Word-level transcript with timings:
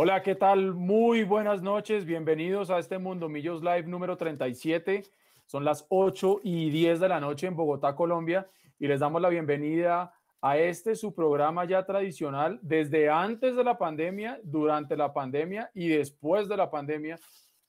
Hola, 0.00 0.22
¿qué 0.22 0.36
tal? 0.36 0.74
Muy 0.74 1.24
buenas 1.24 1.60
noches, 1.60 2.04
bienvenidos 2.04 2.70
a 2.70 2.78
este 2.78 2.98
Mundo 2.98 3.28
Millos 3.28 3.64
Live 3.64 3.82
número 3.82 4.16
37. 4.16 5.02
Son 5.44 5.64
las 5.64 5.86
8 5.88 6.38
y 6.44 6.70
10 6.70 7.00
de 7.00 7.08
la 7.08 7.18
noche 7.18 7.48
en 7.48 7.56
Bogotá, 7.56 7.96
Colombia, 7.96 8.48
y 8.78 8.86
les 8.86 9.00
damos 9.00 9.20
la 9.20 9.28
bienvenida 9.28 10.14
a 10.40 10.56
este 10.56 10.94
su 10.94 11.16
programa 11.16 11.64
ya 11.64 11.84
tradicional 11.84 12.60
desde 12.62 13.10
antes 13.10 13.56
de 13.56 13.64
la 13.64 13.76
pandemia, 13.76 14.38
durante 14.44 14.96
la 14.96 15.12
pandemia 15.12 15.68
y 15.74 15.88
después 15.88 16.48
de 16.48 16.56
la 16.56 16.70
pandemia, 16.70 17.18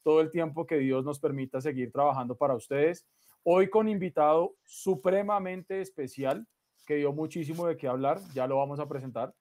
todo 0.03 0.21
el 0.21 0.29
tiempo 0.29 0.67
que 0.67 0.77
Dios 0.77 1.03
nos 1.03 1.19
permita 1.19 1.59
seguir 1.61 1.91
trabajando 1.91 2.35
para 2.35 2.53
ustedes. 2.53 3.07
Hoy 3.41 3.71
con 3.71 3.89
invitado 3.89 4.53
supremamente 4.65 5.81
especial 5.81 6.45
que 6.85 6.97
dio 6.97 7.11
muchísimo 7.11 7.65
de 7.65 7.75
qué 7.75 7.87
hablar, 7.87 8.19
ya 8.35 8.45
lo 8.45 8.57
vamos 8.57 8.79
a 8.79 8.87
presentar. 8.87 9.33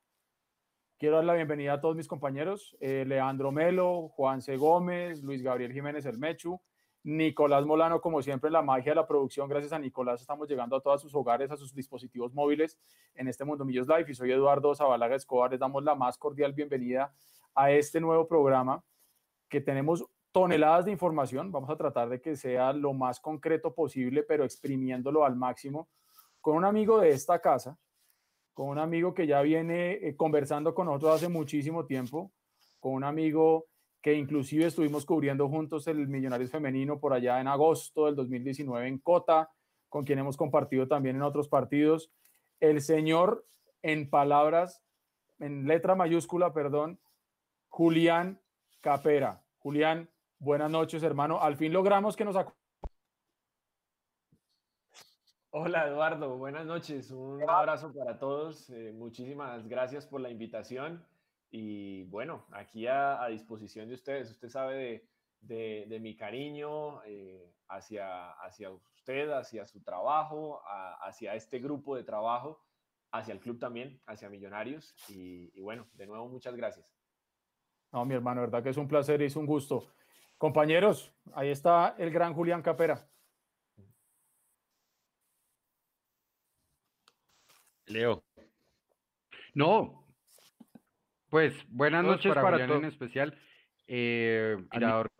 Quiero 0.99 1.15
dar 1.15 1.27
la 1.27 1.35
bienvenida 1.35 1.75
a 1.75 1.81
todos 1.81 1.95
mis 1.95 2.09
compañeros, 2.09 2.77
eh, 2.81 3.05
Leandro 3.07 3.53
Melo, 3.53 4.09
Juan 4.09 4.43
C. 4.43 4.57
Gómez, 4.57 5.23
Luis 5.23 5.43
Gabriel 5.43 5.73
Jiménez 5.73 6.05
El 6.07 6.19
Mechu, 6.19 6.61
Nicolás 7.05 7.65
Molano, 7.65 8.01
como 8.01 8.21
siempre, 8.21 8.51
la 8.51 8.63
magia 8.63 8.91
de 8.91 8.97
la 8.97 9.07
producción. 9.07 9.49
Gracias 9.49 9.73
a 9.73 9.79
Nicolás 9.79 10.21
estamos 10.21 10.49
llegando 10.49 10.75
a 10.75 10.81
todos 10.81 11.01
sus 11.01 11.15
hogares, 11.15 11.53
a 11.53 11.57
sus 11.57 11.73
dispositivos 11.73 12.35
móviles 12.35 12.81
en 13.15 13.29
este 13.29 13.45
Mundo 13.45 13.65
Millos 13.65 13.87
Live. 13.87 14.07
Y 14.09 14.15
soy 14.15 14.33
Eduardo 14.33 14.75
Zabalaga 14.75 15.15
Escobar. 15.15 15.53
Les 15.53 15.61
damos 15.61 15.85
la 15.85 15.95
más 15.95 16.19
cordial 16.19 16.53
bienvenida 16.53 17.15
a 17.55 17.71
este 17.71 18.01
nuevo 18.01 18.27
programa 18.27 18.83
que 19.49 19.61
tenemos 19.61 20.05
toneladas 20.33 20.87
de 20.87 20.91
información. 20.91 21.53
Vamos 21.53 21.71
a 21.71 21.77
tratar 21.77 22.09
de 22.09 22.21
que 22.21 22.35
sea 22.35 22.73
lo 22.73 22.93
más 22.93 23.21
concreto 23.21 23.73
posible, 23.73 24.25
pero 24.25 24.43
exprimiéndolo 24.43 25.25
al 25.25 25.37
máximo 25.37 25.89
con 26.41 26.57
un 26.57 26.65
amigo 26.65 26.99
de 26.99 27.11
esta 27.11 27.39
casa, 27.39 27.79
con 28.59 28.71
un 28.71 28.79
amigo 28.81 29.15
que 29.15 29.29
ya 29.29 29.41
viene 29.41 29.93
eh, 29.93 30.17
conversando 30.17 30.75
con 30.75 30.87
nosotros 30.87 31.15
hace 31.15 31.29
muchísimo 31.29 31.87
tiempo, 31.87 32.33
con 32.81 32.95
un 32.95 33.05
amigo 33.05 33.67
que 34.03 34.15
inclusive 34.15 34.67
estuvimos 34.67 35.07
cubriendo 35.07 35.49
juntos 35.49 35.87
el 35.87 36.09
Millonarios 36.09 36.51
Femenino 36.51 36.99
por 36.99 37.13
allá 37.13 37.41
en 37.41 37.47
agosto 37.47 38.07
del 38.07 38.17
2019 38.17 38.89
en 38.89 38.99
Cota, 38.99 39.49
con 39.89 40.05
quien 40.05 40.19
hemos 40.19 40.37
compartido 40.37 40.89
también 40.89 41.15
en 41.15 41.23
otros 41.23 41.49
partidos. 41.49 42.11
El 42.59 42.81
señor, 42.83 43.47
en 43.83 44.11
palabras, 44.11 44.83
en 45.39 45.69
letra 45.69 45.95
mayúscula, 45.95 46.53
perdón, 46.53 46.99
Julián 47.69 48.41
Capera. 48.81 49.41
Julián, 49.59 50.11
buenas 50.41 50.69
noches, 50.69 51.05
hermano. 51.05 51.41
Al 51.41 51.55
fin 51.55 51.73
logramos 51.73 52.17
que 52.17 52.25
nos 52.25 52.35
Hola 55.51 55.89
Eduardo, 55.89 56.37
buenas 56.37 56.67
noches. 56.67 57.11
Un 57.11 57.43
abrazo 57.49 57.91
para 57.95 58.19
todos. 58.19 58.69
Eh, 58.69 58.93
muchísimas 58.95 59.67
gracias 59.67 60.07
por 60.07 60.21
la 60.21 60.29
invitación. 60.29 61.03
Y 61.51 62.05
bueno, 62.05 62.45
aquí 62.53 62.87
a, 62.87 63.27
disposición 63.29 63.89
de 63.89 63.95
ustedes. 63.95 64.31
Usted 64.31 64.51
sabe 64.51 65.09
de, 65.41 65.99
mi 66.03 66.15
cariño 66.15 67.03
eh, 67.05 67.51
hacia, 67.67 68.33
hacia 68.33 68.71
usted, 68.71 69.31
hacia 69.31 69.65
su 69.65 69.83
trabajo, 69.83 70.61
hacia 71.01 71.35
este 71.35 71.61
grupo 71.61 71.97
de 71.97 72.05
trabajo, 72.05 72.61
hacia 73.11 73.33
el 73.33 73.41
club 73.41 73.59
también, 73.59 74.03
hacia 74.07 74.29
Millonarios. 74.29 74.95
Y, 75.09 75.59
bueno, 75.63 75.87
de 75.95 76.07
nuevo, 76.07 76.29
muchas 76.29 76.55
gracias. 76.55 76.95
No, 77.91 78.05
mi 78.05 78.15
hermano, 78.15 78.43
verdad 78.43 78.63
que 78.63 78.69
es 78.69 78.77
un 78.77 78.87
placer 78.87 79.23
y 79.23 79.25
es 79.25 79.37
un 79.37 79.47
gusto. 79.47 79.87
Compañeros, 80.37 81.11
ahí 81.33 81.49
está 81.49 81.95
el 81.97 82.11
gran 82.11 82.35
Julián 82.35 82.61
Capera. 82.61 83.09
Leo. 87.89 88.25
No, 89.55 90.07
pues 91.31 91.55
buenas 91.69 92.05
noches 92.05 92.33
para, 92.35 92.67
todos 92.67 92.83
en 92.83 92.89
especial. 92.89 93.39
Eh, 93.87 94.57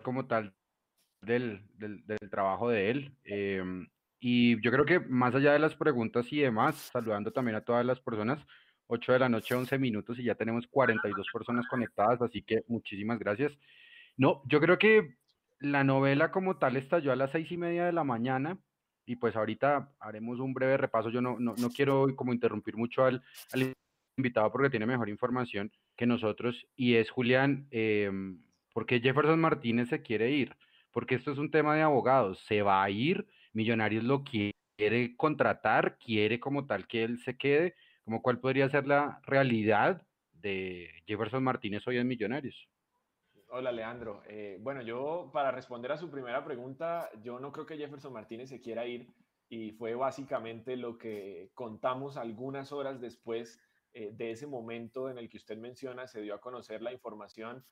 como 0.03 0.27
tal 0.27 0.55
del, 1.21 1.63
trabajo 2.31 2.69
de 2.71 2.91
él. 2.91 3.13
Eh, 3.25 3.63
y 4.21 4.61
yo 4.63 4.71
creo 4.71 4.85
que 4.85 5.01
más 5.01 5.35
allá 5.35 5.53
de 5.53 5.59
las 5.59 5.75
preguntas 5.75 6.33
y 6.33 6.41
demás, 6.41 6.91
saludando 6.93 7.33
también 7.33 7.57
a 7.57 7.61
todas 7.61 7.85
las 7.85 8.01
personas, 8.01 8.45
8 8.89 9.13
de 9.13 9.19
la 9.19 9.29
noche, 9.29 9.55
11 9.55 9.79
minutos 9.79 10.19
y 10.19 10.25
ya 10.25 10.35
tenemos 10.35 10.67
42 10.67 11.27
personas 11.33 11.67
conectadas, 11.69 12.23
así 12.23 12.43
que 12.43 12.63
muchísimas 12.69 13.19
gracias. 13.19 13.53
No, 14.17 14.43
yo 14.47 14.61
creo 14.61 14.79
que 14.79 15.17
la 15.61 15.85
novela 15.85 16.31
como 16.31 16.57
tal 16.57 16.77
estalló 16.77 17.13
a 17.13 17.17
las 17.17 17.31
seis 17.33 17.51
y 17.53 17.57
media 17.57 17.85
de 17.85 17.93
la 17.93 18.05
mañana 18.05 18.59
y 19.09 19.17
pues 19.17 19.35
ahorita 19.37 19.91
haremos 20.01 20.39
un 20.39 20.53
breve 20.53 20.77
repaso. 20.77 21.09
Yo 21.09 21.23
no, 21.23 21.39
no, 21.41 21.55
no 21.57 21.71
quiero 21.71 22.15
como 22.15 22.35
interrumpir 22.35 22.77
mucho 22.77 23.05
al, 23.05 23.23
invitado 24.19 24.53
porque 24.53 24.69
tiene 24.69 24.85
mejor 24.85 25.09
información 25.09 25.73
que 25.97 26.05
nosotros 26.05 26.67
y 26.77 26.97
es 26.97 27.09
Julián, 27.11 27.69
eh, 27.71 28.11
porque 28.75 29.01
Jefferson 29.01 29.41
Martínez 29.41 29.89
se 29.89 30.03
quiere 30.03 30.31
ir? 30.33 30.55
Porque 30.91 31.15
esto 31.15 31.33
es 31.33 31.39
un 31.39 31.51
tema 31.51 31.75
de 31.75 31.83
abogados, 31.83 32.41
se 32.41 32.63
va 32.63 32.83
a 32.83 32.91
ir, 32.91 33.27
Millonarios 33.53 34.05
lo 34.05 34.25
quiere 34.25 35.17
contratar, 35.17 35.99
quiere 35.99 36.39
como 36.39 36.67
tal 36.67 36.87
que 36.87 37.05
él 37.05 37.19
se 37.21 37.37
quede, 37.37 37.75
como 38.05 38.21
cuál 38.21 38.41
podría 38.41 38.69
ser 38.69 38.87
la 38.87 39.21
realidad 39.25 40.03
de 40.33 40.91
Jefferson 41.07 41.43
Martínez 41.43 41.87
hoy 41.87 41.97
en 41.97 42.09
Millonarios. 42.09 42.69
Hola, 43.51 43.73
Leandro. 43.73 44.23
Eh, 44.27 44.59
bueno, 44.61 44.83
yo 44.83 45.31
para 45.33 45.51
responder 45.51 45.91
a 45.91 45.97
su 45.97 46.11
primera 46.11 46.45
pregunta, 46.45 47.11
yo 47.23 47.41
no 47.41 47.51
creo 47.51 47.65
que 47.65 47.79
Jefferson 47.79 48.13
Martínez 48.13 48.51
se 48.51 48.61
quiera 48.61 48.87
ir 48.87 49.09
y 49.49 49.73
fue 49.73 49.95
básicamente 49.95 50.77
lo 50.77 50.99
que 50.99 51.51
contamos 51.55 52.19
algunas 52.19 52.73
horas 52.73 53.01
después 53.01 53.59
eh, 53.95 54.11
de 54.13 54.33
ese 54.33 54.47
momento 54.47 55.09
en 55.09 55.17
el 55.17 55.31
que 55.31 55.39
usted 55.39 55.57
menciona, 55.57 56.07
se 56.07 56.21
dio 56.21 56.35
a 56.35 56.43
conocer 56.43 56.83
la 56.83 56.93
información 56.93 57.65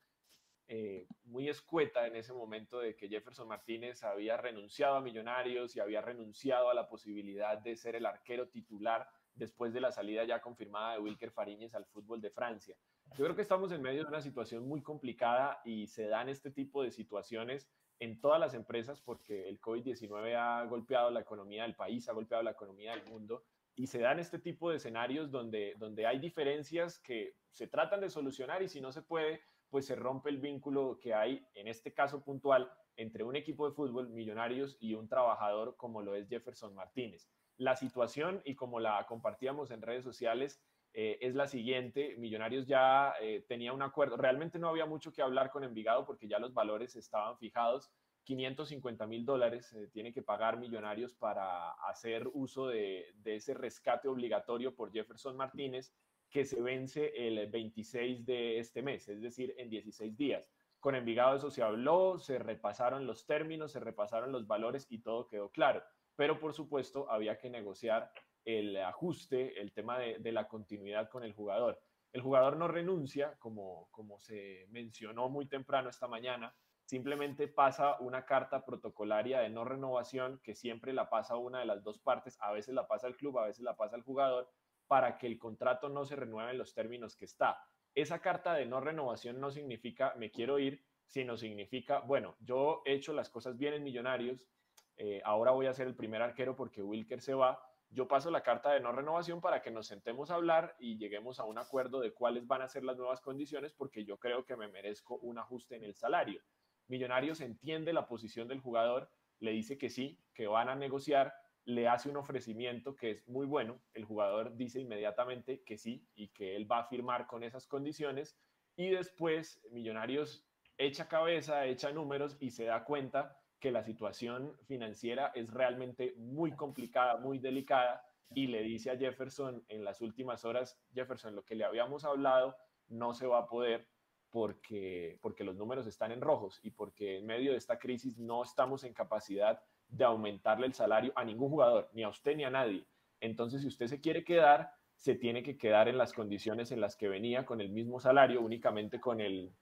eh, 0.67 1.05
muy 1.25 1.47
escueta 1.47 2.07
en 2.07 2.15
ese 2.15 2.33
momento 2.33 2.79
de 2.79 2.95
que 2.95 3.07
Jefferson 3.07 3.47
Martínez 3.47 4.03
había 4.03 4.35
renunciado 4.35 4.95
a 4.95 5.01
Millonarios 5.01 5.75
y 5.75 5.79
había 5.79 6.01
renunciado 6.01 6.71
a 6.71 6.73
la 6.73 6.89
posibilidad 6.89 7.59
de 7.59 7.75
ser 7.75 7.95
el 7.95 8.07
arquero 8.07 8.49
titular 8.49 9.07
después 9.35 9.73
de 9.73 9.81
la 9.81 9.91
salida 9.91 10.23
ya 10.23 10.41
confirmada 10.41 10.93
de 10.93 10.99
Wilker 11.01 11.29
Fariñez 11.29 11.75
al 11.75 11.85
fútbol 11.85 12.19
de 12.19 12.31
Francia. 12.31 12.75
Yo 13.15 13.23
creo 13.23 13.35
que 13.35 13.41
estamos 13.41 13.71
en 13.71 13.81
medio 13.81 14.03
de 14.03 14.09
una 14.09 14.21
situación 14.21 14.67
muy 14.67 14.81
complicada 14.81 15.61
y 15.65 15.87
se 15.87 16.07
dan 16.07 16.29
este 16.29 16.51
tipo 16.51 16.83
de 16.83 16.91
situaciones 16.91 17.69
en 17.99 18.21
todas 18.21 18.39
las 18.39 18.53
empresas 18.53 19.01
porque 19.01 19.49
el 19.49 19.59
COVID-19 19.59 20.35
ha 20.35 20.63
golpeado 20.65 21.09
la 21.09 21.21
economía 21.21 21.63
del 21.63 21.75
país, 21.75 22.07
ha 22.09 22.13
golpeado 22.13 22.43
la 22.43 22.51
economía 22.51 22.91
del 22.91 23.05
mundo 23.05 23.43
y 23.75 23.87
se 23.87 23.99
dan 23.99 24.19
este 24.19 24.39
tipo 24.39 24.69
de 24.69 24.77
escenarios 24.77 25.31
donde, 25.31 25.75
donde 25.77 26.05
hay 26.05 26.19
diferencias 26.19 26.99
que 26.99 27.35
se 27.51 27.67
tratan 27.67 28.01
de 28.01 28.09
solucionar 28.09 28.61
y 28.61 28.69
si 28.69 28.81
no 28.81 28.91
se 28.91 29.01
puede, 29.01 29.41
pues 29.69 29.85
se 29.85 29.95
rompe 29.95 30.29
el 30.29 30.37
vínculo 30.37 30.99
que 30.99 31.13
hay 31.13 31.47
en 31.55 31.67
este 31.67 31.93
caso 31.93 32.23
puntual 32.23 32.71
entre 32.95 33.23
un 33.23 33.35
equipo 33.35 33.67
de 33.67 33.75
fútbol, 33.75 34.09
Millonarios, 34.09 34.77
y 34.79 34.95
un 34.95 35.07
trabajador 35.07 35.75
como 35.77 36.01
lo 36.01 36.15
es 36.15 36.27
Jefferson 36.27 36.73
Martínez. 36.73 37.29
La 37.57 37.75
situación, 37.75 38.41
y 38.45 38.55
como 38.55 38.79
la 38.79 39.05
compartíamos 39.07 39.71
en 39.71 39.81
redes 39.81 40.03
sociales, 40.03 40.61
eh, 40.99 41.19
es 41.21 41.35
la 41.35 41.45
siguiente. 41.45 42.15
Millonarios 42.17 42.65
ya 42.65 43.13
eh, 43.21 43.45
tenía 43.47 43.71
un 43.71 43.83
acuerdo. 43.83 44.17
Realmente 44.17 44.57
no 44.57 44.67
había 44.67 44.87
mucho 44.87 45.13
que 45.13 45.21
hablar 45.21 45.51
con 45.51 45.63
Envigado 45.63 46.07
porque 46.07 46.27
ya 46.27 46.39
los 46.39 46.55
valores 46.55 46.95
estaban 46.95 47.37
fijados. 47.37 47.91
550 48.23 49.05
mil 49.05 49.23
dólares 49.23 49.71
eh, 49.73 49.89
tiene 49.93 50.11
que 50.11 50.23
pagar 50.23 50.57
Millonarios 50.57 51.13
para 51.13 51.69
hacer 51.87 52.27
uso 52.33 52.65
de, 52.65 53.13
de, 53.17 53.35
ese 53.35 53.53
rescate 53.53 54.07
obligatorio 54.07 54.75
por 54.75 54.91
Jefferson 54.91 55.37
Martínez 55.37 55.93
que 56.31 56.45
se 56.45 56.59
vence 56.63 57.13
el 57.15 57.47
26 57.47 58.25
de 58.25 58.57
este 58.57 58.81
mes, 58.81 59.07
es 59.07 59.21
decir, 59.21 59.53
en 59.59 59.69
16 59.69 60.17
días. 60.17 60.51
Con 60.79 60.95
Envigado 60.95 61.35
eso 61.35 61.51
se 61.51 61.61
habló, 61.61 62.17
se 62.17 62.39
repasaron 62.39 63.05
los 63.05 63.27
términos, 63.27 63.71
se 63.71 63.79
repasaron 63.79 64.31
los 64.31 64.47
valores 64.47 64.87
y 64.89 64.97
todo 65.03 65.27
quedó 65.27 65.51
claro. 65.51 65.83
Pero 66.15 66.39
por 66.39 66.53
supuesto 66.53 67.09
había 67.11 67.37
que 67.37 67.51
negociar 67.51 68.11
el 68.47 68.77
ajuste, 68.77 69.59
el 69.59 69.73
tema 69.73 69.99
de, 69.99 70.31
la 70.31 70.47
continuidad 70.47 71.09
con 71.09 71.25
el 71.25 71.33
jugador. 71.33 71.81
El 72.13 72.21
jugador 72.21 72.55
no 72.55 72.69
renuncia, 72.69 73.35
como, 73.39 73.89
se 74.19 74.65
mencionó 74.69 75.27
muy 75.27 75.47
temprano 75.47 75.89
esta 75.89 76.07
mañana, 76.07 76.55
simplemente 76.85 77.49
pasa 77.49 77.97
una 77.99 78.23
carta 78.23 78.63
protocolaria 78.63 79.41
de 79.41 79.49
no 79.49 79.65
renovación 79.65 80.39
que 80.41 80.55
siempre 80.55 80.93
la 80.93 81.09
pasa 81.09 81.35
una 81.35 81.59
de 81.59 81.65
las 81.65 81.83
dos 81.83 81.99
partes, 81.99 82.37
a 82.39 82.53
veces 82.53 82.73
la 82.73 82.87
pasa 82.87 83.07
el 83.07 83.17
club, 83.17 83.37
a 83.37 83.47
veces 83.47 83.63
la 83.63 83.75
pasa 83.75 83.97
el 83.97 84.03
jugador, 84.03 84.49
para 84.87 85.17
que 85.17 85.27
el 85.27 85.37
contrato 85.37 85.89
no 85.89 86.05
se 86.05 86.15
renueve 86.15 86.51
en 86.51 86.57
los 86.57 86.73
términos 86.73 87.17
que 87.17 87.25
está. 87.25 87.61
Esa 87.93 88.21
carta 88.21 88.53
de 88.53 88.65
no 88.65 88.79
renovación 88.79 89.41
no 89.41 89.51
significa 89.51 90.13
me 90.15 90.31
quiero 90.31 90.57
ir, 90.57 90.85
sino 91.05 91.35
significa, 91.35 91.99
bueno, 91.99 92.37
yo 92.39 92.81
he 92.85 92.93
hecho 92.93 93.11
las 93.11 93.29
cosas 93.29 93.57
bien 93.57 93.73
en 93.73 93.83
Millonarios, 93.83 94.47
eh, 94.95 95.21
ahora 95.25 95.51
voy 95.51 95.65
a 95.65 95.73
ser 95.73 95.87
el 95.87 95.95
primer 95.95 96.21
arquero 96.21 96.55
porque 96.55 96.81
Wilker 96.81 97.21
se 97.21 97.33
va, 97.33 97.61
yo 97.89 98.07
paso 98.07 98.31
la 98.31 98.43
carta 98.43 98.71
de 98.71 98.79
no 98.79 98.91
renovación 98.91 99.41
para 99.41 99.61
que 99.61 99.71
nos 99.71 99.87
sentemos 99.87 100.29
a 100.29 100.35
hablar 100.35 100.75
y 100.79 100.97
lleguemos 100.97 101.39
a 101.39 101.45
un 101.45 101.57
acuerdo 101.57 101.99
de 101.99 102.13
cuáles 102.13 102.45
van 102.47 102.61
a 102.61 102.67
ser 102.67 102.83
las 102.83 102.97
nuevas 102.97 103.21
condiciones 103.21 103.73
porque 103.73 104.05
yo 104.05 104.17
creo 104.17 104.45
que 104.45 104.57
me 104.57 104.67
merezco 104.67 105.17
un 105.19 105.37
ajuste 105.37 105.75
en 105.75 105.83
el 105.83 105.95
salario. 105.95 106.41
Millonarios 106.87 107.41
entiende 107.41 107.93
la 107.93 108.07
posición 108.07 108.47
del 108.47 108.59
jugador, 108.59 109.09
le 109.39 109.51
dice 109.51 109.77
que 109.77 109.89
sí, 109.89 110.19
que 110.33 110.47
van 110.47 110.69
a 110.69 110.75
negociar, 110.75 111.33
le 111.65 111.87
hace 111.87 112.09
un 112.09 112.17
ofrecimiento 112.17 112.95
que 112.95 113.11
es 113.11 113.27
muy 113.27 113.45
bueno, 113.45 113.81
el 113.93 114.05
jugador 114.05 114.55
dice 114.55 114.79
inmediatamente 114.79 115.63
que 115.63 115.77
sí 115.77 116.07
y 116.15 116.29
que 116.29 116.55
él 116.55 116.69
va 116.69 116.79
a 116.79 116.87
firmar 116.87 117.27
con 117.27 117.43
esas 117.43 117.67
condiciones 117.67 118.37
y 118.75 118.89
después 118.89 119.61
Millonarios 119.71 120.45
echa 120.77 121.07
cabeza, 121.07 121.65
echa 121.65 121.91
números 121.91 122.37
y 122.39 122.51
se 122.51 122.65
da 122.65 122.83
cuenta 122.83 123.37
que 123.59 123.71
la 123.71 123.83
situación 123.83 124.53
financiera 124.65 125.31
es 125.35 125.51
realmente 125.51 126.13
muy 126.17 126.51
complicada, 126.51 127.17
muy 127.17 127.39
delicada 127.39 128.03
y 128.33 128.47
le 128.47 128.61
dice 128.61 128.91
a 128.91 128.97
Jefferson 128.97 129.63
en 129.69 129.83
las 129.83 130.01
últimas 130.01 130.45
horas, 130.45 130.79
Jefferson, 130.93 131.35
lo 131.35 131.43
que 131.43 131.55
le 131.55 131.65
habíamos 131.65 132.03
hablado 132.03 132.55
no 132.89 133.13
se 133.13 133.25
va 133.25 133.39
a 133.39 133.47
poder 133.47 133.87
porque, 134.29 135.17
porque 135.21 135.43
los 135.43 135.55
números 135.55 135.87
están 135.87 136.11
en 136.11 136.21
rojos 136.21 136.59
y 136.61 136.71
porque 136.71 137.17
en 137.17 137.25
medio 137.25 137.51
de 137.51 137.57
esta 137.57 137.79
crisis 137.79 138.17
no 138.17 138.43
estamos 138.43 138.83
en 138.83 138.93
capacidad 138.93 139.61
de 139.87 140.03
aumentarle 140.03 140.67
el 140.67 140.73
salario 140.73 141.13
a 141.15 141.23
ningún 141.23 141.49
jugador, 141.49 141.89
ni 141.93 142.03
a 142.03 142.09
usted 142.09 142.35
ni 142.35 142.43
a 142.43 142.49
nadie. 142.49 142.85
Entonces, 143.21 143.61
si 143.61 143.67
usted 143.67 143.87
se 143.87 144.01
quiere 144.01 144.23
quedar, 144.23 144.71
se 144.95 145.15
tiene 145.15 145.43
que 145.43 145.57
quedar 145.57 145.87
en 145.87 145.97
las 145.97 146.13
condiciones 146.13 146.71
en 146.71 146.81
las 146.81 146.95
que 146.97 147.07
venía, 147.07 147.45
con 147.45 147.61
el 147.61 147.69
mismo 147.69 147.99
salario, 147.99 148.41
únicamente 148.41 148.99
con 148.99 149.21
el, 149.21 149.53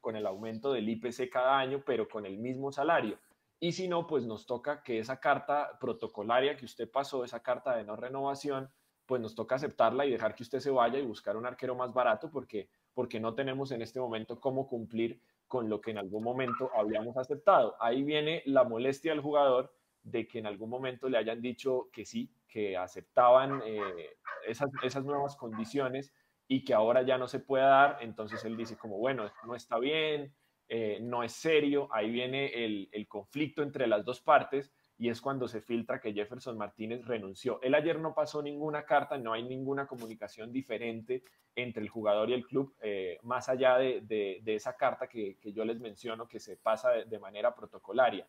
con 0.00 0.16
el 0.16 0.26
aumento 0.26 0.72
del 0.72 0.88
IPC 0.88 1.30
cada 1.30 1.58
año, 1.58 1.82
pero 1.86 2.08
con 2.08 2.26
el 2.26 2.38
mismo 2.38 2.72
salario. 2.72 3.18
Y 3.60 3.72
si 3.72 3.88
no, 3.88 4.06
pues 4.06 4.24
nos 4.24 4.46
toca 4.46 4.82
que 4.82 4.98
esa 4.98 5.18
carta 5.18 5.78
protocolaria 5.80 6.56
que 6.56 6.64
usted 6.64 6.90
pasó, 6.90 7.24
esa 7.24 7.40
carta 7.40 7.76
de 7.76 7.84
no 7.84 7.96
renovación, 7.96 8.70
pues 9.04 9.20
nos 9.20 9.34
toca 9.34 9.56
aceptarla 9.56 10.06
y 10.06 10.10
dejar 10.10 10.34
que 10.34 10.42
usted 10.42 10.60
se 10.60 10.70
vaya 10.70 10.98
y 10.98 11.06
buscar 11.06 11.36
un 11.36 11.46
arquero 11.46 11.74
más 11.74 11.92
barato 11.92 12.30
porque, 12.30 12.68
porque 12.94 13.18
no 13.18 13.34
tenemos 13.34 13.72
en 13.72 13.82
este 13.82 13.98
momento 13.98 14.38
cómo 14.38 14.68
cumplir 14.68 15.20
con 15.48 15.68
lo 15.68 15.80
que 15.80 15.92
en 15.92 15.98
algún 15.98 16.22
momento 16.22 16.70
habíamos 16.76 17.16
aceptado. 17.16 17.74
Ahí 17.80 18.02
viene 18.02 18.42
la 18.44 18.64
molestia 18.64 19.12
del 19.12 19.22
jugador 19.22 19.72
de 20.02 20.28
que 20.28 20.38
en 20.38 20.46
algún 20.46 20.70
momento 20.70 21.08
le 21.08 21.18
hayan 21.18 21.40
dicho 21.40 21.88
que 21.90 22.04
sí, 22.04 22.30
que 22.46 22.76
aceptaban 22.76 23.62
eh, 23.64 24.16
esas, 24.46 24.70
esas 24.82 25.04
nuevas 25.04 25.36
condiciones 25.36 26.12
y 26.46 26.64
que 26.64 26.74
ahora 26.74 27.02
ya 27.02 27.18
no 27.18 27.28
se 27.28 27.40
puede 27.40 27.64
dar, 27.64 27.98
entonces 28.00 28.44
él 28.44 28.56
dice 28.56 28.76
como, 28.76 28.98
bueno, 28.98 29.30
no 29.46 29.54
está 29.54 29.78
bien, 29.78 30.34
eh, 30.68 30.98
no 31.00 31.22
es 31.22 31.32
serio, 31.32 31.88
ahí 31.90 32.10
viene 32.10 32.46
el, 32.64 32.88
el, 32.92 33.08
conflicto 33.08 33.62
entre 33.62 33.86
las 33.86 34.04
dos 34.04 34.20
partes 34.20 34.70
y 34.98 35.08
es 35.08 35.20
cuando 35.20 35.48
se 35.48 35.62
filtra 35.62 36.00
que 36.00 36.12
Jefferson 36.12 36.58
Martínez 36.58 37.06
renunció. 37.06 37.58
Él 37.62 37.74
ayer 37.74 37.98
no 37.98 38.14
pasó 38.14 38.42
ninguna 38.42 38.84
carta, 38.84 39.16
no 39.16 39.32
hay 39.32 39.44
ninguna 39.44 39.86
comunicación 39.86 40.52
diferente 40.52 41.22
entre 41.54 41.82
el 41.82 41.88
jugador 41.88 42.28
y 42.28 42.34
el 42.34 42.46
club, 42.46 42.74
eh, 42.82 43.18
más 43.22 43.48
allá 43.48 43.78
de, 43.78 44.02
de, 44.02 44.54
esa 44.54 44.76
carta 44.76 45.08
que, 45.08 45.38
que, 45.40 45.52
yo 45.52 45.64
les 45.64 45.80
menciono 45.80 46.28
que 46.28 46.38
se 46.38 46.56
pasa 46.56 46.90
de 46.90 47.18
manera 47.18 47.54
protocolaria. 47.54 48.28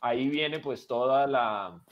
Ahí 0.00 0.28
viene 0.28 0.60
pues 0.60 0.86
toda 0.86 1.26
la, 1.26 1.82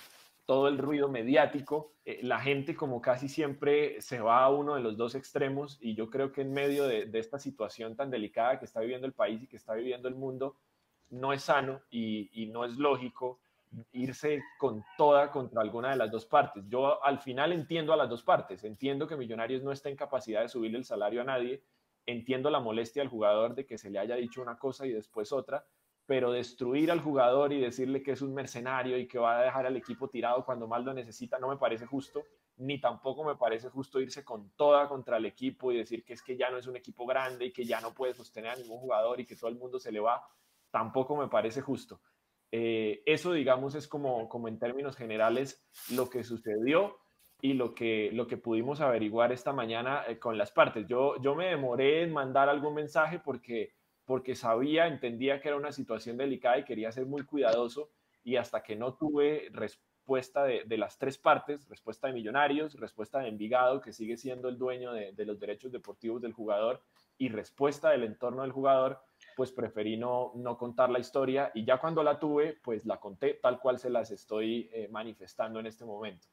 todo 0.46 0.68
el 0.68 0.78
ruido 0.78 1.08
mediático, 1.08 1.94
eh, 2.04 2.20
la 2.22 2.40
gente 2.40 2.74
como 2.74 3.00
casi 3.00 3.28
siempre 3.28 4.00
se 4.00 4.20
va 4.20 4.44
a 4.44 4.50
uno 4.50 4.74
de 4.74 4.82
los 4.82 4.96
dos 4.96 5.14
extremos 5.14 5.78
y 5.80 5.94
yo 5.94 6.10
creo 6.10 6.32
que 6.32 6.42
en 6.42 6.52
medio 6.52 6.86
de, 6.86 7.08
esta 7.14 7.38
situación 7.38 7.96
tan 7.96 8.10
delicada 8.10 8.58
que 8.58 8.66
está 8.66 8.80
viviendo 8.80 9.06
el 9.06 9.14
país 9.14 9.42
y 9.42 9.46
que 9.46 9.56
está 9.56 9.74
viviendo 9.74 10.08
el 10.08 10.14
mundo, 10.14 10.56
no 11.10 11.32
es 11.32 11.42
sano 11.42 11.80
y, 11.90 12.50
no 12.52 12.64
es 12.64 12.76
lógico 12.76 13.40
irse 13.92 14.42
con 14.58 14.84
toda 14.96 15.30
contra 15.30 15.60
alguna 15.60 15.90
de 15.90 15.96
las 15.96 16.10
dos 16.10 16.26
partes. 16.26 16.64
Yo 16.68 17.02
al 17.02 17.18
final 17.18 17.52
entiendo 17.52 17.92
a 17.92 17.96
las 17.96 18.08
dos 18.08 18.22
partes, 18.22 18.62
entiendo 18.64 19.08
que 19.08 19.16
Millonarios 19.16 19.62
no 19.62 19.72
está 19.72 19.88
en 19.88 19.96
capacidad 19.96 20.42
de 20.42 20.48
subirle 20.48 20.78
el 20.78 20.84
salario 20.84 21.22
a 21.22 21.24
nadie, 21.24 21.62
entiendo 22.06 22.50
la 22.50 22.60
molestia 22.60 23.02
al 23.02 23.08
jugador 23.08 23.54
de 23.54 23.66
que 23.66 23.78
se 23.78 23.90
le 23.90 23.98
haya 23.98 24.14
dicho 24.16 24.42
una 24.42 24.58
cosa 24.58 24.86
y 24.86 24.92
después 24.92 25.32
otra, 25.32 25.66
pero 26.06 26.32
destruir 26.32 26.90
al 26.90 27.00
jugador 27.00 27.52
y 27.52 27.60
decirle 27.60 28.02
que 28.02 28.12
es 28.12 28.22
un 28.22 28.34
mercenario 28.34 28.98
y 28.98 29.06
que 29.06 29.18
va 29.18 29.38
a 29.38 29.42
dejar 29.42 29.66
al 29.66 29.76
equipo 29.76 30.08
tirado 30.08 30.44
cuando 30.44 30.66
más 30.66 30.84
lo 30.84 30.92
necesita 30.92 31.38
no 31.38 31.48
me 31.48 31.56
parece 31.56 31.86
justo, 31.86 32.24
ni 32.56 32.80
tampoco 32.80 33.24
me 33.24 33.36
parece 33.36 33.70
justo 33.70 34.00
irse 34.00 34.24
con 34.24 34.50
toda 34.50 34.88
contra 34.88 35.16
el 35.16 35.24
equipo 35.24 35.72
y 35.72 35.78
decir 35.78 36.04
que 36.04 36.12
es 36.12 36.22
que 36.22 36.36
ya 36.36 36.50
no 36.50 36.58
es 36.58 36.66
un 36.66 36.76
equipo 36.76 37.06
grande 37.06 37.46
y 37.46 37.52
que 37.52 37.64
ya 37.64 37.80
no 37.80 37.94
puede 37.94 38.14
sostener 38.14 38.50
a 38.50 38.56
ningún 38.56 38.78
jugador 38.78 39.20
y 39.20 39.26
que 39.26 39.36
todo 39.36 39.48
el 39.48 39.56
mundo 39.56 39.78
se 39.78 39.92
le 39.92 40.00
va, 40.00 40.22
tampoco 40.70 41.16
me 41.16 41.28
parece 41.28 41.62
justo. 41.62 42.00
Eh, 42.52 43.02
eso, 43.06 43.32
digamos, 43.32 43.74
es 43.74 43.88
como, 43.88 44.28
como 44.28 44.46
en 44.48 44.58
términos 44.58 44.96
generales 44.96 45.66
lo 45.90 46.08
que 46.08 46.22
sucedió 46.22 46.98
y 47.40 47.54
lo 47.54 47.74
que, 47.74 48.10
lo 48.12 48.26
que 48.26 48.36
pudimos 48.36 48.80
averiguar 48.80 49.32
esta 49.32 49.52
mañana 49.52 50.04
eh, 50.06 50.18
con 50.18 50.38
las 50.38 50.52
partes. 50.52 50.86
Yo, 50.86 51.20
yo 51.20 51.34
me 51.34 51.46
demoré 51.46 52.02
en 52.02 52.12
mandar 52.12 52.48
algún 52.48 52.74
mensaje 52.74 53.18
porque 53.18 53.74
porque 54.04 54.34
sabía, 54.34 54.86
entendía 54.86 55.40
que 55.40 55.48
era 55.48 55.56
una 55.56 55.72
situación 55.72 56.16
delicada 56.16 56.58
y 56.58 56.64
quería 56.64 56.92
ser 56.92 57.06
muy 57.06 57.24
cuidadoso 57.24 57.90
y 58.22 58.36
hasta 58.36 58.62
que 58.62 58.76
no 58.76 58.94
tuve 58.94 59.48
respuesta 59.52 60.44
de, 60.44 60.64
las 60.76 60.98
tres 60.98 61.18
partes, 61.18 61.68
respuesta 61.68 62.06
de 62.06 62.14
Millonarios, 62.14 62.78
respuesta 62.78 63.20
de 63.20 63.28
Envigado, 63.28 63.80
que 63.80 63.92
sigue 63.92 64.16
siendo 64.16 64.48
el 64.48 64.58
dueño 64.58 64.92
de, 64.92 65.24
los 65.24 65.40
derechos 65.40 65.72
deportivos 65.72 66.20
del 66.20 66.32
jugador, 66.32 66.82
y 67.16 67.28
respuesta 67.28 67.90
del 67.90 68.02
entorno 68.02 68.42
del 68.42 68.50
jugador, 68.50 68.98
pues 69.36 69.52
preferí 69.52 69.96
no, 69.96 70.32
no 70.34 70.58
contar 70.58 70.90
la 70.90 70.98
historia 70.98 71.52
y 71.54 71.64
ya 71.64 71.78
cuando 71.78 72.02
la 72.02 72.18
tuve, 72.18 72.58
pues 72.62 72.84
la 72.86 72.98
conté 72.98 73.34
tal 73.34 73.60
cual 73.60 73.78
se 73.78 73.88
las 73.88 74.10
estoy 74.10 74.68
eh, 74.72 74.88
manifestando 74.90 75.60
en 75.60 75.66
este 75.66 75.84
momento. 75.84 76.26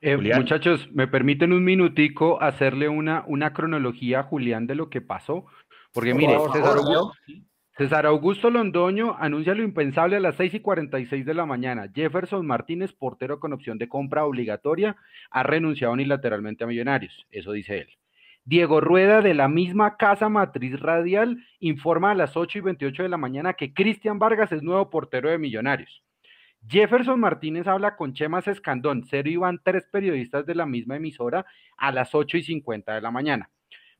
Eh, 0.00 0.16
muchachos, 0.16 0.88
¿me 0.92 1.08
permiten 1.08 1.52
un 1.52 1.64
minutico 1.64 2.40
hacerle 2.42 2.88
una, 2.88 3.24
una 3.26 3.52
cronología 3.52 4.20
a 4.20 4.24
Julián 4.24 4.66
de 4.66 4.74
lo 4.74 4.90
que 4.90 5.00
pasó? 5.00 5.46
Porque 5.92 6.14
mire, 6.14 6.36
César 7.78 8.06
Augusto, 8.06 8.50
Londoño 8.50 9.16
anuncia 9.20 9.54
lo 9.54 9.62
impensable 9.62 10.16
a 10.16 10.20
las 10.20 10.34
6 10.34 10.54
y 10.54 10.60
46 10.60 11.24
de 11.24 11.34
la 11.34 11.46
mañana. 11.46 11.88
Jefferson 11.94 12.44
Martínez, 12.44 12.92
portero 12.92 13.38
con 13.38 13.52
opción 13.52 13.78
de 13.78 13.88
compra 13.88 14.24
obligatoria, 14.24 14.96
ha 15.30 15.42
renunciado 15.44 15.92
unilateralmente 15.92 16.64
a 16.64 16.66
Millonarios. 16.66 17.26
Eso 17.30 17.52
dice 17.52 17.78
él. 17.78 17.88
Diego 18.44 18.80
Rueda, 18.80 19.20
de 19.22 19.34
la 19.34 19.46
misma 19.46 19.96
casa 19.96 20.28
matriz 20.28 20.80
radial, 20.80 21.38
informa 21.60 22.10
a 22.10 22.14
las 22.14 22.36
8 22.36 22.58
y 22.58 22.60
28 22.62 23.04
de 23.04 23.08
la 23.10 23.16
mañana 23.16 23.54
que 23.54 23.72
Cristian 23.72 24.18
Vargas 24.18 24.50
es 24.52 24.62
nuevo 24.62 24.90
portero 24.90 25.30
de 25.30 25.38
Millonarios. 25.38 26.02
Jefferson 26.66 27.20
Martínez 27.20 27.66
habla 27.68 27.94
con 27.94 28.12
Chemas 28.12 28.48
Escandón, 28.48 29.04
cero 29.08 29.30
iban 29.30 29.60
tres 29.62 29.86
periodistas 29.92 30.44
de 30.46 30.54
la 30.54 30.66
misma 30.66 30.96
emisora 30.96 31.46
a 31.76 31.92
las 31.92 32.14
8 32.14 32.38
y 32.38 32.42
50 32.42 32.94
de 32.94 33.00
la 33.00 33.10
mañana. 33.10 33.50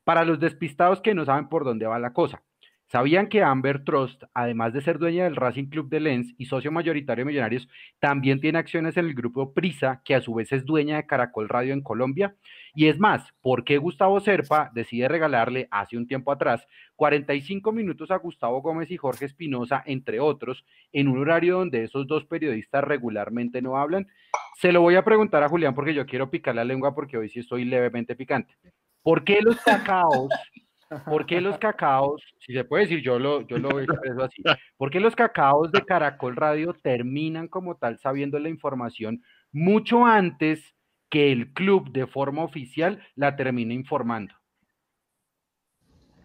Para 0.08 0.24
los 0.24 0.40
despistados 0.40 1.02
que 1.02 1.12
no 1.12 1.26
saben 1.26 1.50
por 1.50 1.64
dónde 1.64 1.84
va 1.84 1.98
la 1.98 2.14
cosa, 2.14 2.42
¿sabían 2.86 3.28
que 3.28 3.42
Amber 3.42 3.84
Trust, 3.84 4.22
además 4.32 4.72
de 4.72 4.80
ser 4.80 4.98
dueña 4.98 5.24
del 5.24 5.36
Racing 5.36 5.66
Club 5.66 5.90
de 5.90 6.00
Lens 6.00 6.34
y 6.38 6.46
socio 6.46 6.72
mayoritario 6.72 7.26
de 7.26 7.28
Millonarios, 7.28 7.68
también 7.98 8.40
tiene 8.40 8.58
acciones 8.58 8.96
en 8.96 9.04
el 9.04 9.12
grupo 9.12 9.52
Prisa, 9.52 10.00
que 10.06 10.14
a 10.14 10.22
su 10.22 10.32
vez 10.32 10.50
es 10.52 10.64
dueña 10.64 10.96
de 10.96 11.06
Caracol 11.06 11.50
Radio 11.50 11.74
en 11.74 11.82
Colombia? 11.82 12.34
Y 12.74 12.86
es 12.86 12.98
más, 12.98 13.34
¿por 13.42 13.64
qué 13.64 13.76
Gustavo 13.76 14.18
Serpa 14.20 14.70
decide 14.72 15.08
regalarle 15.08 15.68
hace 15.70 15.98
un 15.98 16.06
tiempo 16.06 16.32
atrás 16.32 16.66
45 16.96 17.70
minutos 17.72 18.10
a 18.10 18.16
Gustavo 18.16 18.62
Gómez 18.62 18.90
y 18.90 18.96
Jorge 18.96 19.26
Espinosa, 19.26 19.82
entre 19.84 20.20
otros, 20.20 20.64
en 20.90 21.08
un 21.08 21.18
horario 21.18 21.58
donde 21.58 21.84
esos 21.84 22.06
dos 22.06 22.24
periodistas 22.24 22.82
regularmente 22.82 23.60
no 23.60 23.76
hablan? 23.76 24.06
Se 24.56 24.72
lo 24.72 24.80
voy 24.80 24.94
a 24.94 25.04
preguntar 25.04 25.42
a 25.42 25.50
Julián 25.50 25.74
porque 25.74 25.92
yo 25.92 26.06
quiero 26.06 26.30
picar 26.30 26.54
la 26.54 26.64
lengua 26.64 26.94
porque 26.94 27.18
hoy 27.18 27.28
sí 27.28 27.40
estoy 27.40 27.66
levemente 27.66 28.16
picante. 28.16 28.54
¿Por 29.08 29.24
qué 29.24 29.40
los 29.40 29.56
cacaos? 29.62 30.28
¿Por 31.06 31.24
qué 31.24 31.40
los 31.40 31.56
cacaos? 31.56 32.22
Si 32.40 32.52
se 32.52 32.62
puede 32.64 32.82
decir, 32.82 33.00
yo 33.00 33.18
lo, 33.18 33.40
yo 33.40 33.56
lo 33.56 33.80
expreso 33.80 34.22
así. 34.22 34.42
¿Por 34.76 34.90
qué 34.90 35.00
los 35.00 35.16
cacaos 35.16 35.72
de 35.72 35.80
Caracol 35.80 36.36
Radio 36.36 36.74
terminan 36.74 37.48
como 37.48 37.78
tal 37.78 37.98
sabiendo 37.98 38.38
la 38.38 38.50
información 38.50 39.22
mucho 39.50 40.04
antes 40.04 40.74
que 41.08 41.32
el 41.32 41.54
club 41.54 41.90
de 41.90 42.06
forma 42.06 42.44
oficial 42.44 43.02
la 43.14 43.34
termine 43.34 43.72
informando? 43.72 44.34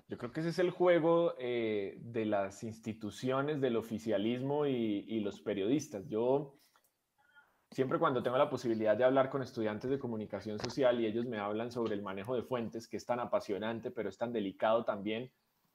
Yo 0.09 0.17
creo 0.17 0.33
que 0.33 0.41
ese 0.41 0.49
es 0.49 0.59
el 0.59 0.71
juego 0.71 1.35
eh, 1.39 1.97
de 2.01 2.25
las 2.25 2.65
instituciones, 2.65 3.61
del 3.61 3.77
oficialismo 3.77 4.65
y, 4.65 5.05
y 5.07 5.21
los 5.21 5.39
periodistas. 5.39 6.09
Yo 6.09 6.59
siempre 7.73 7.97
cuando 7.97 8.21
tengo 8.21 8.37
la 8.37 8.49
posibilidad 8.49 8.95
de 8.95 9.03
hablar 9.03 9.29
con 9.29 9.41
estudiantes 9.41 9.89
de 9.89 9.97
comunicación 9.97 10.59
social 10.59 11.01
y 11.01 11.07
ellos 11.07 11.25
me 11.25 11.39
hablan 11.39 11.71
sobre 11.71 11.95
el 11.95 12.03
manejo 12.03 12.35
de 12.35 12.43
fuentes, 12.43 12.87
que 12.87 12.97
es 12.97 13.05
tan 13.05 13.19
apasionante, 13.19 13.89
pero 13.89 14.09
es 14.09 14.17
tan 14.17 14.31
delicado 14.31 14.85
también, 14.85 15.31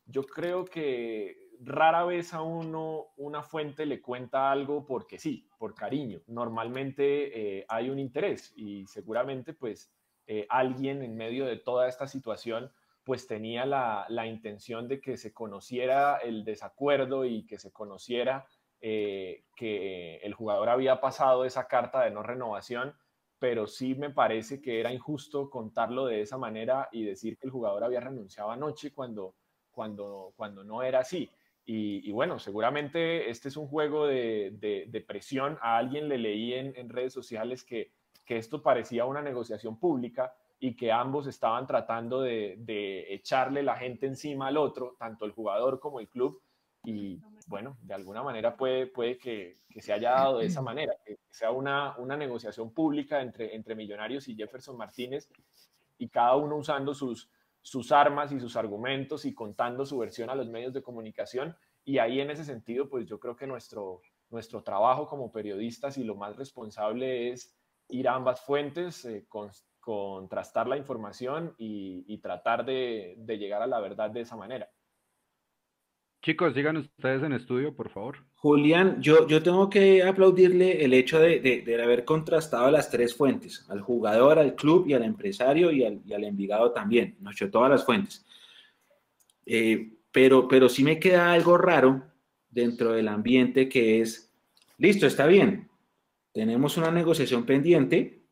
yo 0.07 0.23
creo 0.23 0.65
que 0.65 1.49
rara 1.61 2.05
vez 2.05 2.33
a 2.35 2.43
uno 2.43 3.09
una 3.17 3.43
fuente 3.43 3.85
le 3.85 4.01
cuenta 4.01 4.51
algo 4.51 4.87
porque 4.87 5.19
sí, 5.19 5.49
por 5.59 5.75
cariño. 5.75 6.21
Normalmente 6.29 7.59
eh, 7.59 7.67
hay 7.69 7.91
un 7.91 7.99
interés 7.99 8.53
y 8.57 8.87
seguramente 8.87 9.53
pues 9.53 9.93
eh, 10.27 10.47
alguien 10.49 11.03
en 11.03 11.17
medio 11.17 11.47
de 11.47 11.57
toda 11.57 11.89
esta 11.89 12.07
situación 12.07 12.71
pues 13.03 13.27
tenía 13.27 13.67
la, 13.67 14.07
la 14.09 14.27
intención 14.27 14.87
de 14.87 15.01
que 15.01 15.17
se 15.17 15.33
conociera 15.33 16.19
el 16.19 16.45
desacuerdo 16.45 17.25
y 17.25 17.45
que 17.45 17.59
se 17.59 17.73
conociera 17.73 18.47
eh, 18.81 19.45
que 19.57 20.19
el 20.19 20.35
jugador 20.35 20.69
había 20.69 21.01
pasado 21.01 21.45
esa 21.45 21.67
carta 21.67 22.03
de 22.03 22.11
no 22.11 22.23
renovación, 22.23 22.95
pero 23.39 23.67
sí 23.67 23.95
me 23.95 24.11
parece 24.11 24.61
que 24.61 24.81
era 24.81 24.93
injusto 24.93 25.51
contarlo 25.51 26.07
de 26.07 26.23
esa 26.23 26.39
manera 26.39 26.89
y 26.93 27.05
decir 27.05 27.39
que 27.39 27.47
el 27.47 27.53
jugador 27.53 27.85
había 27.85 28.01
renunciado 28.01 28.51
anoche 28.51 28.93
cuando, 28.93 29.35
cuando, 29.71 30.33
cuando 30.37 30.65
no 30.65 30.83
era 30.83 31.01
así. 31.01 31.31
Y, 31.71 32.11
bueno, 32.13 32.39
seguramente 32.39 33.29
este 33.29 33.49
es 33.49 33.57
un 33.59 33.69
juego 33.69 34.07
de, 34.07 34.57
de, 34.59 35.01
presión. 35.03 35.59
A 35.61 35.77
alguien 35.77 36.09
le 36.09 36.17
leí 36.17 36.55
en, 36.55 36.73
en 36.77 36.89
redes 36.89 37.13
sociales 37.13 37.63
que, 37.63 37.93
que, 38.25 38.39
esto 38.39 38.63
parecía 38.63 39.05
una 39.05 39.21
negociación 39.21 39.79
pública 39.79 40.33
y 40.59 40.75
que 40.75 40.91
ambos 40.91 41.27
estaban 41.27 41.67
tratando 41.67 42.23
de, 42.23 42.57
de 42.61 43.13
echarle 43.13 43.63
la 43.63 43.77
gente 43.77 44.07
encima 44.07 44.47
al 44.47 44.57
otro, 44.57 44.97
tanto 44.99 45.27
el 45.27 45.33
jugador 45.33 45.79
como 45.79 46.01
el 46.01 46.09
club, 46.09 46.41
y 46.85 47.21
bueno, 47.49 47.79
de 47.81 47.95
alguna 47.95 48.23
manera 48.23 48.57
puede, 48.57 48.87
puede 48.87 49.17
que, 49.17 49.57
que, 49.71 49.81
se 49.81 49.93
haya 49.93 50.11
dado 50.11 50.39
de 50.39 50.47
esa 50.47 50.61
manera, 50.61 50.93
que 51.05 51.19
sea 51.31 51.51
una, 51.51 51.97
una 51.97 52.17
negociación 52.17 52.73
pública 52.73 53.23
entre, 53.23 53.55
entre 53.57 53.75
Millonarios 53.75 54.29
y 54.29 54.37
Jefferson 54.37 54.77
Martínez 54.77 55.31
y 55.97 56.09
cada 56.11 56.37
uno 56.37 56.57
usando 56.57 56.95
sus, 56.95 57.31
sus 57.63 57.91
armas 57.91 58.33
y 58.33 58.39
sus 58.39 58.55
argumentos 58.55 59.25
y 59.25 59.35
contando 59.35 59.87
su 59.87 59.99
versión 59.99 60.29
a 60.29 60.35
los 60.35 60.49
medios 60.49 60.75
de 60.75 60.83
comunicación. 60.83 61.57
Y 61.85 61.99
ahí 61.99 62.21
en 62.21 62.31
ese 62.31 62.45
sentido, 62.45 62.89
pues 62.89 63.07
yo 63.07 63.19
creo 63.19 63.35
que 63.35 63.47
nuestro, 63.47 64.03
nuestro 64.29 64.63
trabajo 64.63 65.07
como 65.07 65.33
periodistas 65.33 65.97
y 65.97 66.05
lo 66.05 66.17
más 66.17 66.37
responsable 66.37 67.31
es 67.31 67.57
ir 67.89 68.09
a 68.09 68.15
ambas 68.15 68.43
fuentes, 68.43 69.07
eh, 69.07 69.27
contrastar 69.81 70.69
la 70.69 70.77
información 70.77 71.55
y, 71.57 72.05
y 72.07 72.19
tratar 72.19 72.67
de, 72.67 73.15
de 73.17 73.39
llegar 73.39 73.63
a 73.63 73.67
la 73.67 73.81
verdad 73.81 74.11
de 74.11 74.21
esa 74.21 74.37
manera. 74.37 74.69
Chicos, 76.21 76.53
sigan 76.53 76.79
ustedes 76.79 77.23
en 77.23 77.33
estudio, 77.33 77.75
por 77.75 77.91
favor. 77.91 78.17
Julián, 78.35 79.01
yo, 79.01 79.27
yo 79.29 79.43
tengo 79.43 79.71
que 79.71 80.03
aplaudirle 80.03 80.85
el 80.85 80.93
hecho 80.93 81.21
de, 81.21 81.41
de, 81.41 81.83
haber 81.83 82.05
contrastado 82.05 82.71
las 82.71 82.91
tres 82.91 83.15
fuentes, 83.15 83.65
al 83.69 83.81
jugador, 83.81 84.39
al 84.39 84.55
club 84.57 84.87
y 84.89 84.95
al 84.95 85.05
empresario 85.05 85.71
y 85.71 85.85
al, 85.85 86.01
y 86.05 86.13
al 86.13 86.25
Envigado 86.25 86.73
también, 86.73 87.17
nos 87.21 87.35
echó 87.35 87.51
todas 87.51 87.71
las 87.71 87.85
fuentes. 87.85 88.25
Eh, 89.47 89.93
pero, 90.11 90.49
pero 90.49 90.69
sí 90.69 90.83
me 90.83 90.99
queda 90.99 91.33
algo 91.33 91.57
raro 91.57 92.03
dentro 92.51 92.93
del 92.93 93.09
ambiente 93.09 93.69
que 93.69 94.01
es, 94.01 94.33
listo, 94.77 95.07
está 95.07 95.27
bien, 95.27 95.69
tenemos 96.33 96.77
una 96.77 96.91
negociación 96.91 97.45
pendiente, 97.45 98.23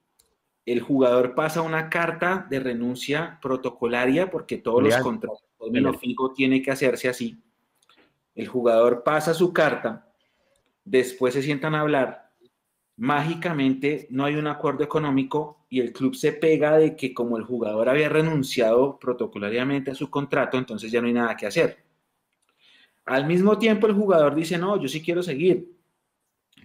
el 0.64 0.81
jugador 0.81 1.37
pasa 1.37 1.62
una 1.62 1.88
carta 1.88 2.47
de 2.50 2.59
renuncia 2.59 3.38
protocolaria 3.40 4.28
porque 4.31 4.59
todos 4.59 4.83
los 4.83 4.97
contratos, 4.97 5.45
lo 5.61 5.95
fijo, 5.95 6.33
tiene 6.33 6.61
que 6.61 6.73
hacerse 6.73 7.09
así 7.09 7.40
el 8.37 8.47
jugador 8.47 9.02
pasa 9.02 9.35
su 9.35 9.52
carta, 9.52 10.12
después 10.85 11.35
se 11.35 11.43
sientan 11.43 11.75
a 11.75 11.81
hablar, 11.81 12.31
mágicamente 12.97 14.07
no 14.11 14.25
hay 14.25 14.37
un 14.37 14.47
acuerdo 14.47 14.85
económico 14.85 15.66
y 15.69 15.81
el 15.81 15.93
club 15.93 16.14
se 16.14 16.33
pega 16.33 16.76
de 16.76 16.95
que 16.95 17.12
como 17.12 17.38
el 17.38 17.45
jugador 17.45 17.88
había 17.88 18.09
renunciado 18.09 18.99
protocolariamente 18.99 19.90
a 19.90 19.95
su 19.95 20.09
contrato, 20.11 20.59
entonces 20.59 20.93
ya 20.93 21.00
no 21.00 21.09
hay 21.09 21.14
nada 21.14 21.37
que 21.37 21.47
hacer. 21.47 21.85
Al 23.07 23.26
mismo 23.26 23.59
tiempo 23.59 23.87
el 23.87 23.95
jugador 23.95 24.35
dice, 24.35 24.59
no, 24.59 24.81
yo 24.81 24.88
sí 24.88 25.02
quiero 25.02 25.23
seguir, 25.23 25.73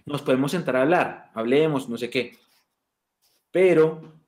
nos 0.04 0.22
podemos 0.22 0.50
sentar 0.50 0.76
a 0.76 0.82
hablar, 0.82 1.30
hablemos, 1.34 1.88
no 1.88 1.96
sé 1.96 2.10
qué. 2.10 2.36
Pero 3.50 4.20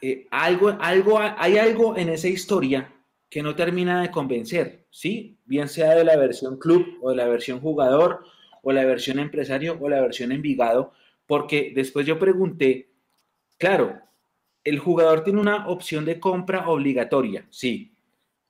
eh, 0.00 0.26
algo, 0.30 0.76
algo, 0.80 1.18
hay 1.20 1.58
algo 1.58 1.96
en 1.96 2.08
esa 2.08 2.28
historia 2.28 2.92
que 3.28 3.42
no 3.42 3.54
termina 3.54 4.02
de 4.02 4.10
convencer, 4.10 4.86
¿sí? 4.90 5.38
Bien 5.52 5.68
sea 5.68 5.94
de 5.94 6.02
la 6.02 6.16
versión 6.16 6.56
club 6.56 6.96
o 7.02 7.10
de 7.10 7.16
la 7.16 7.28
versión 7.28 7.60
jugador 7.60 8.24
o 8.62 8.72
la 8.72 8.86
versión 8.86 9.18
empresario 9.18 9.76
o 9.78 9.86
la 9.86 10.00
versión 10.00 10.32
Envigado, 10.32 10.94
porque 11.26 11.72
después 11.74 12.06
yo 12.06 12.18
pregunté, 12.18 12.88
claro, 13.58 14.00
el 14.64 14.78
jugador 14.78 15.22
tiene 15.24 15.42
una 15.42 15.68
opción 15.68 16.06
de 16.06 16.18
compra 16.18 16.70
obligatoria, 16.70 17.46
sí. 17.50 17.92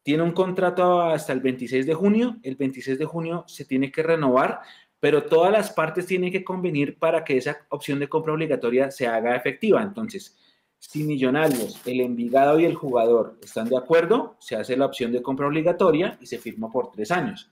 Tiene 0.04 0.22
un 0.22 0.30
contrato 0.30 1.02
hasta 1.02 1.32
el 1.32 1.40
26 1.40 1.86
de 1.86 1.94
junio, 1.94 2.36
el 2.44 2.54
26 2.54 2.96
de 3.00 3.04
junio 3.04 3.42
se 3.48 3.64
tiene 3.64 3.90
que 3.90 4.04
renovar, 4.04 4.60
pero 5.00 5.24
todas 5.24 5.50
las 5.50 5.72
partes 5.72 6.06
tienen 6.06 6.30
que 6.30 6.44
convenir 6.44 7.00
para 7.00 7.24
que 7.24 7.36
esa 7.36 7.66
opción 7.70 7.98
de 7.98 8.08
compra 8.08 8.34
obligatoria 8.34 8.92
se 8.92 9.08
haga 9.08 9.34
efectiva. 9.34 9.82
Entonces, 9.82 10.38
si 10.82 11.04
Millonarios, 11.04 11.80
el 11.86 12.00
Envigado 12.00 12.58
y 12.58 12.64
el 12.64 12.74
jugador 12.74 13.36
están 13.40 13.68
de 13.68 13.76
acuerdo, 13.76 14.36
se 14.40 14.56
hace 14.56 14.76
la 14.76 14.86
opción 14.86 15.12
de 15.12 15.22
compra 15.22 15.46
obligatoria 15.46 16.18
y 16.20 16.26
se 16.26 16.38
firma 16.38 16.70
por 16.70 16.90
tres 16.90 17.12
años. 17.12 17.48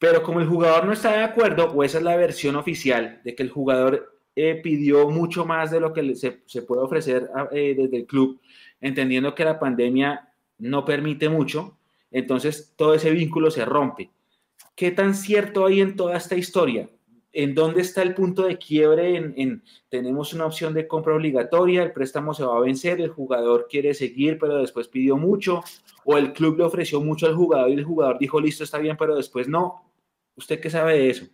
Pero 0.00 0.24
como 0.24 0.40
el 0.40 0.48
jugador 0.48 0.86
no 0.86 0.92
está 0.92 1.12
de 1.12 1.22
acuerdo, 1.22 1.70
o 1.72 1.84
esa 1.84 1.98
es 1.98 2.04
la 2.04 2.16
versión 2.16 2.56
oficial 2.56 3.20
de 3.22 3.36
que 3.36 3.44
el 3.44 3.50
jugador 3.50 4.18
eh, 4.34 4.60
pidió 4.60 5.08
mucho 5.08 5.46
más 5.46 5.70
de 5.70 5.78
lo 5.78 5.92
que 5.92 6.16
se, 6.16 6.62
puede 6.62 6.82
ofrecer 6.82 7.30
eh, 7.52 7.74
desde 7.78 7.96
el 7.96 8.06
club, 8.06 8.40
entendiendo 8.80 9.32
que 9.32 9.44
la 9.44 9.60
pandemia 9.60 10.28
no 10.58 10.84
permite 10.84 11.28
mucho, 11.28 11.78
entonces 12.10 12.74
todo 12.76 12.94
ese 12.94 13.12
vínculo 13.12 13.52
se 13.52 13.64
rompe. 13.64 14.10
¿Qué 14.74 14.90
tan 14.90 15.14
cierto 15.14 15.64
hay 15.64 15.80
en 15.80 15.94
toda 15.94 16.16
esta 16.16 16.34
historia? 16.34 16.88
En 17.36 17.54
dónde 17.54 17.82
está 17.82 18.00
el 18.00 18.14
punto 18.14 18.44
de 18.44 18.56
quiebre 18.56 19.14
en, 19.14 19.62
tenemos 19.90 20.32
una 20.32 20.46
opción 20.46 20.72
de 20.72 20.88
compra 20.88 21.14
obligatoria, 21.14 21.82
el 21.82 21.92
préstamo 21.92 22.32
se 22.32 22.42
va 22.46 22.56
a 22.56 22.60
vencer, 22.60 22.98
el 22.98 23.10
jugador 23.10 23.66
quiere 23.68 23.92
seguir, 23.92 24.38
pero 24.38 24.56
después 24.56 24.88
pidió 24.88 25.18
mucho, 25.18 25.62
o 26.06 26.16
el 26.16 26.32
club 26.32 26.56
le 26.56 26.64
ofreció 26.64 26.98
mucho 27.02 27.26
al 27.26 27.34
jugador 27.34 27.68
y 27.68 27.74
el 27.74 27.84
jugador 27.84 28.18
dijo, 28.18 28.40
listo, 28.40 28.64
está 28.64 28.78
bien, 28.78 28.96
pero 28.98 29.14
después 29.14 29.48
no. 29.48 29.84
¿Usted 30.34 30.60
qué 30.60 30.70
sabe 30.70 30.94
de 30.94 31.10
eso? 31.10 31.26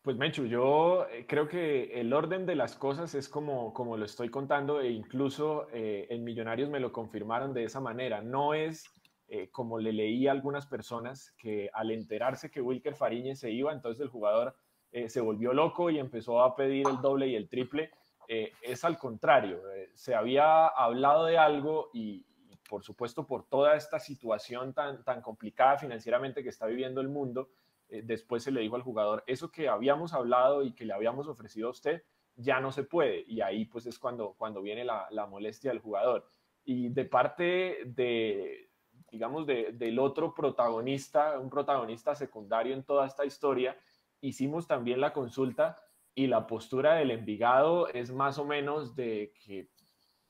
Pues 0.00 0.16
Menchu, 0.16 0.46
yo 0.46 1.06
eh, 1.10 1.26
creo 1.28 1.46
que 1.46 2.00
el 2.00 2.10
orden 2.14 2.46
de 2.46 2.56
las 2.56 2.76
cosas 2.76 3.14
es 3.14 3.28
como, 3.28 3.74
como 3.74 3.98
lo 3.98 4.06
estoy 4.06 4.30
contando 4.30 4.80
e 4.80 4.90
incluso 4.90 5.68
eh, 5.70 6.06
en 6.08 6.24
Millonarios 6.24 6.70
me 6.70 6.80
lo 6.80 6.92
confirmaron 6.92 7.52
de 7.52 7.64
esa 7.64 7.80
manera. 7.80 8.22
No 8.22 8.54
es 8.54 8.86
eh, 9.30 9.50
como 9.50 9.78
le 9.78 9.92
leí 9.92 10.26
a 10.26 10.32
algunas 10.32 10.66
personas, 10.66 11.32
que 11.36 11.68
al 11.74 11.90
enterarse 11.90 12.50
que 12.50 12.62
Wilker 12.62 12.94
Fariñez 12.94 13.38
se 13.38 13.50
iba, 13.50 13.74
entonces 13.74 14.00
el 14.00 14.08
jugador 14.08 14.56
eh, 14.90 15.10
se 15.10 15.20
volvió 15.20 15.52
loco 15.52 15.90
y 15.90 15.98
empezó 15.98 16.40
a 16.40 16.56
pedir 16.56 16.88
el 16.88 17.02
doble 17.02 17.28
y 17.28 17.36
el 17.36 17.46
triple. 17.50 17.90
Eh, 18.26 18.52
es 18.62 18.84
al 18.84 18.96
contrario, 18.96 19.60
se 19.92 20.14
había 20.14 20.66
hablado 20.66 21.26
de 21.26 21.36
algo 21.36 21.90
y, 21.92 22.24
por 22.70 22.82
supuesto 22.82 23.26
por 23.26 23.46
toda 23.46 23.76
esta 23.76 23.98
situación 23.98 24.72
tan, 24.72 25.04
tan 25.04 25.20
complicada 25.20 25.76
financieramente 25.76 26.42
que 26.42 26.48
está 26.48 26.66
viviendo 26.66 27.02
el 27.02 27.08
mundo, 27.08 27.50
después 27.88 28.42
se 28.42 28.50
le 28.50 28.60
dijo 28.60 28.76
al 28.76 28.82
jugador, 28.82 29.24
eso 29.26 29.50
que 29.50 29.68
habíamos 29.68 30.12
hablado 30.12 30.62
y 30.62 30.72
que 30.72 30.84
le 30.84 30.92
habíamos 30.92 31.26
ofrecido 31.26 31.68
a 31.68 31.72
usted, 31.72 32.02
ya 32.36 32.60
no 32.60 32.72
se 32.72 32.84
puede. 32.84 33.24
Y 33.26 33.40
ahí 33.42 33.66
pues 33.66 33.86
es 33.86 33.98
cuando, 33.98 34.34
cuando 34.38 34.62
viene 34.62 34.84
la, 34.84 35.06
la 35.10 35.26
molestia 35.26 35.70
del 35.70 35.80
jugador. 35.80 36.30
Y 36.64 36.90
de 36.90 37.06
parte 37.06 37.78
de, 37.86 38.67
digamos, 39.10 39.46
del 39.46 39.98
otro 39.98 40.34
protagonista, 40.34 41.38
un 41.38 41.50
protagonista 41.50 42.14
secundario 42.14 42.74
en 42.74 42.84
toda 42.84 43.06
esta 43.06 43.24
historia, 43.24 43.76
hicimos 44.20 44.66
también 44.66 45.00
la 45.00 45.12
consulta 45.12 45.76
y 46.14 46.26
la 46.26 46.46
postura 46.46 46.94
del 46.94 47.10
Envigado 47.10 47.88
es 47.88 48.10
más 48.10 48.38
o 48.38 48.44
menos 48.44 48.94
de 48.96 49.32
que 49.44 49.68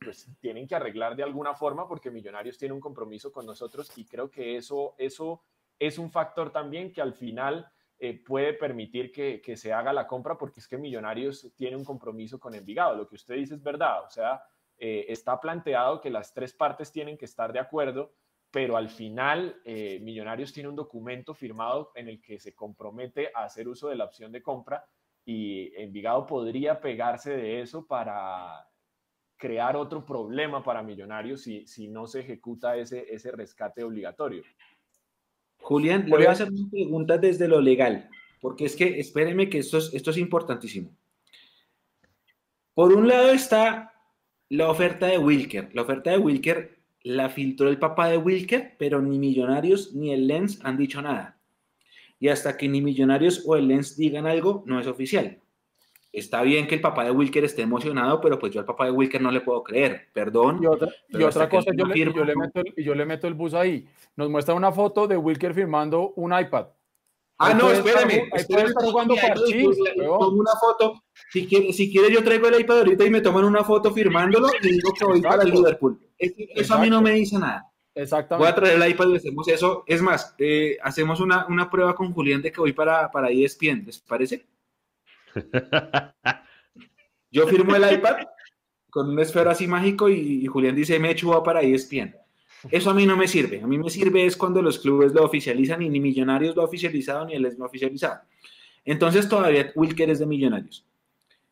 pues 0.01 0.31
tienen 0.41 0.67
que 0.67 0.77
arreglar 0.77 1.17
de 1.17 1.25
alguna 1.25 1.55
forma 1.55 1.89
porque 1.89 2.11
Millonarios 2.11 2.59
tiene 2.59 2.75
un 2.75 2.81
compromiso 2.81 3.33
con 3.33 3.47
nosotros 3.47 3.91
y 3.97 4.05
creo 4.05 4.31
que 4.31 4.57
eso, 4.57 4.95
eso 4.99 5.43
es 5.79 5.99
un 5.99 6.11
factor 6.11 6.53
también 6.53 6.93
que 6.93 7.01
al 7.01 7.15
final 7.15 7.69
eh, 7.99 8.23
puede 8.23 8.53
permitir 8.53 9.11
que, 9.11 9.41
que, 9.41 9.57
se 9.57 9.73
haga 9.73 9.93
la 9.93 10.07
compra 10.07 10.39
porque 10.39 10.61
es 10.61 10.69
que 10.69 10.79
Millonarios 10.79 11.51
tiene 11.57 11.77
un 11.77 11.85
compromiso 11.85 12.39
con 12.39 12.55
Envigado. 12.55 12.95
Lo 12.95 13.09
que 13.09 13.17
usted 13.17 13.35
dice 13.35 13.55
es 13.55 13.63
verdad, 13.63 14.05
o 14.05 14.11
sea, 14.11 14.41
eh, 14.79 15.07
está 15.09 15.41
planteado 15.41 16.01
que 16.01 16.09
las 16.09 16.33
tres 16.33 16.53
partes 16.53 16.93
tienen 16.93 17.19
que 17.19 17.25
estar 17.25 17.53
de 17.53 17.59
acuerdo 17.59 18.13
pero 18.59 18.77
al 18.77 18.89
final 18.89 19.61
eh, 19.65 20.01
Millonarios 20.03 20.53
tiene 20.53 20.69
un 20.69 20.75
documento 20.75 21.33
firmado 21.33 21.93
en 21.95 22.09
el 22.09 22.21
que 22.21 22.41
se 22.41 22.57
compromete 22.57 23.31
a 23.33 23.45
hacer 23.45 23.69
uso 23.69 23.89
de 23.89 23.95
la 23.95 24.07
opción 24.07 24.33
de 24.33 24.43
compra 24.43 24.85
y 25.25 25.73
Envigado 25.81 26.27
podría 26.27 26.81
pegarse 26.81 27.37
de 27.37 27.61
eso 27.61 27.87
para 27.87 28.67
crear 29.37 29.77
otro 29.77 30.05
problema 30.05 30.61
para 30.65 30.83
Millonarios 30.83 31.43
si, 31.43 31.69
si 31.69 31.87
no 31.87 32.09
se 32.09 32.19
ejecuta 32.19 32.77
ese, 32.77 33.07
ese 33.09 33.31
rescate 33.31 33.85
obligatorio. 33.85 34.43
Julián, 35.61 36.07
le 36.07 36.17
voy 36.17 36.27
a 36.27 36.33
hacer 36.33 36.49
una 36.51 36.69
pregunta 36.69 37.17
desde 37.17 37.47
lo 37.47 37.61
legal, 37.61 38.11
porque 38.41 38.65
es 38.65 38.75
que 38.75 38.99
espéreme 38.99 39.49
que 39.49 39.59
esto 39.59 39.79
es, 39.79 39.95
esto 39.95 40.11
es 40.11 40.17
importantísimo. 40.17 40.91
Por 42.75 42.93
un 42.93 43.07
lado 43.07 43.31
está 43.31 43.95
la 44.49 44.69
oferta 44.69 45.07
de 45.07 45.19
Wilker. 45.19 45.73
La 45.77 45.83
oferta 45.83 46.11
de 46.11 46.19
Wilker 46.19 46.78
la 47.03 47.29
filtró 47.29 47.69
el 47.69 47.79
papá 47.79 48.09
de 48.09 48.19
Wilker, 48.19 48.75
pero 48.79 49.01
ni 49.01 49.19
Millonarios 49.19 49.95
ni 49.95 50.13
el 50.13 50.27
Lens 50.27 50.61
han 50.65 50.77
dicho 50.77 51.01
nada. 51.01 51.39
Y 52.21 52.29
hasta 52.29 52.57
que 52.57 52.69
ni 52.69 52.81
Millonarios 52.81 53.45
o 53.47 53.57
el 53.57 53.69
Lens 53.69 53.97
digan 53.97 54.27
algo, 54.27 54.65
no 54.67 54.81
es 54.81 54.87
oficial. 54.87 55.41
Está 56.13 56.43
bien 56.43 56.67
que 56.67 56.75
el 56.75 56.81
papá 56.81 57.05
de 57.05 57.11
Wilker 57.11 57.45
esté 57.45 57.63
emocionado, 57.63 58.21
pero 58.21 58.39
pues 58.39 58.53
yo 58.53 58.61
al 58.61 58.67
papá 58.67 58.87
de 58.87 58.93
Wilker 58.93 59.21
no 59.21 59.31
le 59.31 59.43
puedo 59.43 59.63
creer, 59.63 60.09
perdón. 60.13 60.61
Y 60.63 60.67
otra, 61.23 61.49
cosa, 61.49 61.71
yo, 61.77 61.85
le, 61.85 62.13
yo, 62.13 62.25
le 62.25 62.35
meto 62.35 62.61
el, 62.61 62.85
yo 62.85 62.95
le 62.95 63.05
meto 63.05 63.27
el 63.29 63.35
bus 63.35 63.55
ahí. 63.55 63.87
Nos 64.17 64.31
muestra 64.31 64.55
una 64.55 64.73
foto 64.73 65.07
de 65.07 65.17
Wilker 65.17 65.55
firmando 65.55 66.15
un 66.17 66.33
iPad. 66.37 66.69
Ah, 67.39 67.55
no, 67.55 67.71
espérame. 67.71 68.29
espérame 68.35 68.75
jugando 68.75 69.15
Tomo 69.15 70.29
una 70.29 70.53
foto. 70.61 71.05
Si 71.31 71.47
quiere, 71.47 71.73
si 71.73 71.91
quiere, 71.91 72.13
yo 72.13 72.25
traigo 72.25 72.49
el 72.49 72.61
iPad 72.61 72.79
ahorita 72.79 73.05
y 73.05 73.11
me 73.11 73.21
toman 73.21 73.45
una 73.45 73.63
foto 73.63 73.93
firmándolo 73.93 74.49
y 74.61 74.73
digo 74.73 74.93
que 74.93 75.05
voy 75.05 75.21
para 75.21 75.45
el 75.45 75.51
Liverpool. 75.51 76.01
Eso 76.19 76.75
a 76.75 76.79
mí 76.79 76.91
no 76.91 77.01
me 77.01 77.13
dice 77.13 77.39
nada. 77.39 77.71
Exactamente. 77.95 78.45
Voy 78.45 78.53
a 78.53 78.55
traer 78.55 78.81
el 78.81 78.91
iPad 78.91 79.09
y 79.09 79.17
hacemos 79.17 79.49
eso. 79.49 79.85
Es 79.87 80.03
más, 80.03 80.35
eh, 80.39 80.79
hacemos 80.83 81.21
una, 81.21 81.47
una, 81.49 81.69
prueba 81.71 81.95
con 81.95 82.13
Julián 82.13 82.43
de 82.43 82.53
que 82.53 82.61
voy 82.61 82.73
para, 82.73 83.11
para 83.11 83.31
ESPN, 83.31 83.85
¿les 83.87 83.99
parece? 83.99 84.47
Yo 87.31 87.47
firmo 87.47 87.75
el 87.75 87.93
iPad 87.93 88.19
con 88.91 89.11
un 89.11 89.19
esfero 89.19 89.51
así 89.51 89.67
mágico 89.67 90.09
y, 90.09 90.47
Julián 90.47 90.75
dice, 90.75 90.99
me 90.99 91.15
va 91.15 91.43
para 91.43 91.63
ESPN. 91.63 92.15
Eso 92.71 92.91
a 92.91 92.95
mí 92.95 93.07
no 93.07 93.17
me 93.17 93.29
sirve. 93.29 93.61
A 93.63 93.67
mí 93.67 93.79
me 93.79 93.91
sirve 93.91 94.27
es 94.27 94.37
cuando 94.37 94.61
los 94.63 94.79
clubes 94.79 95.13
lo 95.13 95.25
oficializan 95.25 95.83
y 95.83 95.89
ni 95.89 96.01
Millonarios 96.01 96.57
lo 96.57 96.63
ha 96.63 96.65
oficializado 96.65 97.25
ni 97.27 97.35
él 97.35 97.45
es 97.47 97.59
no 97.59 97.67
oficializado. 97.67 98.21
Entonces 98.85 99.29
todavía 99.29 99.71
Wilker 99.75 100.11
es 100.11 100.19
de 100.19 100.27
Millonarios. 100.27 100.85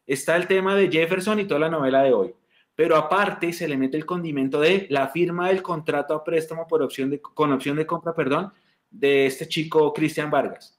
Está 0.06 0.36
el 0.36 0.46
tema 0.46 0.75
de 0.75 0.90
Jefferson 0.90 1.40
y 1.40 1.44
toda 1.44 1.60
la 1.60 1.68
novela 1.68 2.02
de 2.02 2.12
hoy. 2.12 2.34
Pero 2.75 2.96
aparte 2.96 3.52
se 3.52 3.66
le 3.66 3.76
mete 3.76 3.96
el 3.96 4.04
condimento 4.04 4.60
de 4.60 4.86
la 4.90 5.08
firma 5.08 5.48
del 5.48 5.62
contrato 5.62 6.14
a 6.14 6.22
préstamo 6.22 6.66
por 6.66 6.82
opción 6.82 7.10
de, 7.10 7.20
con 7.20 7.52
opción 7.52 7.76
de 7.76 7.86
compra, 7.86 8.14
perdón, 8.14 8.52
de 8.90 9.26
este 9.26 9.48
chico 9.48 9.92
Cristian 9.92 10.30
Vargas. 10.30 10.78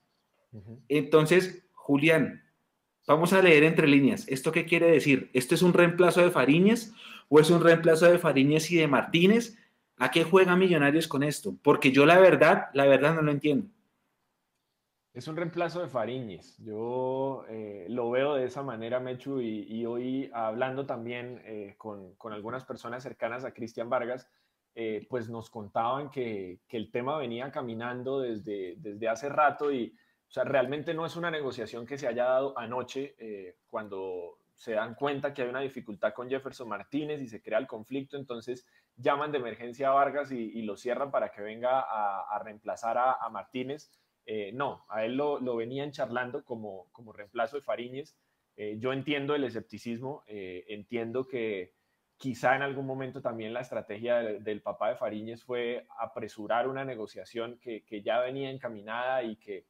Entonces, 0.87 1.63
Julián, 1.73 2.43
vamos 3.07 3.33
a 3.33 3.41
leer 3.41 3.63
entre 3.63 3.87
líneas. 3.87 4.27
¿Esto 4.27 4.51
qué 4.51 4.65
quiere 4.65 4.89
decir? 4.91 5.29
¿Esto 5.33 5.55
es 5.55 5.61
un 5.61 5.73
reemplazo 5.73 6.21
de 6.21 6.31
Fariñez 6.31 6.93
o 7.29 7.39
es 7.39 7.49
un 7.49 7.63
reemplazo 7.63 8.05
de 8.05 8.19
Fariñez 8.19 8.71
y 8.71 8.77
de 8.77 8.87
Martínez? 8.87 9.57
¿A 9.99 10.11
qué 10.11 10.23
juega 10.23 10.55
Millonarios 10.55 11.07
con 11.07 11.23
esto? 11.23 11.55
Porque 11.63 11.91
yo 11.91 12.05
la 12.05 12.19
verdad, 12.19 12.67
la 12.73 12.85
verdad 12.85 13.15
no 13.15 13.23
lo 13.23 13.31
entiendo. 13.31 13.67
Es 15.17 15.27
un 15.27 15.35
reemplazo 15.35 15.81
de 15.81 15.87
Fariñez. 15.87 16.55
Yo 16.59 17.43
eh, 17.49 17.87
lo 17.89 18.11
veo 18.11 18.35
de 18.35 18.45
esa 18.45 18.61
manera, 18.61 18.99
Mechu, 18.99 19.41
y, 19.41 19.83
hoy 19.87 20.29
hablando 20.31 20.85
también 20.85 21.41
eh, 21.45 21.73
con, 21.79 22.15
algunas 22.31 22.63
personas 22.65 23.01
cercanas 23.01 23.43
a 23.43 23.51
Cristian 23.51 23.89
Vargas, 23.89 24.29
eh, 24.75 25.07
pues 25.09 25.27
nos 25.27 25.49
contaban 25.49 26.11
que, 26.11 26.59
el 26.69 26.91
tema 26.91 27.17
venía 27.17 27.51
caminando 27.51 28.19
desde, 28.19 28.75
desde 28.77 29.09
hace 29.09 29.29
rato 29.29 29.71
y, 29.71 29.95
o 30.27 30.31
sea, 30.31 30.43
realmente 30.43 30.93
no 30.93 31.03
es 31.07 31.15
una 31.15 31.31
negociación 31.31 31.87
que 31.87 31.97
se 31.97 32.05
haya 32.05 32.25
dado 32.25 32.55
anoche 32.55 33.15
cuando 33.65 34.37
se 34.53 34.73
dan 34.73 34.93
cuenta 34.93 35.33
que 35.33 35.41
hay 35.41 35.49
una 35.49 35.61
dificultad 35.61 36.13
con 36.13 36.29
Jefferson 36.29 36.69
Martínez 36.69 37.23
y 37.23 37.27
se 37.27 37.41
crea 37.41 37.57
el 37.57 37.65
conflicto, 37.65 38.17
entonces 38.17 38.67
llaman 38.97 39.31
de 39.31 39.37
emergencia 39.37 39.89
a 39.89 39.93
Vargas 39.93 40.31
y, 40.31 40.61
lo 40.63 40.75
cierran 40.75 41.11
para 41.11 41.31
que 41.31 41.41
venga 41.41 41.79
a, 41.79 42.39
reemplazar 42.43 42.97
a 42.97 43.29
Martínez 43.29 43.91
eh, 44.29 44.51
no, 44.53 44.85
a 44.89 45.05
él 45.05 45.15
lo, 45.15 45.55
venían 45.55 45.93
charlando 45.93 46.43
como, 46.43 46.89
como 46.91 47.13
reemplazo 47.13 47.55
de 47.55 47.61
Fariñez. 47.63 48.17
Eh, 48.57 48.75
yo 48.77 48.91
entiendo 48.91 49.33
el 49.35 49.45
escepticismo, 49.45 50.23
eh, 50.27 50.65
entiendo 50.67 51.25
que 51.25 51.75
quizá 52.17 52.55
en 52.55 52.61
algún 52.61 52.85
momento 52.85 53.21
también 53.21 53.53
la 53.53 53.61
estrategia 53.61 54.17
del, 54.17 54.61
papá 54.61 54.89
de 54.89 54.97
Fariñez 54.97 55.45
fue 55.45 55.87
apresurar 55.97 56.67
una 56.67 56.83
negociación 56.83 57.57
que, 57.59 57.83
ya 58.03 58.19
venía 58.19 58.49
encaminada 58.49 59.23
y 59.23 59.37
que, 59.37 59.65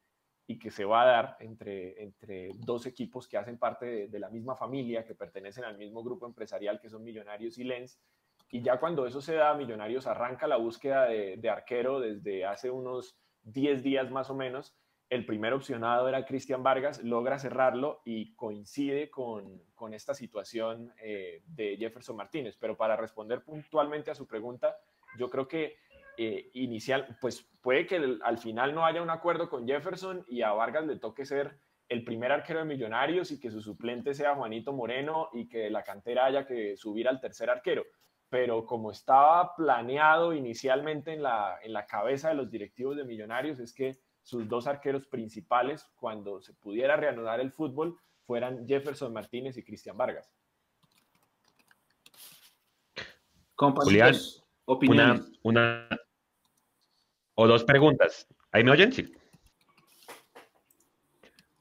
y 0.47 0.57
que 0.57 0.71
se 0.71 0.85
va 0.85 1.03
a 1.03 1.05
dar 1.05 1.37
entre, 1.39 2.01
entre 2.01 2.49
dos 2.55 2.87
equipos 2.87 3.27
que 3.27 3.37
hacen 3.37 3.59
parte 3.59 4.07
de, 4.07 4.19
la 4.19 4.29
misma 4.29 4.55
familia, 4.55 5.05
que 5.05 5.13
pertenecen 5.13 5.65
al 5.65 5.77
mismo 5.77 6.03
grupo 6.03 6.25
empresarial, 6.25 6.79
que 6.79 6.89
son 6.89 7.03
Millonarios 7.03 7.59
y 7.59 7.63
Lens. 7.63 7.99
Y 8.49 8.61
ya 8.61 8.79
cuando 8.79 9.05
eso 9.05 9.21
se 9.21 9.35
da, 9.35 9.53
Millonarios 9.53 10.07
arranca 10.07 10.47
la 10.47 10.57
búsqueda 10.57 11.05
de, 11.05 11.49
arquero 11.49 11.99
desde 11.99 12.45
hace 12.45 12.71
unos 12.71 13.17
10 13.43 13.83
días 13.83 14.09
más 14.09 14.29
o 14.29 14.35
menos. 14.35 14.75
El 15.09 15.25
primer 15.25 15.53
opcionado 15.53 16.07
era 16.07 16.25
Cristian 16.25 16.63
Vargas, 16.63 17.01
logra 17.03 17.39
cerrarlo 17.39 18.01
y 18.03 18.33
coincide 18.35 19.09
con, 19.09 19.61
esta 19.93 20.13
situación 20.13 20.93
eh, 21.01 21.43
de 21.45 21.77
Jefferson 21.77 22.15
Martínez. 22.15 22.57
Pero 22.59 22.77
para 22.77 22.95
responder 22.95 23.43
puntualmente 23.43 24.11
a 24.11 24.15
su 24.15 24.27
pregunta, 24.27 24.77
yo 25.17 25.29
creo 25.29 25.47
que 25.47 25.77
eh, 26.17 26.49
inicial, 26.53 27.17
pues 27.21 27.47
puede 27.61 27.85
que 27.85 28.17
al 28.21 28.37
final 28.37 28.73
no 28.73 28.85
haya 28.85 29.01
un 29.01 29.09
acuerdo 29.09 29.49
con 29.49 29.67
Jefferson 29.67 30.25
y 30.27 30.41
a 30.41 30.51
Vargas 30.51 30.85
le 30.85 30.97
toque 30.97 31.25
ser 31.25 31.59
el 31.89 32.03
primer 32.03 32.31
arquero 32.31 32.59
de 32.59 32.65
Millonarios 32.65 33.31
y 33.31 33.39
que 33.39 33.51
su 33.51 33.61
suplente 33.61 34.13
sea 34.13 34.35
Juanito 34.35 34.73
Moreno 34.73 35.29
y 35.31 35.47
que 35.47 35.69
la 35.69 35.83
cantera 35.83 36.25
haya 36.25 36.45
que 36.45 36.75
subir 36.75 37.07
al 37.07 37.21
tercer 37.21 37.49
arquero 37.49 37.85
pero 38.29 38.65
como 38.65 38.91
estaba 38.91 39.55
planeado 39.55 40.33
inicialmente 40.33 41.13
en 41.13 41.23
la, 41.23 41.57
en 41.63 41.73
la 41.73 41.85
cabeza 41.85 42.29
de 42.29 42.35
los 42.35 42.51
directivos 42.51 42.97
de 42.97 43.05
Millonarios, 43.05 43.59
es 43.59 43.73
que 43.73 43.97
sus 44.21 44.47
dos 44.47 44.67
arqueros 44.67 45.07
principales, 45.07 45.85
cuando 45.95 46.41
se 46.41 46.53
pudiera 46.53 46.97
reanudar 46.97 47.39
el 47.39 47.51
fútbol, 47.51 47.97
fueran 48.25 48.67
Jefferson 48.67 49.13
Martínez 49.13 49.57
y 49.57 49.63
Cristian 49.63 49.97
Vargas. 49.97 50.29
Julián, 53.55 54.15
una, 54.65 55.25
una 55.43 55.87
o 57.35 57.47
dos 57.47 57.63
preguntas. 57.63 58.27
¿Ahí 58.51 58.63
me 58.63 58.71
oyen? 58.71 58.91
Sí. 58.91 59.11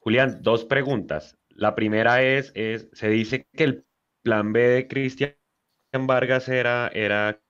Julián, 0.00 0.42
dos 0.42 0.64
preguntas. 0.64 1.38
La 1.50 1.74
primera 1.74 2.22
es, 2.22 2.52
es, 2.54 2.88
se 2.92 3.08
dice 3.08 3.46
que 3.52 3.64
el 3.64 3.86
plan 4.22 4.52
B 4.52 4.60
de 4.60 4.88
Cristian 4.88 5.36
Vargas 6.04 6.48
era, 6.48 6.88
era 6.92 7.40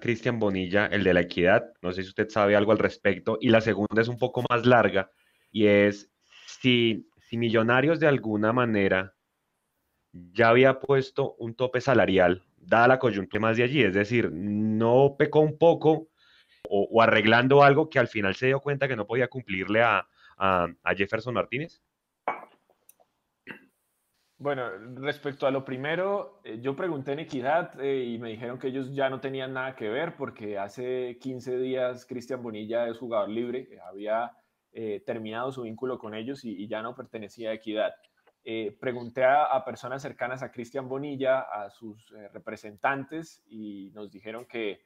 Cristian 0.00 0.38
Bonilla, 0.40 0.86
el 0.86 1.04
de 1.04 1.14
la 1.14 1.20
equidad. 1.20 1.72
No 1.82 1.92
sé 1.92 2.02
si 2.02 2.08
usted 2.08 2.28
sabe 2.28 2.56
algo 2.56 2.72
al 2.72 2.78
respecto. 2.78 3.38
Y 3.40 3.50
la 3.50 3.60
segunda 3.60 4.02
es 4.02 4.08
un 4.08 4.18
poco 4.18 4.42
más 4.50 4.66
larga 4.66 5.10
y 5.50 5.66
es 5.66 6.10
si, 6.46 7.08
si 7.20 7.36
Millonarios 7.36 8.00
de 8.00 8.08
alguna 8.08 8.52
manera 8.52 9.14
ya 10.12 10.48
había 10.48 10.80
puesto 10.80 11.34
un 11.38 11.54
tope 11.54 11.80
salarial, 11.80 12.44
dada 12.56 12.88
la 12.88 12.98
coyuntura 12.98 13.40
más 13.40 13.56
de 13.56 13.62
allí, 13.62 13.82
es 13.82 13.94
decir, 13.94 14.30
no 14.32 15.16
pecó 15.18 15.40
un 15.40 15.56
poco 15.56 16.08
o, 16.68 17.02
arreglando 17.02 17.62
algo 17.62 17.88
que 17.88 17.98
al 17.98 18.08
final 18.08 18.34
se 18.34 18.46
dio 18.46 18.60
cuenta 18.60 18.88
que 18.88 18.96
no 18.96 19.06
podía 19.06 19.28
cumplirle 19.28 19.82
a 19.82 20.06
Jefferson 20.96 21.34
Martínez. 21.34 21.82
Bueno, 24.42 24.70
respecto 24.96 25.46
a 25.46 25.52
lo 25.52 25.64
primero, 25.64 26.40
eh, 26.42 26.58
yo 26.60 26.74
pregunté 26.74 27.12
en 27.12 27.20
Equidad 27.20 27.80
eh, 27.80 28.02
y 28.02 28.18
me 28.18 28.30
dijeron 28.30 28.58
que 28.58 28.66
ellos 28.66 28.92
ya 28.92 29.08
no 29.08 29.20
tenían 29.20 29.52
nada 29.52 29.76
que 29.76 29.88
ver 29.88 30.16
porque 30.16 30.58
hace 30.58 31.16
15 31.20 31.58
días 31.58 32.04
Cristian 32.06 32.42
Bonilla 32.42 32.88
es 32.88 32.98
jugador 32.98 33.28
libre, 33.28 33.68
había 33.86 34.32
eh, 34.72 35.00
terminado 35.06 35.52
su 35.52 35.62
vínculo 35.62 35.96
con 35.96 36.12
ellos 36.12 36.44
y, 36.44 36.66
ya 36.66 36.82
no 36.82 36.96
pertenecía 36.96 37.50
a 37.50 37.52
Equidad. 37.52 37.92
pregunté 38.80 39.24
a, 39.24 39.64
personas 39.64 40.02
cercanas 40.02 40.42
a 40.42 40.50
Cristian 40.50 40.88
Bonilla, 40.88 41.42
a 41.42 41.70
sus 41.70 42.12
representantes 42.32 43.44
y 43.46 43.92
nos 43.94 44.10
dijeron 44.10 44.44
que 44.46 44.80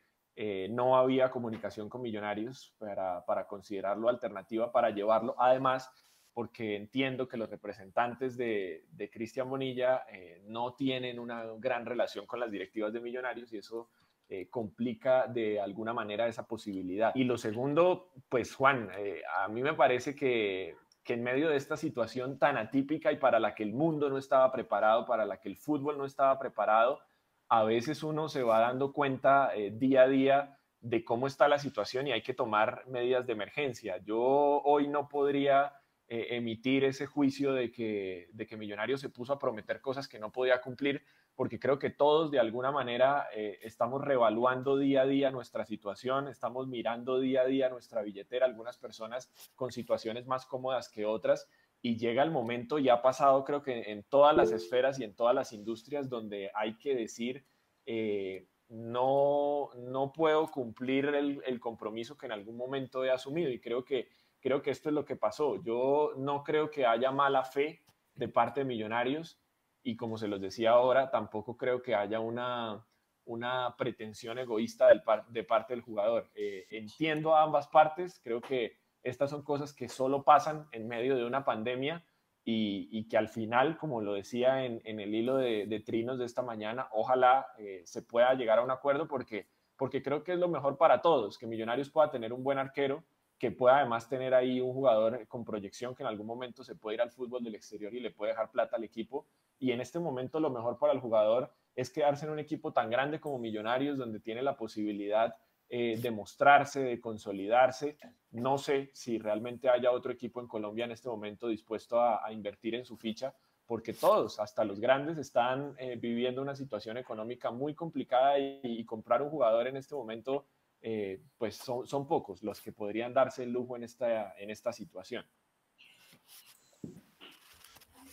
no 0.69 0.99
había 0.99 1.31
comunicación 1.31 1.89
con 1.89 2.03
Millonarios 2.03 2.75
para, 2.77 3.25
para 3.25 3.47
considerarlo 3.47 4.11
alternativa 4.11 4.71
para 4.71 4.91
llevarlo. 4.91 5.35
Además, 5.39 5.91
porque 6.37 6.77
entiendo 6.77 7.27
que 7.27 7.39
los 7.39 7.49
representantes 7.49 8.37
de, 8.37 8.85
Cristian 9.11 9.49
Bonilla 9.49 10.05
eh, 10.13 10.43
no 10.45 10.75
tienen 10.75 11.19
una 11.19 11.47
gran 11.57 11.87
relación 11.87 12.27
con 12.27 12.41
las 12.41 12.51
directivas 12.51 12.93
de 12.93 13.01
Millonarios 13.01 13.51
y 13.55 13.57
eso 13.57 13.89
eh, 14.29 14.47
complica 14.51 15.29
de 15.29 15.59
alguna 15.59 15.95
manera 15.95 16.29
esa 16.29 16.47
posibilidad. 16.47 17.13
Y 17.15 17.25
lo 17.25 17.39
segundo, 17.39 18.11
pues 18.29 18.55
Juan, 18.55 18.91
eh, 18.99 19.23
a 19.35 19.49
mí 19.49 19.63
me 19.63 19.73
parece 19.73 20.15
que, 20.15 20.77
que, 21.03 21.15
en 21.15 21.23
medio 21.23 21.49
de 21.49 21.57
esta 21.57 21.79
situación 21.79 22.39
tan 22.39 22.59
atípica 22.59 23.11
y 23.13 23.17
para 23.17 23.41
la 23.41 23.55
que 23.55 23.63
el 23.63 23.73
mundo 23.73 24.11
no 24.11 24.19
estaba 24.19 24.53
preparado, 24.53 25.07
para 25.07 25.25
la 25.25 25.41
que 25.41 25.49
el 25.49 25.57
fútbol 25.57 25.97
no 25.97 26.05
estaba 26.05 26.39
preparado, 26.39 27.01
a 27.49 27.65
veces 27.65 28.03
uno 28.03 28.29
se 28.29 28.43
va 28.43 28.61
dando 28.61 28.93
cuenta 28.93 29.53
día 29.73 30.03
a 30.03 30.09
día 30.09 30.59
de 30.83 31.03
cómo 31.03 31.29
está 31.29 31.49
la 31.49 31.59
situación 31.59 32.09
y 32.09 32.13
hay 32.13 32.21
que 32.21 32.35
tomar 32.35 32.87
medidas 32.89 33.27
de 33.27 33.33
emergencia. 33.33 33.97
Yo 34.05 34.21
hoy 34.21 34.87
no 34.87 35.09
podría 35.09 35.73
eh, 36.09 36.37
emitir 36.37 36.85
ese 36.85 37.07
juicio 37.07 37.53
de 37.53 37.73
que, 37.73 38.29
de 38.33 38.47
que 38.47 38.57
Millonarios 38.57 39.01
se 39.01 39.09
puso 39.09 39.33
a 39.33 39.39
prometer 39.41 39.81
cosas 39.81 40.07
que 40.07 40.21
no 40.21 40.31
podía 40.31 40.61
cumplir, 40.61 41.03
porque 41.35 41.59
creo 41.59 41.81
que 41.81 41.91
todos 41.91 42.31
de 42.31 42.39
alguna 42.39 42.71
manera 42.71 43.27
eh, 43.35 43.59
estamos 43.63 44.05
revaluando 44.05 44.77
día 44.77 45.03
a 45.03 45.07
día 45.07 45.33
nuestra 45.33 45.65
situación, 45.65 46.29
estamos 46.29 46.69
mirando 46.69 47.19
día 47.19 47.43
a 47.43 47.47
día 47.47 47.69
nuestra 47.71 48.03
billetera, 48.03 48.47
algunas 48.47 48.79
personas 48.79 49.33
con 49.57 49.73
situaciones 49.73 50.27
más 50.29 50.47
cómodas 50.47 50.89
que 50.89 51.05
otras, 51.05 51.49
y 51.83 51.97
llega 51.97 52.23
el 52.23 52.31
momento, 52.31 52.79
ya 52.79 52.95
ha 52.95 53.03
pasado 53.03 53.43
creo 53.45 53.63
que 53.63 53.91
en 53.91 54.05
todas 54.05 54.37
las 54.37 54.53
esferas 54.53 55.01
y 55.01 55.05
en 55.05 55.15
todas 55.15 55.35
las 55.35 55.53
industrias 55.53 56.09
donde 56.09 56.51
hay 56.55 56.79
que 56.79 56.95
decir... 56.95 57.45
Eh, 57.85 58.47
no, 58.69 59.71
no 59.77 60.13
puedo 60.13 60.49
cumplir 60.49 61.07
el, 61.07 61.41
el 61.47 61.61
compromiso 61.61 62.19
que 62.19 62.27
en 62.27 62.33
algún 62.33 62.57
momento 62.57 63.05
he 63.05 63.13
asumido 63.13 63.49
y 63.49 63.61
creo 63.61 63.85
que 63.85 64.09
creo 64.47 64.63
que 64.63 64.71
esto 64.71 64.91
es 64.91 64.95
lo 64.95 65.05
que 65.05 65.17
pasó. 65.17 65.61
Yo 65.65 66.13
no 66.17 66.45
creo 66.45 66.71
que 66.71 66.87
haya 66.87 67.11
mala 67.11 67.43
fe 67.43 67.83
de 68.15 68.29
parte 68.29 68.61
de 68.61 68.67
Millonarios 68.67 69.41
y 69.83 69.97
como 69.97 70.19
se 70.19 70.29
los 70.29 70.41
decía 70.41 70.71
ahora, 70.71 71.11
tampoco 71.11 71.57
creo 71.57 71.83
que 71.83 71.97
haya 71.97 72.21
una, 72.21 72.87
una 73.25 73.75
pretensión 73.77 74.39
egoísta 74.39 74.87
del 74.87 75.03
de 75.31 75.43
parte 75.43 75.75
del 75.75 75.83
jugador. 75.83 76.31
Eh, 76.37 76.65
entiendo 76.71 77.35
a 77.35 77.43
ambas 77.43 77.67
partes, 77.67 78.21
creo 78.23 78.41
que 78.41 78.77
estas 79.03 79.31
son 79.31 79.43
cosas 79.43 79.73
que 79.73 79.89
solo 79.89 80.23
pasan 80.23 80.69
en 80.71 80.87
medio 80.87 81.17
de 81.17 81.25
una 81.25 81.45
pandemia 81.45 82.05
y, 82.45 83.09
que 83.09 83.17
al 83.17 83.29
final, 83.29 83.77
como 83.77 84.01
lo 84.01 84.13
decía 84.13 84.65
en, 84.65 84.81
el 84.85 85.13
hilo 85.13 85.39
de, 85.39 85.83
trinos 85.85 86.21
de 86.21 86.25
esta 86.25 86.43
mañana, 86.43 86.87
ojalá 86.93 87.49
eh, 87.59 87.83
se 87.85 88.03
pueda 88.03 88.33
llegar 88.35 88.61
a 88.61 88.63
un 88.63 88.71
acuerdo 88.71 89.09
porque, 89.09 89.49
porque 89.77 90.05
creo 90.05 90.23
que 90.23 90.35
es 90.35 90.39
lo 90.39 90.47
mejor 90.47 90.79
para 90.79 91.03
todos, 91.03 91.37
que 91.37 91.49
Millonarios 91.49 91.91
pueda 91.91 92.13
tener 92.13 92.33
un 92.33 92.45
buen 92.45 92.59
arquero, 92.59 93.03
que 93.39 93.51
pueda 93.51 93.79
además 93.79 94.09
tener 94.09 94.35
ahí 94.35 94.61
un 94.61 94.73
jugador 94.73 95.27
con 95.29 95.45
proyección 95.45 95.95
que 95.95 96.03
en 96.03 96.09
algún 96.09 96.27
momento 96.27 96.65
se 96.65 96.75
puede 96.75 96.95
ir 96.95 97.03
al 97.03 97.11
fútbol 97.11 97.45
del 97.45 97.55
exterior 97.55 97.95
y 97.95 98.01
le 98.01 98.11
puede 98.11 98.33
dejar 98.33 98.51
plata 98.51 98.77
al 98.77 98.85
equipo. 98.85 99.27
Y 99.59 99.73
en 99.73 99.81
este 99.81 99.99
momento 99.99 100.41
lo 100.41 100.51
mejor 100.51 100.79
para 100.79 100.93
el 100.93 101.01
jugador 101.01 101.53
es 101.75 101.91
quedarse 101.91 102.25
en 102.25 102.33
un 102.33 102.39
equipo 102.39 102.73
tan 102.73 102.89
grande 102.89 103.21
como 103.21 103.39
Millonarios, 103.39 103.99
donde 103.99 104.21
tiene 104.21 104.43
la 104.43 104.57
posibilidad 104.57 105.37
eh, 105.69 105.99
de 106.01 106.11
mostrarse, 106.13 106.81
de 106.81 107.01
consolidarse. 107.01 107.99
No 108.31 108.57
sé 108.57 108.91
si 108.95 109.19
realmente 109.19 109.69
haya 109.69 109.91
otro 109.91 110.13
equipo 110.13 110.41
en 110.41 110.47
Colombia 110.47 110.85
en 110.85 110.93
este 110.93 111.09
momento 111.09 111.49
dispuesto 111.49 112.01
a, 112.01 112.33
invertir 112.33 112.77
en 112.77 112.85
su 112.85 112.97
ficha, 112.97 113.35
porque 113.67 113.93
todos, 113.93 114.39
hasta 114.39 114.65
los 114.65 114.79
grandes, 114.79 115.19
están 115.19 115.75
eh, 115.79 115.97
viviendo 115.97 116.41
una 116.41 116.55
situación 116.55 116.99
económica 116.99 117.51
muy 117.51 117.75
complicada 117.75 118.39
y, 118.39 118.85
comprar 118.85 119.23
un 119.23 119.31
jugador 119.31 119.67
en 119.67 119.77
este 119.77 119.97
momento, 119.97 120.47
eh, 120.83 121.21
pues 121.39 121.57
son, 121.57 121.87
son, 121.87 122.07
pocos 122.07 122.43
los 122.43 122.61
que 122.61 122.73
podrían 122.73 123.13
darse 123.13 123.43
el 123.43 123.53
lujo 123.53 123.77
en 123.77 123.85
esta, 123.85 124.35
en 124.39 124.51
esta 124.51 124.73
situación. 124.73 125.25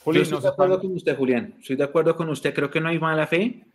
Julián, 0.03 0.23
estoy 0.23 0.41
de 0.41 0.47
acuerdo 0.49 0.79
con 0.81 0.91
usted, 0.93 1.17
Julián. 1.17 1.55
Estoy 1.59 1.75
de 1.75 1.83
acuerdo 1.83 2.15
con 2.15 2.29
usted. 2.29 2.53
Creo 2.53 2.69
que 2.69 2.81
no 2.81 2.89
hay 2.89 2.99
mala 2.99 3.25
fe. 3.25 3.65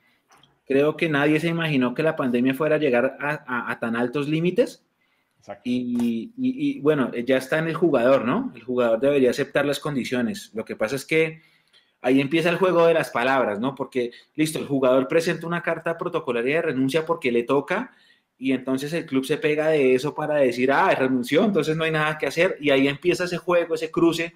Creo 0.66 0.96
que 0.96 1.09
nadie 1.09 1.40
se 1.40 1.48
imaginó 1.48 1.94
que 1.94 2.03
la 2.03 2.16
pandemia 2.16 2.53
fuera 2.53 2.77
a 2.77 2.79
llegar 2.79 3.16
a, 3.20 3.79
tan 3.81 3.96
altos 3.96 4.29
límites. 4.29 4.85
Y, 5.64 6.33
y, 6.37 6.81
bueno, 6.81 7.11
ya 7.14 7.38
está 7.38 7.59
en 7.59 7.68
el 7.68 7.74
jugador, 7.74 8.27
¿no? 8.27 8.53
El 8.55 8.62
jugador 8.62 9.01
debería 9.01 9.31
aceptar 9.31 9.64
las 9.64 9.81
condiciones. 9.81 10.51
Lo 10.53 10.66
que 10.66 10.77
pasa 10.77 10.96
es 10.96 11.07
que 11.07 11.40
ahí 12.03 12.20
empieza 12.20 12.51
el 12.51 12.57
juego 12.57 12.87
de 12.87 12.92
las 12.92 13.11
palabras, 13.11 13.59
¿no? 13.59 13.74
Porque, 13.74 14.11
listo, 14.35 14.59
el 14.59 14.66
jugador 14.66 15.09
presenta 15.09 15.46
una 15.46 15.62
carta 15.62 15.96
protocolaria 15.96 16.57
de 16.57 16.62
renuncia 16.62 17.07
porque 17.07 17.33
le 17.33 17.44
toca 17.44 17.92
y 18.38 18.53
entonces 18.53 18.92
el 18.92 19.05
club 19.05 19.24
se 19.24 19.37
pega 19.37 19.68
de 19.68 19.94
eso 19.94 20.14
para 20.14 20.37
decir, 20.37 20.70
ah, 20.72 20.94
renunció, 20.94 21.44
entonces 21.44 21.77
no 21.77 21.85
hay 21.85 21.90
nada 21.90 22.16
que 22.16 22.27
hacer 22.27 22.57
y 22.61 22.70
ahí 22.70 22.88
empieza 22.88 23.24
ese 23.24 23.37
juego, 23.37 23.74
ese 23.74 23.90
cruce 23.90 24.33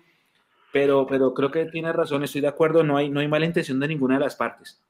pero, 0.73 1.07
pero 1.07 1.35
creo 1.35 1.51
que 1.51 1.67
tiene 1.67 1.93
razón, 1.93 2.25
estoy 2.25 2.41
de 2.41 2.49
acuerdo, 2.49 2.83
no 2.83 2.97
hay, 2.97 3.11
no 3.11 3.21
hay 3.21 3.29
mala 3.29 3.45
intención 3.45 3.79
de 3.79 3.89
ninguna 3.89 4.15
de 4.15 4.21
las 4.21 4.35
partes. 4.35 4.83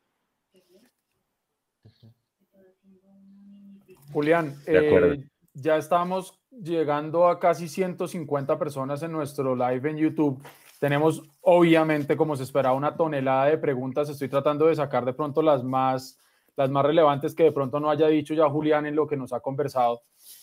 Julián, 4.12 4.54
eh, 4.66 5.24
ya 5.54 5.76
estamos 5.76 6.38
llegando 6.50 7.26
a 7.26 7.40
casi 7.40 7.66
150 7.66 8.58
personas 8.58 9.02
en 9.02 9.10
nuestro 9.10 9.56
live 9.56 9.90
en 9.90 9.96
YouTube. 9.96 10.40
Tenemos, 10.78 11.22
obviamente, 11.40 12.16
como 12.16 12.36
se 12.36 12.44
esperaba, 12.44 12.76
una 12.76 12.94
tonelada 12.94 13.46
de 13.46 13.58
preguntas. 13.58 14.08
Estoy 14.08 14.28
tratando 14.28 14.66
de 14.66 14.76
sacar 14.76 15.04
de 15.04 15.14
pronto 15.14 15.42
las 15.42 15.64
más, 15.64 16.18
las 16.56 16.70
más 16.70 16.84
relevantes 16.84 17.34
que 17.34 17.44
de 17.44 17.52
pronto 17.52 17.80
no 17.80 17.90
haya 17.90 18.08
dicho 18.08 18.34
ya 18.34 18.48
Julián 18.48 18.86
en 18.86 18.94
lo 18.94 19.06
que 19.06 19.16
nos 19.16 19.32
ha 19.32 19.40
conversado. 19.40 20.02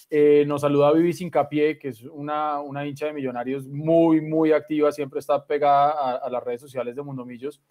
Eh, 0.10 0.44
nos 0.48 0.62
saluda 0.62 0.92
Vivi 0.92 1.14
Sincapié, 1.14 1.78
que 1.78 1.90
es 1.90 2.02
una, 2.04 2.60
una, 2.62 2.86
hincha 2.88 3.06
de 3.06 3.14
millonarios 3.14 3.68
muy, 3.68 4.22
muy 4.22 4.52
activa, 4.52 4.92
siempre 4.92 5.20
está 5.20 5.46
pegada 5.46 6.18
a, 6.18 6.30
las 6.30 6.44
redes 6.44 6.62
sociales 6.62 6.96
de 6.96 7.04
Mundomillos. 7.04 7.62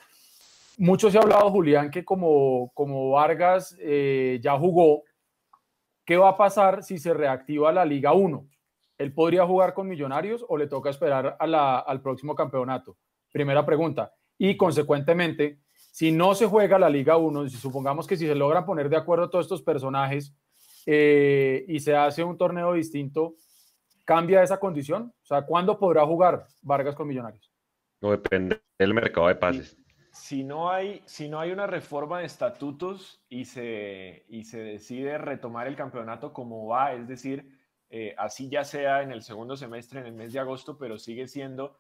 Mucho 0.77 1.11
se 1.11 1.19
ha 1.19 1.23
hablado, 1.23 1.51
Julián, 1.51 1.91
que 1.91 2.05
como, 2.05 2.71
como 2.75 3.11
Vargas 3.11 3.77
eh, 3.81 4.39
ya 4.41 4.57
jugó, 4.57 5.03
¿qué 6.05 6.17
va 6.17 6.29
a 6.29 6.37
pasar 6.37 6.85
si 6.85 6.99
se 6.99 7.13
reactiva 7.13 7.73
la 7.73 7.85
Liga 7.85 8.13
1? 8.13 8.47
¿Él 8.99 9.13
podría 9.13 9.45
jugar 9.45 9.75
con 9.75 9.89
Millonarios 9.89 10.45
o 10.49 10.57
le 10.57 10.69
toca 10.69 10.91
esperar 10.91 11.37
al 11.41 12.01
próximo 12.03 12.37
campeonato? 12.37 12.97
Primera 13.33 13.67
pregunta. 13.67 14.13
Y 14.39 14.57
consecuentemente, 14.57 15.59
si 15.99 16.13
no 16.13 16.33
se 16.37 16.47
juega 16.47 16.79
la 16.79 16.89
Liga 16.89 17.17
1, 17.17 17.49
si 17.49 17.57
supongamos 17.57 18.07
que 18.07 18.17
si 18.17 18.25
se 18.25 18.37
logran 18.37 18.65
poner 18.65 18.89
de 18.89 18.97
acuerdo 18.97 19.29
todos 19.31 19.47
estos 19.47 19.63
personajes, 19.63 20.33
eh, 20.87 21.65
y 21.67 21.81
se 21.81 21.97
hace 21.97 22.23
un 22.23 22.39
torneo 22.39 22.73
distinto, 22.75 23.35
¿cambia 24.05 24.45
esa 24.45 24.61
condición? 24.61 25.13
O 25.21 25.27
sea, 25.27 25.43
¿cuándo 25.43 25.77
podrá 25.77 26.07
jugar 26.07 26.47
Vargas 26.63 26.95
con 26.95 27.09
Millonarios? 27.09 27.53
No 28.01 28.13
depende 28.13 28.63
del 28.79 28.95
mercado 28.95 29.27
de 29.27 29.35
pases. 29.35 29.77
Si 30.13 30.45
no 30.45 30.71
hay, 30.71 31.03
si 31.05 31.29
no 31.29 31.41
hay 31.41 31.51
una 31.51 31.67
reforma 31.67 32.21
de 32.21 32.27
estatutos 32.27 33.21
y 33.29 33.47
se, 33.47 34.25
y 34.29 34.45
se 34.45 34.59
decide 34.61 35.19
retomar 35.19 35.67
el 35.67 35.75
campeonato 35.75 36.33
como 36.33 36.69
va, 36.69 36.93
es 36.93 37.09
decir, 37.09 37.59
eh, 37.91 38.15
así 38.19 38.49
ya 38.49 38.63
sea 38.63 39.03
en 39.03 39.11
el 39.11 39.23
segundo 39.23 39.57
semestre, 39.57 39.99
en 39.99 40.07
el 40.07 40.13
mes 40.13 40.33
de 40.33 40.39
agosto, 40.39 40.79
pero 40.79 40.97
sigue 40.97 41.27
siendo 41.27 41.77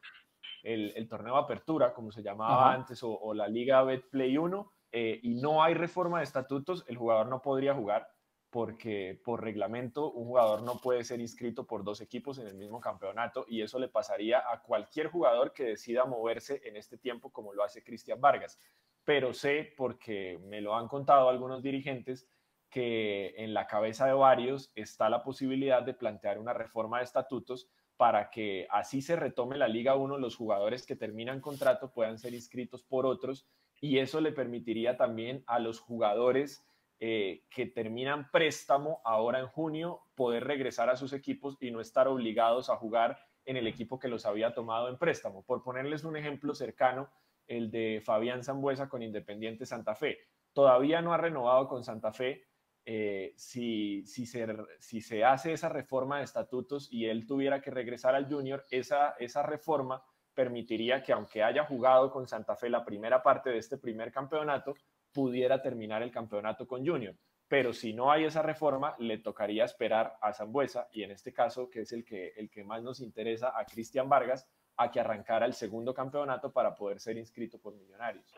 el, 0.68 0.92
el 0.96 1.08
torneo 1.08 1.34
de 1.34 1.40
apertura, 1.40 1.94
como 1.94 2.12
se 2.12 2.22
llamaba 2.22 2.72
antes, 2.72 3.00
o, 3.02 3.32
la 3.32 3.48
Liga 3.48 3.82
Betplay 3.82 4.36
1, 4.36 4.72
eh, 4.92 5.18
y 5.22 5.34
no 5.36 5.62
hay 5.62 5.74
reforma 5.74 6.18
de 6.18 6.24
estatutos, 6.24 6.84
el 6.88 6.96
jugador 6.96 7.28
no 7.28 7.40
podría 7.40 7.74
jugar 7.74 8.08
porque 8.50 9.20
por 9.24 9.42
reglamento 9.42 10.10
un 10.10 10.26
jugador 10.26 10.62
no 10.62 10.80
puede 10.80 11.04
ser 11.04 11.20
inscrito 11.20 11.66
por 11.66 11.84
dos 11.84 12.00
equipos 12.00 12.38
en 12.38 12.46
el 12.46 12.56
mismo 12.56 12.80
campeonato 12.80 13.44
y 13.46 13.60
eso 13.60 13.78
le 13.78 13.88
pasaría 13.88 14.38
a 14.38 14.62
cualquier 14.62 15.08
jugador 15.08 15.52
que 15.52 15.64
decida 15.64 16.06
moverse 16.06 16.62
en 16.64 16.76
este 16.76 16.96
tiempo 16.96 17.30
como 17.30 17.52
lo 17.52 17.62
hace 17.62 17.82
Cristian 17.82 18.20
Vargas. 18.20 18.58
Pero 19.04 19.34
sé, 19.34 19.74
porque 19.76 20.38
me 20.48 20.62
lo 20.62 20.74
han 20.74 20.88
contado 20.88 21.28
algunos 21.28 21.62
dirigentes, 21.62 22.26
que 22.70 23.34
en 23.38 23.54
la 23.54 23.66
cabeza 23.66 24.06
de 24.06 24.12
varios 24.12 24.70
está 24.74 25.08
la 25.08 25.22
posibilidad 25.22 25.82
de 25.82 25.94
plantear 25.94 26.38
una 26.38 26.52
reforma 26.52 26.98
de 26.98 27.04
estatutos 27.04 27.70
para 27.98 28.30
que 28.30 28.68
así 28.70 29.02
se 29.02 29.16
retome 29.16 29.58
la 29.58 29.68
Liga 29.68 29.96
1, 29.96 30.16
los 30.18 30.36
jugadores 30.36 30.86
que 30.86 30.96
terminan 30.96 31.40
contrato 31.40 31.92
puedan 31.92 32.18
ser 32.18 32.32
inscritos 32.32 32.84
por 32.84 33.04
otros 33.04 33.46
y 33.80 33.98
eso 33.98 34.20
le 34.20 34.32
permitiría 34.32 34.96
también 34.96 35.42
a 35.46 35.58
los 35.58 35.80
jugadores 35.80 36.64
eh, 37.00 37.42
que 37.50 37.66
terminan 37.66 38.30
préstamo 38.30 39.00
ahora 39.04 39.40
en 39.40 39.48
junio 39.48 40.00
poder 40.14 40.44
regresar 40.44 40.90
a 40.90 40.96
sus 40.96 41.12
equipos 41.12 41.56
y 41.60 41.72
no 41.72 41.80
estar 41.80 42.08
obligados 42.08 42.70
a 42.70 42.76
jugar 42.76 43.18
en 43.44 43.56
el 43.56 43.66
equipo 43.66 43.98
que 43.98 44.08
los 44.08 44.26
había 44.26 44.54
tomado 44.54 44.88
en 44.88 44.96
préstamo. 44.96 45.42
Por 45.42 45.64
ponerles 45.64 46.04
un 46.04 46.16
ejemplo 46.16 46.54
cercano, 46.54 47.10
el 47.48 47.70
de 47.70 48.00
Fabián 48.04 48.44
Zambuesa 48.44 48.88
con 48.88 49.02
Independiente 49.02 49.66
Santa 49.66 49.96
Fe. 49.96 50.18
Todavía 50.52 51.02
no 51.02 51.12
ha 51.12 51.16
renovado 51.16 51.66
con 51.66 51.82
Santa 51.82 52.12
Fe. 52.12 52.44
Eh, 52.90 53.34
si, 53.36 54.02
se, 54.06 55.22
hace 55.22 55.52
esa 55.52 55.68
reforma 55.68 56.16
de 56.16 56.24
estatutos 56.24 56.88
y 56.90 57.04
él 57.04 57.26
tuviera 57.26 57.60
que 57.60 57.70
regresar 57.70 58.14
al 58.14 58.26
junior, 58.32 58.64
esa, 58.70 59.10
esa 59.18 59.42
reforma 59.42 60.02
permitiría 60.32 61.02
que 61.02 61.12
aunque 61.12 61.42
haya 61.42 61.66
jugado 61.66 62.10
con 62.10 62.26
Santa 62.26 62.56
Fe 62.56 62.70
la 62.70 62.86
primera 62.86 63.22
parte 63.22 63.50
de 63.50 63.58
este 63.58 63.76
primer 63.76 64.10
campeonato, 64.10 64.74
pudiera 65.12 65.60
terminar 65.60 66.02
el 66.02 66.10
campeonato 66.10 66.66
con 66.66 66.86
Junior. 66.86 67.14
Pero 67.46 67.74
si 67.74 67.92
no 67.92 68.10
hay 68.10 68.24
esa 68.24 68.40
reforma, 68.40 68.96
le 68.98 69.18
tocaría 69.18 69.66
esperar 69.66 70.16
a 70.22 70.32
Zambuesa 70.32 70.88
y 70.90 71.02
en 71.02 71.10
este 71.10 71.30
caso, 71.30 71.68
que 71.68 71.82
es 71.82 71.92
el 71.92 72.06
que, 72.06 72.32
el 72.38 72.48
que 72.48 72.64
más 72.64 72.82
nos 72.82 73.00
interesa, 73.00 73.52
a 73.54 73.66
Cristian 73.66 74.08
Vargas, 74.08 74.48
a 74.78 74.90
que 74.90 74.98
arrancara 74.98 75.44
el 75.44 75.52
segundo 75.52 75.92
campeonato 75.92 76.50
para 76.50 76.74
poder 76.74 77.00
ser 77.00 77.18
inscrito 77.18 77.58
por 77.58 77.74
Millonarios. 77.74 78.34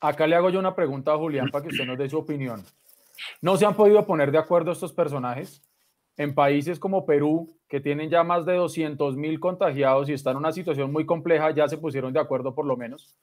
Acá 0.00 0.26
le 0.26 0.36
hago 0.36 0.48
yo 0.48 0.58
una 0.58 0.74
pregunta 0.74 1.12
a 1.12 1.18
Julián 1.18 1.50
para 1.50 1.64
que 1.64 1.68
usted 1.68 1.84
nos 1.84 1.98
dé 1.98 2.08
su 2.08 2.16
opinión. 2.16 2.64
¿No 3.40 3.56
se 3.56 3.66
han 3.66 3.74
podido 3.74 4.04
poner 4.06 4.30
de 4.30 4.38
acuerdo 4.38 4.72
estos 4.72 4.92
personajes? 4.92 5.62
En 6.16 6.34
países 6.34 6.78
como 6.78 7.04
Perú, 7.04 7.58
que 7.68 7.80
tienen 7.80 8.08
ya 8.08 8.24
más 8.24 8.46
de 8.46 8.54
200 8.54 9.16
mil 9.16 9.38
contagiados 9.38 10.08
y 10.08 10.14
están 10.14 10.32
en 10.32 10.38
una 10.38 10.52
situación 10.52 10.90
muy 10.90 11.04
compleja, 11.04 11.50
ya 11.50 11.68
se 11.68 11.78
pusieron 11.78 12.12
de 12.12 12.20
acuerdo 12.20 12.54
por 12.54 12.64
lo 12.64 12.76
menos. 12.76 13.14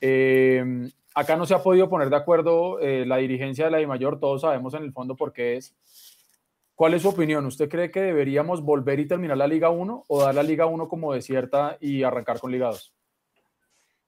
Eh, 0.00 0.90
acá 1.14 1.36
no 1.36 1.46
se 1.46 1.54
ha 1.54 1.62
podido 1.62 1.88
poner 1.88 2.10
de 2.10 2.16
acuerdo 2.16 2.80
eh, 2.80 3.06
la 3.06 3.18
dirigencia 3.18 3.64
de 3.64 3.70
la 3.70 3.86
mayor 3.86 4.18
todos 4.18 4.42
sabemos 4.42 4.74
en 4.74 4.82
el 4.82 4.92
fondo 4.92 5.16
por 5.16 5.32
qué 5.32 5.56
es. 5.56 5.74
¿Cuál 6.74 6.94
es 6.94 7.02
su 7.02 7.10
opinión? 7.10 7.46
¿Usted 7.46 7.68
cree 7.68 7.90
que 7.90 8.00
deberíamos 8.00 8.62
volver 8.62 8.98
y 8.98 9.06
terminar 9.06 9.36
la 9.36 9.46
Liga 9.46 9.70
1 9.70 10.04
o 10.08 10.22
dar 10.22 10.34
la 10.34 10.42
Liga 10.42 10.66
1 10.66 10.88
como 10.88 11.12
desierta 11.12 11.76
y 11.80 12.02
arrancar 12.02 12.40
con 12.40 12.50
Liga 12.50 12.68
2? 12.68 12.92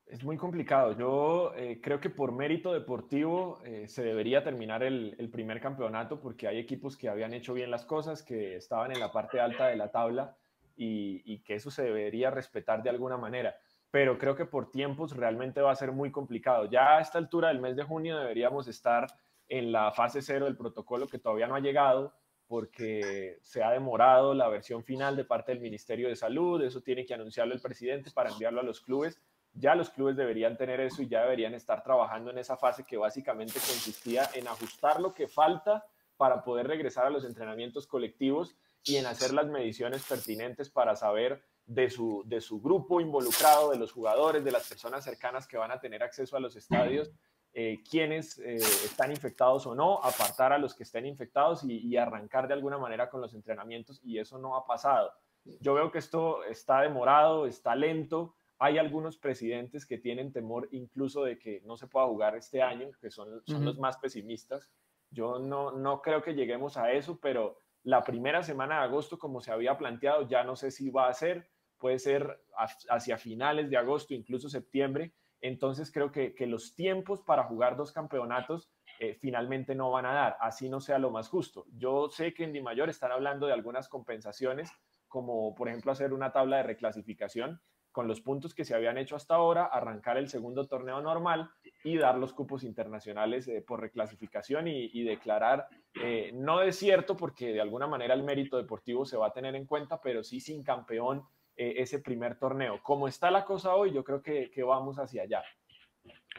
Es 0.07 0.23
muy 0.23 0.37
complicado. 0.37 0.97
Yo 0.97 1.55
eh, 1.57 1.81
creo 1.83 2.01
que 2.01 2.11
por 2.11 2.33
mérito 2.33 2.73
deportivo 2.73 3.61
eh, 3.65 3.89
se 3.89 4.03
debería 4.03 4.45
terminar 4.45 4.83
el, 4.83 5.29
primer 5.33 5.61
campeonato 5.61 6.21
porque 6.21 6.47
hay 6.47 6.59
equipos 6.59 6.97
que 6.97 7.09
habían 7.09 7.35
hecho 7.35 7.55
bien 7.55 7.71
las 7.71 7.85
cosas, 7.85 8.23
que 8.23 8.57
estaban 8.57 8.93
en 8.93 9.01
la 9.01 9.13
parte 9.13 9.41
alta 9.41 9.67
de 9.69 9.77
la 9.77 9.91
tabla 9.91 10.37
y 10.77 11.39
que 11.45 11.55
eso 11.55 11.71
se 11.71 11.85
debería 11.85 12.31
respetar 12.31 12.83
de 12.83 12.91
alguna 12.91 13.17
manera 13.17 13.55
pero 13.95 14.19
creo 14.19 14.35
que 14.35 14.45
por 14.45 14.73
tiempos 14.73 15.17
realmente 15.17 15.61
va 15.61 15.71
a 15.71 15.77
ser 15.77 15.93
muy 15.93 16.11
complicado. 16.11 16.65
Ya 16.65 16.97
a 16.97 17.01
esta 17.01 17.17
altura 17.17 17.47
del 17.47 17.61
mes 17.61 17.77
de 17.77 17.85
junio 17.85 18.19
deberíamos 18.19 18.67
estar 18.67 19.07
en 19.49 19.71
la 19.71 19.93
fase 19.93 20.21
cero 20.21 20.47
del 20.47 20.57
protocolo 20.57 21.07
que 21.07 21.21
todavía 21.21 21.47
no 21.47 21.55
ha 21.55 21.61
llegado 21.61 22.13
porque 22.49 23.39
se 23.41 23.63
ha 23.63 23.71
demorado 23.71 24.35
la 24.35 24.49
versión 24.49 24.83
final 24.83 25.15
de 25.15 25.25
parte 25.25 25.53
del 25.53 25.61
Ministerio 25.61 26.09
de 26.09 26.17
Salud, 26.17 26.61
eso 26.63 26.81
tiene 26.81 27.07
que 27.07 27.15
anunciarlo 27.15 27.55
el 27.55 27.61
presidente 27.61 28.11
para 28.11 28.31
enviarlo 28.31 28.59
a 28.59 28.65
los 28.65 28.81
clubes. 28.81 29.23
Ya 29.55 29.75
los 29.75 29.91
clubes 29.91 30.17
deberían 30.17 30.57
tener 30.57 30.81
eso 30.81 31.03
y 31.03 31.09
ya 31.09 31.23
deberían 31.23 31.55
estar 31.55 31.83
trabajando 31.83 32.31
en 32.31 32.39
esa 32.39 32.57
fase 32.57 32.85
que 32.85 32.97
básicamente 32.97 33.55
consistía 33.55 34.29
en 34.35 34.49
ajustar 34.49 35.01
lo 35.01 35.15
que 35.15 35.29
falta 35.29 35.85
para 36.17 36.43
poder 36.43 36.67
regresar 36.67 37.07
a 37.07 37.11
los 37.11 37.25
entrenamientos 37.25 37.87
colectivos 37.87 38.57
y 38.85 38.97
en 38.97 39.07
hacer 39.07 39.33
las 39.33 39.47
mediciones 39.47 40.05
pertinentes 40.05 40.71
para 40.71 40.95
saber 40.97 41.43
de 41.67 41.89
su, 41.89 42.23
de 42.27 42.41
su 42.41 42.61
grupo 42.61 43.01
involucrado, 43.01 43.71
de 43.71 43.79
los 43.79 43.93
jugadores, 43.93 44.45
de 44.45 44.53
las 44.53 44.69
personas 44.69 45.05
cercanas 45.05 45.47
que 45.47 45.57
van 45.57 45.71
a 45.71 45.81
tener 45.81 46.03
acceso 46.03 46.37
a 46.37 46.41
los 46.41 46.57
estadios, 46.57 47.11
eh, 47.57 47.83
quienes 47.89 48.39
eh, 48.41 48.57
están 48.57 49.11
infectados 49.11 49.67
o 49.67 49.75
no, 49.75 50.03
apartar 50.03 50.53
a 50.53 50.59
los 50.59 50.75
que 50.75 50.83
estén 50.83 51.07
infectados 51.07 51.63
y, 51.65 51.97
arrancar 51.97 52.49
de 52.49 52.55
alguna 52.55 52.79
manera 52.79 53.09
con 53.09 53.21
los 53.21 53.33
entrenamientos 53.33 54.01
y 54.03 54.19
eso 54.19 54.39
no 54.39 54.57
ha 54.57 54.67
pasado. 54.67 55.13
Yo 55.61 55.75
veo 55.75 55.91
que 55.93 55.99
esto 55.99 56.43
está 56.45 56.81
demorado, 56.81 57.47
está 57.47 57.77
lento, 57.77 58.35
Hay 58.59 58.79
algunos 58.79 59.19
presidentes 59.19 59.87
que 59.87 59.99
tienen 59.99 60.33
temor 60.33 60.69
incluso 60.73 61.25
de 61.25 61.39
que 61.39 61.61
no 61.65 61.77
se 61.77 61.87
pueda 61.87 62.07
jugar 62.07 62.37
este 62.37 62.63
año, 62.63 62.91
que 63.01 63.11
son, 63.11 63.43
son 63.45 63.65
los 63.65 63.79
más 63.79 63.99
pesimistas. 63.99 64.71
Yo 65.11 65.39
no, 65.39 65.73
no 65.73 66.01
creo 66.03 66.23
que 66.23 66.35
lleguemos 66.35 66.77
a 66.77 66.93
eso, 66.93 67.19
pero 67.21 67.59
la 67.83 68.03
primera 68.03 68.43
semana 68.43 68.79
de 68.79 68.85
agosto, 68.85 69.19
como 69.19 69.41
se 69.41 69.53
había 69.53 69.77
planteado, 69.77 70.27
ya 70.29 70.45
no 70.45 70.57
sé 70.57 70.71
si 70.71 70.91
va 70.91 71.09
a 71.09 71.15
ser, 71.15 71.51
puede 71.79 71.99
ser 71.99 72.41
hacia 72.89 73.19
finales 73.19 73.71
de 73.71 73.77
agosto, 73.77 74.15
incluso 74.15 74.49
septiembre. 74.49 75.13
Entonces 75.41 75.93
creo 75.93 76.11
que, 76.11 76.35
que 76.35 76.47
los 76.47 76.75
tiempos 76.75 77.23
para 77.23 77.45
jugar 77.45 77.77
dos 77.77 77.93
campeonatos 77.93 78.71
eh, 79.01 79.15
finalmente 79.21 79.75
no 79.75 79.91
van 79.91 80.07
a 80.07 80.15
dar, 80.15 80.37
así 80.41 80.69
no 80.69 80.81
sea 80.81 80.99
lo 80.99 81.11
más 81.11 81.29
justo. 81.29 81.67
Yo 81.73 82.09
sé 82.09 82.33
que 82.33 82.45
en 82.45 82.53
Di 82.53 82.63
Mayor 82.63 82.89
están 82.89 83.13
hablando 83.13 83.47
de 83.47 83.53
algunas 83.53 83.89
compensaciones, 83.89 84.71
como 85.09 85.55
por 85.55 85.69
ejemplo 85.69 85.93
hacer 85.93 86.13
una 86.13 86.33
tabla 86.33 86.59
de 86.59 86.63
reclasificación 86.63 87.61
con 87.95 88.09
los 88.09 88.21
puntos 88.21 88.55
que 88.55 88.65
se 88.65 88.75
habían 88.75 88.99
hecho 88.99 89.15
hasta 89.15 89.37
ahora, 89.37 89.67
arrancar 89.67 90.19
el 90.19 90.29
segundo 90.29 90.67
torneo 90.67 91.01
normal 91.01 91.49
y 91.85 91.97
dar 91.97 92.19
los 92.19 92.33
cupos 92.33 92.65
internacionales 92.65 93.47
eh, 93.47 93.63
por 93.65 93.81
reclasificación 93.81 94.67
y, 94.67 95.05
declarar, 95.05 95.69
eh, 96.03 96.33
no 96.35 96.61
es 96.61 96.75
cierto 96.75 97.17
porque 97.17 97.53
de 97.53 97.61
alguna 97.61 97.87
manera 97.87 98.13
el 98.15 98.25
mérito 98.25 98.57
deportivo 98.57 99.07
se 99.07 99.17
va 99.17 99.29
a 99.29 99.33
tener 99.33 99.55
en 99.55 99.65
cuenta, 99.65 100.01
pero 100.03 100.25
sí 100.25 100.41
sin 100.41 100.65
campeón 100.65 101.23
ese 101.57 102.01
primer 102.01 102.37
torneo. 102.37 102.81
Como 102.83 103.07
está 103.07 103.31
la 103.31 103.45
cosa 103.45 103.77
hoy, 103.77 103.93
yo 103.93 104.03
creo 104.03 104.21
que, 104.21 104.51
que 104.51 104.65
vamos 104.65 104.99
hacia 104.99 105.23
allá. 105.23 105.45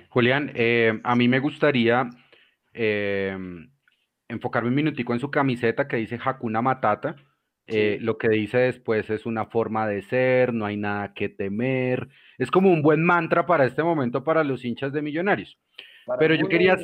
Julián, 0.10 0.52
a 1.04 1.16
mí 1.16 1.30
me 1.30 1.40
gustaría 1.40 2.10
enfocarme 4.28 4.68
un 4.68 4.76
minutico 4.76 5.14
en 5.14 5.22
su 5.22 5.32
camiseta 5.32 5.88
que 5.88 5.96
dice 5.96 6.20
Hakuna 6.22 6.62
Matata. 6.62 7.16
Eh, 7.68 7.98
lo 8.00 8.18
que 8.18 8.30
dice 8.30 8.60
después 8.60 9.10
es 9.10 9.26
una 9.26 9.46
forma 9.46 9.88
de 9.88 10.04
ser, 10.04 10.54
no 10.54 10.66
hay 10.66 10.78
nada 10.78 11.14
que 11.14 11.30
temer. 11.30 12.08
Es 12.38 12.52
como 12.52 12.72
un 12.72 12.82
buen 12.82 13.04
mantra 13.04 13.46
para 13.46 13.66
este 13.66 13.84
momento 13.84 14.24
para 14.24 14.44
los 14.44 14.64
hinchas 14.64 14.94
de 14.94 15.02
Millonarios. 15.02 15.58
Pero 16.20 16.36
yo 16.36 16.48
quería... 16.48 16.78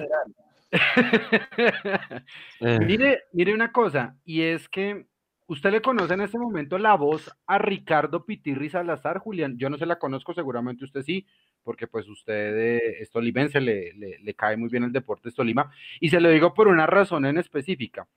Eh. 2.62 2.80
mire, 2.86 3.24
mire 3.34 3.54
una 3.54 3.74
cosa, 3.74 4.16
y 4.24 4.42
es 4.42 4.70
que 4.70 5.06
usted 5.48 5.72
le 5.72 5.82
conoce 5.82 6.14
en 6.14 6.22
este 6.22 6.38
momento 6.38 6.78
la 6.78 6.96
voz 6.96 7.30
a 7.46 7.58
Ricardo 7.58 8.26
Pitirri 8.26 8.70
Salazar, 8.70 9.18
Julián. 9.18 9.58
Yo 9.58 9.70
no 9.70 9.78
se 9.78 9.86
la 9.86 10.00
conozco, 10.00 10.34
seguramente 10.34 10.86
usted 10.86 11.02
sí, 11.02 11.26
porque 11.64 11.88
pues 11.88 12.08
usted 12.08 12.56
es 13.02 13.10
tolimense, 13.10 13.60
le, 13.60 13.92
le, 13.94 14.34
cae 14.34 14.56
muy 14.56 14.70
bien 14.70 14.84
el 14.84 14.94
deporte 14.94 15.32
Tolima, 15.32 15.70
y 16.00 16.10
se 16.10 16.22
lo 16.22 16.30
digo 16.30 16.54
por 16.54 16.70
una 16.70 16.88
razón 16.88 17.26
en 17.26 17.38
específica, 17.38 18.08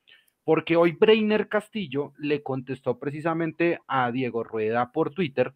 porque 0.45 0.77
hoy 0.77 0.93
Breiner 0.93 1.49
Castillo 1.49 2.13
le 2.19 2.43
contestó 2.43 2.99
precisamente 2.99 3.81
a 3.89 4.13
Diego 4.13 4.45
Rueda 4.45 4.93
por 4.93 5.11
Twitter 5.11 5.55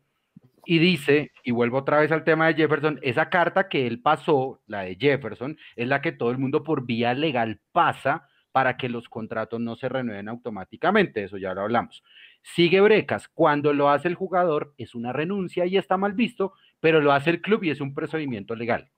y 0.64 0.78
dice, 0.78 1.32
y 1.44 1.50
vuelvo 1.50 1.78
otra 1.78 2.00
vez 2.00 2.12
al 2.12 2.24
tema 2.24 2.46
de 2.48 2.54
Jefferson, 2.54 2.98
esa 3.02 3.30
carta 3.30 3.68
que 3.68 3.86
él 3.86 4.00
pasó, 4.00 4.60
la 4.66 4.82
de 4.82 4.96
Jefferson, 4.96 5.56
es 5.76 5.88
la 5.88 6.02
que 6.02 6.12
todo 6.12 6.30
el 6.30 6.38
mundo 6.38 6.62
por 6.62 6.84
vía 6.84 7.14
legal 7.14 7.60
pasa 7.72 8.28
para 8.52 8.76
que 8.76 8.88
los 8.88 9.08
contratos 9.08 9.60
no 9.60 9.76
se 9.76 9.88
renueven 9.88 10.28
automáticamente, 10.28 11.24
eso 11.24 11.38
ya 11.38 11.54
lo 11.54 11.62
hablamos. 11.62 12.02
Sigue 12.42 12.80
Brecas, 12.80 13.28
cuando 13.28 13.72
lo 13.72 13.88
hace 13.88 14.08
el 14.08 14.14
jugador 14.14 14.74
es 14.78 14.94
una 14.94 15.12
renuncia 15.12 15.64
y 15.64 15.76
está 15.76 15.96
mal 15.96 16.12
visto, 16.12 16.52
pero 16.80 17.00
lo 17.00 17.12
hace 17.12 17.30
el 17.30 17.40
club 17.40 17.64
y 17.64 17.70
es 17.70 17.80
un 17.80 17.94
procedimiento 17.94 18.54
legal. 18.54 18.90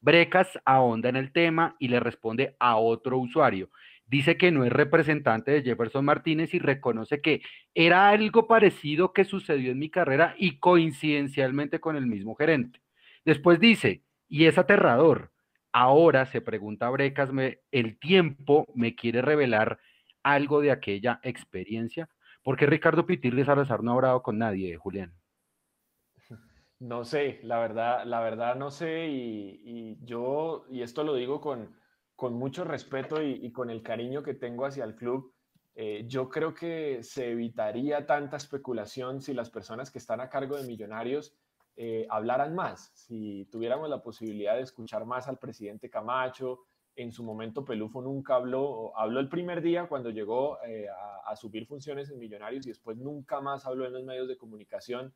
Brecas 0.00 0.58
ahonda 0.66 1.08
en 1.08 1.16
el 1.16 1.32
tema 1.32 1.76
y 1.78 1.88
le 1.88 1.98
responde 1.98 2.56
a 2.60 2.76
otro 2.76 3.18
usuario. 3.18 3.70
Dice 4.06 4.36
que 4.36 4.50
no 4.50 4.64
es 4.64 4.72
representante 4.72 5.50
de 5.50 5.62
Jefferson 5.62 6.04
Martínez 6.04 6.52
y 6.54 6.58
reconoce 6.58 7.20
que 7.20 7.42
era 7.74 8.10
algo 8.10 8.46
parecido 8.46 9.12
que 9.12 9.24
sucedió 9.24 9.72
en 9.72 9.78
mi 9.78 9.90
carrera 9.90 10.34
y 10.38 10.58
coincidencialmente 10.58 11.80
con 11.80 11.96
el 11.96 12.06
mismo 12.06 12.34
gerente. 12.34 12.80
Después 13.24 13.58
dice, 13.58 14.02
y 14.28 14.44
es 14.44 14.58
aterrador, 14.58 15.32
ahora 15.72 16.26
se 16.26 16.40
pregunta 16.40 16.90
Brecas, 16.90 17.30
el 17.70 17.98
tiempo 17.98 18.66
me 18.74 18.94
quiere 18.94 19.22
revelar 19.22 19.78
algo 20.22 20.60
de 20.60 20.70
aquella 20.70 21.20
experiencia. 21.22 22.08
¿Por 22.42 22.56
qué 22.56 22.66
Ricardo 22.66 23.06
Pitirri 23.06 23.44
Salazar 23.44 23.82
no 23.82 23.92
ha 23.92 23.94
hablado 23.94 24.22
con 24.22 24.38
nadie, 24.38 24.76
Julián? 24.76 25.14
No 26.78 27.04
sé, 27.04 27.40
la 27.42 27.58
verdad, 27.58 28.04
la 28.04 28.20
verdad 28.20 28.56
no 28.56 28.70
sé 28.70 29.06
y, 29.08 29.96
yo, 30.04 30.66
y 30.68 30.82
esto 30.82 31.02
lo 31.04 31.14
digo 31.14 31.40
con, 31.40 31.74
con 32.24 32.38
mucho 32.38 32.64
respeto 32.64 33.22
y, 33.22 33.52
con 33.52 33.68
el 33.68 33.82
cariño 33.82 34.22
que 34.22 34.32
tengo 34.32 34.64
hacia 34.64 34.82
el 34.84 34.94
club, 34.94 35.34
eh, 35.74 36.06
yo 36.08 36.30
creo 36.30 36.54
que 36.54 37.02
se 37.02 37.32
evitaría 37.32 38.06
tanta 38.06 38.38
especulación 38.38 39.20
si 39.20 39.34
las 39.34 39.50
personas 39.50 39.90
que 39.90 39.98
están 39.98 40.22
a 40.22 40.30
cargo 40.30 40.56
de 40.56 40.66
millonarios 40.66 41.36
eh, 41.76 42.06
hablaran 42.08 42.54
más, 42.54 42.92
si 42.94 43.46
tuviéramos 43.52 43.90
la 43.90 44.00
posibilidad 44.00 44.54
de 44.56 44.62
escuchar 44.62 45.04
más 45.04 45.28
al 45.28 45.36
presidente 45.36 45.90
Camacho. 45.90 46.60
En 46.96 47.12
su 47.12 47.22
momento 47.22 47.62
Pelufo 47.62 48.00
nunca 48.00 48.36
habló, 48.36 48.96
habló 48.96 49.20
el 49.20 49.28
primer 49.28 49.60
día 49.60 49.86
cuando 49.86 50.08
llegó 50.08 50.56
eh, 50.62 50.86
a, 50.88 51.30
a 51.30 51.36
subir 51.36 51.66
funciones 51.66 52.08
en 52.08 52.18
millonarios 52.18 52.64
y 52.64 52.70
después 52.70 52.96
nunca 52.96 53.42
más 53.42 53.66
habló 53.66 53.84
en 53.84 53.92
los 53.92 54.04
medios 54.04 54.28
de 54.28 54.38
comunicación 54.38 55.12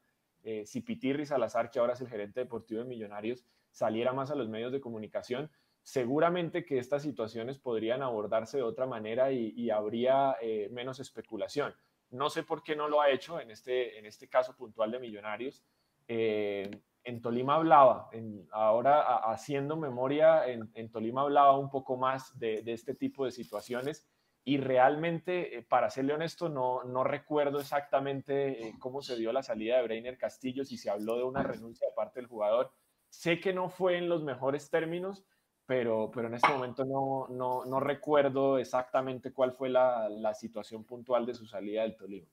si 0.64 0.80
Pitirri 0.80 1.26
Salazar, 1.26 1.70
que 1.70 1.78
ahora 1.78 1.92
es 1.92 2.00
el 2.00 2.08
gerente 2.08 2.40
deportivo 2.40 2.80
de 2.80 2.86
Millonarios, 2.86 3.44
saliera 3.70 4.14
más 4.14 4.30
a 4.30 4.34
los 4.34 4.48
medios 4.48 4.72
de 4.72 4.80
comunicación, 4.80 5.50
seguramente 5.88 6.66
que 6.66 6.78
estas 6.78 7.02
situaciones 7.02 7.58
podrían 7.58 8.02
abordarse 8.02 8.58
de 8.58 8.62
otra 8.62 8.86
manera 8.86 9.32
y, 9.32 9.70
habría 9.70 10.36
eh, 10.42 10.68
menos 10.70 11.00
especulación. 11.00 11.74
No 12.10 12.28
sé 12.28 12.42
por 12.42 12.62
qué 12.62 12.76
no 12.76 12.88
lo 12.88 13.00
ha 13.00 13.10
hecho 13.10 13.40
en 13.40 13.50
este, 13.50 13.98
en 13.98 14.04
este 14.04 14.28
caso 14.28 14.54
puntual 14.54 14.90
de 14.90 14.98
Millonarios. 14.98 15.64
Eh, 16.06 16.70
en 17.04 17.22
Tolima 17.22 17.54
hablaba, 17.54 18.10
ahora 18.50 19.00
haciendo 19.32 19.76
memoria, 19.76 20.46
en, 20.46 20.90
Tolima 20.90 21.22
hablaba 21.22 21.56
un 21.56 21.70
poco 21.70 21.96
más 21.96 22.38
de, 22.38 22.60
de 22.62 22.74
este 22.74 22.94
tipo 22.94 23.24
de 23.24 23.30
situaciones 23.30 24.06
y 24.48 24.56
realmente, 24.56 25.58
eh, 25.58 25.62
para 25.62 25.90
serle 25.90 26.14
honesto, 26.14 26.48
no, 26.48 26.82
no 26.84 27.04
recuerdo 27.04 27.60
exactamente 27.60 28.68
eh, 28.68 28.74
cómo 28.78 29.02
se 29.02 29.16
dio 29.16 29.30
la 29.30 29.42
salida 29.42 29.76
de 29.76 29.82
Breiner 29.82 30.16
Castillo, 30.16 30.64
si 30.64 30.78
se 30.78 30.88
habló 30.88 31.18
de 31.18 31.24
una 31.24 31.42
renuncia 31.42 31.86
de 31.86 31.94
parte 31.94 32.20
del 32.20 32.28
jugador. 32.28 32.72
Sé 33.10 33.40
que 33.40 33.52
no 33.52 33.68
fue 33.68 33.98
en 33.98 34.08
los 34.08 34.22
mejores 34.22 34.70
términos, 34.70 35.24
pero, 35.68 36.10
pero 36.10 36.28
en 36.28 36.34
este 36.34 36.48
momento 36.48 36.82
no, 36.86 37.26
no, 37.28 37.66
no 37.66 37.78
recuerdo 37.78 38.56
exactamente 38.56 39.34
cuál 39.34 39.52
fue 39.52 39.68
la, 39.68 40.08
la, 40.08 40.32
situación 40.32 40.84
puntual 40.84 41.26
de 41.26 41.34
su 41.34 41.44
salida 41.44 41.82
del 41.82 41.94
Tolima. 41.94 42.26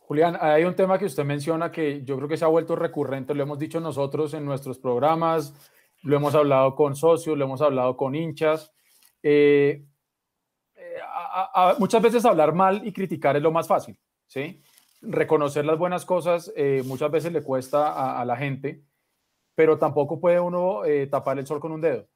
Julián, 0.00 0.36
hay 0.38 0.64
un 0.64 0.76
tema 0.76 0.98
que 0.98 1.06
usted 1.06 1.24
menciona 1.24 1.72
que 1.72 2.04
yo 2.04 2.16
creo 2.16 2.28
que 2.28 2.36
se 2.36 2.44
ha 2.44 2.48
vuelto 2.48 2.76
recurrente, 2.76 3.34
lo 3.34 3.42
hemos 3.42 3.58
dicho 3.58 3.80
nosotros 3.80 4.34
en 4.34 4.44
nuestros 4.44 4.78
programas, 4.78 5.54
lo 6.02 6.14
hemos 6.14 6.34
hablado 6.34 6.74
con 6.74 6.94
socios, 6.94 7.38
lo 7.38 7.46
hemos 7.46 7.62
hablado 7.62 7.96
con 7.96 8.14
hinchas. 8.14 8.70
Eh, 9.22 9.82
muchas 11.78 12.02
veces 12.02 12.26
hablar 12.26 12.52
mal 12.52 12.86
y 12.86 12.92
criticar 12.92 13.34
es 13.34 13.42
lo 13.42 13.50
más 13.50 13.66
fácil, 13.66 13.96
¿sí? 14.26 14.60
Reconocer 15.00 15.64
las 15.64 15.78
buenas 15.78 16.04
cosas 16.04 16.52
eh, 16.54 16.82
muchas 16.84 17.10
veces 17.10 17.32
le 17.32 17.42
cuesta 17.42 18.20
a, 18.20 18.22
la 18.26 18.36
gente, 18.36 18.82
pero 19.54 19.78
tampoco 19.78 20.20
puede 20.20 20.40
uno 20.40 20.84
eh, 20.84 21.06
tapar 21.06 21.38
el 21.38 21.46
sol 21.46 21.60
con 21.60 21.72
un 21.72 21.80
dedo. 21.80 22.06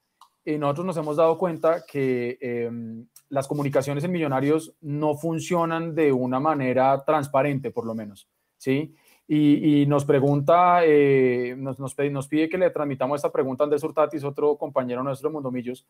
Y 0.44 0.56
nosotros 0.56 0.86
nos 0.86 0.96
hemos 0.96 1.16
dado 1.16 1.36
cuenta 1.36 1.84
que 1.86 2.38
em, 2.40 3.06
las 3.28 3.46
comunicaciones 3.46 4.02
en 4.04 4.12
Millonarios 4.12 4.74
no 4.80 5.14
funcionan 5.14 5.94
de 5.94 6.12
una 6.12 6.40
manera 6.40 7.04
transparente, 7.04 7.70
por 7.70 7.84
lo 7.84 7.94
menos, 7.94 8.28
¿sí? 8.56 8.94
Y, 9.30 9.84
nos 9.86 10.06
pregunta, 10.06 10.80
eh, 10.86 11.54
nos, 11.58 11.78
nos, 11.78 11.94
pide, 11.94 12.08
nos, 12.08 12.28
pide, 12.28 12.48
que 12.48 12.56
le 12.56 12.70
transmitamos 12.70 13.16
esta 13.16 13.30
pregunta 13.30 13.62
a 13.62 13.66
Andrés 13.66 13.84
Hurtatis, 13.84 14.24
otro 14.24 14.56
compañero 14.56 15.02
nuestro 15.02 15.28
de 15.28 15.34
Mundomillos, 15.34 15.86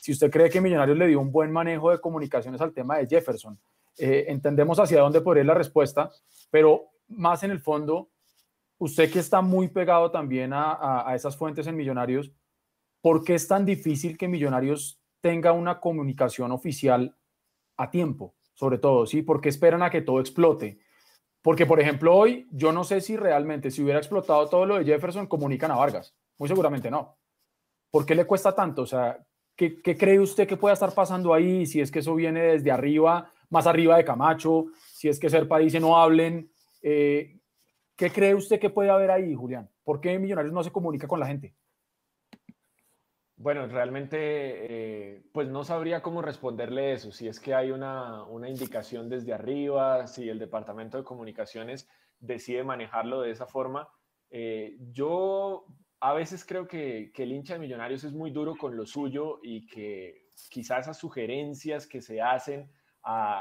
si 0.00 0.10
usted 0.10 0.32
cree 0.32 0.50
que 0.50 0.60
Millonarios 0.60 0.98
le 0.98 1.06
dio 1.06 1.20
un 1.20 1.30
buen 1.30 1.52
manejo 1.52 1.92
de 1.92 2.00
comunicaciones 2.00 2.60
al 2.60 2.72
tema 2.72 2.98
de 2.98 3.06
Jefferson. 3.06 3.56
Eh, 3.96 4.24
entendemos 4.26 4.80
hacia 4.80 5.00
dónde 5.00 5.20
podría 5.20 5.42
ir 5.42 5.46
la 5.46 5.54
respuesta, 5.54 6.10
pero 6.50 6.88
más 7.06 7.44
en 7.44 7.52
el 7.52 7.60
fondo, 7.60 8.08
usted 8.82 9.12
que 9.12 9.20
está 9.20 9.40
muy 9.42 9.68
pegado 9.68 10.10
también 10.10 10.52
a, 10.52 11.08
a, 11.08 11.14
esas 11.14 11.36
fuentes 11.36 11.68
en 11.68 11.76
Millonarios, 11.76 12.32
¿por 13.00 13.22
qué 13.22 13.34
es 13.34 13.46
tan 13.46 13.64
difícil 13.64 14.18
que 14.18 14.26
Millonarios 14.26 15.00
tenga 15.20 15.52
una 15.52 15.78
comunicación 15.78 16.50
oficial 16.50 17.16
a 17.76 17.90
tiempo? 17.90 18.34
Sobre 18.54 18.78
todo, 18.78 19.06
¿sí? 19.06 19.22
¿Por 19.22 19.40
qué 19.40 19.50
esperan 19.50 19.84
a 19.84 19.90
que 19.90 20.02
todo 20.02 20.18
explote? 20.18 20.80
Porque, 21.42 21.64
por 21.64 21.78
ejemplo, 21.78 22.12
hoy 22.12 22.48
yo 22.50 22.72
no 22.72 22.82
sé 22.82 23.00
si 23.00 23.16
realmente, 23.16 23.70
si 23.70 23.82
hubiera 23.82 24.00
explotado 24.00 24.48
todo 24.48 24.66
lo 24.66 24.78
de 24.78 24.84
Jefferson, 24.84 25.28
comunican 25.28 25.70
a 25.70 25.76
Vargas. 25.76 26.16
Muy 26.36 26.48
seguramente 26.48 26.90
no. 26.90 27.16
¿Por 27.88 28.04
qué 28.04 28.16
le 28.16 28.26
cuesta 28.26 28.52
tanto? 28.52 28.82
O 28.82 28.86
sea, 28.86 29.16
¿Qué, 29.54 29.80
cree 29.80 30.18
usted 30.18 30.48
que 30.48 30.56
pueda 30.56 30.72
estar 30.72 30.92
pasando 30.92 31.32
ahí? 31.32 31.66
Si 31.66 31.80
es 31.80 31.92
que 31.92 32.00
eso 32.00 32.16
viene 32.16 32.40
desde 32.40 32.72
arriba, 32.72 33.30
más 33.48 33.66
arriba 33.66 33.96
de 33.96 34.04
Camacho, 34.04 34.66
si 34.92 35.08
es 35.08 35.20
que 35.20 35.30
Serpa 35.30 35.58
dice 35.58 35.78
no 35.78 35.96
hablen. 35.96 36.50
Eh, 36.82 37.38
¿Qué 38.02 38.10
cree 38.10 38.34
usted 38.34 38.58
que 38.58 38.68
puede 38.68 38.90
haber 38.90 39.12
ahí, 39.12 39.32
Julián? 39.32 39.70
¿Por 39.84 40.00
qué 40.00 40.18
Millonarios 40.18 40.52
no 40.52 40.64
se 40.64 40.72
comunica 40.72 41.06
con 41.06 41.20
la 41.20 41.26
gente? 41.28 41.54
Bueno, 43.36 43.64
realmente, 43.68 44.16
eh, 44.18 45.22
pues 45.32 45.46
no 45.46 45.62
sabría 45.62 46.02
cómo 46.02 46.20
responderle 46.20 46.94
eso. 46.94 47.12
Si 47.12 47.28
es 47.28 47.38
que 47.38 47.54
hay 47.54 47.70
una, 47.70 48.24
una, 48.24 48.48
indicación 48.48 49.08
desde 49.08 49.32
arriba, 49.32 50.08
si 50.08 50.28
el 50.28 50.40
departamento 50.40 50.98
de 50.98 51.04
comunicaciones 51.04 51.88
decide 52.18 52.64
manejarlo 52.64 53.20
de 53.20 53.30
esa 53.30 53.46
forma, 53.46 53.88
Eh, 54.30 54.78
yo 54.90 55.66
a 56.00 56.12
veces 56.12 56.44
creo 56.44 56.66
que, 56.66 57.12
el 57.16 57.32
hincha 57.32 57.52
de 57.52 57.60
Millonarios 57.60 58.02
es 58.02 58.12
muy 58.12 58.32
duro 58.32 58.56
con 58.56 58.76
lo 58.76 58.84
suyo 58.84 59.38
y 59.44 59.64
que 59.68 60.26
quizás 60.50 60.86
esas 60.86 60.98
sugerencias 60.98 61.86
que 61.86 62.00
se 62.00 62.20
hacen, 62.20 62.68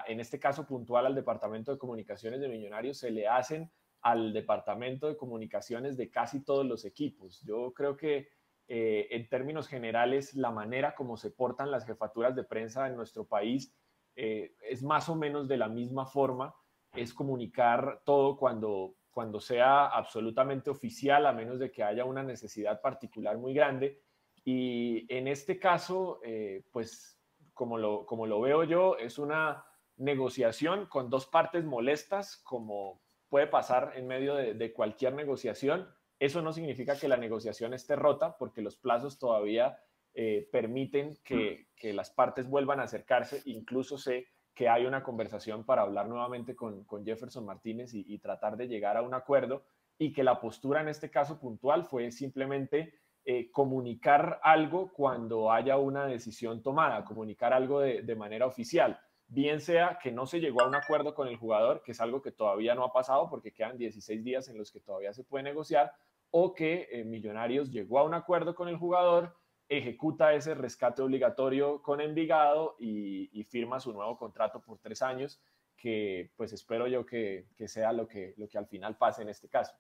en 0.05 0.19
este 0.19 0.37
caso 0.37 0.67
puntual 0.67 1.07
al 1.07 1.15
Departamento 1.15 1.71
de 1.71 1.79
Comunicaciones 1.79 2.41
de 2.41 2.47
Millonarios, 2.47 2.99
se 2.99 3.09
le 3.09 3.27
hacen 3.27 3.71
al 4.01 4.33
Departamento 4.33 5.07
de 5.07 5.17
Comunicaciones 5.17 5.97
de 5.97 6.09
casi 6.09 6.43
todos 6.43 6.65
los 6.65 6.85
equipos. 6.85 7.41
Yo 7.41 7.73
creo 7.73 7.97
que 7.97 8.29
eh, 8.67 9.07
en 9.11 9.27
términos 9.29 9.67
generales 9.67 10.33
la 10.33 10.51
manera 10.51 10.95
como 10.95 11.17
se 11.17 11.31
portan 11.31 11.71
las 11.71 11.85
jefaturas 11.85 12.35
de 12.35 12.43
prensa 12.43 12.87
en 12.87 12.95
nuestro 12.95 13.25
país 13.27 13.75
eh, 14.15 14.55
es 14.61 14.83
más 14.83 15.09
o 15.09 15.15
menos 15.15 15.47
de 15.47 15.57
la 15.57 15.67
misma 15.67 16.05
forma, 16.05 16.55
es 16.93 17.13
comunicar 17.13 18.01
todo 18.05 18.37
cuando 18.37 18.95
cuando 19.11 19.39
sea 19.39 19.87
absolutamente 19.87 20.69
oficial, 20.69 21.25
a 21.25 21.33
menos 21.33 21.59
de 21.59 21.69
que 21.69 21.83
haya 21.83 22.05
una 22.05 22.23
necesidad 22.23 22.81
particular 22.81 23.37
muy 23.37 23.53
grande. 23.53 24.01
Y 24.43 25.05
en 25.13 25.27
este 25.27 25.59
caso, 25.59 26.21
eh, 26.23 26.63
pues 26.71 27.19
como 27.53 27.77
lo, 27.77 28.05
como 28.05 28.25
lo 28.25 28.39
veo 28.41 28.63
yo, 28.63 28.97
es 28.97 29.19
una 29.19 29.65
negociación 29.97 30.87
con 30.87 31.09
dos 31.09 31.27
partes 31.27 31.65
molestas, 31.65 32.37
como 32.37 33.01
puede 33.31 33.47
pasar 33.47 33.93
en 33.95 34.05
medio 34.05 34.35
de, 34.35 34.73
cualquier 34.73 35.13
negociación. 35.15 35.87
Eso 36.19 36.43
no 36.43 36.53
significa 36.53 36.99
que 36.99 37.07
la 37.07 37.17
negociación 37.17 37.73
esté 37.73 37.95
rota, 37.95 38.37
porque 38.37 38.61
los 38.61 38.75
plazos 38.75 39.17
todavía 39.17 39.79
eh, 40.13 40.47
permiten 40.51 41.17
que, 41.23 41.69
que, 41.75 41.93
las 41.93 42.11
partes 42.11 42.47
vuelvan 42.47 42.79
a 42.79 42.83
acercarse. 42.83 43.41
Incluso 43.45 43.97
se 43.97 44.27
que 44.53 44.69
hay 44.69 44.85
una 44.85 45.03
conversación 45.03 45.63
para 45.63 45.83
hablar 45.83 46.07
nuevamente 46.07 46.55
con, 46.55 46.85
Jefferson 47.05 47.45
Martínez 47.45 47.93
y, 47.93 48.17
tratar 48.19 48.57
de 48.57 48.67
llegar 48.67 48.97
a 48.97 49.01
un 49.01 49.13
acuerdo 49.13 49.63
y 49.97 50.11
que 50.11 50.23
la 50.23 50.39
postura 50.39 50.81
en 50.81 50.87
este 50.87 51.09
caso 51.09 51.39
puntual 51.39 51.85
fue 51.85 52.11
simplemente 52.11 52.99
eh, 53.23 53.51
comunicar 53.51 54.39
algo 54.43 54.91
cuando 54.91 55.51
haya 55.51 55.77
una 55.77 56.05
decisión 56.05 56.61
tomada, 56.61 57.05
comunicar 57.05 57.53
algo 57.53 57.79
de, 57.79 58.15
manera 58.15 58.45
oficial, 58.45 58.99
bien 59.31 59.61
sea 59.61 59.97
que 60.03 60.11
no 60.11 60.27
se 60.27 60.41
llegó 60.41 60.61
a 60.61 60.67
un 60.67 60.75
acuerdo 60.75 61.15
con 61.15 61.29
el 61.29 61.37
jugador, 61.37 61.81
que 61.83 61.93
es 61.93 62.01
algo 62.01 62.21
que 62.21 62.31
todavía 62.31 62.75
no 62.75 62.83
ha 62.83 62.91
pasado 62.91 63.29
porque 63.29 63.53
quedan 63.53 63.77
16 63.77 64.23
días 64.23 64.49
en 64.49 64.57
los 64.57 64.71
que 64.71 64.81
todavía 64.81 65.13
se 65.13 65.23
puede 65.23 65.43
negociar, 65.43 65.93
o 66.31 66.53
que 66.53 66.89
eh, 66.91 67.05
Millonarios 67.05 67.71
llegó 67.71 67.99
a 67.99 68.03
un 68.03 68.13
acuerdo 68.13 68.53
con 68.53 68.67
el 68.67 68.75
jugador, 68.75 69.33
ejecuta 69.69 70.33
ese 70.33 70.53
rescate 70.53 71.01
obligatorio 71.01 71.81
con 71.81 72.01
Envigado 72.01 72.75
y, 72.77 73.45
firma 73.49 73.79
su 73.79 73.93
nuevo 73.93 74.17
contrato 74.17 74.61
por 74.61 74.79
tres 74.79 75.01
años, 75.01 75.41
que 75.77 76.31
pues 76.35 76.51
espero 76.51 76.87
yo 76.87 77.05
que, 77.05 77.47
sea 77.67 77.93
lo 77.93 78.07
que, 78.07 78.33
lo 78.37 78.49
que 78.49 78.57
al 78.57 78.67
final 78.67 78.97
pase 78.97 79.21
en 79.21 79.29
este 79.29 79.47
caso. 79.47 79.73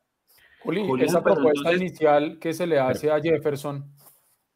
Juli, 0.63 0.85
esa 1.03 1.21
propuesta 1.21 1.73
inicial 1.73 2.39
que 2.39 2.53
se 2.53 2.67
le 2.67 2.79
hace 2.79 3.11
a 3.11 3.19
Jefferson, 3.19 3.85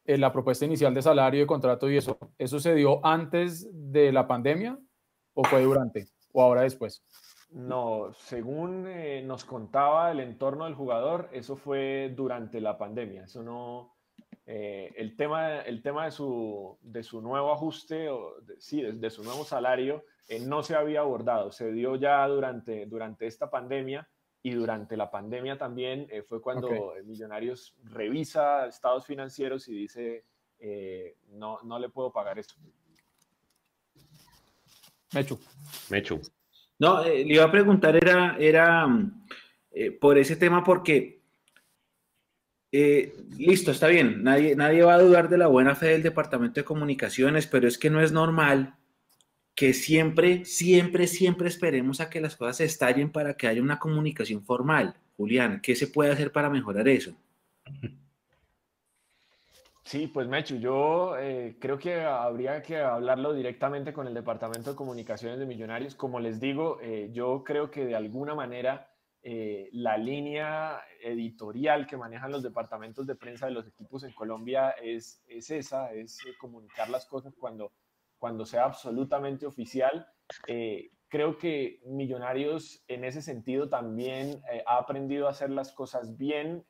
la 0.05 0.31
propuesta 0.31 0.65
inicial 0.65 0.93
de 0.93 1.01
salario, 1.01 1.41
de 1.41 1.47
contrato 1.47 1.89
y 1.89 1.97
eso, 1.97 2.17
¿eso 2.37 2.59
se 2.59 2.75
dio 2.75 3.05
antes 3.05 3.67
de 3.91 4.11
la 4.11 4.27
pandemia 4.27 4.77
o 5.35 5.43
fue 5.43 5.61
durante 5.61 6.07
o 6.33 6.41
ahora 6.41 6.61
después? 6.61 7.03
No, 7.51 8.11
según 8.13 8.87
eh, 8.87 9.21
nos 9.23 9.45
contaba 9.45 10.11
el 10.11 10.19
entorno 10.19 10.65
del 10.65 10.73
jugador, 10.73 11.29
eso 11.31 11.55
fue 11.55 12.11
durante 12.15 12.59
la 12.59 12.77
pandemia. 12.77 13.25
Eso 13.25 13.43
no, 13.43 13.95
eh, 14.47 14.93
el, 14.97 15.15
tema, 15.15 15.61
el 15.61 15.81
tema 15.81 16.05
de 16.05 16.11
su, 16.11 16.77
de 16.81 17.01
su 17.01 17.21
nuevo 17.21 17.51
ajuste, 17.51 18.09
o 18.09 18.35
sí, 18.59 18.81
de, 18.81 19.09
su 19.09 19.23
nuevo 19.23 19.43
salario, 19.43 20.03
eh, 20.27 20.39
no 20.39 20.61
se 20.61 20.75
había 20.75 20.99
abordado. 20.99 21.51
Se 21.51 21.71
dio 21.71 21.95
ya 21.95 22.27
durante, 22.27 22.85
durante 22.85 23.25
esta 23.25 23.49
pandemia 23.49 24.07
y 24.43 24.51
durante 24.51 24.97
la 24.97 25.09
pandemia 25.09 25.57
también 25.57 26.07
eh, 26.11 26.21
fue 26.21 26.41
cuando 26.41 26.93
Millonarios 27.05 27.75
revisa 27.83 28.67
estados 28.67 29.05
financieros 29.05 29.67
y 29.67 29.73
dice, 29.73 30.25
no, 31.29 31.59
no 31.63 31.79
le 31.79 31.89
puedo 31.89 32.11
pagar 32.11 32.37
esto. 32.37 32.55
Mechu. 35.15 35.39
Mechu. 35.89 36.21
No, 36.77 37.03
le 37.03 37.21
iba 37.21 37.43
a 37.43 37.51
preguntar, 37.51 37.95
era, 37.95 38.37
era 38.37 38.87
por 39.99 40.17
ese 40.17 40.35
tema, 40.35 40.63
porque 40.63 41.15
eh, 42.77 43.15
listo, 43.37 43.71
está 43.71 43.87
bien, 43.87 44.21
nadie, 44.21 44.53
nadie 44.53 44.83
va 44.83 44.95
a 44.95 45.01
dudar 45.01 45.29
de 45.29 45.37
la 45.37 45.47
buena 45.47 45.75
fe 45.75 45.87
del 45.87 46.03
Departamento 46.03 46.59
de 46.59 46.65
Comunicaciones, 46.65 47.47
pero 47.47 47.69
es 47.69 47.77
que 47.77 47.89
no 47.89 48.01
es 48.01 48.11
normal 48.11 48.75
que 49.55 49.73
siempre, 49.73 50.43
siempre, 50.43 51.07
siempre 51.07 51.47
esperemos 51.47 52.01
a 52.01 52.09
que 52.09 52.19
las 52.19 52.35
cosas 52.35 52.57
se 52.57 52.65
estallen 52.65 53.13
para 53.13 53.37
que 53.37 53.47
haya 53.47 53.61
una 53.61 53.79
comunicación 53.79 54.43
formal. 54.43 54.97
Julián, 55.15 55.61
¿qué 55.61 55.73
se 55.77 55.87
puede 55.87 56.11
hacer 56.11 56.33
para 56.33 56.49
mejorar 56.49 56.89
eso? 56.89 57.15
Sí, 59.85 60.07
pues 60.07 60.27
Mechu, 60.27 60.55
yo 60.55 61.15
eh, 61.15 61.57
creo 61.61 61.77
que 61.77 62.01
habría 62.01 62.63
que 62.63 62.79
hablarlo 62.79 63.33
directamente 63.33 63.93
con 63.93 64.07
el 64.07 64.15
Departamento 64.15 64.71
de 64.71 64.75
Comunicaciones 64.75 65.37
de 65.37 65.45
Millonarios. 65.45 65.93
Como 65.93 66.19
les 66.19 66.39
digo, 66.39 66.79
eh, 66.81 67.11
yo 67.13 67.43
creo 67.43 67.69
que 67.69 67.85
de 67.85 67.95
alguna 67.95 68.33
manera 68.33 68.89
eh, 69.21 69.69
la 69.73 69.95
línea 69.95 70.81
editorial 71.03 71.85
que 71.85 71.97
manejan 71.97 72.31
los 72.31 72.41
departamentos 72.41 73.05
de 73.05 73.13
prensa 73.13 73.45
de 73.45 73.51
los 73.51 73.67
equipos 73.67 74.03
en 74.03 74.11
Colombia 74.13 74.71
es, 74.71 75.23
es 75.27 75.51
esa, 75.51 75.93
es 75.93 76.17
comunicar 76.39 76.89
las 76.89 77.05
cosas 77.05 77.35
cuando, 77.37 77.71
cuando 78.17 78.43
sea 78.47 78.65
absolutamente 78.65 79.45
oficial. 79.45 80.07
Creo 81.07 81.37
que 81.37 81.79
Millonarios 81.85 82.83
en 82.87 83.03
ese 83.03 83.21
sentido 83.21 83.69
también 83.69 84.41
ha 84.65 84.77
aprendido 84.77 85.27
a 85.27 85.29
hacer 85.29 85.51
las 85.51 85.71
cosas 85.71 86.17
bien 86.17 86.65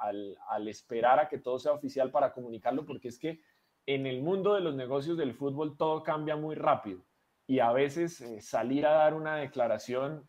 al, 0.00 0.68
esperar 0.68 1.18
a 1.20 1.28
que 1.28 1.38
todo 1.38 1.58
sea 1.58 1.72
oficial 1.72 2.10
para 2.10 2.32
comunicarlo, 2.32 2.84
porque 2.84 3.08
es 3.08 3.18
que 3.18 3.40
en 3.86 4.06
el 4.06 4.22
mundo 4.22 4.54
de 4.54 4.60
los 4.60 4.74
negocios 4.74 5.18
del 5.18 5.34
fútbol 5.34 5.76
todo 5.76 6.02
cambia 6.02 6.36
muy 6.36 6.54
rápido 6.54 7.04
y 7.46 7.58
a 7.58 7.72
veces 7.72 8.24
salir 8.40 8.86
a 8.86 8.92
dar 8.92 9.14
una 9.14 9.36
declaración 9.36 10.26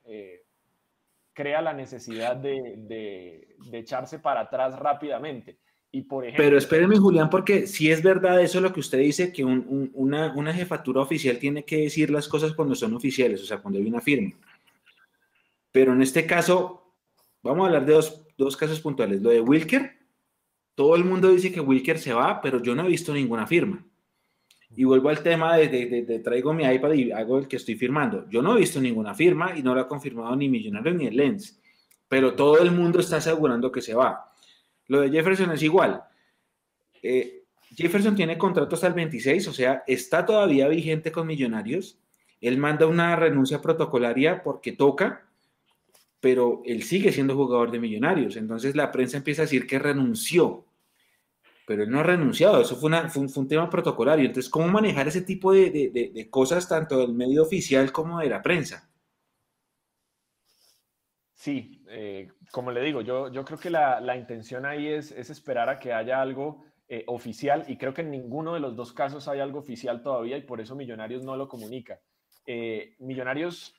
crea 1.36 1.62
la 1.62 1.73
necesidad 1.73 2.36
de, 2.38 3.56
echarse 3.71 4.17
para 4.17 4.41
atrás 4.41 4.80
rápidamente. 4.80 5.60
Y 5.91 6.01
por 6.01 6.23
ejemplo, 6.23 6.43
Pero 6.43 6.58
espérenme, 6.58 6.97
Julián, 6.97 7.30
porque 7.30 7.67
si 7.67 7.91
es 7.91 8.01
verdad 8.01 8.41
eso 8.41 8.60
lo 8.60 8.73
que 8.73 8.80
usted 8.80 8.97
dice, 8.99 9.32
que 9.32 9.45
una, 9.45 10.54
jefatura 10.54 11.01
oficial 11.01 11.38
tiene 11.38 11.63
que 11.63 11.78
decir 11.78 12.10
las 12.10 12.28
cosas 12.28 12.54
cuando 12.54 12.73
son 12.73 12.95
oficiales, 12.95 13.41
o 13.43 13.45
sea, 13.45 13.60
cuando 13.60 13.80
hay 13.80 13.86
una 13.86 14.01
firma. 14.01 14.34
Pero 15.71 15.93
en 15.93 16.01
este 16.01 16.25
caso, 16.25 16.95
vamos 17.43 17.63
a 17.63 17.67
hablar 17.67 17.86
de 17.86 17.93
dos, 17.93 18.25
dos 18.38 18.58
casos 18.58 18.80
puntuales. 18.80 19.21
Lo 19.21 19.30
de 19.30 19.41
Wilker, 19.41 19.98
todo 20.76 20.95
el 20.95 21.06
mundo 21.06 21.30
dice 21.30 21.52
que 21.52 21.62
Wilker 21.62 22.00
se 22.00 22.13
va, 22.13 22.41
pero 22.41 22.62
yo 22.62 22.76
no 22.76 22.86
he 22.86 22.89
visto 22.89 23.13
ninguna 23.13 23.48
firma. 23.48 23.86
Y 24.76 24.84
vuelvo 24.84 25.10
al 25.10 25.24
tema 25.24 25.56
de, 25.56 26.21
traigo 26.24 26.54
mi 26.54 26.65
iPad 26.65 26.93
y 26.93 27.12
hago 27.12 27.39
el 27.39 27.48
que 27.48 27.56
estoy 27.56 27.76
firmando. 27.76 28.28
Yo 28.30 28.41
no 28.41 28.56
he 28.56 28.60
visto 28.60 28.82
ninguna 28.82 29.13
firma 29.13 29.58
y 29.58 29.63
no 29.63 29.74
lo 29.74 29.82
ha 29.82 29.88
confirmado 29.88 30.36
ni 30.36 30.50
Millonarios 30.50 30.95
ni 30.95 31.08
el 31.08 31.15
Lens, 31.15 31.62
pero 32.10 32.36
todo 32.36 32.60
el 32.60 32.71
mundo 32.71 33.00
está 33.00 33.17
asegurando 33.17 33.71
que 33.71 33.82
se 33.82 33.93
va. 33.93 34.32
Lo 34.88 35.02
de 35.02 35.10
Jefferson 35.10 35.52
es 35.52 35.63
igual. 35.63 36.04
Eh, 37.02 37.43
Jefferson 37.76 38.15
tiene 38.15 38.38
contrato 38.38 38.76
hasta 38.76 38.88
el 38.88 38.93
26, 38.93 39.48
o 39.48 39.54
sea, 39.54 39.84
está 39.88 40.26
todavía 40.26 40.67
vigente 40.67 41.12
con 41.12 41.28
Millonarios. 41.28 41.98
Él 42.41 42.58
manda 42.58 42.86
una 42.86 43.15
renuncia 43.15 43.62
protocolaria 43.62 44.43
porque 44.43 44.71
toca, 44.71 45.28
pero 46.19 46.62
él 46.65 46.84
sigue 46.84 47.12
siendo 47.12 47.36
jugador 47.36 47.71
de 47.71 47.80
Millonarios. 47.80 48.36
Entonces 48.36 48.75
la 48.75 48.91
prensa 48.91 49.17
empieza 49.17 49.43
a 49.43 49.45
decir 49.45 49.67
que 49.67 49.80
renunció 49.80 50.65
pero 51.65 51.84
él 51.84 51.89
no 51.89 51.99
ha 51.99 52.04
renunciado, 52.04 52.62
eso 52.62 52.75
fue, 52.75 52.91
un, 52.91 53.47
tema 53.47 53.69
protocolario. 53.69 54.25
Entonces, 54.25 54.51
¿cómo 54.51 54.67
manejar 54.67 55.08
ese 55.08 55.21
tipo 55.21 55.51
de, 55.51 56.28
cosas 56.30 56.67
tanto 56.67 56.99
del 56.99 57.13
medio 57.13 57.43
oficial 57.43 57.91
como 57.91 58.19
de 58.19 58.30
la 58.30 58.41
prensa? 58.41 58.89
Sí, 61.34 61.84
eh, 61.89 62.30
como 62.51 62.71
le 62.71 62.82
digo, 62.82 63.01
yo, 63.01 63.32
yo 63.32 63.43
creo 63.43 63.60
que 63.60 63.69
la, 63.69 64.15
intención 64.15 64.65
ahí 64.65 64.88
es, 64.88 65.12
esperar 65.12 65.69
a 65.69 65.80
que 65.80 65.91
haya 65.91 66.21
algo 66.21 66.63
eh, 66.88 67.04
oficial 67.08 67.65
y 67.67 67.77
creo 67.77 67.94
que 67.94 68.02
en 68.02 68.12
ninguno 68.12 68.54
de 68.54 68.60
los 68.60 68.75
dos 68.75 68.94
casos 68.94 69.27
hay 69.27 69.40
algo 69.40 69.60
oficial 69.60 70.04
todavía 70.04 70.37
y 70.37 70.44
por 70.44 70.62
eso 70.62 70.75
Millonarios 70.75 71.23
no 71.23 71.35
lo 71.35 71.48
comunica. 71.48 72.00
Eh, 72.46 72.96
Millonarios, 73.00 73.73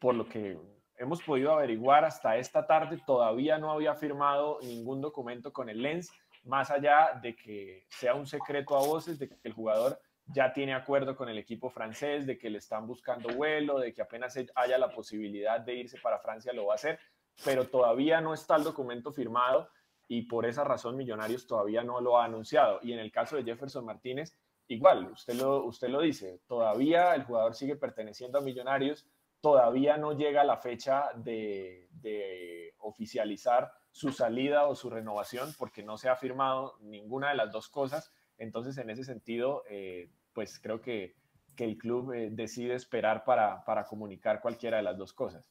por 0.00 0.16
lo 0.16 0.28
que 0.28 0.58
hemos 1.00 1.22
podido 1.22 1.52
averiguar 1.52 2.04
hasta 2.04 2.36
esta 2.36 2.66
tarde, 2.66 3.00
todavía 3.06 3.56
no 3.56 3.70
había 3.70 3.94
firmado 3.94 4.58
ningún 4.62 5.00
documento 5.00 5.50
con 5.50 5.70
el 5.70 5.80
Lens 5.80 6.12
más 6.44 6.70
allá 6.70 7.18
de 7.22 7.34
que 7.34 7.86
sea 7.88 8.14
un 8.14 8.26
secreto 8.26 8.76
a 8.76 8.86
voces, 8.86 9.18
de 9.18 9.28
que 9.28 9.36
el 9.44 9.54
jugador 9.54 9.98
ya 10.26 10.52
tiene 10.52 10.74
acuerdo 10.74 11.16
con 11.16 11.28
el 11.30 11.38
equipo 11.38 11.70
francés, 11.70 12.26
de 12.26 12.38
que 12.38 12.50
le 12.50 12.58
están 12.58 12.86
buscando 12.86 13.34
vuelo, 13.34 13.78
de 13.78 13.94
que 13.94 14.02
apenas 14.02 14.38
haya 14.54 14.78
la 14.78 14.92
posibilidad 14.92 15.60
de 15.60 15.74
irse 15.74 15.98
para 16.00 16.18
Francia 16.18 16.52
lo 16.52 16.66
va 16.66 16.74
a 16.74 16.76
hacer, 16.76 17.00
pero 17.44 17.66
todavía 17.66 18.20
no 18.20 18.34
está 18.34 18.56
el 18.56 18.64
documento 18.64 19.10
firmado 19.10 19.70
y 20.06 20.22
por 20.22 20.44
esa 20.44 20.64
razón 20.64 20.96
Millonarios 20.96 21.46
todavía 21.46 21.82
no 21.82 22.00
lo 22.00 22.18
ha 22.18 22.26
anunciado. 22.26 22.78
Y 22.82 22.92
en 22.92 22.98
el 22.98 23.10
caso 23.10 23.36
de 23.36 23.44
Jefferson 23.44 23.86
Martínez, 23.86 24.36
igual, 24.68 25.10
usted 25.12 25.34
lo, 25.34 25.64
usted 25.64 25.88
lo 25.88 26.02
dice, 26.02 26.40
todavía 26.46 27.14
el 27.14 27.24
jugador 27.24 27.54
sigue 27.54 27.76
perteneciendo 27.76 28.38
a 28.38 28.42
Millonarios, 28.42 29.06
todavía 29.40 29.96
no 29.96 30.12
llega 30.12 30.44
la 30.44 30.56
fecha 30.56 31.04
de, 31.16 31.88
de 31.92 32.74
oficializar 32.78 33.72
su 33.90 34.12
salida 34.12 34.66
o 34.66 34.74
su 34.74 34.90
renovación 34.90 35.52
porque 35.58 35.82
no 35.82 35.98
se 35.98 36.08
ha 36.08 36.16
firmado 36.16 36.76
ninguna 36.80 37.30
de 37.30 37.36
las 37.36 37.52
dos 37.52 37.68
cosas. 37.68 38.12
Entonces, 38.38 38.78
en 38.78 38.90
ese 38.90 39.04
sentido, 39.04 39.64
eh, 39.68 40.10
pues 40.32 40.60
creo 40.60 40.80
que, 40.80 41.16
que 41.56 41.64
el 41.64 41.76
club 41.76 42.12
eh, 42.12 42.28
decide 42.30 42.74
esperar 42.74 43.24
para, 43.24 43.64
para, 43.64 43.84
comunicar 43.84 44.40
cualquiera 44.40 44.78
de 44.78 44.82
las 44.84 44.96
dos 44.96 45.12
cosas. 45.12 45.44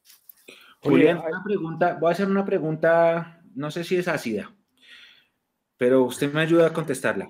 Julián, 0.82 1.20
una 1.20 1.44
pregunta, 1.44 1.98
voy 2.00 2.10
a 2.10 2.12
hacer 2.14 2.28
una 2.28 2.46
pregunta, 2.46 3.42
no 3.54 3.70
sé 3.70 3.84
si 3.84 3.98
es 3.98 4.08
ácida, 4.08 4.56
pero 5.78 6.04
usted 6.04 6.32
me 6.32 6.42
ayuda 6.42 6.68
a 6.68 6.74
contestarla. 6.74 7.28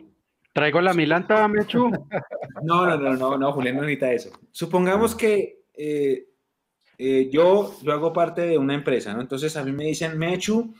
¿Traigo 0.53 0.81
la 0.81 0.93
milanta, 0.93 1.47
Mechu? 1.47 1.89
No, 2.61 2.85
no, 2.85 2.97
no, 2.97 3.15
no, 3.15 3.37
no, 3.37 3.53
Julián 3.53 3.77
no 3.77 3.83
necesita 3.83 4.11
eso. 4.11 4.31
Supongamos 4.51 5.15
que 5.15 5.63
eh, 5.73 6.28
eh, 7.01 7.29
yo, 7.31 7.73
yo 7.81 7.93
hago 7.93 8.11
parte 8.11 8.41
de 8.41 8.57
una 8.57 8.73
empresa, 8.73 9.13
¿no? 9.13 9.21
Entonces 9.21 9.55
a 9.55 9.63
mí 9.63 9.71
me 9.71 9.85
dicen, 9.85 10.17
Mechu, 10.17 10.73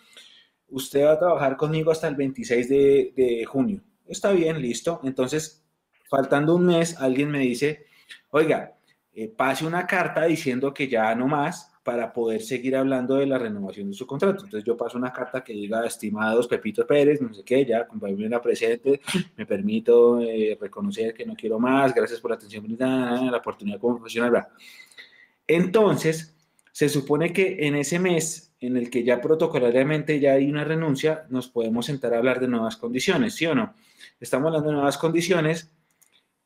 usted 0.68 1.06
va 1.06 1.14
a 1.14 1.20
trabajar 1.20 1.56
conmigo 1.56 1.92
hasta 1.92 2.10
el 2.10 2.16
26 2.16 2.68
de, 2.68 3.46
junio. 3.48 3.82
Está 4.06 4.32
bien, 4.34 4.62
listo. 4.62 5.00
Entonces, 5.06 5.64
faltando 6.10 6.56
un 6.56 6.66
mes, 6.66 7.00
alguien 7.00 7.32
me 7.32 7.40
dice, 7.40 7.86
oiga, 8.32 8.76
eh, 9.14 9.30
pase 9.30 9.66
una 9.66 9.88
carta 9.88 10.26
diciendo 10.26 10.74
que 10.74 10.90
ya 10.90 11.16
no 11.16 11.28
más 11.28 11.72
para 11.84 12.12
poder 12.12 12.42
seguir 12.42 12.76
hablando 12.76 13.16
de 13.16 13.26
la 13.26 13.38
renovación 13.38 13.90
de 13.90 13.96
su 13.96 14.06
contrato. 14.06 14.44
Entonces 14.44 14.66
yo 14.66 14.76
paso 14.76 14.98
una 14.98 15.14
carta 15.14 15.42
que 15.42 15.54
diga, 15.54 15.86
estimados 15.86 16.48
Pepito 16.50 16.86
Pérez, 16.86 17.22
no 17.22 17.34
sé 17.34 17.44
qué, 17.46 17.66
ya, 17.66 17.88
compañera 17.88 18.42
presente, 18.42 19.00
me 19.38 19.46
permito 19.46 20.20
eh, 20.20 20.58
reconocer 20.60 21.14
que 21.14 21.26
no 21.26 21.34
quiero 21.34 21.60
más, 21.60 21.96
gracias 21.96 22.20
por 22.20 22.32
la 22.32 22.36
atención 22.36 22.66
la 22.78 23.38
oportunidad 23.38 23.80
como 23.80 23.96
profesional. 23.96 24.48
Entonces, 25.50 26.36
se 26.72 26.90
supone 26.90 27.34
que 27.34 27.68
en 27.68 27.76
ese 27.76 27.98
mes 27.98 28.54
en 28.62 28.78
el 28.78 28.90
que 28.92 29.04
ya 29.04 29.20
protocolariamente 29.20 30.20
ya 30.20 30.34
hay 30.34 30.48
una 30.48 30.64
renuncia, 30.64 31.26
nos 31.30 31.48
podemos 31.48 31.88
sentar 31.88 32.14
a 32.14 32.20
hablar 32.20 32.40
de 32.40 32.48
nuevas 32.48 32.78
condiciones, 32.78 33.34
¿sí 33.34 33.48
o 33.48 33.56
no? 33.56 33.74
Estamos 34.20 34.48
hablando 34.48 34.70
de 34.70 34.76
nuevas 34.76 34.98
condiciones 35.00 35.72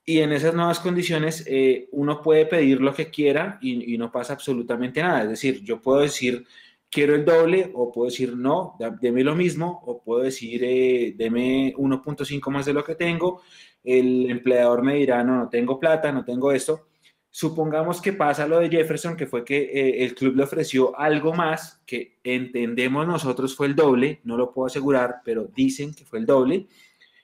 y 0.06 0.20
en 0.20 0.32
esas 0.32 0.54
nuevas 0.54 0.80
condiciones 0.80 1.43
eh, 1.47 1.89
uno 1.91 2.22
puede 2.22 2.45
pedir 2.45 2.80
lo 2.80 2.93
que 2.93 3.10
quiera 3.10 3.60
y, 3.62 3.97
no 3.97 4.10
pasa 4.10 4.34
absolutamente 4.34 5.01
nada. 5.01 5.24
Es 5.24 5.30
decir, 5.30 5.62
yo 5.64 5.82
puedo 5.82 5.99
decir 5.99 6.45
quiero 6.89 7.16
el 7.16 7.26
doble 7.26 7.72
o 7.74 7.91
puedo 7.91 8.10
decir 8.10 8.38
no, 8.38 8.78
deme 9.01 9.24
lo 9.24 9.36
mismo 9.36 9.82
o 9.86 10.01
puedo 10.01 10.24
decir 10.24 10.62
eh, 10.64 11.14
deme 11.18 11.74
1.5 11.76 12.51
más 12.51 12.66
de 12.66 12.74
lo 12.74 12.86
que 12.86 12.95
tengo. 12.95 13.41
El 13.84 14.32
empleador 14.32 14.82
me 14.82 14.95
dirá 14.95 15.26
no, 15.26 15.36
no 15.39 15.49
tengo 15.49 15.78
plata, 15.78 16.12
no 16.14 16.24
tengo 16.24 16.54
esto. 16.54 16.88
Supongamos 17.36 18.00
que 18.00 18.14
pasa 18.14 18.48
lo 18.48 18.60
de 18.60 18.70
Jefferson, 18.70 19.18
que 19.18 19.26
fue 19.26 19.44
que 19.44 19.58
eh, 19.58 20.04
el 20.04 20.14
club 20.14 20.36
le 20.36 20.44
ofreció 20.44 20.98
algo 21.00 21.34
más 21.34 21.82
que 21.86 22.20
entendemos 22.24 23.08
nosotros 23.08 23.56
fue 23.56 23.66
el 23.66 23.76
doble, 23.76 24.22
no 24.24 24.38
lo 24.38 24.52
puedo 24.52 24.68
asegurar, 24.68 25.22
pero 25.26 25.50
dicen 25.56 25.96
que 25.96 26.06
fue 26.06 26.20
el 26.20 26.28
doble. 26.28 26.68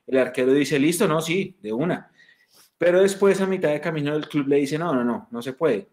El 0.07 0.17
arquero 0.17 0.51
dice, 0.53 0.79
listo, 0.79 1.07
no, 1.07 1.21
sí, 1.21 1.55
de 1.61 1.71
una 1.71 2.11
pero 2.79 3.01
después, 3.01 3.41
a 3.41 3.45
mitad 3.45 3.71
de 3.71 3.81
camino, 3.81 4.15
el 4.15 4.27
club 4.27 4.47
le 4.47 4.55
dice, 4.55 4.79
no, 4.79 4.95
no, 4.95 5.03
no, 5.03 5.27
no 5.29 5.41
se 5.41 5.51
puede. 5.51 5.89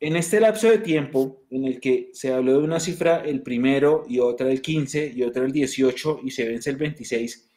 En 0.00 0.16
este 0.16 0.40
lapso 0.40 0.68
de 0.68 0.78
tiempo 0.78 1.44
en 1.50 1.64
el 1.66 1.80
que 1.80 2.10
se 2.12 2.32
habló 2.32 2.58
de 2.58 2.64
una 2.64 2.80
cifra 2.80 3.18
el 3.18 3.42
primero 3.42 4.04
y 4.08 4.18
otra 4.18 4.50
el 4.50 4.60
15 4.60 5.12
y 5.14 5.22
otra 5.22 5.44
el 5.44 5.52
18 5.52 6.20
y 6.24 6.32
se 6.32 6.48
vence 6.48 6.68
el 6.68 6.76
26, 6.76 7.48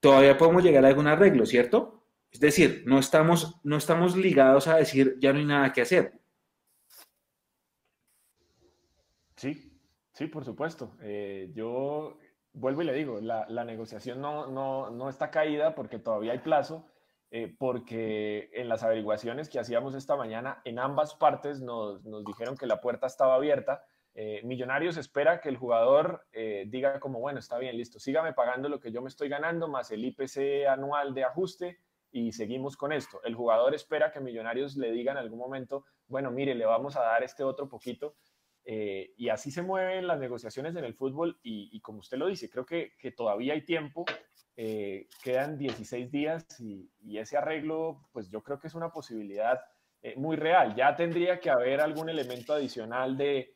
todavía 0.00 0.36
podemos 0.36 0.64
llegar 0.64 0.84
a 0.84 0.88
algún 0.88 1.06
arreglo, 1.06 1.46
¿cierto? 1.46 1.97
Es 2.38 2.42
decir, 2.42 2.84
no 2.86 3.00
estamos, 3.00 3.60
no 3.64 3.76
estamos 3.76 4.16
ligados 4.16 4.68
a 4.68 4.76
decir 4.76 5.16
ya 5.18 5.32
no 5.32 5.40
hay 5.40 5.44
nada 5.44 5.72
que 5.72 5.80
hacer. 5.80 6.12
Sí, 9.34 9.76
sí, 10.12 10.28
por 10.28 10.44
supuesto. 10.44 10.96
Eh, 11.00 11.50
yo 11.52 12.16
vuelvo 12.52 12.82
y 12.82 12.84
le 12.84 12.92
digo, 12.92 13.20
la, 13.20 13.64
negociación 13.64 14.20
no, 14.20 14.46
no, 14.46 14.88
no 14.88 15.08
está 15.08 15.32
caída 15.32 15.74
porque 15.74 15.98
todavía 15.98 16.30
hay 16.30 16.38
plazo 16.38 16.86
eh, 17.32 17.52
porque 17.58 18.50
en 18.52 18.68
las 18.68 18.84
averiguaciones 18.84 19.48
que 19.48 19.58
hacíamos 19.58 19.96
esta 19.96 20.14
mañana, 20.14 20.62
en 20.64 20.78
ambas 20.78 21.16
partes 21.16 21.60
nos, 21.60 22.04
dijeron 22.24 22.56
que 22.56 22.68
la 22.68 22.80
puerta 22.80 23.08
estaba 23.08 23.34
abierta. 23.34 23.82
Eh, 24.14 24.42
Millonarios 24.44 24.96
espera 24.96 25.40
que 25.40 25.48
el 25.48 25.56
jugador 25.56 26.24
diga 26.66 27.00
como, 27.00 27.18
bueno, 27.18 27.40
está 27.40 27.58
bien, 27.58 27.76
listo, 27.76 27.98
sígame 27.98 28.32
pagando 28.32 28.68
lo 28.68 28.78
que 28.78 28.92
yo 28.92 29.02
me 29.02 29.08
estoy 29.08 29.28
ganando, 29.28 29.66
más 29.66 29.90
el 29.90 30.04
IPC 30.04 30.68
anual 30.68 31.14
de 31.14 31.24
ajuste 31.24 31.80
y 32.10 32.32
seguimos 32.32 32.76
con 32.76 32.92
esto. 32.92 33.20
El 33.24 33.34
jugador 33.34 33.74
espera 33.74 34.10
que 34.12 34.20
Millonarios 34.20 34.76
le 34.76 34.92
diga 34.92 35.12
en 35.12 35.18
algún 35.18 35.38
momento, 35.38 35.84
bueno, 36.06 36.30
mire, 36.30 36.54
le 36.54 36.64
vamos 36.64 36.96
a 36.96 37.02
dar 37.02 37.22
este 37.22 37.44
otro 37.44 37.68
poquito. 37.68 38.16
y 38.64 39.28
así 39.30 39.50
se 39.50 39.62
mueven 39.62 40.06
las 40.06 40.18
negociaciones 40.18 40.76
en 40.76 40.84
el 40.84 40.94
fútbol 40.94 41.38
y, 41.42 41.80
como 41.80 42.00
usted 42.00 42.18
lo 42.18 42.26
dice, 42.26 42.50
creo 42.50 42.66
que, 42.66 42.92
que 42.98 43.12
todavía 43.12 43.54
hay 43.54 43.64
tiempo 43.64 44.04
eh, 44.60 45.06
quedan 45.22 45.56
16 45.56 46.10
días 46.10 46.44
y, 46.58 46.90
ese 47.16 47.36
arreglo, 47.36 48.08
pues 48.12 48.28
yo 48.28 48.42
creo 48.42 48.58
que 48.58 48.66
es 48.66 48.74
una 48.74 48.90
posibilidad 48.90 49.60
eh, 50.02 50.14
muy 50.16 50.36
real. 50.36 50.74
Ya 50.74 50.96
tendría 50.96 51.38
que 51.38 51.48
haber 51.48 51.80
algún 51.80 52.08
elemento 52.08 52.52
adicional 52.52 53.16
de, 53.16 53.54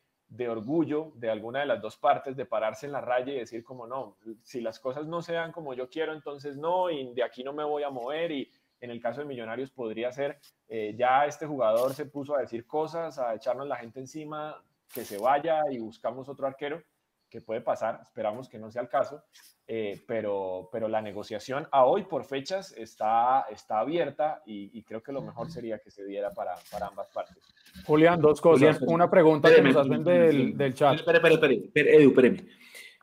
orgullo 0.49 1.13
de 1.15 1.31
alguna 1.31 1.61
de 1.61 1.67
las 1.67 1.81
dos 1.81 1.97
partes, 1.97 2.37
de 2.37 2.47
pararse 2.47 2.87
en 2.87 2.93
la 2.93 3.01
raya 3.01 3.33
y 3.33 3.39
decir 3.39 3.63
como 3.63 3.87
no, 3.87 4.17
si 4.43 4.61
las 4.61 4.79
cosas 4.81 5.07
no 5.07 5.23
se 5.23 5.35
dan 5.35 5.53
como 5.53 5.75
yo 5.75 5.89
quiero, 5.89 6.13
entonces 6.13 6.57
no, 6.57 6.91
y 6.91 7.13
de 7.13 7.23
aquí 7.23 7.45
no 7.45 7.53
me 7.53 7.65
voy 7.65 7.83
a 7.83 7.91
mover 7.91 8.33
y 8.33 8.51
en 8.81 8.91
el 8.91 9.01
caso 9.01 9.21
de 9.21 9.27
Millonarios 9.27 9.71
podría 9.71 10.11
ser, 10.11 10.41
eh, 10.69 10.95
ya 10.97 11.25
este 11.27 11.47
jugador 11.47 11.95
se 11.95 12.07
puso 12.07 12.35
a 12.35 12.41
decir 12.41 12.67
cosas, 12.67 13.19
a 13.19 13.35
echarnos 13.35 13.69
la 13.69 13.77
gente 13.77 14.01
encima, 14.01 14.61
que 14.93 15.05
se 15.05 15.19
vaya 15.19 15.61
y 15.71 15.79
buscamos 15.79 16.29
otro 16.29 16.47
arquero 16.47 16.83
que 17.31 17.41
puede 17.41 17.63
pasar, 17.63 18.01
esperamos 18.03 18.49
que 18.49 18.59
no 18.59 18.71
sea 18.71 18.83
el 18.83 18.89
caso, 18.89 19.23
eh, 19.67 20.03
pero, 20.07 20.69
pero 20.71 20.89
la 20.89 21.01
negociación 21.01 21.67
a 21.71 21.85
hoy 21.87 22.03
por 22.03 22.25
fechas 22.25 22.73
está, 22.73 23.47
está 23.51 23.79
abierta 23.79 24.43
y, 24.45 24.83
creo 24.83 25.03
que 25.03 25.13
lo 25.13 25.23
mejor 25.23 25.51
sería 25.51 25.79
que 25.79 25.91
se 25.91 26.05
diera 26.05 26.31
para, 26.31 26.55
para 26.71 26.89
ambas 26.89 27.09
partes. 27.09 27.43
Julián, 27.85 28.21
dos 28.21 28.41
cosas. 28.41 28.81
Una 28.83 29.11
pregunta 29.11 29.55
que 29.55 29.63
nos 29.63 29.77
hacen 29.77 30.05
del, 30.05 30.57
del 30.57 30.75
chat. 30.75 30.97
Espera, 30.97 31.19
espera, 31.19 31.53
espera, 31.53 31.91
Edu, 31.91 32.11
espérame. 32.11 32.47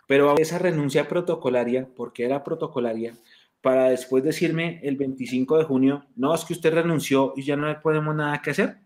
Pero 0.08 0.38
esa 0.38 0.58
renuncia 0.58 1.08
protocolaria, 1.08 1.88
porque 1.96 2.26
era 2.26 2.44
protocolaria, 2.44 3.14
para 3.62 3.90
después 3.90 4.24
decirme 4.24 4.80
el 4.84 4.96
25 4.96 5.58
de 5.58 5.64
junio, 5.66 6.06
no, 6.16 6.34
es 6.34 6.46
que 6.46 6.54
usted 6.54 6.74
renunció 6.74 7.34
y 7.36 7.44
ya 7.44 7.56
no 7.56 7.80
podemos 7.82 8.16
nada 8.16 8.42
que 8.42 8.52
hacer. 8.52 8.78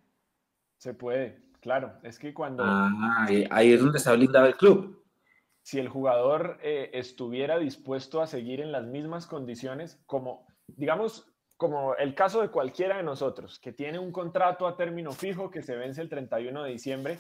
Se 0.77 0.93
puede, 0.93 1.39
claro. 1.61 1.93
Es 2.03 2.19
que 2.19 2.34
cuando... 2.34 2.63
Ah, 2.65 3.27
ahí 3.51 3.71
es 3.71 3.79
donde 3.79 3.99
está 3.99 4.13
blindado 4.13 4.47
el 4.47 4.55
club 4.55 5.03
si 5.63 5.79
el 5.79 5.88
jugador 5.88 6.59
eh, 6.61 6.91
estuviera 6.93 7.57
dispuesto 7.57 8.21
a 8.21 8.27
seguir 8.27 8.59
en 8.59 8.71
las 8.71 8.86
mismas 8.86 9.25
condiciones, 9.25 9.99
como, 10.05 10.45
digamos, 10.67 11.32
como 11.64 11.95
el 11.95 12.14
caso 12.14 12.41
de 12.41 12.49
cualquiera 12.49 12.97
de 12.97 13.03
nosotros, 13.03 13.57
que 13.57 13.72
tiene 13.72 13.97
un 13.97 14.11
contrato 14.11 14.68
a 14.68 14.76
término 14.76 15.14
fijo 15.14 15.49
que 15.49 15.61
se 15.61 15.78
vence 15.78 16.01
el 16.01 16.09
31 16.09 16.61
de 16.61 16.72
diciembre, 16.72 17.20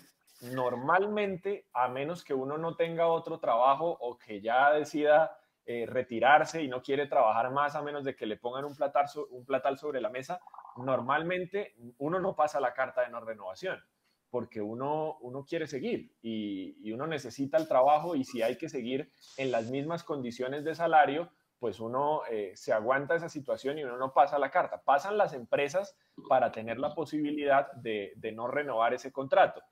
normalmente, 0.51 1.67
a 1.71 1.87
menos 1.87 2.25
que 2.25 2.33
uno 2.33 2.57
no 2.57 2.75
tenga 2.75 3.07
otro 3.07 3.39
trabajo 3.39 3.97
o 4.01 4.17
que 4.17 4.41
ya 4.41 4.73
decida 4.73 5.37
eh, 5.65 5.85
retirarse 5.85 6.61
y 6.61 6.67
no 6.67 6.81
quiere 6.81 7.07
trabajar 7.07 7.51
más 7.51 7.73
a 7.77 7.81
menos 7.81 8.03
de 8.03 8.17
que 8.17 8.25
le 8.25 8.35
pongan 8.35 8.65
un 8.65 8.75
platal, 8.75 9.05
un 9.29 9.45
platal 9.45 9.77
sobre 9.77 10.01
la 10.01 10.09
mesa, 10.09 10.41
normalmente 10.75 11.73
uno 11.99 12.19
no 12.19 12.35
pasa 12.35 12.59
la 12.59 12.73
carta 12.73 12.99
de 12.99 13.11
no 13.11 13.21
renovación 13.21 13.81
porque 14.29 14.61
uno, 14.61 15.19
uno 15.21 15.45
quiere 15.45 15.67
seguir 15.67 16.11
y, 16.21 16.91
uno 16.91 17.07
necesita 17.07 17.57
el 17.57 17.67
trabajo 17.67 18.13
y 18.13 18.25
si 18.25 18.41
hay 18.41 18.57
que 18.57 18.67
seguir 18.67 19.09
en 19.37 19.51
las 19.51 19.69
mismas 19.69 20.03
condiciones 20.03 20.65
de 20.65 20.75
salario, 20.75 21.29
pues 21.63 21.79
uno 21.79 22.23
eh, 22.29 22.51
se 22.55 22.73
aguanta 22.73 23.15
esa 23.15 23.29
situación 23.29 23.77
y 23.77 23.85
uno 23.85 23.97
no 23.97 24.11
pasa 24.11 24.37
la 24.37 24.51
carta. 24.51 24.81
Pasan 24.83 25.17
las 25.17 25.31
empresas 25.31 25.97
para 26.27 26.51
tener 26.51 26.77
la 26.77 26.93
posibilidad 26.93 27.71
de, 27.71 28.13
no 28.35 28.49
renovar 28.49 28.93
ese 28.93 29.13
contrato. 29.13 29.63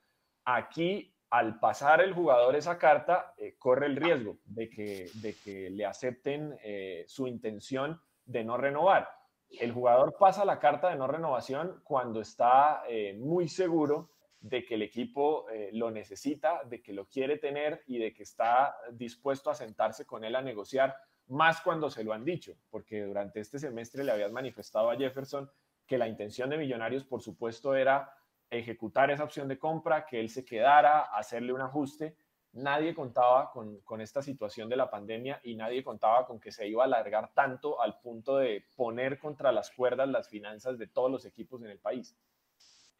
Aquí, 0.46 1.14
al 1.28 1.60
pasar 1.60 2.00
el 2.00 2.14
jugador 2.14 2.56
esa 2.56 2.78
carta, 2.78 3.34
eh, 3.36 3.56
corre 3.58 3.88
el 3.88 3.96
riesgo 3.96 4.38
de 4.46 4.70
que, 4.70 5.10
de 5.16 5.34
que 5.44 5.68
le 5.68 5.84
acepten 5.84 6.58
eh, 6.64 7.04
su 7.08 7.26
intención 7.26 8.00
de 8.24 8.42
no 8.42 8.56
renovar. 8.56 9.10
El 9.50 9.72
jugador 9.72 10.16
pasa 10.18 10.46
la 10.46 10.58
carta 10.58 10.88
de 10.88 10.96
no 10.96 11.06
renovación 11.06 11.82
cuando 11.84 12.22
está 12.22 12.84
muy 13.18 13.48
seguro 13.48 14.08
de 14.40 14.64
que 14.64 14.76
el 14.76 14.82
equipo 14.82 15.44
lo 15.72 15.90
necesita, 15.90 16.64
de 16.64 16.80
que 16.80 16.94
lo 16.94 17.04
quiere 17.04 17.36
tener 17.36 17.82
y 17.86 17.98
de 17.98 18.14
que 18.14 18.22
está 18.22 18.74
dispuesto 18.92 19.50
a 19.50 19.54
sentarse 19.54 20.06
con 20.06 20.24
él 20.24 20.36
a 20.36 20.40
negociar, 20.40 20.96
más 21.32 21.62
cuando 21.62 21.90
se 21.90 22.04
lo 22.04 22.12
han 22.12 22.24
dicho, 22.24 22.54
porque 22.70 23.02
durante 23.02 23.40
este 23.40 23.58
semestre 23.58 24.04
le 24.04 24.12
habías 24.12 24.32
manifestado 24.32 24.90
a 24.90 24.96
Jefferson 24.96 25.50
que 25.86 25.96
la 25.96 26.06
intención 26.06 26.50
de 26.50 26.58
Millonarios, 26.58 27.04
por 27.04 27.22
supuesto, 27.22 27.74
era 27.74 28.14
ejecutar 28.50 29.10
esa 29.10 29.24
opción 29.24 29.48
de 29.48 29.58
compra, 29.58 30.04
que 30.04 30.20
él 30.20 30.28
se 30.28 30.44
quedara, 30.44 31.00
hacerle 31.00 31.54
un 31.54 31.62
ajuste. 31.62 32.16
Nadie 32.52 32.94
contaba 32.94 33.50
con, 33.50 34.00
esta 34.00 34.20
situación 34.20 34.68
de 34.68 34.76
la 34.76 34.90
pandemia 34.90 35.40
y 35.42 35.54
nadie 35.54 35.82
contaba 35.82 36.26
con 36.26 36.38
que 36.38 36.52
se 36.52 36.68
iba 36.68 36.82
a 36.82 36.86
alargar 36.86 37.30
tanto 37.32 37.80
al 37.80 37.98
punto 38.00 38.36
de 38.36 38.66
poner 38.76 39.18
contra 39.18 39.52
las 39.52 39.70
cuerdas 39.70 40.08
las 40.08 40.28
finanzas 40.28 40.78
de 40.78 40.86
todos 40.86 41.10
los 41.10 41.24
equipos 41.24 41.62
en 41.62 41.70
el 41.70 41.78
país. 41.78 42.14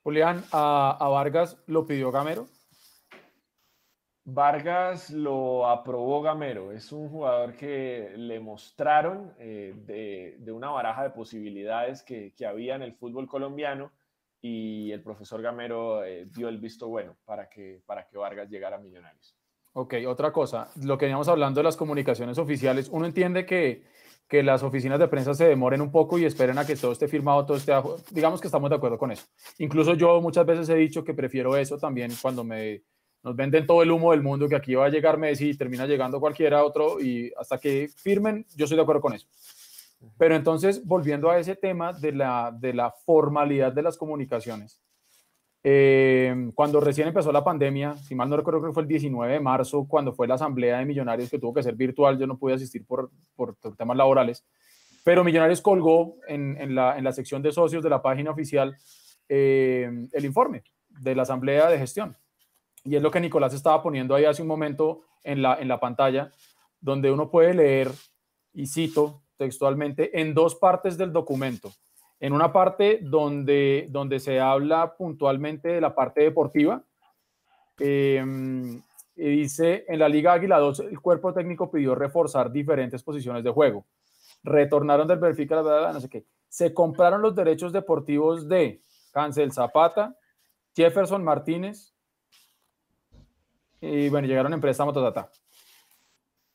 Julián, 0.03 0.43
a, 0.53 1.07
Vargas 1.11 1.59
lo 1.67 1.87
pidió 1.87 2.11
Gamero. 2.11 2.47
Vargas 4.25 5.11
lo 5.11 5.67
aprobó 5.67 6.23
Gamero. 6.23 6.73
Es 6.73 6.93
un 6.93 7.09
jugador 7.09 7.57
que 7.57 8.13
le 8.17 8.39
mostraron 8.39 9.35
eh, 9.39 9.75
de, 10.39 10.53
una 10.53 10.71
baraja 10.71 11.03
de 11.03 11.11
posibilidades 11.11 12.03
que, 12.03 12.33
había 12.47 12.77
en 12.77 12.83
el 12.83 12.95
fútbol 12.95 13.27
colombiano 13.27 13.91
y 14.41 14.91
el 14.93 15.03
profesor 15.03 15.43
Gamero 15.43 16.05
eh, 16.05 16.27
dio 16.27 16.49
el 16.49 16.59
visto 16.59 16.89
bueno 16.89 17.17
para 17.25 17.49
que, 17.49 17.83
para 17.87 18.07
que 18.07 18.19
Vargas 18.19 18.49
llegara 18.49 18.77
a 18.77 18.81
Millonarios. 18.81 19.37
Ok, 19.75 19.95
otra 20.07 20.33
cosa, 20.33 20.69
lo 20.83 20.99
que 20.99 21.07
veníamos 21.07 21.29
hablando 21.29 21.61
de 21.61 21.65
las 21.65 21.79
comunicaciones 21.79 22.37
oficiales, 22.37 22.91
uno 22.91 23.07
entiende 23.07 23.47
que, 23.47 23.85
que 24.29 24.43
las 24.43 24.63
oficinas 24.63 24.99
de 24.99 25.09
prensa 25.09 25.33
se 25.33 25.47
demoren 25.47 25.81
un 25.81 25.91
poco 25.91 26.19
y 26.19 26.27
esperen 26.27 26.59
a 26.59 26.67
que 26.67 26.77
todo 26.77 26.93
esté 26.93 27.09
firmado, 27.09 27.47
todo 27.47 27.57
esté, 27.57 27.73
digamos 28.11 28.41
que 28.41 28.49
estamos 28.49 28.69
de 28.69 28.77
acuerdo 28.77 28.99
con 28.99 29.11
eso. 29.11 29.25
Incluso 29.59 29.95
yo 29.95 30.21
muchas 30.21 30.45
veces 30.45 30.69
he 30.69 30.75
dicho 30.75 31.03
que 31.03 31.15
prefiero 31.15 31.57
eso 31.57 31.79
también 31.79 32.13
cuando 32.21 32.45
me 32.45 32.83
nos 33.23 33.37
venden 33.37 33.67
todo 33.67 33.83
el 33.83 33.91
humo 33.91 34.11
del 34.13 34.23
mundo, 34.23 34.49
que 34.49 34.57
aquí 34.57 34.75
va 34.75 34.87
a 34.87 34.91
llegar 34.91 35.19
Messi 35.19 35.51
y 35.51 35.57
termina 35.57 35.87
llegando 35.87 36.21
cualquiera 36.21 36.65
otro, 36.65 37.01
y 37.01 37.33
hasta 37.37 37.59
que 37.59 37.89
firmen, 37.95 38.47
yo 38.57 38.65
estoy 38.65 38.77
de 38.77 38.83
acuerdo 38.83 39.01
con 39.01 39.15
eso. 39.15 39.27
Pero 40.19 40.35
entonces, 40.35 40.85
volviendo 40.85 41.31
a 41.31 41.39
ese 41.39 41.55
tema 41.55 41.93
de 41.93 42.13
la, 42.13 42.53
de 42.59 42.75
la 42.75 42.91
formalidad 42.91 43.73
de 43.73 43.83
las 43.83 43.97
comunicaciones, 43.97 44.81
eh, 45.65 46.51
cuando 46.57 46.81
recién 46.81 47.07
empezó 47.07 47.31
la 47.31 47.45
pandemia, 47.45 47.97
si 47.97 48.17
mal 48.17 48.29
no 48.29 48.37
recuerdo, 48.37 48.61
creo 48.61 48.73
que 48.73 48.75
fue 48.75 48.83
el 48.83 48.89
19 48.89 49.35
de 49.35 49.41
marzo, 49.41 49.87
cuando 49.89 50.13
fue 50.13 50.27
la 50.27 50.35
asamblea 50.35 50.79
de 50.79 50.85
millonarios 50.85 51.31
que 51.31 51.39
tuvo 51.39 51.55
que 51.55 51.63
ser 51.63 51.77
virtual, 51.77 52.19
yo 52.19 52.27
no 52.27 52.37
pude 52.37 52.55
asistir 52.55 52.85
por, 52.85 53.11
por 53.37 53.55
temas 53.77 53.97
laborales, 53.97 54.45
pero 55.05 55.25
Millonarios 55.25 55.61
colgó 55.61 56.17
en, 56.29 56.57
en, 56.61 56.75
la, 56.75 56.97
en, 56.97 57.05
la, 57.05 57.13
sección 57.13 57.43
de 57.43 57.53
socios 57.53 57.83
de 57.83 57.91
la 57.91 58.03
página 58.03 58.31
oficial 58.31 58.77
eh, 59.29 59.91
el 60.13 60.25
informe 60.25 60.63
de 60.89 61.15
la 61.15 61.23
asamblea 61.23 61.69
de 61.69 61.79
gestión. 61.79 62.17
Y 62.85 62.97
es 62.97 63.03
lo 63.03 63.11
que 63.11 63.21
Nicolás 63.21 63.55
estaba 63.55 63.83
poniendo 63.83 64.15
ahí 64.15 64.25
hace 64.25 64.43
un 64.43 64.49
momento 64.49 65.03
en 65.23 65.43
la, 65.43 65.61
en 65.61 65.69
la 65.69 65.79
pantalla, 65.79 66.33
donde 66.81 67.11
uno 67.11 67.31
puede 67.31 67.55
leer, 67.55 67.91
y 68.53 68.67
cito 68.67 69.23
textualmente, 69.37 70.21
en 70.21 70.35
dos 70.35 70.55
partes 70.55 70.99
del 70.99 71.13
documento. 71.13 71.73
En 72.21 72.33
una 72.33 72.53
parte 72.53 73.01
donde, 73.03 73.87
donde 73.91 74.21
se 74.21 74.41
habla 74.41 74.95
puntualmente 74.97 75.69
de 75.69 75.81
la 75.81 75.95
parte 75.95 76.23
deportiva, 76.23 76.85
em, 77.79 78.81
y 79.17 79.29
dice, 79.29 79.85
en 79.89 79.99
la 79.99 80.09
Liga 80.09 80.33
Águila 80.33 80.59
2, 80.59 80.81
el 80.81 81.01
cuerpo 81.01 81.33
técnico 81.33 81.71
pidió 81.71 81.95
reforzar 81.95 82.51
diferentes 82.51 83.03
posiciones 83.03 83.45
de 83.45 83.51
juego. 83.51 83.85
Retornaron 84.43 85.07
del 85.07 85.19
Benfica, 85.19 85.63
no 85.63 86.01
sé 86.01 86.09
qué. 86.09 86.25
Se 86.49 86.73
compraron 86.73 87.23
los 87.23 87.35
derechos 87.35 87.73
deportivos 87.73 88.49
de 88.49 88.81
Cancel 89.13 89.53
Zapata, 89.53 90.17
Jefferson 90.75 91.23
Martínez, 91.23 91.93
y 93.83 94.09
bueno, 94.09 94.29
llegaron 94.29 94.53
en 94.53 94.61
préstamo, 94.61 94.93
ta, 94.93 95.29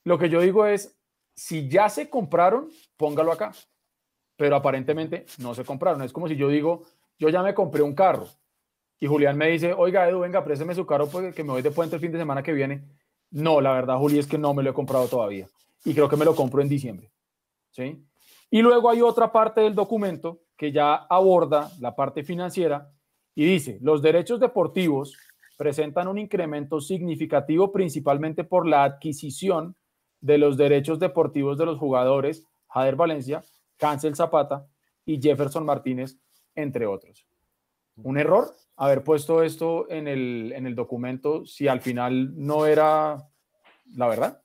Lo 0.06 0.18
que 0.18 0.30
yo 0.30 0.40
digo 0.40 0.66
es, 0.66 0.98
si 1.36 1.68
ya 1.68 1.90
se 1.90 2.10
compraron, 2.10 2.70
póngalo 2.96 3.34
acá. 3.34 3.52
Pero 4.38 4.56
aparentemente 4.56 5.26
no 5.40 5.54
se 5.54 5.66
compraron. 5.66 6.02
Es 6.04 6.14
como 6.14 6.28
si 6.28 6.38
yo 6.38 6.48
digo, 6.48 6.84
yo 7.20 7.30
ya 7.30 7.44
me 7.44 7.54
compré 7.54 7.82
un 7.82 7.94
carro 7.94 8.28
y 9.00 9.08
Julián 9.08 9.38
me 9.38 9.50
dice, 9.50 9.74
oiga, 9.74 10.08
Edu, 10.08 10.20
venga, 10.20 10.44
présteme 10.44 10.74
su 10.74 10.86
carro 10.86 11.08
porque 11.08 11.44
me 11.44 11.52
voy 11.52 11.62
de 11.62 11.72
puente 11.72 11.96
el 11.96 12.02
fin 12.02 12.12
de 12.12 12.18
semana 12.18 12.42
que 12.42 12.54
viene. 12.54 12.84
No, 13.30 13.60
la 13.60 13.74
verdad, 13.74 13.98
Juli, 13.98 14.20
es 14.20 14.28
que 14.28 14.38
no 14.38 14.54
me 14.54 14.64
lo 14.64 14.72
he 14.72 14.74
comprado 14.74 15.08
todavía. 15.08 15.48
Y 15.84 15.94
creo 15.94 16.08
que 16.08 16.16
me 16.16 16.26
lo 16.26 16.36
compro 16.36 16.62
en 16.62 16.70
diciembre. 16.70 17.12
¿Sí? 17.72 18.04
Y 18.50 18.62
luego 18.62 18.90
hay 18.90 19.02
otra 19.02 19.32
parte 19.32 19.62
del 19.62 19.76
documento 19.76 20.40
que 20.56 20.72
ya 20.72 20.96
aborda 20.96 21.70
la 21.80 21.96
parte 21.96 22.24
financiera 22.24 22.90
y 23.36 23.46
dice, 23.46 23.78
los 23.82 24.02
derechos 24.02 24.40
deportivos 24.40 25.16
presentan 25.58 26.08
un 26.08 26.20
incremento 26.20 26.80
significativo 26.80 27.72
principalmente 27.72 28.44
por 28.44 28.68
la 28.68 28.84
adquisición 28.84 29.76
de 30.22 30.38
los 30.38 30.56
derechos 30.56 31.00
deportivos 31.00 31.58
de 31.58 31.66
los 31.66 31.78
jugadores 31.78 32.46
Jader 32.70 32.96
Valencia, 32.96 33.44
Cancel 33.78 34.16
Zapata 34.16 34.68
y 35.06 35.22
Jefferson 35.22 35.66
Martínez, 35.66 36.20
entre 36.56 36.86
otros. 36.86 37.28
Un 38.04 38.18
error 38.18 38.56
haber 38.76 39.04
puesto 39.04 39.42
esto 39.42 39.90
en 39.90 40.08
el, 40.08 40.54
en 40.56 40.68
el 40.68 40.76
documento 40.76 41.46
si 41.46 41.68
al 41.68 41.82
final 41.82 42.34
no 42.38 42.68
era 42.68 43.28
la 43.96 44.08
verdad. 44.08 44.44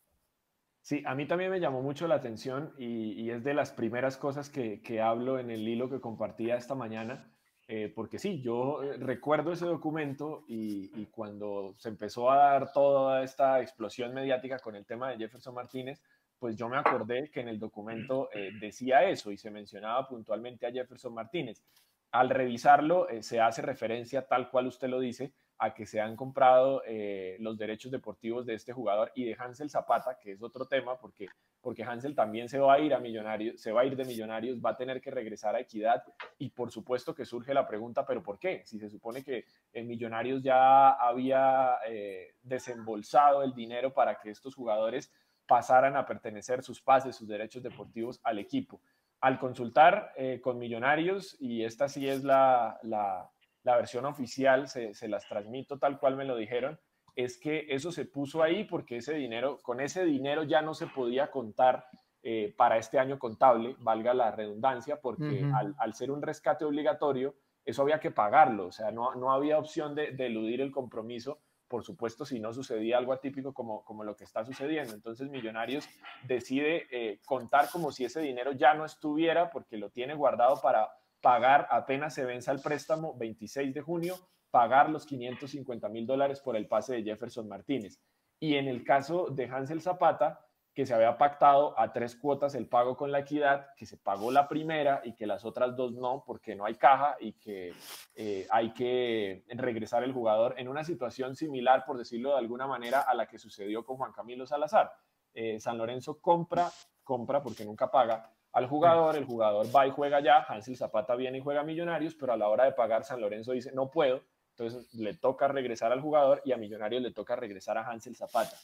Sí, 0.81 1.03
a 1.07 1.15
mí 1.15 1.27
también 1.27 1.51
me 1.51 1.61
llamó 1.61 1.83
mucho 1.83 2.09
la 2.09 2.17
atención 2.17 2.73
y, 2.79 3.31
es 3.31 3.45
de 3.45 3.55
las 3.55 3.73
primeras 3.73 4.17
cosas 4.17 4.49
que, 4.49 4.81
que 4.83 5.01
hablo 5.01 5.39
en 5.39 5.51
el 5.51 5.69
hilo 5.69 5.89
que 5.89 6.01
compartía 6.01 6.57
esta 6.57 6.75
mañana 6.75 7.32
eh, 7.75 7.89
porque 7.89 8.19
sí, 8.19 8.43
yo 8.43 8.83
eh, 8.83 8.99
recuerdo 8.99 9.51
ese 9.51 9.65
documento 9.65 10.45
y, 10.47 11.07
cuando 11.07 11.75
se 11.79 11.89
empezó 11.89 12.31
a 12.31 12.37
dar 12.37 12.71
toda 12.71 13.23
esta 13.23 13.63
explosión 13.63 14.13
mediática 14.13 14.59
con 14.59 14.77
el 14.77 14.85
tema 14.85 15.09
de 15.09 15.17
Jefferson 15.17 15.55
Martínez, 15.55 16.03
pues 16.39 16.55
yo 16.55 16.69
me 16.69 16.77
acordé 16.77 17.31
que 17.31 17.41
en 17.41 17.49
el 17.49 17.59
documento 17.59 18.29
eh, 18.35 18.51
decía 18.61 19.05
eso 19.05 19.33
y 19.33 19.39
se 19.39 19.51
mencionaba 19.51 20.07
puntualmente 20.07 20.67
a 20.67 20.71
Jefferson 20.71 21.15
Martínez. 21.15 21.63
Al 22.11 22.29
revisarlo, 22.29 23.07
se 23.23 23.41
hace 23.41 23.63
referencia, 23.63 24.27
tal 24.27 24.51
cual 24.51 24.67
usted 24.67 24.89
lo 24.89 25.01
dice, 25.01 25.33
a 25.59 25.75
que 25.75 25.87
se 25.87 26.01
han 26.01 26.17
comprado 26.17 26.83
eh, 26.87 27.37
los 27.39 27.57
derechos 27.57 27.93
deportivos 27.93 28.47
de 28.47 28.55
este 28.55 28.73
jugador 28.73 29.13
y 29.15 29.25
de 29.25 29.37
Hansel 29.39 29.71
Zapata, 29.71 30.19
que 30.19 30.33
es 30.33 30.43
otro 30.43 30.67
tema, 30.67 30.99
porque, 30.99 31.29
porque 31.61 31.85
Hansel 31.85 32.15
también 32.15 32.49
se 32.49 32.59
va 32.59 32.75
a 32.75 32.81
ir 32.81 32.93
a 32.95 32.99
Millonarios, 32.99 33.61
se 33.61 33.71
va 33.71 33.83
a 33.83 33.85
ir 33.85 33.95
de 33.95 34.05
Millonarios, 34.05 34.59
va 34.59 34.71
a 34.71 34.77
tener 34.77 35.01
que 35.01 35.11
regresar 35.11 35.55
a 35.55 35.61
Equidad 35.61 36.03
y 36.39 36.51
por 36.51 36.71
supuesto 36.73 37.15
que 37.15 37.25
surge 37.25 37.55
la 37.55 37.67
pregunta, 37.67 38.05
¿pero 38.05 38.23
por 38.23 38.39
qué? 38.39 38.63
Si 38.65 38.79
se 38.79 38.91
supone 38.91 39.23
que 39.23 39.45
en 39.73 39.87
Millonarios 39.87 40.43
ya 40.43 40.91
había 40.91 41.77
eh, 41.87 42.35
desembolsado 42.43 43.43
el 43.43 43.55
dinero 43.55 43.95
para 43.95 44.19
que 44.19 44.31
estos 44.31 44.55
jugadores 44.55 45.13
pasaran 45.47 45.97
a 45.97 46.07
pertenecer 46.07 46.63
sus 46.63 46.81
pases, 46.81 47.17
sus 47.17 47.29
derechos 47.29 47.63
deportivos 47.63 48.21
al 48.25 48.39
equipo. 48.39 48.81
Al 49.21 49.39
consultar 49.39 50.13
eh, 50.17 50.41
con 50.41 50.59
Millonarios, 50.59 51.37
y 51.39 51.63
esta 51.63 51.89
sí 51.89 52.09
es 52.09 52.25
la, 52.25 52.81
la 52.83 53.31
la 53.65 53.77
versión 53.77 54.05
oficial, 54.07 54.69
se, 54.69 55.09
las 55.09 55.29
transmito 55.29 55.79
tal 55.79 55.99
cual 55.99 56.17
me 56.17 56.25
lo 56.25 56.37
dijeron, 56.37 56.79
es 57.15 57.39
que 57.39 57.67
eso 57.69 57.93
se 57.93 58.07
puso 58.07 58.43
ahí 58.43 58.65
porque 58.65 58.97
ese 58.97 59.15
dinero, 59.15 59.59
con 59.63 59.81
ese 59.81 60.05
dinero 60.05 60.45
ya 60.45 60.63
no 60.63 60.75
se 60.75 60.87
podía 60.87 61.31
contar 61.31 61.87
eh, 62.23 62.55
para 62.57 62.79
este 62.79 62.99
año 62.99 63.19
contable, 63.19 63.77
valga 63.81 64.15
la 64.15 64.31
redundancia, 64.31 65.01
porque 65.01 65.45
al, 65.79 65.95
ser 65.95 66.11
un 66.11 66.23
rescate 66.23 66.65
obligatorio, 66.65 67.35
eso 67.65 67.83
había 67.83 68.01
que 68.01 68.11
pagarlo, 68.11 68.67
o 68.67 68.73
sea, 68.73 68.91
no, 68.91 69.15
no 69.15 69.33
había 69.33 69.59
opción 69.59 69.95
de, 69.95 70.15
eludir 70.19 70.61
el 70.61 70.73
compromiso, 70.73 71.41
por 71.69 71.85
supuesto, 71.85 72.27
si 72.27 72.39
no 72.39 72.53
sucedía 72.53 72.99
algo 72.99 73.13
atípico 73.13 73.55
como, 73.55 73.83
como 73.85 74.05
lo 74.05 74.15
que 74.15 74.25
está 74.25 74.45
sucediendo. 74.45 74.93
Entonces, 74.93 75.31
Millonarios 75.31 75.89
decide 76.25 76.87
eh, 76.91 77.19
contar 77.25 77.71
como 77.71 77.91
si 77.93 78.05
ese 78.05 78.21
dinero 78.21 78.53
ya 78.53 78.75
no 78.75 78.85
estuviera 78.85 79.49
porque 79.49 79.79
lo 79.79 79.89
tiene 79.89 80.15
guardado 80.15 80.61
para 80.61 80.91
pagar 81.23 81.67
apenas 81.71 82.15
se 82.15 82.25
venza 82.25 82.53
el 82.53 82.61
préstamo 82.61 83.17
26 83.17 83.73
de 83.73 83.81
junio, 83.81 84.17
pagar 84.51 84.91
los 84.91 85.07
550 85.07 85.89
mil 85.89 86.07
dólares 86.07 86.41
por 86.41 86.57
el 86.57 86.67
pase 86.67 86.97
de 86.97 87.03
Jefferson 87.05 87.49
Martínez. 87.49 87.99
Y 88.39 88.57
en 88.57 88.69
el 88.69 88.85
caso 88.85 89.29
de 89.31 89.47
Hansel 89.47 89.81
Zapata, 89.81 90.45
que 90.75 90.87
se 90.87 90.95
había 90.95 91.19
pactado 91.19 91.79
a 91.79 91.93
tres 91.93 92.17
cuotas 92.17 92.55
el 92.55 92.67
pago 92.67 92.97
con 92.97 93.13
la 93.13 93.21
equidad, 93.21 93.69
que 93.77 93.87
se 93.87 93.99
pagó 93.99 94.31
la 94.31 94.49
primera 94.49 95.03
y 95.05 95.15
que 95.15 95.27
las 95.27 95.45
otras 95.45 95.77
dos 95.77 95.93
no, 95.93 96.25
porque 96.27 96.55
no 96.55 96.65
hay 96.65 96.75
caja 96.75 97.17
y 97.21 97.35
que 97.35 97.75
eh, 98.15 98.47
hay 98.51 98.73
que 98.73 99.45
regresar 99.49 100.03
el 100.03 100.13
jugador 100.13 100.55
en 100.57 100.69
una 100.69 100.83
situación 100.83 101.37
similar, 101.37 101.85
por 101.85 101.99
decirlo 101.99 102.33
de 102.33 102.39
alguna 102.39 102.67
manera, 102.67 103.03
a 103.03 103.15
la 103.15 103.27
que 103.27 103.39
sucedió 103.39 103.85
con 103.85 103.99
Juan 103.99 104.13
Camilo 104.13 104.47
Salazar. 104.47 104.91
Eh, 105.35 105.61
San 105.61 105.77
Lorenzo 105.77 106.21
compra, 106.21 106.71
compra 107.05 107.43
porque 107.43 107.65
nunca 107.65 107.91
paga, 107.91 108.33
al 108.53 108.67
jugador, 108.67 109.17
el 109.17 109.25
jugador 109.25 109.67
va 109.75 109.87
y 109.87 109.91
juega 109.91 110.21
ya, 110.21 110.45
Hansel 110.47 110.77
Zapata 110.77 111.15
viene 111.15 111.39
y 111.39 111.41
juega 111.41 111.63
Millonarios, 111.63 112.15
pero 112.15 112.33
a 112.33 112.37
la 112.37 112.49
hora 112.49 112.65
de 112.65 112.73
pagar 112.73 113.05
San 113.05 113.21
Lorenzo 113.21 113.53
dice, 113.53 113.73
no 113.73 113.91
puedo, 113.91 114.23
entonces 114.51 114.93
le 114.95 115.15
toca 115.15 115.49
regresar 115.49 115.93
al 115.93 116.03
jugador 116.03 116.43
y 116.45 116.53
a 116.53 116.59
Millonarios 116.59 117.03
le 117.03 117.13
toca 117.13 117.35
regresar 117.35 117.79
a 117.79 117.89
Hansel 117.89 118.15
Zapata. 118.15 118.57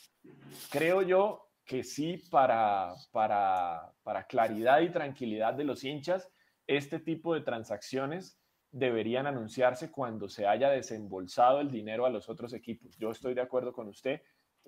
Creo 0.71 1.03
yo 1.03 1.49
que 1.65 1.83
sí, 1.83 2.23
para, 2.31 2.95
para, 3.13 3.93
para 4.03 4.25
claridad 4.25 4.81
y 4.81 4.91
tranquilidad 4.91 5.55
de 5.55 5.65
los 5.65 5.85
hinchas, 5.85 6.31
este 6.67 6.99
tipo 6.99 7.35
de 7.35 7.41
transacciones 7.41 8.39
deberían 8.71 9.27
anunciarse 9.27 9.91
cuando 9.91 10.29
se 10.29 10.47
haya 10.47 10.69
desembolsado 10.69 11.61
el 11.61 11.71
dinero 11.71 12.05
a 12.05 12.11
los 12.11 12.29
otros 12.29 12.53
equipos. 12.53 12.97
Yo 12.99 13.11
estoy 13.11 13.35
de 13.35 13.41
acuerdo 13.41 13.73
con 13.73 13.89
usted 13.89 14.21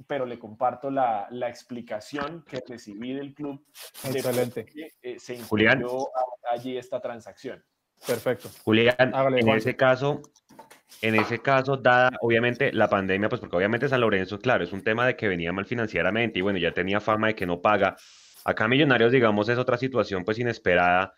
pero 0.07 0.26
le 0.26 0.38
comparto 0.38 0.90
la, 0.90 1.26
la 1.30 1.48
explicación 1.48 2.44
que 2.46 2.62
recibí 2.66 3.12
del 3.12 3.34
club. 3.34 3.64
Excelente. 4.05 4.66
De 4.74 4.92
eh, 5.03 5.18
se 5.18 5.34
incluyó 5.34 6.09
allí 6.51 6.76
esta 6.76 7.01
transacción. 7.01 7.62
Perfecto. 8.07 8.48
Julián, 8.64 8.96
en 8.98 9.48
ese 9.51 9.76
caso, 9.76 10.22
en 11.03 11.14
ese 11.14 11.40
caso, 11.40 11.76
dada 11.76 12.11
obviamente 12.20 12.72
la 12.72 12.88
pandemia, 12.88 13.28
pues 13.28 13.40
porque 13.40 13.57
obviamente 13.57 13.88
San 13.88 14.01
Lorenzo, 14.01 14.38
claro, 14.38 14.64
es 14.64 14.72
un 14.72 14.82
tema 14.82 15.07
de 15.07 15.16
que 15.16 15.28
venía 15.28 15.53
mal 15.53 15.66
financieramente 15.66 16.38
y 16.38 16.42
bueno, 16.42 16.59
ya 16.59 16.72
tenía 16.72 17.01
fama 17.01 17.28
de 17.28 17.34
que 17.34 17.46
no 17.46 17.61
paga. 17.61 17.96
Acá 18.44 18.68
Millonarios, 18.68 19.12
digamos, 19.12 19.48
es 19.48 19.59
otra 19.59 19.76
situación 19.76 20.24
pues 20.24 20.38
inesperada. 20.38 21.12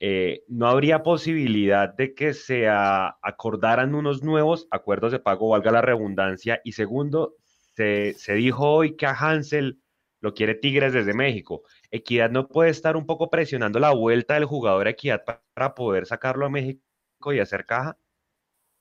Eh, 0.00 0.42
¿No 0.48 0.66
habría 0.66 1.02
posibilidad 1.02 1.94
de 1.94 2.14
que 2.14 2.34
se 2.34 2.66
acordaran 2.68 3.94
unos 3.94 4.22
nuevos 4.22 4.66
acuerdos 4.70 5.12
de 5.12 5.20
pago, 5.20 5.50
valga 5.50 5.70
la 5.70 5.82
redundancia? 5.82 6.60
Y 6.64 6.72
segundo, 6.72 7.36
se, 7.74 8.34
dijo 8.34 8.70
hoy 8.70 8.96
que 8.96 9.06
a 9.06 9.12
Hansel 9.12 9.82
lo 10.20 10.34
quiere 10.34 10.54
Tigres 10.54 10.92
desde 10.92 11.14
México. 11.14 11.62
Equidad 11.90 12.30
no 12.30 12.48
puede 12.48 12.70
estar 12.70 12.96
un 12.96 13.06
poco 13.06 13.30
presionando 13.30 13.78
la 13.78 13.92
vuelta 13.92 14.34
del 14.34 14.44
jugador 14.44 14.88
Equidad 14.88 15.24
para 15.24 15.74
poder 15.74 16.06
sacarlo 16.06 16.46
a 16.46 16.50
México 16.50 16.82
y 17.32 17.40
hacer 17.40 17.66
caja. 17.66 17.98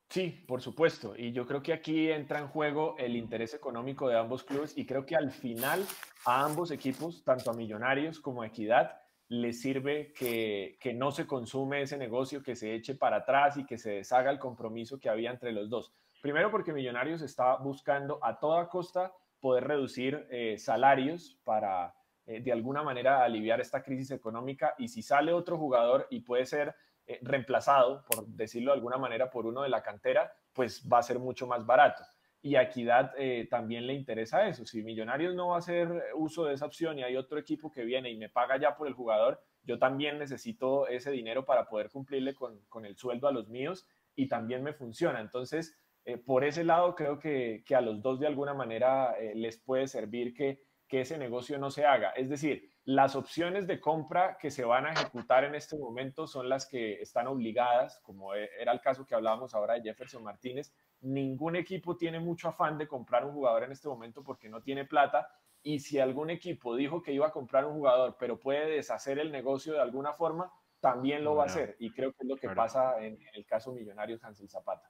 Sí, 0.09 0.43
por 0.45 0.61
supuesto. 0.61 1.13
Y 1.17 1.31
yo 1.31 1.47
creo 1.47 1.63
que 1.63 1.71
aquí 1.71 2.11
entra 2.11 2.39
en 2.39 2.47
juego 2.47 2.95
el 2.99 3.15
interés 3.15 3.53
económico 3.53 4.09
de 4.09 4.17
ambos 4.17 4.43
clubes 4.43 4.77
y 4.77 4.85
creo 4.85 5.05
que 5.05 5.15
al 5.15 5.31
final 5.31 5.85
a 6.25 6.43
ambos 6.43 6.71
equipos, 6.71 7.23
tanto 7.23 7.49
a 7.49 7.53
Millonarios 7.53 8.19
como 8.19 8.41
a 8.41 8.47
Equidad, 8.47 8.99
les 9.29 9.61
sirve 9.61 10.11
que, 10.11 10.77
que 10.81 10.93
no 10.93 11.11
se 11.11 11.25
consume 11.25 11.83
ese 11.83 11.97
negocio, 11.97 12.43
que 12.43 12.57
se 12.57 12.75
eche 12.75 12.95
para 12.95 13.17
atrás 13.17 13.55
y 13.55 13.65
que 13.65 13.77
se 13.77 13.91
deshaga 13.91 14.29
el 14.29 14.39
compromiso 14.39 14.99
que 14.99 15.07
había 15.07 15.31
entre 15.31 15.53
los 15.53 15.69
dos. 15.69 15.93
Primero 16.21 16.51
porque 16.51 16.71
Millonarios 16.71 17.21
está 17.21 17.57
buscando 17.57 18.19
a 18.23 18.39
toda 18.39 18.69
costa 18.69 19.11
poder 19.39 19.67
reducir 19.67 20.27
eh, 20.29 20.57
salarios 20.57 21.39
para 21.43 21.93
eh, 22.27 22.41
de 22.41 22.51
alguna 22.51 22.83
manera 22.83 23.23
aliviar 23.23 23.59
esta 23.59 23.81
crisis 23.81 24.11
económica 24.11 24.75
y 24.77 24.87
si 24.87 25.01
sale 25.01 25.33
otro 25.33 25.57
jugador 25.57 26.07
y 26.11 26.19
puede 26.19 26.45
ser 26.45 26.75
eh, 27.07 27.19
reemplazado, 27.23 28.05
por 28.05 28.27
decirlo 28.27 28.71
de 28.71 28.77
alguna 28.77 28.97
manera, 28.97 29.31
por 29.31 29.47
uno 29.47 29.63
de 29.63 29.69
la 29.69 29.81
cantera, 29.81 30.31
pues 30.53 30.87
va 30.87 30.99
a 30.99 31.03
ser 31.03 31.17
mucho 31.17 31.47
más 31.47 31.65
barato. 31.65 32.03
Y 32.43 32.55
a 32.55 32.63
Equidad 32.63 33.13
también 33.51 33.85
le 33.85 33.93
interesa 33.93 34.47
eso. 34.47 34.65
Si 34.65 34.81
Millonarios 34.81 35.35
no 35.35 35.49
va 35.49 35.57
a 35.57 35.59
hacer 35.59 35.87
uso 36.15 36.45
de 36.45 36.55
esa 36.55 36.65
opción 36.65 36.97
y 36.97 37.03
hay 37.03 37.15
otro 37.15 37.37
equipo 37.37 37.71
que 37.71 37.83
viene 37.83 38.09
y 38.09 38.17
me 38.17 38.29
paga 38.29 38.57
ya 38.57 38.75
por 38.75 38.87
el 38.87 38.95
jugador, 38.95 39.43
yo 39.63 39.77
también 39.77 40.17
necesito 40.17 40.87
ese 40.87 41.11
dinero 41.11 41.45
para 41.45 41.67
poder 41.67 41.91
cumplirle 41.91 42.33
con, 42.33 42.85
el 42.85 42.97
sueldo 42.97 43.27
a 43.27 43.31
los 43.31 43.47
míos 43.47 43.87
y 44.15 44.27
también 44.27 44.63
me 44.63 44.73
funciona. 44.73 45.21
Entonces, 45.21 45.77
eh, 46.05 46.17
por 46.17 46.43
ese 46.43 46.63
lado, 46.63 46.95
creo 46.95 47.19
que, 47.19 47.63
a 47.75 47.81
los 47.81 48.01
dos 48.01 48.19
de 48.19 48.27
alguna 48.27 48.53
manera 48.53 49.15
les 49.35 49.57
puede 49.57 49.87
servir 49.87 50.33
que, 50.33 50.61
que 50.87 51.01
ese 51.01 51.17
negocio 51.17 51.57
no 51.57 51.71
se 51.71 51.85
haga. 51.85 52.09
Es 52.11 52.29
decir, 52.29 52.71
las 52.83 53.15
opciones 53.15 53.67
de 53.67 53.79
compra 53.79 54.37
que 54.37 54.49
se 54.49 54.65
van 54.65 54.87
a 54.87 54.91
ejecutar 54.91 55.43
en 55.43 55.53
este 55.53 55.77
momento 55.77 56.25
son 56.25 56.49
las 56.49 56.65
que 56.65 57.01
están 57.01 57.27
obligadas, 57.27 57.99
como 58.03 58.33
e, 58.33 58.49
era 58.59 58.71
el 58.71 58.81
caso 58.81 59.05
que 59.05 59.13
hablábamos 59.13 59.53
ahora 59.53 59.75
de 59.75 59.83
Jefferson 59.83 60.23
Martínez. 60.23 60.73
Ningún 61.01 61.55
equipo 61.55 61.95
tiene 61.95 62.19
mucho 62.19 62.49
afán 62.49 62.77
de 62.77 62.87
comprar 62.87 63.23
un 63.23 63.33
jugador 63.33 63.63
en 63.63 63.71
este 63.71 63.87
momento 63.87 64.23
porque 64.23 64.49
no 64.49 64.61
tiene 64.61 64.83
plata. 64.83 65.29
Y 65.63 65.79
si 65.79 65.99
algún 65.99 66.31
equipo 66.31 66.75
dijo 66.75 67.03
que 67.03 67.13
iba 67.13 67.27
a 67.27 67.31
comprar 67.31 67.65
un 67.65 67.75
jugador, 67.75 68.17
pero 68.19 68.39
puede 68.39 68.69
deshacer 68.71 69.19
el 69.19 69.31
negocio 69.31 69.73
de 69.73 69.81
alguna 69.81 70.13
forma, 70.13 70.51
también 70.79 71.23
lo 71.23 71.35
va 71.35 71.43
a 71.43 71.45
hacer. 71.45 71.75
Y 71.79 71.93
creo 71.93 72.11
que 72.11 72.23
es 72.23 72.27
lo 72.27 72.35
que 72.35 72.49
pasa 72.49 72.99
en, 72.99 73.19
el 73.33 73.45
caso 73.45 73.71
Millonarios 73.71 74.23
Hansel 74.23 74.49
Zapata. 74.49 74.89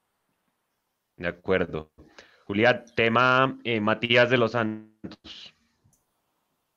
De 1.22 1.28
acuerdo. 1.28 1.92
Julián, 2.46 2.84
tema 2.96 3.60
eh, 3.64 3.80
Matías 3.80 4.30
de 4.32 4.38
los 4.38 4.54
Santos 4.54 5.56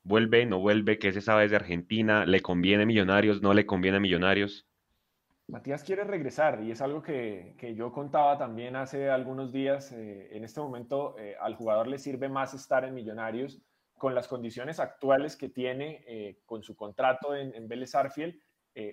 vuelve, 0.03 0.45
no 0.45 0.59
vuelve, 0.59 0.99
qué 0.99 1.11
se 1.11 1.21
sabe 1.21 1.49
de 1.49 1.55
Argentina, 1.55 2.27
le 2.27 2.41
conviene 2.41 2.85
Millonarios, 2.85 3.41
no 3.41 3.55
le 3.55 3.65
conviene 3.65 3.97
a 3.97 3.99
Millonarios. 3.99 4.67
Matías 5.47 5.83
quiere 5.83 6.03
regresar 6.03 6.61
y 6.61 6.69
es 6.69 6.81
algo 6.81 7.01
que, 7.01 7.55
yo 7.75 7.91
contaba 7.91 8.37
también 8.37 8.75
hace 8.75 9.09
algunos 9.09 9.51
días. 9.51 9.91
Eh, 9.91 10.29
en 10.37 10.43
este 10.43 10.59
momento 10.59 11.17
eh, 11.17 11.35
al 11.41 11.55
jugador 11.55 11.87
le 11.87 11.97
sirve 11.97 12.29
más 12.29 12.53
estar 12.53 12.85
en 12.85 12.93
Millonarios 12.93 13.59
con 13.97 14.13
las 14.13 14.27
condiciones 14.27 14.79
actuales 14.79 15.35
que 15.35 15.49
tiene 15.49 16.37
con 16.45 16.61
su 16.61 16.75
contrato 16.75 17.33
en, 17.33 17.55
en 17.55 17.67
Vélez 17.67 17.95
Arfiel. 17.95 18.41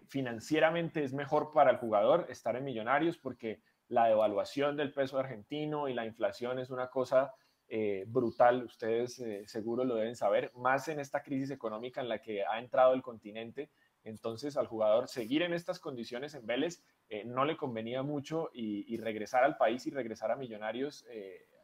financieramente 0.07 1.03
es 1.03 1.13
mejor 1.13 1.51
para 1.53 1.73
el 1.73 1.77
jugador 1.77 2.27
estar 2.31 2.55
en 2.55 2.65
Millonarios 2.65 3.19
porque 3.19 3.61
la 3.93 4.07
devaluación 4.07 4.75
del 4.75 4.91
peso 4.91 5.19
argentino 5.19 5.87
y 5.87 5.93
la 5.93 6.07
inflación 6.07 6.59
es 6.59 6.71
una 6.71 6.89
cosa 6.89 7.35
eh, 7.69 8.05
brutal, 8.09 8.65
ustedes 8.65 9.19
eh, 9.21 9.45
seguro 9.47 9.85
lo 9.85 9.97
deben 9.97 10.17
saber, 10.17 10.51
más 10.57 10.89
en 10.89 10.99
esta 10.99 11.23
crisis 11.23 11.51
económica 11.51 12.01
en 12.01 12.09
la 12.09 12.19
que 12.19 12.43
ha 12.43 12.59
entrado 12.59 12.95
el 12.95 13.03
continente. 13.03 13.71
Entonces 14.03 14.57
al 14.57 14.67
jugador 14.67 15.09
seguir 15.09 15.43
en 15.43 15.53
estas 15.53 15.79
condiciones 15.79 16.35
en 16.35 16.47
Vélez 16.47 16.83
eh, 17.11 17.23
no 17.27 17.45
le 17.45 17.59
convenía 17.59 18.03
mucho 18.03 18.49
y, 18.55 18.97
regresar 18.97 19.45
al 19.45 19.59
país 19.59 19.87
y 19.87 19.91
regresar 19.91 20.31
a 20.31 20.37
Millonarios 20.37 21.05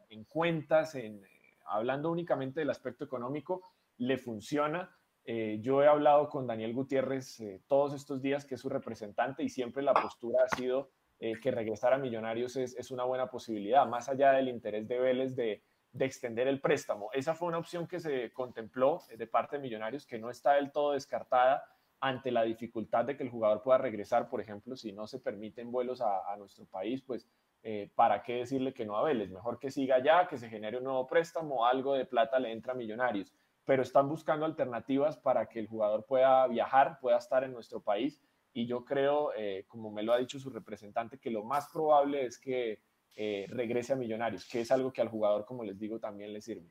en 0.09 0.23
cuentas, 0.25 0.93
en, 0.93 1.23
hablando 1.65 2.11
únicamente 2.11 2.59
del 2.59 2.69
aspecto 2.69 3.03
económico, 3.03 3.63
le 3.97 4.19
funciona. 4.19 4.95
yo 5.25 5.81
he 5.81 5.87
hablado 5.87 6.29
con 6.29 6.45
Daniel 6.45 6.73
Gutiérrez 6.73 7.41
todos 7.67 7.93
estos 7.95 8.21
días, 8.21 8.45
que 8.45 8.55
es 8.55 8.61
su 8.61 8.69
representante, 8.69 9.43
y 9.43 9.49
siempre 9.49 9.81
la 9.81 9.93
postura 9.93 10.43
ha 10.45 10.55
sido 10.55 10.91
que 11.19 11.51
regresar 11.51 11.93
a 11.93 11.97
Millonarios 11.97 12.55
es, 12.55 12.75
es, 12.77 12.91
una 12.91 13.03
buena 13.03 13.29
posibilidad, 13.29 13.85
más 13.85 14.07
allá 14.07 14.31
del 14.31 14.47
interés 14.47 14.87
de 14.87 14.99
Vélez 14.99 15.35
de, 15.35 15.61
de 15.91 16.05
extender 16.05 16.47
el 16.47 16.61
préstamo. 16.61 17.09
Esa 17.13 17.33
fue 17.33 17.47
una 17.47 17.57
opción 17.57 17.87
que 17.87 17.99
se 17.99 18.31
contempló 18.31 19.01
de 19.15 19.27
parte 19.27 19.57
de 19.57 19.63
Millonarios 19.63 20.05
que 20.05 20.19
no 20.19 20.29
está 20.29 20.53
del 20.53 20.71
todo 20.71 20.93
descartada 20.93 21.63
ante 21.99 22.31
la 22.31 22.43
dificultad 22.43 23.05
de 23.05 23.17
que 23.17 23.23
el 23.23 23.29
jugador 23.29 23.61
pueda 23.61 23.77
regresar, 23.77 24.29
por 24.29 24.39
ejemplo, 24.39 24.75
si 24.75 24.91
no 24.93 25.07
se 25.07 25.19
permiten 25.19 25.71
vuelos 25.71 26.01
a, 26.01 26.35
nuestro 26.37 26.65
país, 26.65 27.01
pues 27.01 27.27
eh, 27.63 27.91
¿para 27.95 28.23
qué 28.23 28.35
decirle 28.35 28.73
que 28.73 28.85
no 28.85 28.97
a 28.97 29.03
Vélez? 29.03 29.29
Mejor 29.31 29.59
que 29.59 29.71
siga 29.71 29.95
allá, 29.95 30.27
que 30.27 30.37
se 30.37 30.49
genere 30.49 30.77
un 30.77 30.85
nuevo 30.85 31.07
préstamo, 31.07 31.65
algo 31.65 31.95
de 31.95 32.05
plata 32.05 32.39
le 32.39 32.51
entra 32.51 32.71
a 32.71 32.75
Millonarios, 32.75 33.33
pero 33.65 33.81
están 33.81 34.07
buscando 34.07 34.45
alternativas 34.45 35.17
para 35.17 35.47
que 35.49 35.59
el 35.59 35.67
jugador 35.67 36.05
pueda 36.05 36.47
viajar, 36.47 36.99
pueda 37.01 37.17
estar 37.17 37.43
en 37.43 37.51
nuestro 37.51 37.81
país 37.81 38.21
y 38.53 38.65
yo 38.65 38.83
creo, 38.85 39.31
eh, 39.37 39.65
como 39.67 39.91
me 39.91 40.03
lo 40.03 40.13
ha 40.13 40.17
dicho 40.17 40.39
su 40.39 40.49
representante, 40.49 41.19
que 41.19 41.29
lo 41.29 41.43
más 41.43 41.69
probable 41.71 42.25
es 42.25 42.39
que 42.39 42.81
eh, 43.15 43.45
regrese 43.49 43.93
a 43.93 43.95
Millonarios, 43.95 44.47
que 44.47 44.61
es 44.61 44.71
algo 44.71 44.93
que 44.93 45.01
al 45.01 45.09
jugador, 45.09 45.45
como 45.45 45.63
les 45.63 45.77
digo, 45.77 45.99
también 45.99 46.33
le 46.33 46.41
sirve. 46.41 46.69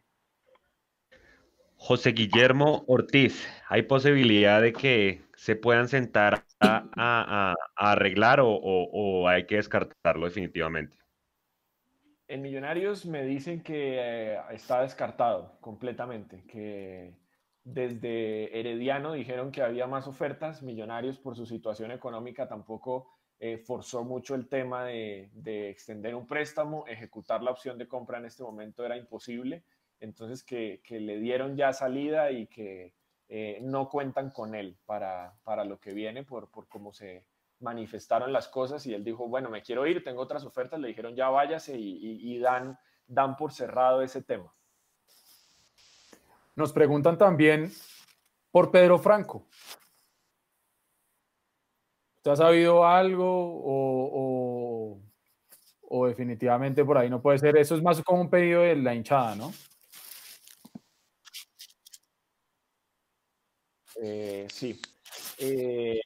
José 1.77 2.11
Guillermo 2.11 2.85
Ortiz, 2.89 3.47
¿hay 3.69 3.83
posibilidad 3.83 4.61
de 4.61 4.73
que 4.73 5.23
se 5.37 5.55
puedan 5.55 5.89
sentar 5.89 6.45
a, 6.61 7.55
arreglar 7.77 8.41
o, 8.43 9.29
hay 9.29 9.47
que 9.47 9.57
descartarlo 9.57 10.27
definitivamente? 10.27 10.97
En 12.27 12.43
Millonarios 12.43 13.07
me 13.07 13.23
dicen 13.25 13.63
que 13.63 13.97
eh, 13.99 14.39
está 14.51 14.83
descartado 14.83 15.57
completamente, 15.61 16.43
que 16.49 17.15
desde 17.73 18.59
Herediano 18.59 19.13
dijeron 19.13 19.53
que 19.53 19.63
había 19.63 19.87
más 19.87 20.07
ofertas, 20.07 20.63
Millonarios 20.63 21.19
por 21.19 21.37
su 21.37 21.45
situación 21.45 21.91
económica 21.91 22.49
tampoco 22.49 23.11
eh, 23.41 23.59
forzó 23.59 24.05
mucho 24.05 24.35
el 24.35 24.49
tema 24.49 24.85
de, 24.85 25.31
extender 25.71 26.15
un 26.15 26.27
préstamo, 26.27 26.87
ejecutar 26.87 27.43
la 27.43 27.51
opción 27.51 27.79
de 27.79 27.87
compra 27.87 28.19
en 28.19 28.25
este 28.25 28.43
momento 28.43 28.85
era 28.85 28.97
imposible, 28.97 29.65
entonces 30.01 30.43
que, 30.43 30.81
le 30.89 31.19
dieron 31.21 31.57
ya 31.57 31.73
salida 31.73 32.31
y 32.31 32.47
que 32.47 32.95
eh, 33.29 33.59
no 33.63 33.89
cuentan 33.89 34.31
con 34.31 34.55
él 34.55 34.77
para, 34.87 35.35
lo 35.67 35.79
que 35.79 35.93
viene 35.93 36.25
por, 36.25 36.51
por 36.51 36.69
cómo 36.69 36.93
se 36.93 37.27
manifestaron 37.61 38.33
las 38.33 38.49
cosas 38.49 38.87
y 38.87 38.95
él 38.95 39.05
dijo, 39.05 39.29
bueno, 39.29 39.51
me 39.51 39.63
quiero 39.63 39.87
ir, 39.87 40.03
tengo 40.03 40.23
otras 40.23 40.45
ofertas, 40.45 40.81
le 40.81 40.89
dijeron 40.89 41.15
ya 41.15 41.29
váyase 41.29 41.77
y, 41.77 42.39
dan, 42.39 42.79
dan 43.07 43.37
por 43.37 43.53
cerrado 43.53 44.03
ese 44.03 44.23
tema. 44.23 44.55
Nos 46.59 46.73
preguntan 46.73 47.17
también 47.17 47.71
por 48.51 48.73
Pedro 48.73 48.99
Franco. 48.99 49.47
¿Usted 52.17 52.33
ha 52.33 52.37
sabido 52.37 52.85
algo 52.85 53.25
o, 53.25 55.01
o, 55.83 56.07
definitivamente 56.09 56.85
por 56.85 56.99
ahí 56.99 57.09
no 57.09 57.23
puede 57.23 57.39
ser? 57.39 57.57
Eso 57.57 57.77
es 57.77 57.83
más 57.83 58.03
como 58.03 58.23
un 58.23 58.29
pedido 58.29 58.63
de 58.63 58.75
la 58.75 58.93
hinchada, 58.93 59.37
¿no? 59.37 59.53
Eh, 64.03 64.49
sí. 64.51 64.81
Eh, 65.39 66.01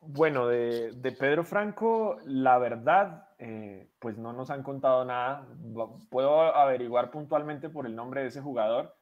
bueno, 0.00 0.46
de, 0.46 1.16
Pedro 1.18 1.44
Franco, 1.44 2.16
la 2.24 2.56
verdad, 2.56 3.28
eh, 3.38 3.90
pues 3.98 4.16
no 4.16 4.32
nos 4.32 4.48
han 4.48 4.62
contado 4.62 5.04
nada. 5.04 5.46
Puedo 6.08 6.40
averiguar 6.40 7.10
puntualmente 7.10 7.68
por 7.68 7.84
el 7.84 7.94
nombre 7.94 8.22
de 8.22 8.28
ese 8.28 8.40
jugador. 8.40 8.97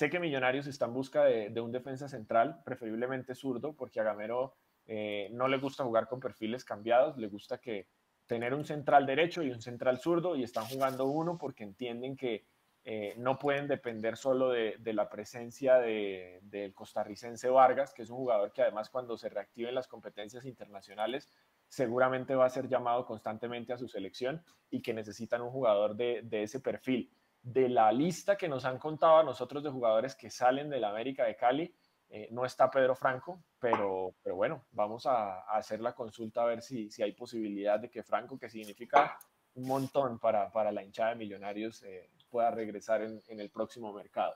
Sé 0.00 0.08
que 0.08 0.18
Millonarios 0.18 0.66
está 0.66 0.86
en 0.86 0.94
busca 0.94 1.24
de, 1.24 1.60
un 1.60 1.72
defensa 1.72 2.08
central, 2.08 2.62
preferiblemente 2.64 3.34
zurdo, 3.34 3.74
porque 3.74 4.00
a 4.00 4.02
Gamero 4.02 4.54
eh, 4.86 5.28
no 5.32 5.46
le 5.46 5.58
gusta 5.58 5.84
jugar 5.84 6.08
con 6.08 6.20
perfiles 6.20 6.64
cambiados, 6.64 7.18
le 7.18 7.28
gusta 7.28 7.58
que 7.58 7.86
tener 8.24 8.54
un 8.54 8.64
central 8.64 9.04
derecho 9.04 9.42
y 9.42 9.50
un 9.50 9.60
central 9.60 9.98
zurdo 9.98 10.36
y 10.36 10.42
están 10.42 10.64
jugando 10.64 11.04
uno 11.04 11.36
porque 11.36 11.64
entienden 11.64 12.16
que 12.16 12.46
eh, 12.82 13.12
no 13.18 13.38
pueden 13.38 13.68
depender 13.68 14.16
solo 14.16 14.48
de, 14.48 14.78
la 14.84 15.10
presencia 15.10 15.74
del 15.74 16.72
costarricense 16.72 17.50
Vargas, 17.50 17.92
que 17.92 18.00
es 18.00 18.08
un 18.08 18.16
jugador 18.16 18.54
que 18.54 18.62
además 18.62 18.88
cuando 18.88 19.18
se 19.18 19.28
reactiven 19.28 19.74
las 19.74 19.86
competencias 19.86 20.46
internacionales 20.46 21.28
seguramente 21.68 22.34
va 22.34 22.46
a 22.46 22.48
ser 22.48 22.68
llamado 22.68 23.04
constantemente 23.04 23.74
a 23.74 23.76
su 23.76 23.86
selección 23.86 24.42
y 24.70 24.80
que 24.80 24.94
necesitan 24.94 25.42
un 25.42 25.50
jugador 25.50 25.94
de 25.94 26.42
ese 26.42 26.58
perfil. 26.58 27.12
De 27.42 27.68
la 27.68 27.90
lista 27.90 28.36
que 28.36 28.48
nos 28.48 28.64
han 28.64 28.78
contado 28.78 29.18
a 29.18 29.24
nosotros 29.24 29.62
de 29.62 29.70
jugadores 29.70 30.14
que 30.14 30.30
salen 30.30 30.68
de 30.68 30.80
la 30.80 30.90
América 30.90 31.24
de 31.24 31.36
Cali, 31.36 31.74
eh, 32.12 32.28
no 32.32 32.44
está 32.44 32.68
Pedro 32.68 32.96
Franco, 32.96 33.44
pero, 33.60 34.14
pero 34.22 34.34
bueno, 34.34 34.64
vamos 34.72 35.06
a, 35.06 35.42
hacer 35.42 35.80
la 35.80 35.94
consulta 35.94 36.42
a 36.42 36.46
ver 36.46 36.60
si, 36.60 36.90
si, 36.90 37.04
hay 37.04 37.12
posibilidad 37.12 37.78
de 37.78 37.88
que 37.88 38.02
Franco, 38.02 38.36
que 38.36 38.50
significa 38.50 39.16
un 39.54 39.68
montón 39.68 40.18
para, 40.18 40.50
para, 40.50 40.72
la 40.72 40.82
hinchada 40.82 41.10
de 41.10 41.16
Millonarios 41.16 41.84
eh, 41.84 42.10
pueda 42.28 42.50
regresar 42.50 43.02
en, 43.02 43.22
en, 43.28 43.38
el 43.38 43.50
próximo 43.50 43.92
mercado. 43.92 44.34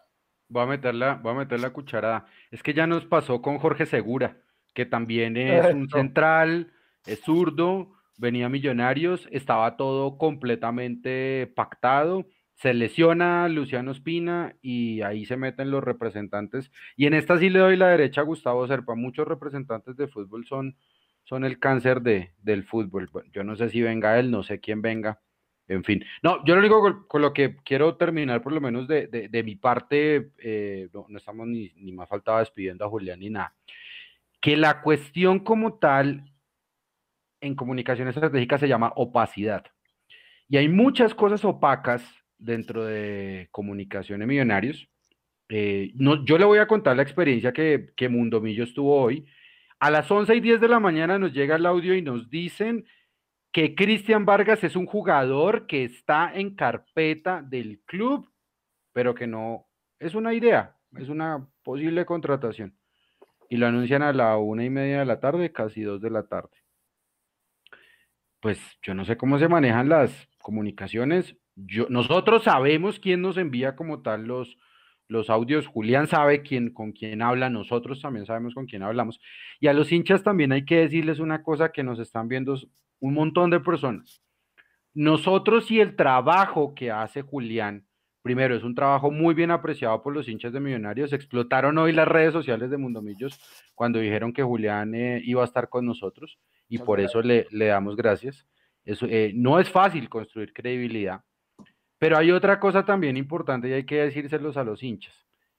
Voy 0.49 0.63
a, 0.63 0.67
meter 0.67 0.95
la, 0.95 1.15
voy 1.15 1.33
a 1.33 1.39
meter 1.39 1.59
la 1.59 1.71
cucharada. 1.71 2.27
Es 2.53 2.63
que 2.63 2.75
ya 2.75 2.87
nos 2.87 3.07
pasó 3.07 3.43
con 3.43 3.59
Jorge 3.59 3.87
Segura, 3.87 4.39
que 4.73 4.87
también 4.87 5.37
es 5.37 5.75
un 5.75 5.89
central, 5.89 6.73
es 7.07 7.23
zurdo, 7.23 7.93
venía 8.19 8.49
Millonarios, 8.49 9.27
estaba 9.33 9.77
todo 9.77 10.17
completamente 10.17 11.53
pactado 11.57 12.27
se 12.65 12.73
lesiona 12.73 13.47
Luciano 13.51 13.91
Espina 13.91 14.57
y 14.63 15.03
ahí 15.03 15.27
se 15.27 15.37
meten 15.37 15.71
los 15.71 15.85
representantes. 15.85 16.71
Y 16.97 17.05
en 17.05 17.13
esta 17.13 17.39
sí 17.39 17.51
le 17.51 17.59
doy 17.59 17.77
la 17.77 17.89
derecha 17.89 18.23
a 18.23 18.25
Gustavo 18.25 18.67
Serpa. 18.67 18.95
Muchos 18.95 19.29
representantes 19.29 19.99
de 19.99 20.09
fútbol 20.09 20.47
son, 20.47 20.75
son 21.25 21.45
el 21.45 21.59
cáncer 21.59 22.01
de, 22.01 22.33
del 22.39 22.65
fútbol. 22.65 23.11
yo 23.35 23.45
no 23.45 23.55
sé 23.55 23.69
si 23.69 23.83
venga 23.83 24.19
él, 24.19 24.31
no 24.31 24.43
sé 24.43 24.61
quién 24.61 24.81
venga. 24.81 25.21
En 25.69 25.85
fin, 25.85 26.07
no, 26.23 26.43
yo 26.47 26.55
lo 26.55 26.61
único 26.61 27.07
con, 27.07 27.21
lo 27.21 27.35
que 27.35 27.57
quiero 27.67 27.97
terminar, 27.97 28.41
por 28.41 28.55
lo 28.55 28.63
menos 28.63 28.89
de, 28.89 29.09
de, 29.09 29.43
mi 29.43 29.57
parte, 29.57 30.31
eh, 30.39 30.89
no, 30.95 31.19
estamos 31.19 31.47
ni, 31.47 31.71
ni 31.77 31.93
más 31.93 32.09
faltaba 32.09 32.39
despidiendo 32.39 32.87
a 32.87 32.89
Julián 32.89 33.21
ni 33.21 33.29
nada, 33.29 33.55
que 34.41 34.57
la 34.57 34.81
cuestión 34.81 35.41
como 35.41 35.75
tal 35.75 36.33
en 37.43 37.57
comunicación 37.57 38.09
estratégica 38.09 38.57
se 38.57 38.69
llama 38.69 38.95
opacidad. 38.97 39.67
Y 40.49 40.57
hay 40.57 40.71
muchas 40.71 41.15
cosas 41.15 41.45
opacas 41.45 42.24
dentro 42.39 42.85
de 42.85 43.49
Comunicaciones 43.51 44.27
Millonarios. 44.27 44.89
Eh, 45.49 45.93
no, 45.95 46.25
yo 46.25 46.39
le 46.39 46.45
voy 46.45 46.59
a 46.59 46.67
contar 46.67 46.97
la 46.97 47.03
experiencia 47.03 47.53
que, 47.53 47.93
que 47.97 48.09
Mundo 48.09 48.41
Millos 48.41 48.75
tuvo 48.75 49.01
hoy. 49.01 49.27
A 49.81 49.91
las 49.91 50.11
11 50.11 50.35
y 50.35 50.41
10 50.41 50.61
de 50.61 50.69
la 50.69 50.81
mañana 50.81 51.19
nos 51.19 51.33
llega 51.33 51.57
el 51.57 51.67
audio 51.67 51.95
y 51.95 52.03
nos 52.03 52.31
dicen 52.31 52.87
que 53.53 53.75
Cristian 53.75 54.25
Vargas 54.25 54.65
es 54.65 54.75
un 54.75 54.87
jugador 54.87 55.67
que 55.67 55.85
está 55.85 56.33
en 56.35 56.57
carpeta 56.57 57.41
del 57.41 57.81
club, 57.87 58.29
pero 58.93 59.15
que 59.15 59.27
no 59.27 59.69
es 60.01 60.15
una 60.15 60.35
idea, 60.35 60.77
es 60.97 61.09
una 61.09 61.49
posible 61.63 62.05
contratación. 62.05 62.77
Y 63.49 63.57
lo 63.57 63.67
anuncian 63.67 64.03
a 64.03 64.13
la 64.13 64.37
una 64.39 64.65
y 64.65 64.71
media 64.71 65.01
de 65.01 65.05
la 65.05 65.21
tarde, 65.21 65.53
casi 65.53 65.83
dos 65.83 66.01
de 66.01 66.11
la 66.11 66.27
tarde. 66.27 66.51
Pues 68.41 68.59
yo 68.83 68.93
no 68.93 69.05
sé 69.05 69.17
cómo 69.17 69.39
se 69.39 69.49
manejan 69.49 69.89
las 69.89 70.29
comunicaciones 70.39 71.37
nosotros 71.57 72.45
sabemos 72.45 72.99
quién 72.99 73.21
nos 73.21 73.37
envía 73.37 73.77
como 73.77 74.03
tal 74.03 74.25
los, 74.25 74.59
los 75.09 75.31
audios. 75.31 75.67
Julián 75.67 76.07
sabe 76.07 76.43
quién, 76.43 76.73
con 76.73 76.93
quién 76.93 77.23
habla, 77.23 77.51
nosotros 77.51 78.01
también 78.01 78.27
sabemos 78.27 78.55
con 78.55 78.67
quién 78.67 78.83
hablamos. 78.83 79.21
Y 79.61 79.69
a 79.69 79.73
los 79.73 79.93
hinchas 79.93 80.23
también 80.23 80.53
hay 80.53 80.65
que 80.65 80.77
decirles 80.77 81.19
una 81.21 81.43
cosa 81.43 81.71
que 81.71 81.83
nos 81.83 81.99
están 81.99 82.29
viendo 82.29 82.57
un 83.01 83.15
montón 83.15 83.51
de 83.51 83.61
personas. 83.61 84.21
Nosotros 84.95 85.71
y 85.71 85.81
el 85.81 85.97
trabajo 85.97 86.75
que 86.75 86.91
hace 86.91 87.23
Julián, 87.23 87.87
primero, 88.23 88.55
es 88.55 88.63
un 88.63 88.75
trabajo 88.75 89.11
muy 89.11 89.35
bien 89.35 89.51
apreciado 89.51 90.03
por 90.03 90.15
los 90.15 90.29
hinchas 90.29 90.53
de 90.53 90.61
Millonarios. 90.61 91.13
Explotaron 91.13 91.77
hoy 91.79 91.93
las 91.93 92.09
redes 92.09 92.33
sociales 92.33 92.71
de 92.71 92.79
Mundomillos 92.79 93.39
cuando 93.75 93.99
dijeron 93.99 94.33
que 94.33 94.43
Julián 94.43 94.95
eh, 94.95 95.21
iba 95.25 95.43
a 95.43 95.47
estar 95.47 95.69
con 95.69 95.85
nosotros 95.85 96.39
y 96.69 96.79
por 96.79 97.01
eso 97.01 97.23
le, 97.23 97.47
le, 97.51 97.67
damos 97.67 97.97
gracias. 97.97 98.47
Eso, 98.85 99.07
eh, 99.09 99.33
no 99.35 99.59
es 99.59 99.69
fácil 99.69 100.09
construir 100.09 100.53
credibilidad 100.53 101.23
pero 102.05 102.19
hay 102.19 102.33
otra 102.33 102.61
cosa 102.61 102.85
también 102.85 103.17
importante 103.17 103.67
y 103.67 103.73
hay 103.73 103.87
que 103.87 103.97
decírselos 103.97 104.59
a 104.59 104.63
los 104.63 104.83
hinchas. 104.83 105.15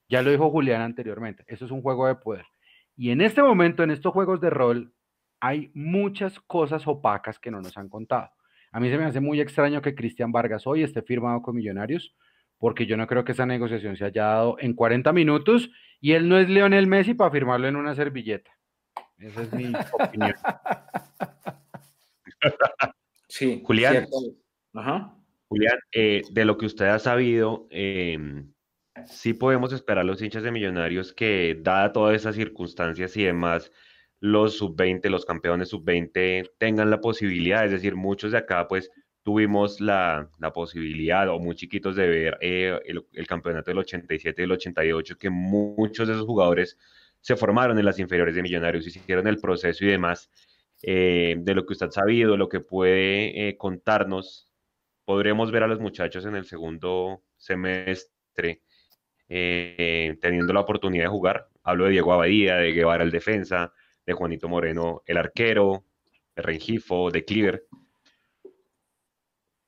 Ya 0.08 0.22
lo 0.22 0.30
dijo 0.30 0.52
Julián 0.52 0.84
anteriormente, 0.84 1.44
eso 1.48 1.66
es 1.66 1.72
un 1.72 1.82
juego 1.82 2.06
de 2.06 2.14
poder. 2.14 2.46
Y 2.96 3.10
en 3.10 3.22
este 3.22 3.42
momento, 3.42 3.82
en 3.82 3.90
estos 3.90 4.14
juegos 4.14 4.40
de 4.42 4.52
rol, 4.52 4.94
hay 5.40 5.72
muchas 5.74 6.40
cosas 6.42 6.86
opacas 6.86 7.40
que 7.40 7.50
no 7.50 7.62
nos 7.62 7.76
han 7.80 7.90
contado. 7.90 8.30
A 8.72 8.80
mí 8.80 8.92
se 8.92 8.98
me 9.00 9.06
hace 9.06 9.22
muy 9.22 9.42
extraño 9.42 9.82
que 9.82 9.96
Cristian 9.96 10.32
Vargas 10.32 10.68
hoy 10.68 10.84
esté 10.84 11.02
firmado 11.02 11.42
con 11.42 11.56
Millonarios, 11.56 12.16
porque 12.60 12.86
yo 12.86 12.96
no 12.96 13.08
creo 13.08 13.26
que 13.26 13.32
esa 13.32 13.48
negociación 13.48 13.98
se 13.98 14.06
haya 14.06 14.26
dado 14.26 14.58
en 14.60 14.76
40 14.76 15.14
minutos 15.14 15.72
y 16.00 16.12
él 16.12 16.30
no 16.30 16.38
es 16.38 16.48
Leonel 16.48 16.86
Messi 16.86 17.16
para 17.16 17.32
firmarlo 17.32 17.68
en 17.68 17.76
una 17.76 17.96
servilleta. 17.96 18.52
Esa 19.18 19.42
es 19.42 19.52
mi 19.52 19.74
opinión. 20.00 20.36
Sí, 23.28 23.64
Julián. 23.66 24.06
Ajá. 24.76 25.16
Julián, 25.48 25.78
eh, 25.92 26.24
de 26.32 26.46
lo 26.46 26.58
que 26.58 26.66
usted 26.66 26.86
ha 26.86 27.00
sabido, 27.00 27.68
em, 27.70 28.52
sí 29.06 29.34
podemos 29.34 29.74
esperar 29.74 30.06
los 30.06 30.22
hinchas 30.22 30.44
de 30.44 30.52
Millonarios 30.52 31.14
que, 31.14 31.58
dada 31.62 31.94
todas 31.94 32.16
esas 32.16 32.36
circunstancias 32.36 33.16
y 33.18 33.24
demás, 33.24 33.72
los 34.20 34.58
sub-20, 34.58 35.10
los 35.10 35.26
campeones 35.26 35.70
sub-20 35.70 36.52
tengan 36.58 36.90
la 36.90 37.02
posibilidad, 37.02 37.66
es 37.66 37.72
decir, 37.72 37.96
muchos 37.96 38.32
de 38.32 38.40
acá 38.40 38.68
pues 38.68 38.92
tuvimos 39.24 39.82
la, 39.82 40.30
posibilidad 40.54 41.30
o 41.30 41.40
muy 41.40 41.56
chiquitos 41.56 41.96
de 41.96 42.08
ver 42.08 42.38
eh, 42.42 42.80
el, 42.86 43.28
campeonato 43.28 43.72
del 43.72 43.80
87 43.80 44.42
y 44.42 44.44
del 44.44 44.52
88, 44.54 45.18
que 45.18 45.30
muchos 45.30 46.08
de 46.08 46.14
esos 46.14 46.26
jugadores 46.26 46.78
se 47.22 47.36
formaron 47.36 47.78
en 47.80 47.86
las 47.86 48.00
inferiores 48.00 48.36
de 48.36 48.44
Millonarios, 48.44 48.88
hicieron 48.88 49.28
el 49.28 49.40
proceso 49.40 49.84
y 49.86 49.90
demás. 49.90 50.30
Eh, 50.84 51.36
de 51.40 51.56
lo 51.56 51.66
que 51.66 51.74
usted 51.74 51.88
ha 51.88 51.92
sabido, 51.92 52.38
lo 52.38 52.50
que 52.50 52.60
puede 52.60 53.58
contarnos 53.58 54.48
podremos 55.06 55.52
ver 55.52 55.64
a 55.64 55.68
los 55.68 55.80
muchachos 55.80 56.26
en 56.26 56.36
el 56.36 56.46
segundo 56.46 57.24
semestre 57.38 58.64
eh, 59.30 60.18
teniendo 60.22 60.54
la 60.54 60.62
oportunidad 60.62 61.06
de 61.06 61.10
jugar. 61.10 61.48
Hablo 61.64 61.86
de 61.86 61.92
Diego 61.92 62.14
Abadía, 62.14 62.58
de 62.58 62.74
Guevara 62.74 63.04
el 63.04 63.12
defensa, 63.12 63.72
de 64.06 64.14
Juanito 64.14 64.50
Moreno 64.50 65.02
el 65.06 65.18
arquero, 65.18 65.86
de 66.36 66.42
Rengifo, 66.42 67.10
de 67.12 67.24
Cleaver. 67.26 67.66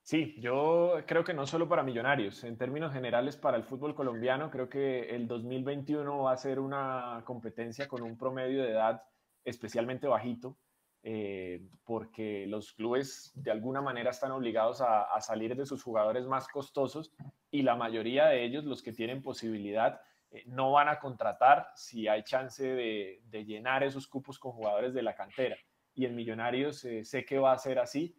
Sí, 0.02 0.36
yo 0.40 1.02
creo 1.06 1.24
que 1.24 1.34
no 1.34 1.46
solo 1.46 1.68
para 1.68 1.84
Millonarios, 1.84 2.46
en 2.46 2.58
términos 2.58 2.94
generales 2.94 3.36
para 3.36 3.58
el 3.58 3.64
fútbol 3.64 3.94
colombiano, 3.94 4.50
creo 4.50 4.70
que 4.70 5.10
el 5.10 5.28
2021 5.28 6.24
va 6.24 6.32
a 6.32 6.38
ser 6.38 6.60
una 6.60 7.24
competencia 7.26 7.90
con 7.90 8.04
un 8.04 8.18
promedio 8.18 8.64
de 8.64 8.72
edad 8.72 9.04
especialmente 9.44 10.08
bajito. 10.08 10.58
Eh, 11.10 11.62
porque 11.86 12.46
los 12.48 12.74
clubes 12.74 13.32
de 13.34 13.50
alguna 13.50 13.82
manera 13.82 14.10
están 14.10 14.32
obligados 14.32 14.82
a, 14.82 15.08
salir 15.22 15.56
de 15.56 15.66
sus 15.66 15.82
jugadores 15.82 16.26
más 16.26 16.50
costosos 16.50 17.14
y 17.50 17.62
la 17.62 17.78
mayoría 17.78 18.26
de 18.26 18.44
ellos, 18.44 18.66
los 18.66 18.84
que 18.84 18.92
tienen 18.92 19.22
posibilidad, 19.22 20.02
eh, 20.32 20.44
no 20.48 20.74
van 20.74 20.90
a 20.90 21.00
contratar 21.00 21.70
si 21.76 22.10
hay 22.10 22.24
chance 22.24 22.62
de, 22.62 23.22
llenar 23.32 23.84
esos 23.84 24.06
cupos 24.06 24.38
con 24.38 24.52
jugadores 24.52 24.94
de 24.94 25.02
la 25.02 25.16
cantera. 25.16 25.56
Y 25.96 26.04
en 26.04 26.14
Millonarios 26.14 26.84
eh, 26.84 27.06
sé 27.06 27.24
que 27.24 27.40
va 27.40 27.54
a 27.54 27.58
ser 27.58 27.80
así. 27.80 28.14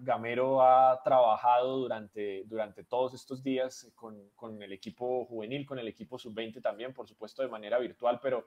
Gamero 0.00 0.60
ha 0.60 1.00
trabajado 1.02 1.78
durante, 1.78 2.42
durante 2.44 2.84
todos 2.84 3.14
estos 3.14 3.42
días 3.42 3.90
con, 3.94 4.28
con 4.34 4.62
el 4.62 4.72
equipo 4.74 5.24
juvenil, 5.24 5.64
con 5.64 5.78
el 5.78 5.88
equipo 5.88 6.18
sub-20 6.18 6.60
también, 6.60 6.92
por 6.92 7.08
supuesto 7.08 7.40
de 7.40 7.48
manera 7.48 7.78
virtual, 7.78 8.20
pero 8.20 8.46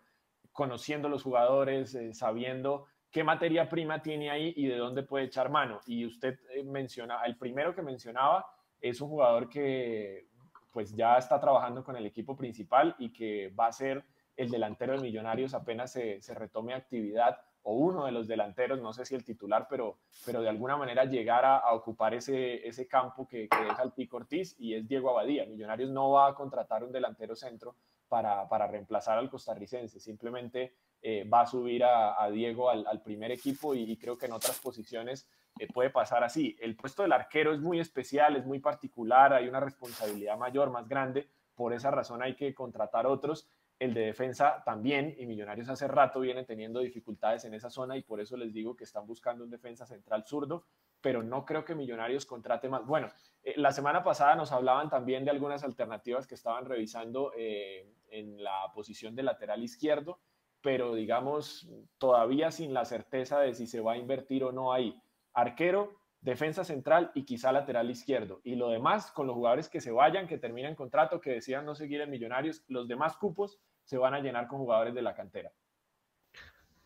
conociendo 0.52 1.10
los 1.10 1.24
jugadores, 1.24 1.98
sabiendo 2.12 2.86
qué 3.16 3.24
materia 3.24 3.70
prima 3.70 4.02
tiene 4.02 4.30
ahí 4.30 4.54
y 4.58 4.68
de 4.68 4.76
dónde 4.76 5.02
puede 5.02 5.24
echar 5.24 5.50
mano. 5.50 5.80
Y 5.86 6.06
usted 6.06 6.38
eh, 6.50 6.66
menciona, 6.66 7.24
el 7.24 7.38
primero 7.38 7.74
que 7.74 7.82
mencionaba 7.82 8.46
es 8.82 9.00
un 9.00 9.08
jugador 9.08 9.48
que 9.48 10.28
pues 10.74 10.94
ya 10.94 11.18
está 11.18 11.40
trabajando 11.40 11.82
con 11.82 11.96
el 11.96 12.06
equipo 12.06 12.36
principal 12.36 12.94
y 13.00 13.14
que 13.14 13.54
va 13.58 13.68
a 13.68 13.72
ser 13.72 14.04
el 14.36 14.52
delantero 14.52 14.98
de 14.98 15.02
Millonarios 15.02 15.54
apenas 15.54 15.94
se, 15.94 16.20
retome 16.34 16.74
actividad 16.74 17.40
o 17.64 17.76
uno 17.76 18.06
de 18.06 18.12
los 18.12 18.28
delanteros, 18.28 18.82
no 18.82 18.92
sé 18.92 19.06
si 19.06 19.16
el 19.16 19.24
titular, 19.24 19.66
pero, 19.70 19.98
pero 20.26 20.42
de 20.42 20.50
alguna 20.50 20.76
manera 20.76 21.06
llegar 21.06 21.46
a, 21.46 21.74
ocupar 21.74 22.14
ese, 22.16 22.68
ese 22.68 22.86
campo 22.86 23.26
que, 23.26 23.48
que, 23.48 23.64
deja 23.64 23.82
el 23.82 23.94
Pico 23.94 24.18
Ortiz 24.18 24.58
y 24.60 24.74
es 24.74 24.86
Diego 24.90 25.10
Abadía. 25.10 25.46
Millonarios 25.46 25.90
no 25.90 26.12
va 26.12 26.28
a 26.28 26.36
contratar 26.36 26.84
un 26.84 26.92
delantero 26.92 27.34
centro 27.34 27.78
para, 28.10 28.50
para 28.50 28.68
reemplazar 28.68 29.18
al 29.18 29.30
costarricense, 29.30 30.02
simplemente 30.02 30.74
eh, 31.08 31.24
va 31.24 31.42
a 31.42 31.46
subir 31.46 31.84
a, 31.84 32.28
Diego 32.32 32.68
al, 32.72 33.00
primer 33.04 33.32
equipo 33.32 33.76
y, 33.76 33.96
creo 33.96 34.18
que 34.18 34.26
en 34.26 34.32
otras 34.32 34.60
posiciones 34.60 35.30
eh, 35.60 35.68
puede 35.72 35.92
pasar 35.92 36.24
así. 36.24 36.58
El 36.60 36.76
puesto 36.76 37.04
del 37.04 37.12
arquero 37.12 37.54
es 37.54 37.62
muy 37.62 37.80
especial, 37.80 38.36
es 38.36 38.44
muy 38.48 38.58
particular, 38.58 39.32
hay 39.32 39.48
una 39.48 39.60
responsabilidad 39.60 40.36
mayor, 40.36 40.72
más 40.72 40.90
grande, 40.90 41.30
por 41.54 41.74
esa 41.74 41.92
razón 41.92 42.24
hay 42.24 42.36
que 42.36 42.56
contratar 42.56 43.06
otros. 43.06 43.48
El 43.78 43.94
de 43.94 44.02
defensa 44.02 44.64
también, 44.66 45.14
y 45.20 45.28
Millonarios 45.28 45.70
hace 45.70 45.88
rato 45.88 46.22
vienen 46.22 46.48
teniendo 46.48 46.80
dificultades 46.80 47.46
en 47.46 47.54
esa 47.54 47.70
zona 47.70 47.96
y 47.96 48.02
por 48.02 48.20
eso 48.20 48.36
les 48.36 48.52
digo 48.52 48.76
que 48.76 48.86
están 48.86 49.06
buscando 49.06 49.44
un 49.44 49.52
defensa 49.52 49.86
central 49.86 50.26
zurdo, 50.26 50.66
pero 51.02 51.22
no 51.22 51.46
creo 51.46 51.64
que 51.64 51.76
Millonarios 51.76 52.26
contrate 52.26 52.68
más. 52.68 52.84
Bueno, 52.84 53.12
eh, 53.44 53.54
la 53.58 53.72
semana 53.72 54.04
pasada 54.04 54.36
nos 54.36 54.52
hablaban 54.52 54.90
también 54.90 55.24
de 55.24 55.30
algunas 55.30 55.64
alternativas 55.64 56.26
que 56.26 56.34
estaban 56.34 56.66
revisando 56.66 57.32
en 57.36 58.44
la 58.44 58.72
posición 58.74 59.14
de 59.16 59.22
lateral 59.22 59.62
izquierdo 59.62 60.20
pero 60.66 60.96
digamos, 60.96 61.70
todavía 62.00 62.50
sin 62.50 62.74
la 62.74 62.86
certeza 62.86 63.40
de 63.40 63.54
si 63.54 63.68
se 63.68 63.82
va 63.82 63.94
a 63.94 63.98
invertir 63.98 64.44
o 64.44 64.52
no 64.52 64.74
ahí. 64.74 65.00
Arquero, 65.32 66.02
defensa 66.22 66.64
central 66.64 67.12
y 67.14 67.24
quizá 67.24 67.52
lateral 67.52 67.92
izquierdo. 67.92 68.42
Y 68.44 68.56
lo 68.56 68.70
demás, 68.70 69.12
con 69.12 69.28
los 69.28 69.36
jugadores 69.36 69.70
que 69.70 69.80
se 69.80 69.92
vayan, 69.92 70.28
que 70.28 70.40
terminen 70.40 70.74
contrato, 70.74 71.22
que 71.22 71.34
decidan 71.34 71.68
no 71.68 71.76
seguir 71.76 72.02
en 72.02 72.10
Millonarios, 72.10 72.64
los 72.68 72.88
demás 72.88 73.16
cupos 73.16 73.60
se 73.84 74.00
van 74.00 74.16
a 74.16 74.22
llenar 74.22 74.48
con 74.48 74.58
jugadores 74.58 74.96
de 74.96 75.04
la 75.04 75.14
cantera. 75.14 75.52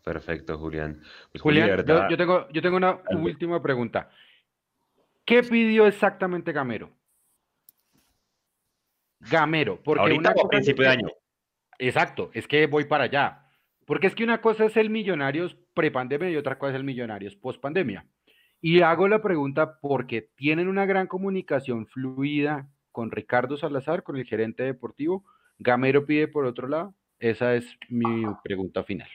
Perfecto, 0.04 0.58
Julián. 0.58 1.00
Pues, 1.32 1.40
Julián, 1.40 1.82
yo, 2.10 2.16
tengo, 2.18 2.50
yo 2.50 2.60
tengo 2.60 2.76
una 2.76 3.00
última 3.16 3.62
pregunta. 3.62 4.10
¿Qué 5.24 5.42
pidió 5.42 5.86
exactamente 5.86 6.52
Gamero? 6.52 6.90
Gamero, 9.20 9.82
porque 9.82 10.02
Ahorita 10.02 10.34
una 10.36 10.48
principio 10.50 10.84
de 10.84 10.90
año. 10.90 11.08
Exacto, 11.78 12.30
es 12.34 12.46
que 12.46 12.66
voy 12.66 12.84
para 12.84 13.04
allá. 13.04 13.46
Porque 13.90 14.06
es 14.06 14.14
que 14.14 14.22
una 14.22 14.40
cosa 14.40 14.66
es 14.66 14.76
el 14.76 14.88
Millonarios 14.88 15.56
prepandemia 15.74 16.30
y 16.30 16.36
otra 16.36 16.60
cosa 16.60 16.70
es 16.70 16.76
el 16.76 16.84
Millonarios 16.84 17.34
post-pandemia. 17.34 18.06
Y 18.60 18.82
hago 18.82 19.08
la 19.08 19.20
pregunta 19.20 19.80
porque 19.80 20.30
tienen 20.36 20.68
una 20.68 20.86
gran 20.86 21.08
comunicación 21.08 21.88
fluida 21.88 22.70
con 22.92 23.10
Ricardo 23.10 23.56
Salazar, 23.56 24.04
con 24.04 24.16
el 24.16 24.26
gerente 24.26 24.62
deportivo. 24.62 25.24
Gamero 25.58 26.06
pide 26.06 26.28
por 26.28 26.44
otro 26.44 26.68
lado. 26.68 26.94
Esa 27.18 27.56
es 27.56 27.66
mi 27.88 28.24
pregunta 28.44 28.84
final. 28.84 29.08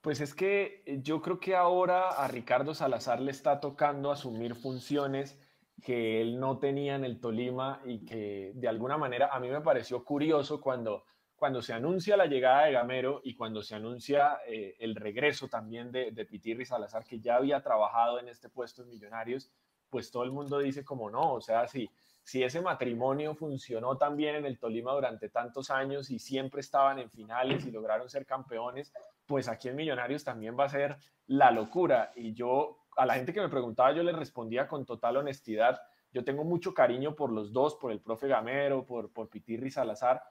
Pues 0.00 0.20
es 0.20 0.34
que 0.34 0.82
eh, 0.84 0.98
yo 1.00 1.22
creo 1.22 1.38
que 1.38 1.54
ahora 1.54 2.08
a 2.08 2.26
Ricardo 2.26 2.74
Salazar 2.74 3.20
le 3.20 3.30
está 3.30 3.60
tocando 3.60 4.10
asumir 4.10 4.56
funciones 4.56 5.38
que 5.84 6.20
él 6.20 6.40
no 6.40 6.58
tenía 6.58 6.96
en 6.96 7.04
el 7.04 7.20
Tolima 7.20 7.80
y 7.84 8.04
que 8.04 8.50
de 8.56 8.66
alguna 8.66 8.98
manera 8.98 9.28
a 9.30 9.38
mí 9.38 9.48
me 9.48 9.60
pareció 9.60 10.02
curioso 10.02 10.60
cuando, 10.60 11.04
cuando 11.38 11.62
se 11.62 11.72
anuncia 11.72 12.16
la 12.16 12.26
llegada 12.26 12.64
de 12.64 12.72
Gamero 12.72 13.20
y 13.22 13.34
cuando 13.34 13.62
se 13.62 13.76
anuncia 13.76 14.40
eh, 14.46 14.74
el 14.80 14.96
regreso 14.96 15.48
también 15.48 15.92
de, 15.92 16.10
de 16.10 16.24
Pitirri 16.24 16.64
Salazar, 16.64 17.04
que 17.04 17.20
ya 17.20 17.36
había 17.36 17.62
trabajado 17.62 18.18
en 18.18 18.28
este 18.28 18.48
puesto 18.48 18.82
en 18.82 18.88
Millonarios, 18.88 19.50
pues 19.88 20.10
todo 20.10 20.24
el 20.24 20.32
mundo 20.32 20.58
dice 20.58 20.84
como 20.84 21.10
no, 21.10 21.34
o 21.34 21.40
sea, 21.40 21.66
si, 21.68 21.88
si 22.28 22.42
ese 22.42 22.60
matrimonio 22.60 23.34
funcionó 23.34 23.96
también 23.96 24.34
en 24.34 24.46
el 24.46 24.58
Tolima 24.58 24.92
durante 24.92 25.28
tantos 25.28 25.70
años 25.70 26.10
y 26.10 26.18
siempre 26.18 26.60
estaban 26.60 26.98
en 26.98 27.10
finales 27.10 27.64
y 27.64 27.70
lograron 27.70 28.10
ser 28.10 28.26
campeones, 28.26 28.92
pues 29.24 29.48
aquí 29.48 29.68
en 29.68 29.76
Millonarios 29.76 30.24
también 30.24 30.58
va 30.58 30.64
a 30.64 30.68
ser 30.68 30.98
la 31.26 31.50
locura. 31.50 32.12
Y 32.16 32.34
yo, 32.34 32.80
a 32.96 33.06
la 33.06 33.14
gente 33.14 33.32
que 33.32 33.40
me 33.40 33.48
preguntaba, 33.48 33.92
yo 33.92 34.02
le 34.02 34.12
respondía 34.12 34.68
con 34.68 34.84
total 34.84 35.16
honestidad. 35.16 35.80
Yo 36.12 36.24
tengo 36.24 36.44
mucho 36.44 36.74
cariño 36.74 37.14
por 37.14 37.32
los 37.32 37.52
dos, 37.52 37.76
por 37.76 37.92
el 37.92 38.00
profe 38.00 38.28
Gamero, 38.28 38.84
por, 38.84 39.10
por 39.12 39.30
Pitirri 39.30 39.70
Salazar, 39.70 40.22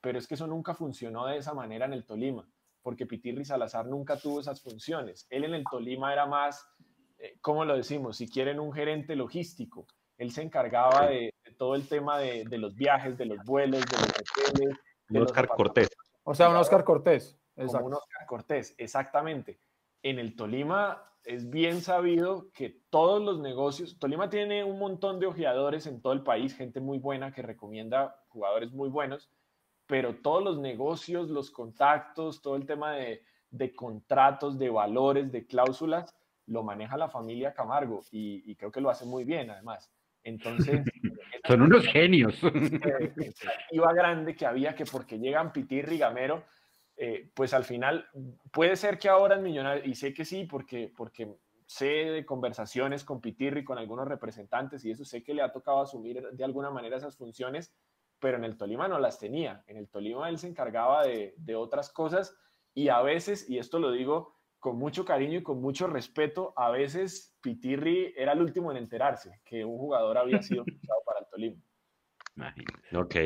pero 0.00 0.18
es 0.18 0.26
que 0.26 0.34
eso 0.34 0.46
nunca 0.46 0.74
funcionó 0.74 1.26
de 1.26 1.38
esa 1.38 1.54
manera 1.54 1.86
en 1.86 1.92
el 1.92 2.04
Tolima, 2.04 2.48
porque 2.82 3.06
Pitirri 3.06 3.44
Salazar 3.44 3.86
nunca 3.86 4.16
tuvo 4.16 4.40
esas 4.40 4.62
funciones. 4.62 5.26
Él 5.30 5.44
en 5.44 5.54
el 5.54 5.64
Tolima 5.64 6.12
era 6.12 6.26
más, 6.26 6.66
eh, 7.18 7.36
¿cómo 7.40 7.64
lo 7.64 7.76
decimos? 7.76 8.16
Si 8.16 8.28
quieren, 8.28 8.60
un 8.60 8.72
gerente 8.72 9.16
logístico 9.16 9.86
él 10.18 10.30
se 10.30 10.42
encargaba 10.42 11.06
de, 11.06 11.34
todo 11.58 11.74
el 11.74 11.88
tema 11.88 12.18
de, 12.18 12.44
los 12.58 12.74
viajes, 12.74 13.16
de 13.18 13.26
los 13.26 13.38
vuelos, 13.44 13.84
de 13.84 13.96
los 13.96 14.50
hoteles. 14.50 14.76
De 15.08 15.20
Oscar 15.20 15.48
Cortés. 15.48 15.88
O 16.24 16.34
sea, 16.34 16.48
un 16.48 16.56
Oscar 16.56 16.84
Cortés. 16.84 17.38
Como 17.54 17.86
un 17.86 17.94
Oscar 17.94 18.26
Cortés, 18.26 18.74
exactamente. 18.78 19.60
En 20.02 20.18
el 20.18 20.36
Tolima 20.36 21.02
es 21.24 21.48
bien 21.50 21.80
sabido 21.80 22.50
que 22.52 22.80
todos 22.90 23.22
los 23.22 23.40
negocios, 23.40 23.98
Tolima 23.98 24.30
tiene 24.30 24.64
un 24.64 24.78
montón 24.78 25.20
de 25.20 25.26
ojeadores 25.26 25.86
en 25.86 26.00
todo 26.00 26.12
el 26.12 26.22
país, 26.22 26.54
gente 26.54 26.80
muy 26.80 26.98
buena 26.98 27.32
que 27.32 27.42
recomienda 27.42 28.22
jugadores 28.28 28.72
muy 28.72 28.88
buenos, 28.88 29.30
pero 29.86 30.16
todos 30.16 30.42
los 30.42 30.58
negocios, 30.58 31.30
los 31.30 31.50
contactos, 31.50 32.42
todo 32.42 32.56
el 32.56 32.66
tema 32.66 32.92
de, 32.92 33.22
de 33.50 33.74
contratos, 33.74 34.58
de 34.58 34.70
valores, 34.70 35.30
de 35.32 35.46
cláusulas, 35.46 36.14
lo 36.46 36.62
maneja 36.62 36.96
la 36.96 37.08
familia 37.08 37.54
Camargo 37.54 38.02
y, 38.10 38.50
y 38.50 38.54
creo 38.56 38.70
que 38.70 38.80
lo 38.80 38.90
hace 38.90 39.04
muy 39.04 39.24
bien 39.24 39.50
además. 39.50 39.90
Entonces... 40.22 40.84
Son 41.46 41.62
unos 41.62 41.86
genios. 41.86 42.40
Iba 43.70 43.92
grande 43.92 44.34
que 44.34 44.46
había 44.46 44.74
que 44.74 44.84
porque 44.84 45.18
llegan 45.18 45.52
Pitirri 45.52 45.94
y 45.94 45.98
Gamero, 45.98 46.44
eh, 46.96 47.30
pues 47.34 47.54
al 47.54 47.64
final 47.64 48.08
puede 48.50 48.74
ser 48.74 48.98
que 48.98 49.08
ahora 49.08 49.36
en 49.36 49.44
Millonarios, 49.44 49.86
y 49.86 49.94
sé 49.94 50.12
que 50.12 50.24
sí, 50.24 50.44
porque, 50.44 50.92
porque 50.96 51.36
sé 51.66 51.86
de 51.86 52.26
conversaciones 52.26 53.04
con 53.04 53.20
Pitirri, 53.20 53.64
con 53.64 53.78
algunos 53.78 54.08
representantes, 54.08 54.84
y 54.84 54.90
eso 54.90 55.04
sé 55.04 55.22
que 55.22 55.34
le 55.34 55.42
ha 55.42 55.52
tocado 55.52 55.80
asumir 55.80 56.20
de 56.32 56.44
alguna 56.44 56.70
manera 56.70 56.96
esas 56.96 57.16
funciones, 57.16 57.72
pero 58.18 58.36
en 58.36 58.44
el 58.44 58.56
Tolima 58.56 58.88
no 58.88 58.98
las 58.98 59.18
tenía. 59.18 59.62
En 59.66 59.76
el 59.76 59.88
Tolima 59.88 60.28
él 60.28 60.38
se 60.38 60.48
encargaba 60.48 61.04
de, 61.04 61.34
de 61.36 61.54
otras 61.54 61.92
cosas 61.92 62.36
y 62.74 62.88
a 62.88 63.00
veces, 63.02 63.48
y 63.48 63.58
esto 63.58 63.78
lo 63.78 63.90
digo 63.90 64.36
con 64.58 64.78
mucho 64.78 65.04
cariño 65.04 65.38
y 65.38 65.42
con 65.42 65.60
mucho 65.60 65.86
respeto, 65.86 66.52
a 66.56 66.70
veces 66.70 67.36
Pitirri 67.40 68.12
era 68.16 68.32
el 68.32 68.42
último 68.42 68.70
en 68.70 68.78
enterarse 68.78 69.40
que 69.44 69.64
un 69.64 69.78
jugador 69.78 70.18
había 70.18 70.42
sido 70.42 70.64
fichado 70.64 71.00
para 71.06 71.20
el 71.20 71.26
Tolima. 71.26 71.56
Ok. 72.94 73.16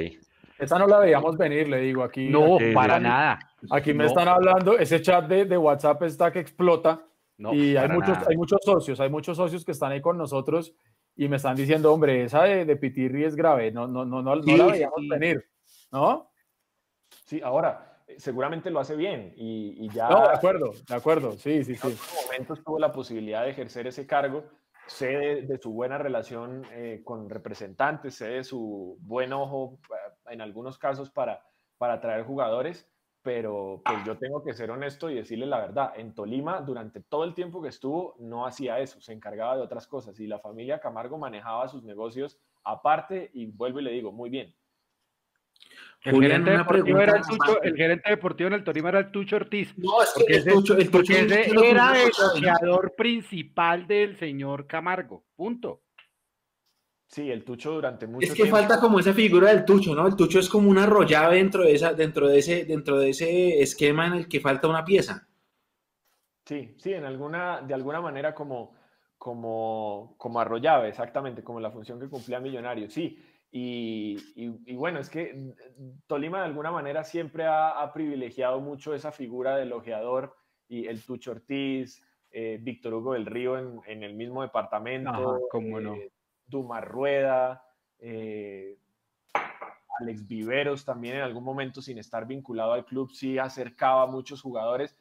Esa 0.58 0.78
no 0.78 0.86
la 0.86 0.98
veíamos 0.98 1.38
venir, 1.38 1.68
le 1.68 1.78
digo 1.78 2.02
aquí. 2.02 2.28
No, 2.28 2.58
para 2.74 3.00
nada. 3.00 3.38
Aquí 3.70 3.94
me 3.94 4.04
están 4.04 4.28
hablando, 4.28 4.78
ese 4.78 5.00
chat 5.00 5.26
de, 5.26 5.46
de 5.46 5.56
WhatsApp 5.56 6.02
está 6.02 6.30
que 6.30 6.40
explota. 6.40 7.06
y 7.38 7.74
hay 7.76 7.88
muchos, 7.88 8.18
hay 8.28 8.36
muchos 8.36 8.60
socios, 8.62 9.00
hay 9.00 9.08
muchos 9.08 9.36
socios 9.36 9.64
que 9.64 9.72
están 9.72 9.92
ahí 9.92 10.02
con 10.02 10.18
nosotros 10.18 10.74
y 11.20 11.28
me 11.28 11.36
están 11.36 11.54
diciendo, 11.54 11.92
hombre, 11.92 12.24
esa 12.24 12.44
de, 12.44 12.64
de 12.64 12.76
Pitirri 12.76 13.24
es 13.24 13.36
grave, 13.36 13.70
no, 13.70 13.86
no, 13.86 14.06
no, 14.06 14.22
no, 14.22 14.36
no 14.36 14.56
la 14.56 14.64
veíamos 14.64 15.06
venir, 15.06 15.44
¿no? 15.92 16.32
Sí, 17.26 17.42
ahora, 17.44 18.02
seguramente 18.16 18.70
lo 18.70 18.80
hace 18.80 18.96
bien 18.96 19.34
y, 19.36 19.86
ya... 19.90 20.08
No, 20.08 20.22
de 20.22 20.34
acuerdo, 20.34 20.72
de 20.88 20.94
acuerdo, 20.94 21.32
sí, 21.32 21.62
sí, 21.62 21.76
sí. 21.76 21.88
En 21.88 21.92
otros 21.92 22.24
momentos 22.24 22.64
tuvo 22.64 22.78
la 22.78 22.90
posibilidad 22.90 23.44
de 23.44 23.50
ejercer 23.50 23.86
ese 23.86 24.06
cargo, 24.06 24.44
sé 24.86 25.08
de, 25.42 25.58
su 25.58 25.74
buena 25.74 25.98
relación 25.98 26.64
eh, 26.72 27.02
con 27.04 27.28
representantes, 27.28 28.14
sé 28.14 28.28
de 28.28 28.42
su 28.42 28.96
buen 29.02 29.34
ojo 29.34 29.78
eh, 29.90 30.32
en 30.32 30.40
algunos 30.40 30.78
casos 30.78 31.10
para, 31.10 31.44
para 31.76 31.94
atraer 31.94 32.24
jugadores, 32.24 32.89
pero 33.22 33.82
pues 33.84 33.98
yo 34.04 34.16
tengo 34.16 34.42
que 34.42 34.54
ser 34.54 34.70
honesto 34.70 35.10
y 35.10 35.14
decirle 35.14 35.46
la 35.46 35.58
verdad, 35.58 35.92
en 35.96 36.14
Tolima 36.14 36.60
durante 36.60 37.00
todo 37.00 37.24
el 37.24 37.34
tiempo 37.34 37.60
que 37.62 37.68
estuvo 37.68 38.16
no 38.18 38.46
hacía 38.46 38.78
eso, 38.78 39.00
se 39.00 39.12
encargaba 39.12 39.56
de 39.56 39.62
otras 39.62 39.86
cosas 39.86 40.18
y 40.20 40.26
la 40.26 40.38
familia 40.38 40.80
Camargo 40.80 41.18
manejaba 41.18 41.68
sus 41.68 41.82
negocios 41.82 42.38
aparte 42.64 43.30
y 43.34 43.46
vuelvo 43.46 43.80
y 43.80 43.84
le 43.84 43.92
digo, 43.92 44.12
muy 44.12 44.30
bien, 44.30 44.54
el 46.02 46.18
gerente, 46.18 46.50
deportivo 46.50 46.98
era 46.98 47.16
el, 47.18 47.22
tucho, 47.22 47.62
el 47.62 47.76
gerente 47.76 48.10
deportivo 48.10 48.48
en 48.48 48.54
el 48.54 48.64
Torino 48.64 48.88
era 48.88 49.00
el 49.00 49.10
Tucho 49.10 49.36
Ortiz. 49.36 49.76
No, 49.76 50.02
es 50.02 50.14
que 50.14 50.36
el 50.36 50.44
Tucho, 50.44 50.76
el 50.78 50.90
tucho 50.90 51.12
era 51.12 52.02
el 52.02 52.10
negociador 52.10 52.94
principal 52.96 53.86
del 53.86 54.16
señor 54.16 54.66
Camargo. 54.66 55.24
Punto. 55.36 55.82
Sí, 57.10 57.28
el 57.28 57.44
Tucho 57.44 57.72
durante 57.72 58.06
mucho 58.06 58.20
tiempo. 58.20 58.34
Es 58.34 58.40
que 58.40 58.50
falta 58.50 58.80
como 58.80 59.00
esa 59.00 59.12
figura 59.12 59.48
del 59.48 59.64
Tucho, 59.64 59.96
¿no? 59.96 60.06
El 60.06 60.14
Tucho 60.14 60.38
es 60.38 60.48
como 60.48 60.70
una 60.70 60.84
arrollada 60.84 61.30
dentro 61.30 61.64
de 61.64 61.74
esa, 61.74 61.92
dentro 61.92 62.28
de 62.28 62.38
ese, 62.38 62.64
dentro 62.64 63.00
de 63.00 63.10
ese 63.10 63.60
esquema 63.60 64.06
en 64.06 64.12
el 64.12 64.28
que 64.28 64.38
falta 64.38 64.68
una 64.68 64.84
pieza. 64.84 65.26
Sí, 66.44 66.76
sí, 66.78 66.92
en 66.92 67.04
alguna, 67.04 67.62
de 67.62 67.74
alguna 67.74 68.00
manera 68.00 68.32
como, 68.32 68.76
como, 69.18 70.14
como 70.18 70.40
arrollaba, 70.40 70.86
exactamente, 70.86 71.42
como 71.42 71.58
la 71.58 71.72
función 71.72 71.98
que 71.98 72.08
cumplía 72.08 72.38
Millonario. 72.38 72.88
Sí, 72.88 73.18
y, 73.50 74.74
bueno, 74.74 75.00
es 75.00 75.10
que 75.10 75.52
Tolima 76.06 76.38
de 76.38 76.44
alguna 76.44 76.70
manera 76.70 77.02
siempre 77.02 77.44
ha, 77.44 77.90
privilegiado 77.92 78.60
mucho 78.60 78.94
esa 78.94 79.10
figura 79.10 79.56
del 79.56 79.72
ojeador 79.72 80.36
y 80.68 80.86
el 80.86 81.04
Tucho 81.04 81.32
Ortiz, 81.32 82.00
eh, 82.30 82.58
Víctor 82.62 82.94
Hugo 82.94 83.14
del 83.14 83.26
Río 83.26 83.58
en, 83.58 84.04
el 84.04 84.14
mismo 84.14 84.42
departamento, 84.42 85.38
eh, 85.38 86.12
Dumar 86.50 86.86
Rueda, 86.88 87.64
eh, 87.98 88.76
Alex 90.00 90.26
Viveros 90.26 90.84
también 90.84 91.16
en 91.16 91.22
algún 91.22 91.44
momento 91.44 91.80
sin 91.80 91.98
estar 91.98 92.26
vinculado 92.26 92.72
al 92.72 92.84
club 92.84 93.10
sí 93.12 93.38
acercaba 93.38 94.02
a 94.02 94.06
muchos 94.06 94.42
jugadores. 94.42 94.96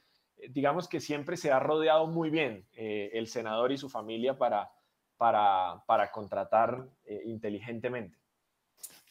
digamos 0.50 0.88
que 0.88 1.00
siempre 1.00 1.36
se 1.36 1.52
ha 1.52 1.60
rodeado 1.60 2.08
muy 2.08 2.30
bien 2.30 2.66
el 2.74 3.28
senador 3.28 3.72
y 3.72 3.78
su 3.78 3.90
familia 3.90 4.38
para, 4.38 4.72
para, 5.18 5.84
para 5.86 6.12
contratar 6.12 6.88
inteligentemente 7.26 8.20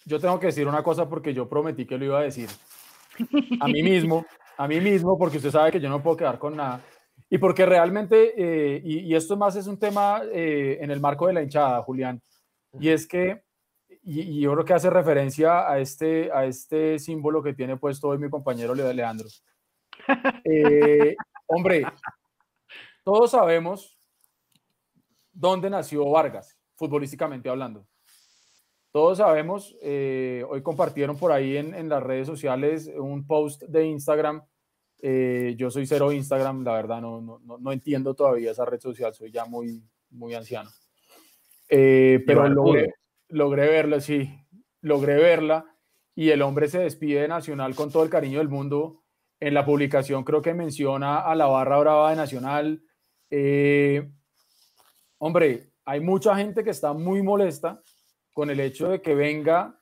yo 0.08 0.18
tengo 0.18 0.40
que 0.40 0.46
decir 0.46 0.66
una 0.66 0.82
cosa 0.82 1.08
porque 1.08 1.34
yo 1.34 1.48
prometí 1.48 1.84
que 1.84 1.98
lo 1.98 2.04
iba 2.06 2.18
a 2.18 2.22
decir. 2.22 2.48
A 3.60 3.66
mí 3.68 3.82
mismo, 3.82 4.24
a 4.56 4.66
mí 4.66 4.80
mismo, 4.80 5.18
porque 5.18 5.36
usted 5.36 5.50
sabe 5.50 5.70
que 5.70 5.80
yo 5.80 5.90
no 5.90 6.02
puedo 6.02 6.16
quedar 6.16 6.38
con 6.38 6.56
nada. 6.56 6.80
Y 7.30 7.38
porque 7.38 7.66
realmente, 7.66 8.32
eh, 8.36 8.80
y, 8.82 9.14
esto 9.14 9.36
más 9.36 9.54
es 9.56 9.66
un 9.66 9.78
tema 9.78 10.22
eh, 10.32 10.78
en 10.80 10.90
el 10.90 11.00
marco 11.00 11.26
de 11.26 11.34
la 11.34 11.42
hinchada, 11.42 11.82
Julián, 11.82 12.22
y 12.80 12.88
es 12.88 13.06
que, 13.06 13.42
y, 14.02 14.40
yo 14.40 14.52
creo 14.52 14.64
que 14.64 14.72
hace 14.72 14.88
referencia 14.88 15.70
a 15.70 15.78
este, 15.78 16.32
a 16.32 16.46
este 16.46 16.98
símbolo 16.98 17.42
que 17.42 17.52
tiene 17.52 17.76
puesto 17.76 18.08
hoy 18.08 18.18
mi 18.18 18.30
compañero 18.30 18.74
Leandro. 18.74 19.28
Eh, 20.44 21.16
hombre, 21.46 21.82
todos 23.04 23.32
sabemos 23.32 23.98
dónde 25.32 25.68
nació 25.68 26.08
Vargas, 26.08 26.56
futbolísticamente 26.76 27.50
hablando. 27.50 27.86
Todos 28.90 29.18
sabemos, 29.18 29.76
hoy 29.82 30.62
compartieron 30.62 31.18
por 31.18 31.30
ahí 31.30 31.58
en, 31.58 31.88
las 31.88 32.02
redes 32.02 32.26
sociales 32.26 32.90
un 32.96 33.26
post 33.26 33.62
de 33.64 33.84
Instagram. 33.84 34.42
Eh, 35.00 35.54
yo 35.56 35.70
soy 35.70 35.86
cero 35.86 36.10
Instagram, 36.10 36.64
la 36.64 36.72
verdad, 36.72 37.00
no, 37.00 37.20
no, 37.20 37.58
no, 37.58 37.72
entiendo 37.72 38.14
todavía 38.14 38.50
esa 38.50 38.64
red 38.64 38.80
social, 38.80 39.14
soy 39.14 39.30
ya 39.30 39.44
muy, 39.44 39.82
muy 40.10 40.34
anciano. 40.34 40.70
Eh, 41.68 42.22
pero 42.26 42.48
logré, 42.48 42.94
logré 43.28 43.68
verla, 43.68 44.00
sí, 44.00 44.28
logré 44.80 45.16
verla. 45.16 45.64
Y 46.14 46.30
el 46.30 46.42
hombre 46.42 46.68
se 46.68 46.80
despide 46.80 47.22
de 47.22 47.28
Nacional 47.28 47.76
con 47.76 47.92
todo 47.92 48.02
el 48.02 48.10
cariño 48.10 48.38
del 48.38 48.48
mundo. 48.48 49.04
En 49.38 49.54
la 49.54 49.64
publicación 49.64 50.24
creo 50.24 50.42
que 50.42 50.52
menciona 50.52 51.20
a 51.20 51.36
la 51.36 51.46
barra 51.46 51.78
brava 51.78 52.10
de 52.10 52.16
Nacional. 52.16 52.82
hombre, 55.18 55.72
hay 55.84 56.00
mucha 56.00 56.36
gente 56.36 56.64
que 56.64 56.70
está 56.70 56.92
muy 56.92 57.22
molesta 57.22 57.80
con 58.32 58.50
el 58.50 58.58
hecho 58.58 58.88
de 58.88 59.00
que 59.00 59.14
venga 59.14 59.78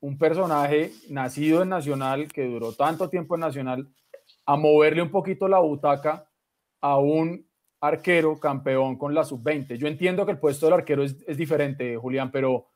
un 0.00 0.18
personaje 0.18 0.92
nacido 1.08 1.62
en 1.62 1.70
Nacional, 1.70 2.28
que 2.28 2.44
duró 2.44 2.72
tanto 2.72 3.08
tiempo 3.08 3.34
en 3.34 3.40
Nacional, 3.40 3.88
a 4.48 4.56
moverle 4.56 5.02
un 5.02 5.10
poquito 5.10 5.46
la 5.46 5.58
butaca 5.58 6.26
a 6.80 6.98
un 6.98 7.46
arquero 7.82 8.40
campeón 8.40 8.96
con 8.96 9.14
la 9.14 9.22
sub-20. 9.22 9.76
Yo 9.76 9.86
entiendo 9.86 10.24
que 10.24 10.32
el 10.32 10.38
puesto 10.38 10.64
del 10.64 10.74
arquero 10.76 11.02
es, 11.02 11.22
es 11.26 11.36
diferente, 11.36 11.96
Julián, 11.98 12.30
pero 12.30 12.70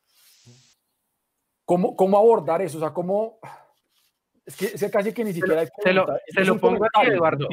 ¿cómo, 1.65 1.97
¿cómo 1.97 2.19
abordar 2.19 2.61
eso? 2.61 2.77
O 2.77 2.81
sea, 2.81 2.91
¿cómo, 2.91 3.39
es 4.45 4.55
que, 4.55 4.91
casi 4.91 5.15
que 5.15 5.25
ni 5.25 5.33
siquiera 5.33 5.65
se 5.83 5.93
lo, 5.95 6.07
se 6.27 6.45
lo 6.45 6.59
pongo 6.59 6.85
aquí, 6.85 7.07
Eduardo. 7.07 7.49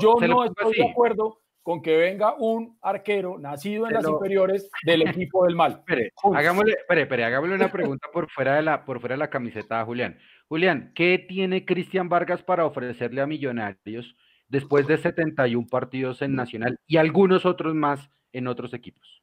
yo, 0.00 0.16
no 0.20 0.44
estoy 0.44 0.74
de 0.76 0.88
acuerdo 0.88 1.40
con 1.64 1.82
que 1.82 1.96
venga 1.96 2.34
un 2.34 2.78
arquero 2.80 3.38
nacido 3.40 3.88
en 3.88 3.94
las 3.94 4.06
inferiores 4.06 4.70
del 4.84 5.02
equipo 5.08 5.46
del 5.46 5.56
mal. 5.56 5.72
Espere, 5.72 6.12
hagámosle, 6.32 6.72
espere, 6.72 7.02
espere, 7.02 7.24
hagámosle 7.24 7.56
una 7.56 7.72
pregunta 7.72 8.08
por 8.12 8.30
fuera, 8.30 8.54
de 8.54 8.62
la, 8.62 8.84
por 8.84 9.00
fuera 9.00 9.14
de 9.14 9.20
la 9.20 9.30
camiseta 9.30 9.84
Julián. 9.84 10.16
Julián, 10.52 10.92
¿qué 10.94 11.18
tiene 11.18 11.64
Cristian 11.64 12.10
Vargas 12.10 12.42
para 12.42 12.66
ofrecerle 12.66 13.22
a 13.22 13.26
Millonarios 13.26 14.14
después 14.48 14.86
de 14.86 14.98
71 14.98 15.66
partidos 15.66 16.20
en 16.20 16.36
Nacional 16.36 16.78
y 16.86 16.98
algunos 16.98 17.46
otros 17.46 17.74
más 17.74 18.10
en 18.34 18.46
otros 18.46 18.74
equipos? 18.74 19.22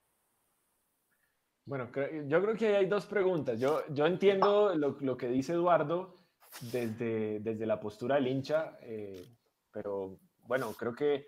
Bueno, 1.65 1.91
yo 2.25 2.41
creo 2.41 2.55
que 2.55 2.75
hay 2.75 2.87
dos 2.87 3.05
preguntas. 3.05 3.59
Yo, 3.59 3.83
yo 3.93 4.07
entiendo 4.07 4.73
lo, 4.73 5.17
que 5.17 5.27
dice 5.27 5.53
Eduardo 5.53 6.15
desde, 6.61 7.39
desde 7.41 7.67
la 7.67 7.79
postura 7.79 8.15
del 8.15 8.27
hincha, 8.27 8.79
eh, 8.81 9.23
pero 9.71 10.17
bueno, 10.47 10.73
creo 10.73 10.95
que 10.95 11.27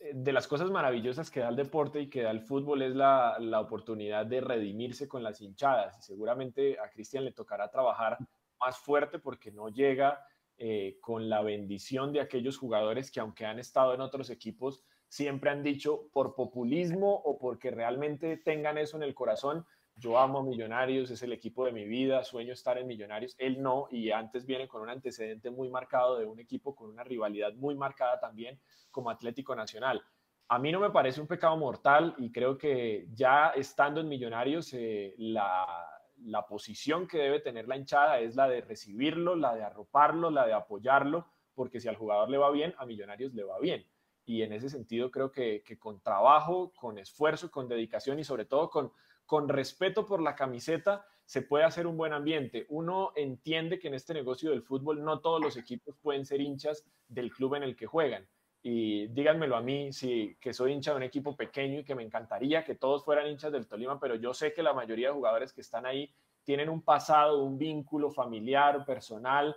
eh, 0.00 0.12
de 0.14 0.32
las 0.32 0.48
cosas 0.48 0.70
maravillosas 0.70 1.30
que 1.30 1.40
da 1.40 1.50
el 1.50 1.56
deporte 1.56 2.00
y 2.00 2.08
que 2.08 2.22
da 2.22 2.30
el 2.30 2.40
fútbol 2.40 2.80
es 2.80 2.96
la, 2.96 3.36
la 3.38 3.60
oportunidad 3.60 4.24
de 4.24 4.40
redimirse 4.40 5.06
con 5.06 5.22
las 5.22 5.42
hinchadas. 5.42 5.98
Y 5.98 6.02
seguramente 6.02 6.78
a 6.80 6.88
Cristian 6.88 7.26
le 7.26 7.32
tocará 7.32 7.70
trabajar 7.70 8.16
más 8.64 8.78
fuerte 8.78 9.18
porque 9.18 9.50
no 9.50 9.68
llega 9.68 10.24
eh, 10.56 10.98
con 11.00 11.28
la 11.28 11.42
bendición 11.42 12.12
de 12.12 12.20
aquellos 12.20 12.56
jugadores 12.56 13.10
que 13.10 13.20
aunque 13.20 13.44
han 13.44 13.58
estado 13.58 13.94
en 13.94 14.00
otros 14.00 14.30
equipos, 14.30 14.84
siempre 15.08 15.50
han 15.50 15.62
dicho 15.62 16.08
por 16.12 16.34
populismo 16.34 17.12
o 17.12 17.38
porque 17.38 17.70
realmente 17.70 18.36
tengan 18.36 18.78
eso 18.78 18.96
en 18.96 19.02
el 19.02 19.14
corazón, 19.14 19.66
yo 19.96 20.18
amo 20.18 20.38
a 20.38 20.42
Millonarios, 20.42 21.10
es 21.10 21.22
el 21.22 21.32
equipo 21.32 21.66
de 21.66 21.72
mi 21.72 21.84
vida, 21.84 22.24
sueño 22.24 22.52
estar 22.52 22.78
en 22.78 22.86
Millonarios. 22.86 23.34
Él 23.38 23.60
no, 23.60 23.88
y 23.90 24.10
antes 24.10 24.46
viene 24.46 24.68
con 24.68 24.82
un 24.82 24.88
antecedente 24.88 25.50
muy 25.50 25.68
marcado 25.68 26.18
de 26.18 26.26
un 26.26 26.40
equipo 26.40 26.74
con 26.74 26.90
una 26.90 27.04
rivalidad 27.04 27.52
muy 27.54 27.74
marcada 27.74 28.18
también 28.18 28.58
como 28.90 29.10
Atlético 29.10 29.54
Nacional. 29.54 30.02
A 30.48 30.58
mí 30.58 30.72
no 30.72 30.80
me 30.80 30.90
parece 30.90 31.20
un 31.20 31.26
pecado 31.26 31.56
mortal 31.56 32.14
y 32.18 32.30
creo 32.30 32.56
que 32.56 33.06
ya 33.12 33.48
estando 33.50 34.00
en 34.00 34.08
Millonarios, 34.08 34.72
eh, 34.74 35.14
la, 35.18 35.91
la 36.24 36.46
posición 36.46 37.06
que 37.06 37.18
debe 37.18 37.40
tener 37.40 37.68
la 37.68 37.76
hinchada 37.76 38.20
es 38.20 38.36
la 38.36 38.48
de 38.48 38.60
recibirlo, 38.60 39.36
la 39.36 39.54
de 39.54 39.62
arroparlo, 39.62 40.30
la 40.30 40.46
de 40.46 40.52
apoyarlo, 40.52 41.26
porque 41.54 41.80
si 41.80 41.88
al 41.88 41.96
jugador 41.96 42.30
le 42.30 42.38
va 42.38 42.50
bien, 42.50 42.74
a 42.78 42.86
Millonarios 42.86 43.34
le 43.34 43.44
va 43.44 43.58
bien. 43.58 43.86
Y 44.24 44.42
en 44.42 44.52
ese 44.52 44.70
sentido 44.70 45.10
creo 45.10 45.32
que, 45.32 45.64
con 45.78 46.00
trabajo, 46.00 46.72
con 46.74 46.98
esfuerzo, 46.98 47.50
con 47.50 47.68
dedicación 47.68 48.18
y 48.18 48.24
sobre 48.24 48.44
todo 48.44 48.70
con 48.70 48.92
con 49.26 49.48
respeto 49.48 50.04
por 50.04 50.20
la 50.20 50.34
camiseta, 50.34 51.06
se 51.24 51.42
puede 51.42 51.64
hacer 51.64 51.86
un 51.86 51.96
buen 51.96 52.12
ambiente. 52.12 52.66
Uno 52.68 53.12
entiende 53.16 53.78
que 53.78 53.88
en 53.88 53.94
este 53.94 54.12
negocio 54.12 54.50
del 54.50 54.62
fútbol 54.62 55.02
no 55.02 55.20
todos 55.20 55.40
los 55.40 55.56
equipos 55.56 55.96
pueden 56.02 56.26
ser 56.26 56.40
hinchas 56.40 56.84
del 57.08 57.30
club 57.32 57.54
en 57.54 57.62
el 57.62 57.76
que 57.76 57.86
juegan. 57.86 58.28
Y 58.62 59.08
díganmelo 59.08 59.56
a 59.56 59.60
mí, 59.60 59.92
si 59.92 60.36
que 60.40 60.52
soy 60.52 60.72
hincha 60.72 60.92
de 60.92 60.98
un 60.98 61.02
equipo 61.02 61.36
pequeño 61.36 61.80
y 61.80 61.84
que 61.84 61.96
me 61.96 62.04
encantaría 62.04 62.64
que 62.64 62.76
todos 62.76 63.04
fueran 63.04 63.26
hinchas 63.26 63.50
del 63.50 63.66
Tolima, 63.66 63.98
pero 63.98 64.14
yo 64.14 64.32
sé 64.32 64.52
que 64.52 64.62
la 64.62 64.72
mayoría 64.72 65.08
de 65.08 65.14
jugadores 65.14 65.52
que 65.52 65.62
están 65.62 65.84
ahí 65.84 66.12
tienen 66.44 66.68
un 66.68 66.82
pasado, 66.82 67.42
un 67.42 67.58
vínculo 67.58 68.10
familiar, 68.10 68.84
personal, 68.84 69.56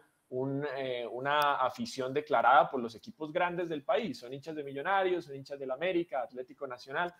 eh, 0.77 1.07
una 1.11 1.55
afición 1.55 2.13
declarada 2.13 2.69
por 2.69 2.81
los 2.81 2.95
equipos 2.95 3.31
grandes 3.31 3.69
del 3.69 3.83
país. 3.83 4.19
Son 4.19 4.33
hinchas 4.33 4.55
de 4.55 4.63
Millonarios, 4.63 5.25
son 5.25 5.35
hinchas 5.35 5.59
del 5.59 5.71
América, 5.71 6.21
Atlético 6.21 6.67
Nacional. 6.67 7.13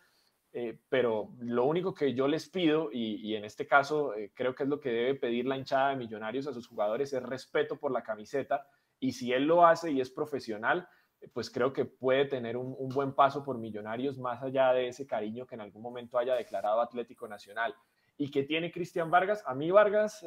Eh, 0.52 0.80
pero 0.90 1.34
lo 1.40 1.66
único 1.66 1.94
que 1.94 2.14
yo 2.14 2.28
les 2.28 2.50
pido, 2.50 2.90
y, 2.92 3.36
en 3.36 3.44
este 3.44 3.68
caso 3.68 4.16
eh, 4.16 4.32
creo 4.34 4.56
que 4.56 4.64
es 4.64 4.70
lo 4.70 4.80
que 4.80 4.90
debe 4.90 5.16
pedir 5.16 5.46
la 5.46 5.58
hinchada 5.58 5.90
de 5.90 5.98
Millonarios 5.98 6.48
a 6.48 6.54
sus 6.54 6.68
jugadores, 6.68 7.14
es 7.14 7.22
respeto 7.22 7.78
por 7.78 7.92
la 7.92 8.02
camiseta, 8.02 8.66
y 9.00 9.12
si 9.12 9.34
él 9.34 9.44
lo 9.44 9.66
hace 9.66 9.92
y 9.92 10.00
es 10.00 10.10
profesional, 10.10 10.88
pues 11.34 11.50
creo 11.50 11.74
que 11.74 11.86
puede 11.86 12.26
tener 12.26 12.58
un, 12.58 12.90
buen 12.90 13.14
paso 13.14 13.44
por 13.44 13.58
Millonarios 13.58 14.18
más 14.18 14.42
allá 14.42 14.74
de 14.74 14.88
ese 14.88 15.06
cariño 15.06 15.46
que 15.46 15.56
en 15.56 15.62
algún 15.62 15.82
momento 15.82 16.18
haya 16.18 16.36
declarado 16.36 16.82
Atlético 16.82 17.28
Nacional. 17.28 17.76
¿Y 18.18 18.32
que 18.32 18.44
tiene 18.44 18.72
Cristian 18.72 19.12
Vargas? 19.12 19.44
A 19.46 19.54
mí 19.54 19.72
Vargas 19.72 20.26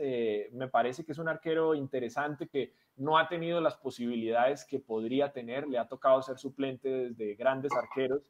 me 0.52 0.68
parece 0.68 1.04
que 1.04 1.12
es 1.12 1.18
un 1.18 1.28
arquero 1.28 1.74
interesante 1.74 2.48
que 2.48 2.74
no 2.96 3.16
ha 3.16 3.28
tenido 3.28 3.60
las 3.60 3.76
posibilidades 3.76 4.66
que 4.66 4.78
podría 4.78 5.32
tener, 5.32 5.66
le 5.66 5.78
ha 5.78 5.88
tocado 5.88 6.20
ser 6.20 6.38
suplente 6.38 6.88
desde 6.88 7.34
grandes 7.34 7.72
arqueros, 7.72 8.22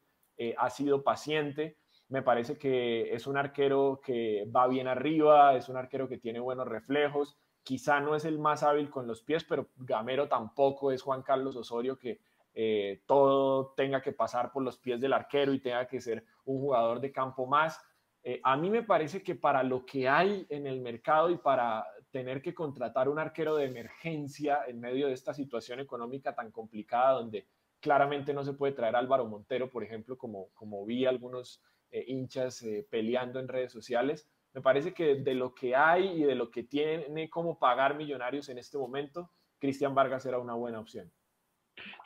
ha 0.57 0.71
sido 0.71 1.03
paciente, 1.03 1.77
me 2.09 2.23
parece 2.23 2.57
que 2.57 3.15
es 3.15 3.27
un 3.27 3.37
arquero 3.37 4.01
que 4.03 4.47
va 4.55 4.67
bien 4.67 4.89
arriba, 4.89 5.55
es 5.55 5.69
un 5.69 5.77
arquero 5.77 6.09
que 6.09 6.19
tiene 6.19 6.41
buenos 6.41 6.67
reflejos. 6.67 7.37
Quizá 7.63 8.01
no 8.01 8.15
es 8.15 8.25
el 8.25 8.39
más 8.39 8.63
hábil 8.63 8.89
con 8.89 9.07
los 9.07 9.23
pies, 9.23 9.45
pero 9.45 9.69
Gamero 9.77 10.27
tampoco 10.27 10.91
es 10.91 11.03
Juan 11.03 11.23
Carlos 11.23 11.55
Osorio 11.55 11.99
que 11.99 12.21
eh, 12.61 13.05
todo 13.07 13.73
tenga 13.77 14.03
que 14.03 14.11
pasar 14.11 14.51
por 14.51 14.65
los 14.65 14.79
pies 14.79 15.01
del 15.01 15.13
arquero 15.13 15.55
y 15.55 15.61
tenga 15.61 15.87
que 15.87 16.01
ser 16.01 16.25
un 16.45 16.59
jugador 16.59 16.99
de 16.99 17.13
campo 17.13 17.47
más. 17.47 17.81
Eh, 18.25 18.41
a 18.43 18.57
mí 18.57 18.69
me 18.69 18.83
parece 18.83 19.23
que 19.23 19.37
para 19.37 19.63
lo 19.63 19.87
que 19.87 20.09
hay 20.09 20.45
en 20.51 20.67
el 20.67 20.81
mercado 20.81 21.31
y 21.31 21.39
para 21.39 21.87
tener 22.11 22.43
que 22.43 22.55
contratar 22.55 23.09
un 23.09 23.21
arquero 23.21 23.55
de 23.55 23.67
emergencia 23.67 24.65
en 24.67 24.81
medio 24.81 25.07
de 25.07 25.13
esta 25.13 25.33
situación 25.33 25.79
económica 25.79 26.35
tan 26.35 26.51
complicada 26.51 27.13
donde 27.13 27.47
claramente 27.79 28.35
no 28.35 28.43
se 28.43 28.55
puede 28.55 28.73
traer 28.73 28.97
Álvaro 28.97 29.27
Montero, 29.27 29.71
por 29.71 29.85
ejemplo, 29.85 30.19
como, 30.19 30.49
como 30.55 30.85
vi 30.85 31.07
algunos 31.07 31.63
eh, 31.93 32.07
hinchas 32.09 32.65
peleando 32.91 33.39
en 33.39 33.47
redes 33.47 33.71
sociales. 33.71 34.29
Me 34.53 34.63
parece 34.63 34.93
que 34.93 35.15
de 35.15 35.35
lo 35.35 35.55
que 35.55 35.77
hay 35.77 36.09
y 36.09 36.25
de 36.25 36.35
lo 36.35 36.51
que 36.51 36.65
tiene 36.65 37.31
como 37.31 37.61
pagar 37.61 37.97
millonarios 37.97 38.49
en 38.49 38.59
este 38.59 38.79
momento, 38.79 39.31
Cristian 39.61 39.95
Vargas 39.95 40.27
era 40.27 40.41
una 40.41 40.55
buena 40.55 40.81
opción. 40.81 41.13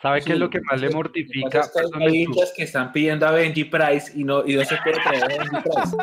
¿Sabe 0.00 0.20
qué 0.22 0.32
es 0.32 0.38
lo 0.38 0.50
que 0.50 0.60
más 0.60 0.80
le 0.80 0.90
mortifica? 0.90 1.70
hay 1.94 2.22
hinchas 2.22 2.52
que 2.56 2.64
están 2.64 2.90
pidiendo 2.92 3.26
a 3.26 3.30
Benji 3.30 3.64
Price 3.64 4.12
y 4.14 4.24
no, 4.24 4.44
y 4.44 4.56
no 4.56 4.64
se 4.64 4.76
puede 4.78 5.00
traer 5.00 5.24
a 5.24 5.28
Benji 5.28 5.56
Price. 5.62 5.96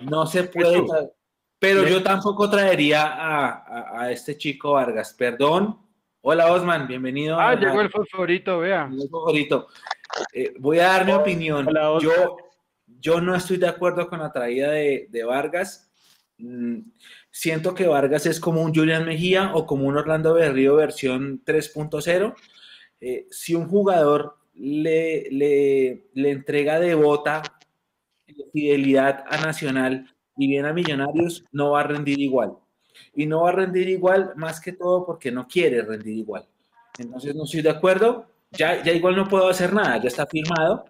No 0.00 0.26
se 0.26 0.42
puede 0.48 0.82
traer. 0.82 1.12
Pero 1.58 1.86
yo 1.86 2.02
tampoco 2.02 2.50
traería 2.50 3.06
a, 3.06 4.00
a, 4.00 4.10
este 4.10 4.36
chico 4.36 4.72
Vargas. 4.72 5.14
Perdón. 5.14 5.78
Hola 6.20 6.52
Osman, 6.52 6.88
bienvenido. 6.88 7.38
Ah, 7.38 7.54
llegó 7.54 7.80
el 7.80 7.88
fosforito, 7.88 8.58
vea. 8.58 8.90
El 8.92 9.08
fosforito. 9.08 9.68
Eh, 10.32 10.54
voy 10.58 10.80
a 10.80 10.88
dar 10.88 11.06
mi 11.06 11.12
opinión. 11.12 11.68
Hola, 11.68 11.98
yo, 12.00 12.36
yo 12.86 13.20
no 13.20 13.34
estoy 13.34 13.58
de 13.58 13.68
acuerdo 13.68 14.08
con 14.08 14.18
la 14.18 14.32
traída 14.32 14.72
de, 14.72 15.24
Vargas. 15.24 15.90
Mm, 16.38 16.80
siento 17.30 17.74
que 17.74 17.86
Vargas 17.86 18.26
es 18.26 18.40
como 18.40 18.60
un 18.60 18.74
Julian 18.74 19.06
Mejía 19.06 19.52
o 19.54 19.66
como 19.66 19.86
un 19.86 19.96
Orlando 19.96 20.34
Berrío 20.34 20.74
versión 20.74 21.42
3.0. 21.44 22.34
Eh, 23.00 23.26
si 23.30 23.54
un 23.54 23.68
jugador 23.68 24.36
le, 24.54 25.28
le, 25.30 26.06
le 26.14 26.30
entrega 26.30 26.80
de 26.80 26.94
bota 26.94 27.42
fidelidad 28.52 29.24
a 29.28 29.38
Nacional 29.44 30.14
y 30.36 30.48
viene 30.48 30.68
a 30.68 30.72
Millonarios, 30.72 31.44
no 31.52 31.72
va 31.72 31.80
a 31.80 31.84
rendir 31.84 32.20
igual. 32.20 32.54
Y 33.14 33.26
no 33.26 33.42
va 33.42 33.50
a 33.50 33.52
rendir 33.52 33.88
igual 33.88 34.32
más 34.36 34.60
que 34.60 34.72
todo 34.72 35.04
porque 35.04 35.30
no 35.30 35.46
quiere 35.46 35.82
rendir 35.82 36.18
igual. 36.18 36.46
Entonces 36.98 37.34
no 37.34 37.44
estoy 37.44 37.62
de 37.62 37.70
acuerdo. 37.70 38.26
Ya, 38.52 38.82
ya 38.82 38.92
igual 38.92 39.16
no 39.16 39.28
puedo 39.28 39.48
hacer 39.48 39.72
nada, 39.72 40.00
ya 40.00 40.08
está 40.08 40.26
firmado 40.26 40.84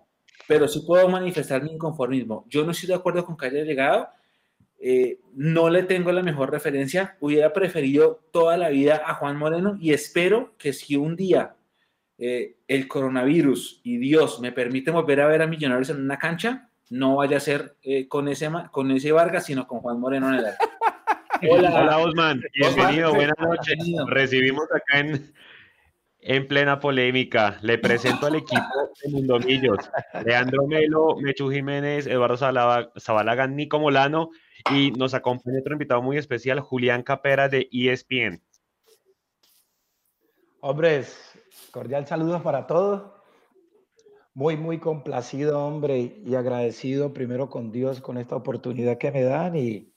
pero 0.47 0.69
sí 0.69 0.81
puedo 0.81 1.09
manifestar 1.09 1.63
mi 1.63 1.73
inconformismo. 1.73 2.45
Yo 2.49 2.65
no 2.65 2.71
estoy 2.71 2.89
de 2.89 2.95
acuerdo 2.95 3.25
con 3.25 3.37
que 3.37 3.47
haya 3.47 3.65
llegado, 3.65 4.09
eh, 4.79 5.19
no 5.35 5.69
le 5.71 5.83
tengo 5.83 6.13
la 6.13 6.23
mejor 6.23 6.51
referencia, 6.51 7.17
hubiera 7.21 7.53
preferido 7.53 8.21
toda 8.31 8.57
la 8.57 8.69
vida 8.69 9.03
a 9.05 9.15
Juan 9.15 9.37
Moreno 9.37 9.77
y 9.81 9.93
espero 9.93 10.55
que 10.59 10.73
si 10.73 10.97
un 10.97 11.17
día 11.17 11.57
eh, 12.19 12.57
el 12.67 12.89
coronavirus 12.89 13.81
y 13.85 13.99
Dios 13.99 14.41
me 14.41 14.53
permite 14.53 14.91
volver 14.91 15.21
a 15.21 15.27
ver 15.27 15.43
a 15.43 15.47
Millonarios 15.47 15.91
en 15.91 16.01
una 16.01 16.19
cancha, 16.19 16.71
no 16.89 17.17
vaya 17.17 17.37
a 17.37 17.41
ser 17.41 17.77
eh, 17.83 18.09
con, 18.09 18.29
ese, 18.29 18.51
con 18.71 18.91
ese 18.91 19.12
Vargas, 19.12 19.47
sino 19.47 19.67
con 19.67 19.81
Juan 19.81 20.01
Moreno 20.01 20.29
en 20.29 20.35
el 20.41 20.47
Hola, 21.51 21.83
Hola 21.83 21.99
Osman, 21.99 22.41
bienvenido, 22.55 23.14
buenas 23.14 23.37
noches. 23.39 23.77
Recibimos 24.09 24.64
acá 24.73 25.01
en, 25.01 25.35
en 26.21 26.49
plena 26.49 26.81
polémica. 26.81 27.59
Le 27.61 27.77
presento 27.79 28.27
al 28.27 28.37
equipo 28.37 28.64
de 29.03 29.11
Mundomillos. 29.11 29.91
Leandro 30.25 30.67
Melo, 30.67 31.17
Mechu 31.21 31.51
Jiménez, 31.51 32.07
Eduardo 32.07 32.37
Zabalaga, 32.37 33.47
Nico 33.47 33.79
Molano 33.79 34.31
y 34.71 34.91
nos 34.93 35.14
acompaña 35.14 35.61
otro 35.61 35.75
invitado 35.75 36.03
muy 36.03 36.17
especial, 36.17 36.61
Julián 36.61 37.03
Capera 37.03 37.49
de 37.49 37.69
ESPN. 37.71 38.43
Hombres, 40.61 41.36
cordial 41.71 42.07
saludos 42.07 42.43
para 42.43 42.67
todos. 42.67 43.13
muy, 44.35 44.57
muy 44.57 44.79
complacido, 44.79 45.65
hombre, 45.65 46.21
y 46.25 46.35
agradecido 46.35 47.15
primero 47.15 47.49
con 47.49 47.73
Dios 47.73 48.01
con 48.01 48.19
esta 48.19 48.37
oportunidad 48.37 48.99
que 48.99 49.11
me 49.11 49.23
dan 49.23 49.57
y 49.57 49.95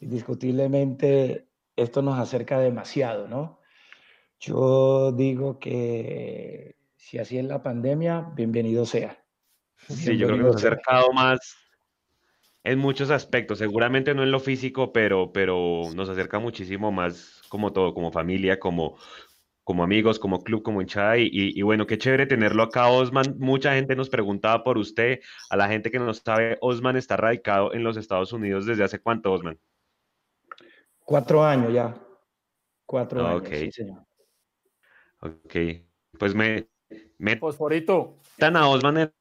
indiscutiblemente 0.00 1.48
esto 1.76 2.02
nos 2.02 2.18
acerca 2.18 2.58
demasiado, 2.58 3.28
¿no? 3.28 3.60
Yo 4.40 5.12
digo 5.12 5.58
que 5.58 6.76
si 6.96 7.18
así 7.18 7.38
es 7.38 7.44
la 7.44 7.62
pandemia, 7.62 8.32
bienvenido 8.34 8.84
sea. 8.84 9.24
Sí, 9.88 10.16
yo 10.16 10.26
creo 10.26 10.38
que 10.38 10.44
nos 10.44 10.56
ha 10.56 10.58
acercado 10.58 11.12
más 11.12 11.38
en 12.64 12.78
muchos 12.78 13.10
aspectos, 13.10 13.58
seguramente 13.58 14.14
no 14.14 14.22
en 14.22 14.30
lo 14.30 14.40
físico, 14.40 14.92
pero, 14.92 15.32
pero 15.32 15.82
nos 15.94 16.08
acerca 16.08 16.38
muchísimo 16.38 16.92
más 16.92 17.42
como 17.48 17.72
todo, 17.72 17.94
como 17.94 18.12
familia, 18.12 18.58
como, 18.58 18.98
como 19.68 19.82
amigos, 19.82 20.18
como 20.18 20.42
club, 20.42 20.62
como 20.62 20.80
hinchada. 20.80 21.18
Y, 21.18 21.28
y, 21.30 21.60
bueno, 21.60 21.86
qué 21.86 21.98
chévere 21.98 22.24
tenerlo 22.24 22.62
acá, 22.62 22.88
Osman. 22.88 23.36
Mucha 23.38 23.74
gente 23.74 23.94
nos 23.94 24.08
preguntaba 24.08 24.64
por 24.64 24.78
usted. 24.78 25.20
A 25.50 25.58
la 25.58 25.68
gente 25.68 25.90
que 25.90 25.98
no 25.98 26.14
sabe, 26.14 26.56
Osman 26.62 26.96
está 26.96 27.18
radicado 27.18 27.74
en 27.74 27.84
los 27.84 27.98
Estados 27.98 28.32
Unidos 28.32 28.64
desde 28.64 28.84
hace 28.84 28.98
cuánto, 28.98 29.30
Osman? 29.30 29.58
Cuatro 31.04 31.44
años 31.44 31.70
ya. 31.70 31.94
Cuatro 32.86 33.26
ah, 33.26 33.32
años. 33.32 33.42
Ok. 33.42 33.48
Sí, 33.48 33.72
señor. 33.72 34.06
Ok. 35.20 35.54
Pues 36.18 36.34
me. 36.34 36.66
me 37.18 37.36
Fosforito. 37.36 38.16
Tan 38.38 38.56
a 38.56 38.70
Osman 38.70 38.96
en 38.96 39.12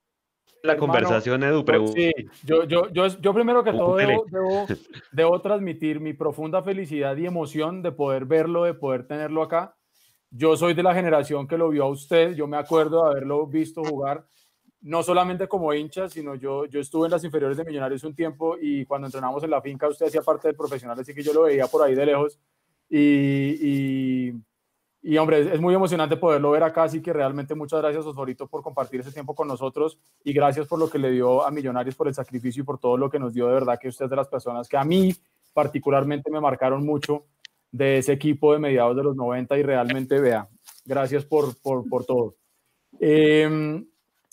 la 0.63 0.77
conversación, 0.77 1.43
Edu. 1.43 1.65
Sí, 1.93 2.13
yo, 2.45 2.63
yo, 2.63 2.89
yo, 2.93 3.07
yo 3.07 3.33
primero 3.33 3.65
que 3.65 3.73
todo 3.73 3.97
debo, 3.97 4.23
debo, 4.31 4.65
debo 5.11 5.41
transmitir 5.41 5.99
mi 5.99 6.13
profunda 6.13 6.63
felicidad 6.63 7.17
y 7.17 7.25
emoción 7.25 7.83
de 7.83 7.91
poder 7.91 8.23
verlo, 8.23 8.63
de 8.63 8.75
poder 8.75 9.05
tenerlo 9.07 9.43
acá 9.43 9.76
yo 10.29 10.57
soy 10.57 10.73
de 10.73 10.83
la 10.83 10.93
generación 10.93 11.47
que 11.47 11.57
lo 11.57 11.69
vio 11.69 11.85
a 11.85 11.89
usted, 11.89 12.33
yo 12.35 12.47
me 12.47 12.57
acuerdo 12.57 13.03
de 13.03 13.11
haberlo 13.11 13.47
visto 13.47 13.83
jugar, 13.83 14.25
no 14.81 15.03
solamente 15.03 15.47
como 15.47 15.73
hincha, 15.73 16.09
sino 16.09 16.35
yo, 16.35 16.65
yo 16.65 16.79
estuve 16.79 17.07
en 17.07 17.11
las 17.11 17.23
inferiores 17.23 17.57
de 17.57 17.65
Millonarios 17.65 18.03
un 18.03 18.15
tiempo 18.15 18.57
y 18.59 18.85
cuando 18.85 19.07
entrenamos 19.07 19.43
en 19.43 19.49
la 19.49 19.61
finca 19.61 19.87
usted 19.87 20.07
hacía 20.07 20.21
parte 20.21 20.47
del 20.47 20.57
profesional, 20.57 20.99
así 20.99 21.13
que 21.13 21.23
yo 21.23 21.33
lo 21.33 21.43
veía 21.43 21.67
por 21.67 21.83
ahí 21.83 21.95
de 21.95 22.05
lejos. 22.05 22.39
Y, 22.89 24.31
y, 25.01 25.17
hombre, 25.17 25.53
es 25.53 25.59
muy 25.59 25.75
emocionante 25.75 26.15
poderlo 26.15 26.51
ver 26.51 26.63
acá, 26.63 26.83
así 26.83 27.01
que 27.01 27.11
realmente 27.11 27.53
muchas 27.53 27.81
gracias 27.81 28.05
Osforito 28.05 28.47
por 28.47 28.61
compartir 28.61 29.01
ese 29.01 29.11
tiempo 29.11 29.35
con 29.35 29.47
nosotros 29.47 29.99
y 30.23 30.31
gracias 30.31 30.67
por 30.67 30.79
lo 30.79 30.89
que 30.89 30.99
le 30.99 31.11
dio 31.11 31.45
a 31.45 31.51
Millonarios, 31.51 31.95
por 31.95 32.07
el 32.07 32.13
sacrificio 32.13 32.63
y 32.63 32.65
por 32.65 32.79
todo 32.79 32.97
lo 32.97 33.09
que 33.09 33.19
nos 33.19 33.33
dio 33.33 33.47
de 33.47 33.53
verdad, 33.53 33.79
que 33.79 33.89
usted 33.89 34.05
es 34.05 34.09
de 34.09 34.15
las 34.15 34.27
personas 34.27 34.69
que 34.69 34.77
a 34.77 34.83
mí 34.83 35.13
particularmente 35.53 36.31
me 36.31 36.39
marcaron 36.39 36.85
mucho 36.85 37.25
de 37.71 37.97
ese 37.97 38.13
equipo 38.13 38.53
de 38.53 38.59
mediados 38.59 38.95
de 38.95 39.03
los 39.03 39.15
90 39.15 39.57
y 39.57 39.63
realmente 39.63 40.19
vea, 40.19 40.47
gracias 40.85 41.25
por, 41.25 41.59
por, 41.61 42.05
todo. 42.05 42.35
Em, 42.99 43.85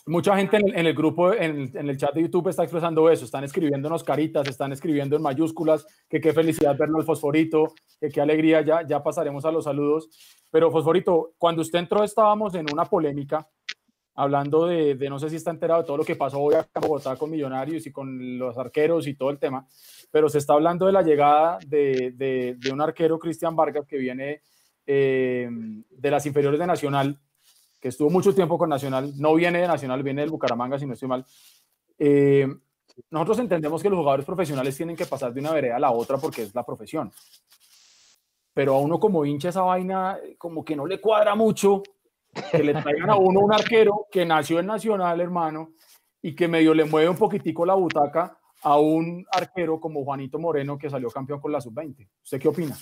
mucha 0.07 0.37
gente 0.37 0.57
en 0.57 0.87
el, 0.87 0.95
grupo, 0.95 1.33
en 1.33 1.71
el, 1.75 1.97
chat 1.97 2.15
de 2.15 2.23
YouTube 2.23 2.49
está 2.49 2.63
expresando 2.63 3.11
eso, 3.11 3.25
están 3.25 3.45
escribiéndonos 3.45 4.05
caritas, 4.05 4.49
están 4.49 4.73
escribiendo 4.73 5.17
en 5.17 5.23
mayúsculas, 5.23 5.87
que 6.09 6.21
qué 6.21 6.33
felicidad 6.33 6.77
verlo 6.79 6.99
el 6.99 7.05
Fosforito, 7.05 7.75
que 8.01 8.09
qué 8.09 8.21
alegría, 8.21 8.63
ya, 8.63 8.87
ya 8.87 9.03
pasaremos 9.03 9.45
a 9.45 9.53
los 9.53 9.65
saludos. 9.65 10.09
Pero 10.51 10.71
Fosforito, 10.71 11.33
cuando 11.39 11.63
usted 11.63 11.81
entró 11.81 12.05
estábamos 12.05 12.55
en 12.55 12.67
una 12.73 12.85
polémica 12.85 13.49
hablando 14.15 14.67
de, 14.67 14.97
no 15.09 15.19
sé 15.19 15.29
si 15.29 15.37
está 15.37 15.51
enterado 15.51 15.83
de 15.83 15.87
todo 15.87 15.97
lo 15.97 16.05
que 16.05 16.17
pasó 16.17 16.41
hoy 16.41 16.55
acá 16.55 16.69
en 16.77 16.83
Bogotá 16.83 17.17
con 17.17 17.31
Millonarios 17.31 17.87
y 17.87 17.93
con 17.93 18.39
los 18.39 18.57
arqueros 18.57 19.07
y 19.07 19.15
todo 19.15 19.31
el 19.31 19.39
tema, 19.39 19.67
pero 20.11 20.29
se 20.29 20.39
está 20.39 20.53
hablando 20.53 20.87
de 20.87 20.93
la 20.93 21.03
llegada 21.03 21.59
de, 21.67 22.13
de, 22.59 22.73
un 22.73 22.81
arquero, 22.81 23.19
Cristian 23.19 23.57
Vargas, 23.57 23.87
que 23.87 23.99
viene 23.99 24.43
eh, 24.87 25.49
de 25.91 26.11
las 26.11 26.25
inferiores 26.27 26.61
de 26.61 26.67
Nacional, 26.67 27.19
que 27.81 27.89
estuvo 27.89 28.09
mucho 28.09 28.35
tiempo 28.35 28.57
con 28.57 28.69
Nacional, 28.69 29.13
no 29.19 29.35
viene 29.35 29.61
de 29.61 29.67
Nacional, 29.67 30.03
viene 30.03 30.23
del 30.23 30.31
Bucaramanga, 30.31 30.79
si 30.79 30.87
no 30.87 30.95
estoy 30.95 31.09
mal. 31.09 31.27
Eh, 31.99 32.47
nosotros 33.11 33.41
entendemos 33.41 33.83
que 33.83 33.91
los 33.91 33.99
jugadores 33.99 34.25
profesionales 34.25 34.77
tienen 34.77 34.95
que 34.95 35.07
pasar 35.07 35.35
de 35.35 35.41
una 35.41 35.53
vereda 35.53 35.77
a 35.77 35.81
la 35.81 35.91
otra 35.91 36.19
porque 36.19 36.43
es 36.43 36.55
la 36.55 36.65
profesión. 36.65 37.13
Pero 38.53 38.77
a 38.77 38.79
uno 38.79 39.01
como 39.01 39.25
hincha 39.25 39.49
esa 39.49 39.63
vaina 39.63 40.17
como 40.39 40.65
que 40.65 40.77
no 40.77 40.87
le 40.87 41.01
cuadra 41.01 41.35
mucho 41.35 41.83
que 42.51 42.63
le 42.63 42.75
traigan 42.75 43.11
a 43.11 43.17
uno 43.17 43.41
un 43.41 43.53
arquero 43.53 44.07
que 44.11 44.25
nació 44.25 44.61
en 44.61 44.67
Nacional, 44.67 45.21
hermano, 45.21 45.75
y 46.23 46.35
que 46.35 46.49
medio 46.49 46.75
le 46.75 46.85
mueve 46.85 47.09
un 47.09 47.17
poquitico 47.17 47.67
la 47.67 47.75
butaca 47.75 48.39
a 48.63 48.79
un 48.79 49.27
arquero 49.31 49.79
como 49.79 50.05
Juanito 50.05 50.39
Moreno 50.39 50.79
que 50.79 50.89
salió 50.89 51.11
campeón 51.11 51.41
con 51.41 51.53
la 51.53 51.61
sub-20. 51.61 52.09
¿Usted 52.23 52.41
qué 52.41 52.49
opina? 52.49 52.77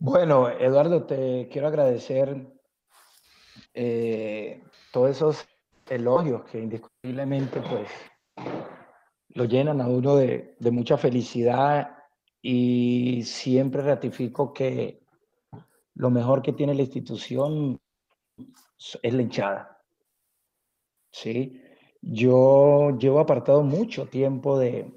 Bueno, 0.00 0.48
Eduardo, 0.48 1.04
te 1.04 1.48
quiero 1.50 1.68
agradecer 1.68 2.46
eh, 3.74 4.62
todos 4.92 5.10
esos 5.10 5.48
elogios 5.88 6.44
que 6.44 6.58
indiscutiblemente 6.58 7.60
pues 7.60 7.88
lo 9.30 9.44
llenan 9.44 9.80
a 9.80 9.88
uno 9.88 10.16
de, 10.16 10.56
de 10.58 10.70
mucha 10.70 10.98
felicidad 10.98 11.96
y 12.42 13.22
siempre 13.24 13.82
ratifico 13.82 14.52
que 14.52 14.97
lo 15.98 16.10
mejor 16.10 16.42
que 16.42 16.52
tiene 16.52 16.74
la 16.74 16.82
institución 16.82 17.78
es 19.02 19.12
la 19.14 19.22
hinchada. 19.22 19.82
¿sí? 21.10 21.60
Yo 22.00 22.96
llevo 22.98 23.18
apartado 23.18 23.62
mucho 23.62 24.06
tiempo 24.06 24.58
de, 24.58 24.94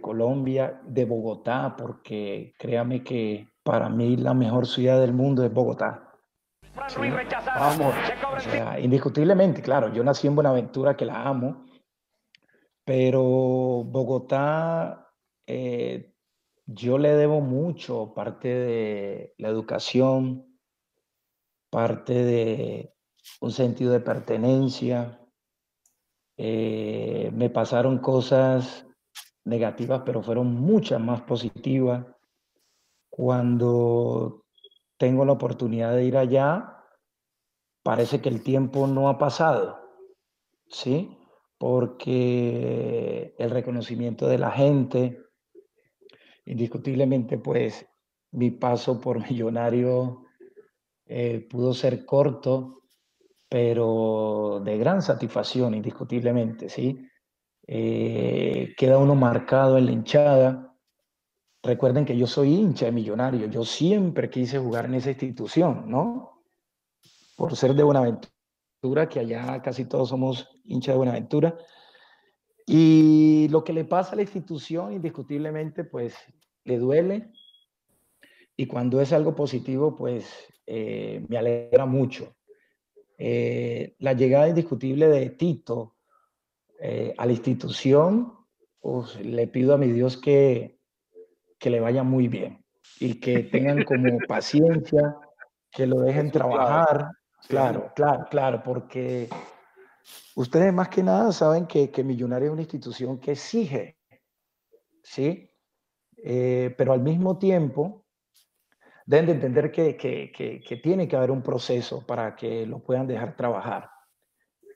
Colombia, 0.00 0.80
de 0.84 1.04
Bogotá, 1.04 1.76
porque 1.78 2.52
créame 2.58 3.04
que 3.04 3.48
para 3.62 3.88
mí 3.88 4.16
la 4.16 4.34
mejor 4.34 4.66
ciudad 4.66 5.00
del 5.00 5.12
mundo 5.12 5.44
es 5.44 5.52
Bogotá. 5.52 6.10
Vamos, 7.54 7.94
indiscutiblemente, 8.82 9.62
claro, 9.62 9.92
yo 9.92 10.02
nací 10.02 10.26
en 10.26 10.34
Buenaventura, 10.34 10.96
que 10.96 11.04
la 11.04 11.22
amo, 11.22 11.64
pero 12.84 13.22
Bogotá, 13.84 15.12
eh, 15.46 16.13
yo 16.66 16.98
le 16.98 17.14
debo 17.14 17.40
mucho, 17.40 18.14
parte 18.14 18.48
de 18.48 19.34
la 19.38 19.48
educación, 19.48 20.58
parte 21.70 22.12
de 22.12 22.94
un 23.40 23.50
sentido 23.50 23.92
de 23.92 24.00
pertenencia, 24.00 25.20
eh, 26.36 27.30
me 27.32 27.50
pasaron 27.50 27.98
cosas 27.98 28.86
negativas, 29.44 30.02
pero 30.04 30.22
fueron 30.22 30.54
muchas 30.54 31.00
más 31.00 31.22
positivas. 31.22 32.06
Cuando 33.10 34.46
tengo 34.96 35.24
la 35.24 35.32
oportunidad 35.32 35.94
de 35.94 36.04
ir 36.04 36.16
allá, 36.16 36.82
parece 37.82 38.20
que 38.20 38.28
el 38.28 38.42
tiempo 38.42 38.86
no 38.86 39.08
ha 39.08 39.18
pasado, 39.18 39.78
¿sí? 40.68 41.16
Porque 41.58 43.34
el 43.38 43.50
reconocimiento 43.50 44.26
de 44.26 44.38
la 44.38 44.50
gente, 44.50 45.23
indiscutiblemente, 46.46 47.38
pues 47.38 47.86
mi 48.32 48.50
paso 48.50 49.00
por 49.00 49.18
millonario 49.30 50.26
eh, 51.06 51.46
pudo 51.50 51.74
ser 51.74 52.04
corto, 52.04 52.82
pero 53.48 54.60
de 54.64 54.78
gran 54.78 55.02
satisfacción, 55.02 55.74
indiscutiblemente, 55.74 56.68
¿sí? 56.68 57.06
Eh, 57.66 58.74
queda 58.76 58.98
uno 58.98 59.14
marcado 59.14 59.78
en 59.78 59.86
la 59.86 59.92
hinchada. 59.92 60.76
Recuerden 61.62 62.04
que 62.04 62.16
yo 62.16 62.26
soy 62.26 62.54
hincha 62.54 62.86
de 62.86 62.92
millonario, 62.92 63.46
yo 63.46 63.64
siempre 63.64 64.28
quise 64.28 64.58
jugar 64.58 64.86
en 64.86 64.94
esa 64.94 65.10
institución, 65.10 65.84
¿no? 65.88 66.42
Por 67.36 67.56
ser 67.56 67.74
de 67.74 67.82
Buenaventura, 67.82 69.08
que 69.08 69.20
allá 69.20 69.62
casi 69.62 69.86
todos 69.86 70.10
somos 70.10 70.60
hinchas 70.64 70.94
de 70.94 70.98
Buenaventura. 70.98 71.56
Y 72.66 73.48
lo 73.50 73.62
que 73.62 73.72
le 73.72 73.84
pasa 73.84 74.12
a 74.12 74.16
la 74.16 74.22
institución, 74.22 74.92
indiscutiblemente, 74.92 75.84
pues 75.84 76.14
le 76.64 76.78
duele. 76.78 77.30
Y 78.56 78.66
cuando 78.66 79.00
es 79.00 79.12
algo 79.12 79.34
positivo, 79.34 79.94
pues 79.94 80.26
eh, 80.66 81.24
me 81.28 81.36
alegra 81.36 81.84
mucho. 81.84 82.34
Eh, 83.18 83.94
la 83.98 84.12
llegada 84.14 84.48
indiscutible 84.48 85.08
de 85.08 85.30
Tito 85.30 85.96
eh, 86.80 87.14
a 87.16 87.26
la 87.26 87.32
institución, 87.32 88.32
pues, 88.80 89.20
le 89.20 89.46
pido 89.46 89.74
a 89.74 89.78
mi 89.78 89.88
Dios 89.88 90.16
que, 90.16 90.78
que 91.58 91.70
le 91.70 91.80
vaya 91.80 92.02
muy 92.02 92.28
bien 92.28 92.64
y 92.98 93.20
que 93.20 93.40
tengan 93.40 93.84
como 93.84 94.18
paciencia, 94.28 95.16
que 95.70 95.86
lo 95.86 96.00
dejen 96.00 96.30
trabajar. 96.30 97.10
Claro, 97.48 97.92
claro, 97.94 98.26
claro, 98.30 98.62
porque 98.62 99.28
ustedes 100.34 100.72
más 100.72 100.88
que 100.88 101.02
nada 101.02 101.32
saben 101.32 101.66
que, 101.66 101.90
que 101.90 102.04
Millonario 102.04 102.48
es 102.48 102.52
una 102.52 102.62
institución 102.62 103.18
que 103.18 103.32
exige, 103.32 103.98
¿sí? 105.02 105.50
Eh, 106.16 106.74
pero 106.76 106.92
al 106.92 107.00
mismo 107.00 107.38
tiempo 107.38 108.06
deben 109.06 109.26
de 109.26 109.32
entender 109.32 109.70
que, 109.70 109.96
que, 109.96 110.32
que, 110.32 110.76
tiene 110.76 111.06
que 111.06 111.16
haber 111.16 111.30
un 111.30 111.42
proceso 111.42 112.06
para 112.06 112.34
que 112.34 112.66
lo 112.66 112.78
puedan 112.78 113.06
dejar 113.06 113.36
trabajar. 113.36 113.90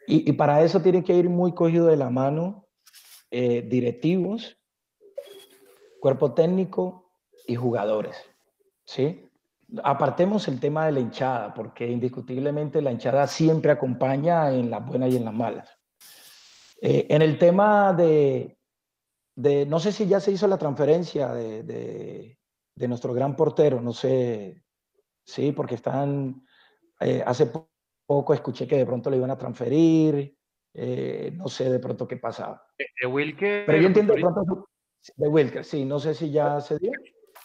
Y, 0.07 0.29
y 0.29 0.33
para 0.35 0.63
eso 0.63 0.81
tienen 0.81 1.03
que 1.03 1.15
ir 1.15 1.29
muy 1.29 1.55
cogido 1.55 1.87
de 1.87 1.97
la 1.97 2.11
mano 2.11 2.67
eh, 3.31 3.63
directivos, 3.63 4.59
cuerpo 6.01 6.35
técnico 6.35 7.11
y 7.47 7.57
jugadores. 7.57 8.17
¿sí? 8.85 9.28
Apartemos 9.83 10.49
el 10.49 10.61
tema 10.61 10.87
de 10.87 10.93
la 10.93 11.01
hinchada, 11.01 11.53
porque 11.55 11.87
indiscutiblemente 11.87 12.81
la 12.81 12.93
hinchada 12.93 13.27
siempre 13.27 13.71
acompaña 13.71 14.51
en 14.53 14.71
las 14.71 14.85
buenas 14.85 15.13
y 15.13 15.17
en 15.17 15.25
las 15.25 15.35
malas. 15.35 15.79
Eh, 16.81 17.07
en 17.11 17.23
el 17.23 17.39
tema 17.39 17.93
de, 17.93 18.59
de, 19.35 19.67
no 19.67 19.81
sé 19.81 19.93
si 19.93 20.07
ya 20.07 20.21
se 20.21 20.33
hizo 20.33 20.47
la 20.47 20.59
transferencia 20.59 21.33
de, 21.33 21.63
de, 21.63 22.89
nuestro 22.89 23.13
gran 23.13 23.35
portero, 23.35 23.81
no 23.81 23.93
sé, 23.93 24.63
sí, 25.25 25.53
porque 25.53 25.75
están, 25.75 26.47
eh, 27.01 27.23
hace 27.27 27.51
poco 28.07 28.33
escuché 28.33 28.69
que 28.69 28.77
de 28.77 28.87
pronto 28.87 29.11
le 29.11 29.17
iban 29.17 29.33
a 29.33 29.37
transferir, 29.37 30.37
eh, 30.73 31.33
no 31.35 31.49
sé 31.49 31.69
de 31.71 31.81
pronto 31.81 32.07
qué 32.07 32.17
pasaba. 32.17 32.63
De 32.79 33.07
Wilker. 33.07 33.67
Pero 33.67 33.79
yo 33.79 33.89
entiendo 33.89 34.15
de 34.15 34.21
pronto, 34.21 34.69
de 35.17 35.29
Wilker, 35.29 35.65
sí, 35.65 35.85
no 35.85 35.99
sé 35.99 36.15
si 36.15 36.31
ya 36.31 36.61
se 36.61 36.79
dio. 36.79 36.93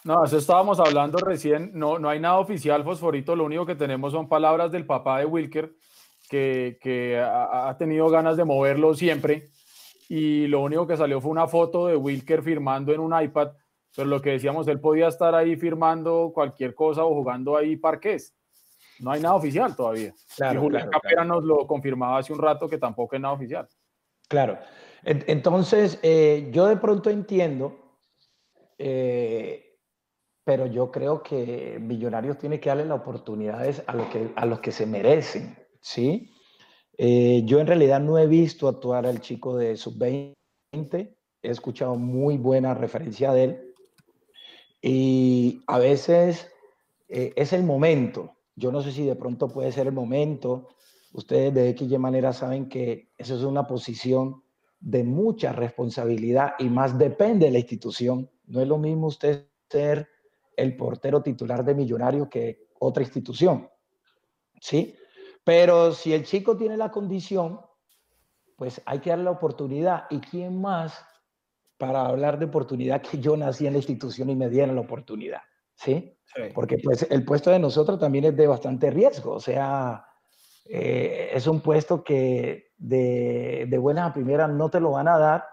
No, 0.03 0.25
eso 0.25 0.37
estábamos 0.37 0.79
hablando 0.79 1.17
recién. 1.19 1.71
No, 1.73 1.97
no 1.97 2.09
hay 2.09 2.19
nada 2.19 2.39
oficial, 2.39 2.83
Fosforito. 2.83 3.35
Lo 3.35 3.45
único 3.45 3.65
que 3.65 3.75
tenemos 3.75 4.11
son 4.11 4.27
palabras 4.27 4.71
del 4.71 4.85
papá 4.85 5.19
de 5.19 5.25
Wilker, 5.25 5.73
que, 6.29 6.77
que 6.81 7.19
ha, 7.19 7.75
tenido 7.77 8.09
ganas 8.09 8.35
de 8.35 8.43
moverlo 8.43 8.93
siempre. 8.95 9.49
Y 10.09 10.47
lo 10.47 10.61
único 10.61 10.85
que 10.85 10.97
salió 10.97 11.21
fue 11.21 11.31
una 11.31 11.47
foto 11.47 11.87
de 11.87 11.95
Wilker 11.95 12.43
firmando 12.43 12.93
en 12.93 12.99
un 12.99 13.19
iPad. 13.19 13.51
Pero 13.95 14.09
lo 14.09 14.21
que 14.21 14.31
decíamos, 14.31 14.67
él 14.67 14.79
podía 14.79 15.07
estar 15.07 15.35
ahí 15.35 15.55
firmando 15.55 16.31
cualquier 16.33 16.75
cosa 16.75 17.05
o 17.05 17.13
jugando 17.13 17.55
ahí 17.55 17.77
parques. 17.77 18.35
No 18.99 19.11
hay 19.11 19.21
nada 19.21 19.35
oficial 19.35 19.75
todavía. 19.75 20.13
y 20.37 20.57
Julián 20.57 20.89
Capera 20.89 21.23
nos 21.23 21.43
lo 21.43 21.65
confirmaba 21.65 22.17
hace 22.17 22.33
un 22.33 22.39
rato 22.39 22.67
que 22.67 22.77
tampoco 22.77 23.15
es 23.15 23.21
nada 23.21 23.33
oficial. 23.33 23.67
Claro. 24.27 24.57
Entonces, 25.03 25.99
eh, 26.01 26.49
yo 26.51 26.65
de 26.67 26.77
pronto 26.77 27.09
entiendo 27.09 27.97
eh, 28.77 29.72
pero 30.43 30.65
yo 30.67 30.91
creo 30.91 31.23
que 31.23 31.77
Millonarios 31.79 32.37
tiene 32.37 32.59
que 32.59 32.69
darle 32.69 32.85
las 32.85 32.99
oportunidades 32.99 33.81
a, 33.87 33.95
lo 33.95 34.09
que, 34.09 34.31
a 34.35 34.45
los 34.45 34.59
que 34.59 34.71
se 34.71 34.85
merecen, 34.85 35.57
¿sí? 35.79 36.29
Eh, 36.97 37.43
yo 37.45 37.59
en 37.59 37.67
realidad 37.67 37.99
no 37.99 38.19
he 38.19 38.27
visto 38.27 38.67
actuar 38.67 39.05
al 39.05 39.21
chico 39.21 39.57
de 39.57 39.75
sub-20, 39.75 40.35
he 40.71 41.15
escuchado 41.41 41.95
muy 41.95 42.37
buena 42.37 42.73
referencia 42.73 43.33
de 43.33 43.43
él 43.43 43.73
y 44.81 45.63
a 45.67 45.79
veces 45.79 46.51
eh, 47.07 47.33
es 47.35 47.53
el 47.53 47.63
momento, 47.63 48.35
yo 48.55 48.71
no 48.71 48.81
sé 48.81 48.91
si 48.91 49.05
de 49.05 49.15
pronto 49.15 49.47
puede 49.47 49.71
ser 49.71 49.87
el 49.87 49.93
momento, 49.93 50.69
ustedes 51.13 51.53
de 51.53 51.69
X 51.69 51.97
manera 51.97 52.33
saben 52.33 52.69
que 52.69 53.09
eso 53.17 53.35
es 53.35 53.43
una 53.43 53.65
posición 53.65 54.43
de 54.79 55.03
mucha 55.03 55.53
responsabilidad 55.53 56.53
y 56.59 56.65
más 56.65 56.97
depende 56.97 57.45
de 57.45 57.53
la 57.53 57.59
institución, 57.59 58.29
no 58.45 58.61
es 58.61 58.67
lo 58.67 58.77
mismo 58.77 59.07
usted 59.07 59.47
ser 59.69 60.07
el 60.55 60.75
portero 60.75 61.21
titular 61.21 61.63
de 61.63 61.75
Millonario 61.75 62.29
que 62.29 62.67
otra 62.79 63.03
institución. 63.03 63.69
¿Sí? 64.59 64.95
Pero 65.43 65.91
si 65.91 66.13
el 66.13 66.23
chico 66.23 66.55
tiene 66.55 66.77
la 66.77 66.91
condición, 66.91 67.59
pues 68.55 68.81
hay 68.85 68.99
que 68.99 69.09
darle 69.09 69.25
la 69.25 69.31
oportunidad. 69.31 70.05
¿Y 70.09 70.19
quién 70.19 70.61
más 70.61 71.05
para 71.77 72.05
hablar 72.05 72.39
de 72.39 72.45
oportunidad 72.45 73.01
que 73.01 73.19
yo 73.19 73.35
nací 73.35 73.67
en 73.67 73.73
la 73.73 73.79
institución 73.79 74.29
y 74.29 74.35
me 74.35 74.49
dieron 74.49 74.75
la 74.75 74.81
oportunidad? 74.81 75.41
¿Sí? 75.75 76.17
Porque 76.53 76.77
pues 76.77 77.05
el 77.09 77.25
puesto 77.25 77.51
de 77.51 77.59
nosotros 77.59 77.99
también 77.99 78.25
es 78.25 78.37
de 78.37 78.47
bastante 78.47 78.89
riesgo. 78.89 79.33
O 79.33 79.39
sea, 79.39 80.05
eh, 80.65 81.29
es 81.33 81.45
un 81.47 81.61
puesto 81.61 82.03
que 82.03 82.71
de, 82.77 83.65
de 83.69 83.77
buenas 83.77 84.09
a 84.09 84.13
primeras 84.13 84.49
no 84.49 84.69
te 84.69 84.79
lo 84.79 84.91
van 84.91 85.07
a 85.07 85.17
dar 85.17 85.45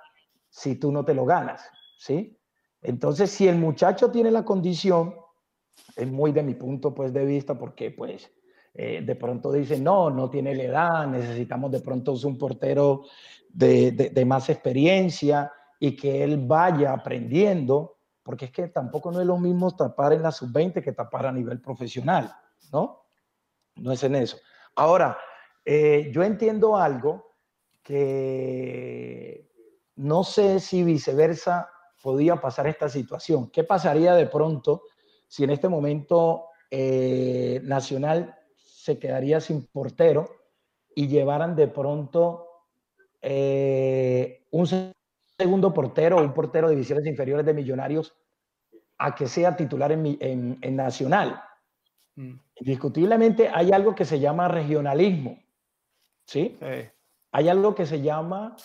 si 0.49 0.77
tú 0.77 0.93
no 0.93 1.05
te 1.05 1.15
lo 1.15 1.25
ganas. 1.25 1.69
¿Sí? 1.99 2.40
Entonces, 2.83 3.31
si 3.31 3.47
el 3.47 3.57
muchacho 3.57 4.11
tiene 4.11 4.31
la 4.31 4.45
condición, 4.45 5.15
es 5.97 6.11
muy 6.11 6.33
de 6.33 6.43
mi 6.43 6.55
punto 6.55 6.95
pues, 6.95 7.13
de 7.13 7.25
vista, 7.25 7.59
porque 7.59 7.91
pues 7.91 8.31
eh, 8.75 9.03
de 9.05 9.17
pronto 9.17 9.53
dicen, 9.53 9.83
no, 9.83 10.11
no 10.11 10.31
tiene 10.31 10.55
la 10.55 10.63
edad, 10.63 11.07
necesitamos 11.07 11.71
de 11.73 11.81
pronto 11.81 12.15
un 12.25 12.39
portero 12.39 13.05
de, 13.49 14.25
más 14.27 14.49
experiencia 14.49 15.53
y 15.79 15.97
que 15.97 16.23
él 16.23 16.47
vaya 16.47 16.93
aprendiendo, 16.93 17.97
porque 18.23 18.47
es 18.47 18.53
que 18.53 18.69
tampoco 18.69 19.11
no 19.11 19.21
es 19.21 19.27
lo 19.27 19.39
mismo 19.39 19.75
tapar 19.75 20.13
en 20.13 20.23
la 20.23 20.31
sub-20 20.31 20.83
que 20.83 20.93
tapar 20.93 21.27
a 21.27 21.33
nivel 21.33 21.61
profesional, 21.61 22.33
¿no? 22.73 23.03
No 23.77 23.93
es 23.93 24.03
en 24.05 24.15
eso. 24.15 24.37
Ahora, 24.77 25.19
eh, 25.65 26.11
yo 26.13 26.23
entiendo 26.23 26.77
algo 26.77 27.35
que 27.83 29.51
no 29.97 30.23
sé 30.23 30.61
si 30.61 30.85
viceversa 30.85 31.69
podía 32.03 32.37
pasar 32.37 32.67
esta 32.67 32.89
situación. 32.89 33.51
¿Qué 33.51 33.65
pasaría 33.65 34.15
de 34.15 34.27
pronto 34.27 34.83
si 35.29 35.45
en 35.45 35.51
este 35.51 35.69
momento 35.69 36.47
eh, 36.71 37.61
Nacional 37.65 38.37
se 38.57 38.99
quedaría 38.99 39.41
sin 39.41 39.67
portero 39.67 40.29
y 40.95 41.09
llevaran 41.09 41.55
de 41.55 41.69
pronto 41.69 42.47
eh, 43.21 44.47
un 44.51 44.67
segundo 45.39 45.75
portero 45.75 46.17
o 46.17 46.23
un 46.23 46.33
portero 46.33 46.69
de 46.69 46.75
divisiones 46.75 47.07
inferiores 47.07 47.45
de 47.45 47.55
Millonarios 47.55 48.15
a 48.99 49.15
que 49.15 49.27
sea 49.27 49.57
titular 49.57 49.93
en, 49.93 50.77
Nacional? 50.77 51.43
Mm. 52.17 52.35
Indiscutiblemente 52.57 53.49
hay 53.53 53.73
algo 53.73 53.95
que 53.95 54.05
se 54.05 54.19
llama 54.19 54.49
regionalismo. 54.49 55.39
¿Sí? 56.25 56.59
Hay 57.33 57.49
algo 57.49 57.75
que 57.75 57.87
se 57.87 58.01
llama 58.01 58.57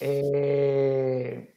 eh, 0.00 1.55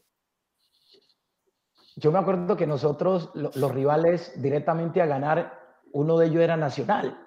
yo 2.00 2.12
me 2.12 2.20
acuerdo 2.20 2.56
que 2.56 2.66
nosotros, 2.66 3.32
los 3.34 3.72
rivales 3.72 4.42
directamente 4.42 5.02
a 5.02 5.06
ganar, 5.06 5.60
uno 5.92 6.18
de 6.18 6.28
ellos 6.28 6.42
era 6.42 6.56
Nacional. 6.56 7.18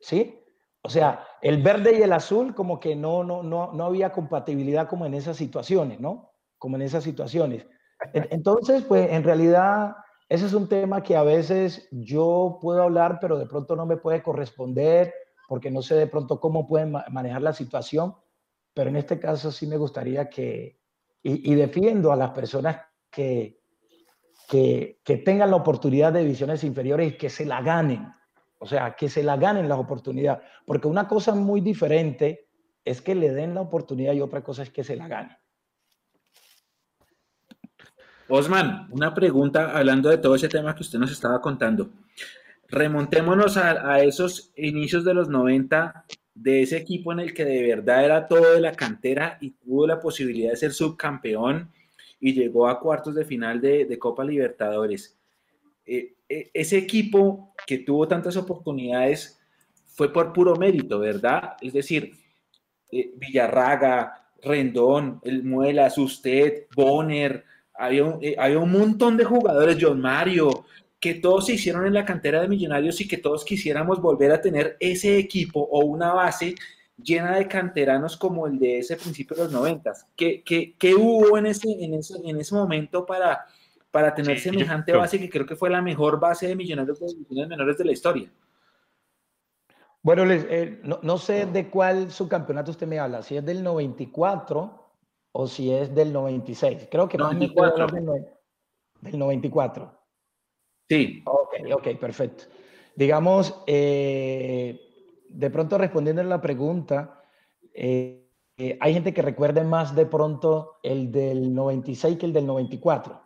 ¿Sí? 0.00 0.40
O 0.82 0.88
sea, 0.88 1.26
el 1.40 1.62
verde 1.62 1.98
y 1.98 2.02
el 2.02 2.12
azul 2.12 2.54
como 2.54 2.78
que 2.78 2.94
no, 2.94 3.24
no, 3.24 3.42
no, 3.42 3.72
no 3.72 3.84
había 3.86 4.12
compatibilidad 4.12 4.86
como 4.86 5.06
en 5.06 5.14
esas 5.14 5.36
situaciones, 5.36 5.98
¿no? 5.98 6.32
Como 6.58 6.76
en 6.76 6.82
esas 6.82 7.02
situaciones. 7.02 7.66
Entonces, 8.12 8.84
pues 8.84 9.10
en 9.10 9.24
realidad 9.24 9.96
ese 10.28 10.46
es 10.46 10.52
un 10.52 10.68
tema 10.68 11.02
que 11.02 11.16
a 11.16 11.22
veces 11.22 11.88
yo 11.90 12.58
puedo 12.60 12.82
hablar, 12.82 13.18
pero 13.20 13.38
de 13.38 13.46
pronto 13.46 13.76
no 13.76 13.86
me 13.86 13.96
puede 13.96 14.22
corresponder 14.22 15.12
porque 15.48 15.70
no 15.70 15.82
sé 15.82 15.94
de 15.94 16.06
pronto 16.06 16.38
cómo 16.38 16.66
pueden 16.66 16.92
manejar 17.10 17.42
la 17.42 17.52
situación, 17.52 18.14
pero 18.72 18.90
en 18.90 18.96
este 18.96 19.18
caso 19.18 19.50
sí 19.50 19.66
me 19.66 19.76
gustaría 19.76 20.28
que, 20.28 20.80
y, 21.22 21.52
y 21.52 21.54
defiendo 21.54 22.12
a 22.12 22.16
las 22.16 22.30
personas 22.30 22.78
que, 23.10 23.63
que, 24.48 25.00
tengan 25.24 25.50
la 25.50 25.56
oportunidad 25.56 26.12
de 26.12 26.20
divisiones 26.20 26.64
inferiores 26.64 27.12
y 27.12 27.16
que 27.16 27.30
se 27.30 27.44
la 27.44 27.62
ganen. 27.62 28.12
O 28.58 28.66
sea, 28.66 28.94
que 28.94 29.08
se 29.08 29.22
la 29.22 29.36
ganen 29.36 29.68
las 29.68 29.78
oportunidades. 29.78 30.42
Porque 30.64 30.88
una 30.88 31.06
cosa 31.06 31.34
muy 31.34 31.60
diferente 31.60 32.48
es 32.84 33.02
que 33.02 33.14
le 33.14 33.30
den 33.30 33.54
la 33.54 33.60
oportunidad 33.60 34.12
y 34.12 34.20
otra 34.20 34.42
cosa 34.42 34.62
es 34.62 34.70
que 34.70 34.84
se 34.84 34.96
la 34.96 35.08
ganen. 35.08 35.36
Osman, 38.28 38.88
una 38.90 39.12
pregunta 39.12 39.76
hablando 39.76 40.08
de 40.08 40.18
todo 40.18 40.34
ese 40.34 40.48
tema 40.48 40.74
que 40.74 40.82
usted 40.82 40.98
nos 40.98 41.12
estaba 41.12 41.40
contando. 41.40 41.90
Remontémonos 42.68 43.56
a, 43.58 43.92
a, 43.92 44.00
esos 44.00 44.50
inicios 44.56 45.04
de 45.04 45.12
los 45.12 45.28
90, 45.28 46.06
de 46.34 46.62
ese 46.62 46.78
equipo 46.78 47.12
en 47.12 47.20
el 47.20 47.34
que 47.34 47.44
de 47.44 47.62
verdad 47.62 48.04
era 48.04 48.26
todo 48.26 48.54
de 48.54 48.60
la 48.60 48.72
cantera 48.72 49.36
y 49.40 49.50
tuvo 49.50 49.86
la 49.86 50.00
posibilidad 50.00 50.50
de 50.50 50.56
ser 50.56 50.72
subcampeón 50.72 51.70
y 52.24 52.32
llegó 52.32 52.66
a 52.66 52.80
cuartos 52.80 53.14
de 53.14 53.26
final 53.26 53.60
de, 53.60 53.98
Copa 53.98 54.24
Libertadores. 54.24 55.14
Eh, 55.84 56.14
eh, 56.26 56.50
ese 56.54 56.78
equipo 56.78 57.52
que 57.66 57.80
tuvo 57.80 58.08
tantas 58.08 58.34
oportunidades 58.38 59.38
fue 59.88 60.10
por 60.10 60.32
puro 60.32 60.56
mérito, 60.56 60.98
¿verdad? 60.98 61.52
Es 61.60 61.74
decir, 61.74 62.12
eh, 62.90 63.12
Villarraga, 63.16 64.30
Rendón, 64.40 65.20
El 65.22 65.44
Muelas, 65.44 65.98
usted, 65.98 66.64
Bonner, 66.74 67.44
había 67.74 68.04
un, 68.04 68.18
había 68.38 68.58
un 68.58 68.72
montón 68.72 69.18
de 69.18 69.24
jugadores, 69.24 69.76
John 69.78 70.00
Mario, 70.00 70.64
que 70.98 71.16
todos 71.16 71.44
se 71.44 71.52
hicieron 71.52 71.86
en 71.86 71.92
la 71.92 72.06
cantera 72.06 72.40
de 72.40 72.48
Millonarios 72.48 73.02
y 73.02 73.06
que 73.06 73.18
todos 73.18 73.44
quisiéramos 73.44 74.00
volver 74.00 74.32
a 74.32 74.40
tener 74.40 74.78
ese 74.80 75.18
equipo 75.18 75.60
o 75.60 75.84
una 75.84 76.14
base 76.14 76.54
llena 76.96 77.36
de 77.36 77.48
canteranos 77.48 78.16
como 78.16 78.46
el 78.46 78.58
de 78.58 78.78
ese 78.78 78.96
principio 78.96 79.36
de 79.36 79.44
los 79.44 79.52
noventas. 79.52 80.06
¿Qué, 80.16 80.42
qué, 80.42 80.74
qué 80.78 80.94
hubo 80.94 81.36
en 81.38 81.46
ese, 81.46 81.68
en 81.68 81.94
ese, 81.94 82.14
en 82.24 82.38
ese 82.38 82.54
momento 82.54 83.04
para, 83.04 83.46
para 83.90 84.14
tener 84.14 84.38
semejante 84.40 84.92
base 84.92 85.18
que 85.18 85.30
creo 85.30 85.46
que 85.46 85.56
fue 85.56 85.70
la 85.70 85.82
mejor 85.82 86.20
base 86.20 86.48
de 86.48 86.56
millonarios 86.56 87.00
de 87.00 87.06
divisiones 87.06 87.48
menores 87.48 87.78
de 87.78 87.84
la 87.84 87.92
historia? 87.92 88.30
Bueno, 90.02 90.30
eh, 90.30 90.80
no, 90.82 90.98
no, 91.02 91.16
sé 91.16 91.46
de 91.46 91.70
cuál 91.70 92.10
subcampeonato 92.10 92.70
usted 92.70 92.86
me 92.86 92.98
habla, 92.98 93.22
si 93.22 93.38
es 93.38 93.44
del 93.44 93.62
94 93.62 94.84
o 95.32 95.46
si 95.46 95.72
es 95.72 95.94
del 95.94 96.12
96. 96.12 96.88
Creo 96.90 97.08
que 97.08 97.16
más 97.16 97.34
me 97.34 97.48
del 99.00 99.18
94. 99.18 99.98
Sí. 100.88 101.22
Ok, 101.26 101.54
ok, 101.72 101.88
perfecto. 101.98 102.44
Digamos, 102.94 103.62
eh, 103.66 104.93
de 105.34 105.50
pronto 105.50 105.78
respondiendo 105.78 106.22
a 106.22 106.26
la 106.26 106.40
pregunta, 106.40 107.22
eh, 107.74 108.30
eh, 108.56 108.78
hay 108.80 108.94
gente 108.94 109.12
que 109.12 109.22
recuerde 109.22 109.64
más 109.64 109.94
de 109.94 110.06
pronto 110.06 110.78
el 110.82 111.10
del 111.10 111.54
96 111.54 112.18
que 112.18 112.26
el 112.26 112.32
del 112.32 112.46
94. 112.46 113.20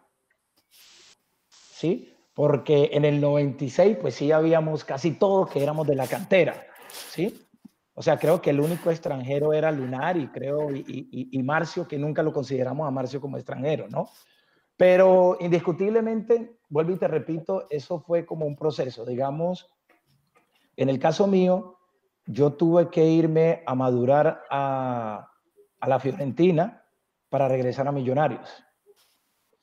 ¿Sí? 1.48 2.14
porque 2.39 2.90
en 2.93 3.05
el 3.05 3.20
96 3.20 3.97
pues 4.01 4.14
sí 4.14 4.30
habíamos 4.30 4.85
casi 4.85 5.10
todos 5.10 5.51
que 5.51 5.60
éramos 5.60 5.89
de 5.89 5.97
la 5.97 6.06
cantera, 6.06 6.68
¿sí? 6.89 7.36
O 7.94 8.01
sea, 8.01 8.16
creo 8.16 8.40
que 8.40 8.51
el 8.51 8.60
único 8.60 8.93
extranjero 8.93 9.52
era 9.52 9.72
Lunari, 9.72 10.28
creo, 10.28 10.72
y, 10.72 10.85
y, 10.86 11.28
y, 11.32 11.43
Marcio, 11.43 11.89
que 11.89 11.98
nunca 11.98 12.22
lo 12.22 12.32
consideramos 12.32 12.86
a 12.86 12.93
Marcio 12.93 13.20
como 13.20 13.39
extranjero, 13.39 13.89
¿no? 13.89 14.09
Pero 14.76 15.36
indiscutiblemente, 15.40 16.60
vuelvo 16.68 16.93
y 16.93 16.98
te 16.98 17.09
repito, 17.09 17.66
eso 17.70 17.98
fue 17.98 18.24
como 18.24 18.47
un 18.47 18.55
proceso. 18.55 19.05
Digamos, 19.05 19.68
en 20.76 20.90
el 20.90 21.01
caso 21.01 21.26
mío, 21.26 21.78
yo 22.29 22.53
tuve 22.53 22.91
que 22.91 23.05
irme 23.05 23.63
a 23.67 23.75
madurar 23.75 24.43
a, 24.51 25.31
la 25.87 25.99
Fiorentina 25.99 26.85
para 27.29 27.49
regresar 27.49 27.89
a 27.89 27.93
Millonarios. 27.93 28.49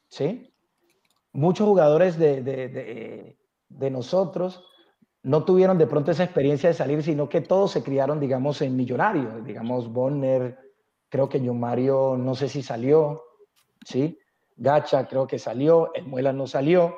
¿Sí? 0.09 0.53
Muchos 1.31 1.67
jugadores 1.67 2.17
de 2.17 3.37
nosotros 3.91 4.63
no 5.25 5.43
tuvieron 5.43 5.79
de 5.79 5.87
pronto 5.87 6.11
esa 6.11 6.23
experiencia 6.23 6.69
de 6.69 6.75
salir, 6.75 7.01
sino 7.01 7.27
que 7.27 7.41
todos 7.41 7.71
se 7.71 7.81
criaron, 7.81 8.19
digamos, 8.19 8.61
en 8.61 8.75
Millonarios. 8.75 9.43
Digamos, 9.43 9.91
Bonner, 9.91 10.55
creo 11.09 11.27
que 11.27 11.39
John 11.39 11.59
Mario, 11.59 12.15
no 12.15 12.35
sé 12.35 12.47
si 12.47 12.61
salió, 12.61 13.23
¿sí? 13.83 14.19
Gacha 14.55 15.07
creo 15.07 15.25
que 15.25 15.39
salió, 15.39 15.91
el 15.95 16.05
Muela 16.05 16.31
no 16.31 16.45
salió, 16.45 16.95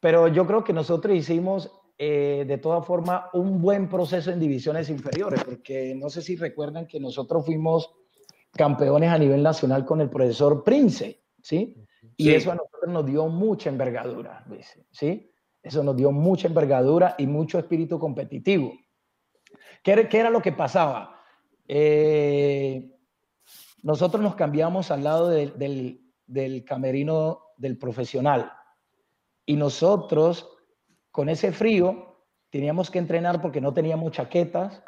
pero 0.00 0.26
yo 0.26 0.48
creo 0.48 0.64
que 0.64 0.72
nosotros 0.72 1.14
hicimos 1.14 1.70
eh, 2.02 2.46
de 2.48 2.56
toda 2.56 2.80
forma 2.80 3.28
un 3.34 3.60
buen 3.60 3.86
proceso 3.86 4.30
en 4.30 4.40
divisiones 4.40 4.88
inferiores, 4.88 5.44
porque 5.44 5.94
no 5.94 6.08
sé 6.08 6.22
si 6.22 6.34
recuerdan 6.34 6.86
que 6.86 6.98
nosotros 6.98 7.44
fuimos 7.44 7.90
campeones 8.52 9.10
a 9.10 9.18
nivel 9.18 9.42
nacional 9.42 9.84
con 9.84 10.00
el 10.00 10.08
profesor 10.08 10.64
Prince, 10.64 11.20
¿sí? 11.42 11.76
Y 12.16 12.30
eso 12.30 12.52
a 12.52 12.54
nosotros 12.54 12.90
nos 12.90 13.04
dio 13.04 13.26
mucha 13.26 13.68
envergadura, 13.68 14.46
¿sí? 14.90 15.30
Eso 15.62 15.84
nos 15.84 15.94
dio 15.94 16.10
mucha 16.10 16.48
envergadura 16.48 17.16
y 17.18 17.26
mucho 17.26 17.58
espíritu 17.58 17.98
competitivo. 17.98 18.72
¿Qué, 19.82 20.08
qué 20.08 20.20
era 20.20 20.30
lo 20.30 20.40
que 20.40 20.52
pasaba? 20.52 21.20
Eh, 21.68 22.96
nosotros 23.82 24.22
nos 24.22 24.36
cambiamos 24.36 24.90
al 24.90 25.04
lado 25.04 25.28
del, 25.28 26.00
del 26.26 26.64
camerino 26.64 27.42
del 27.58 27.76
profesional 27.76 28.50
y 29.44 29.56
nosotros 29.56 30.48
con 31.10 31.28
ese 31.28 31.52
frío 31.52 32.16
teníamos 32.50 32.90
que 32.90 32.98
entrenar 32.98 33.40
porque 33.40 33.60
no 33.60 33.72
teníamos 33.72 34.12
chaquetas. 34.12 34.82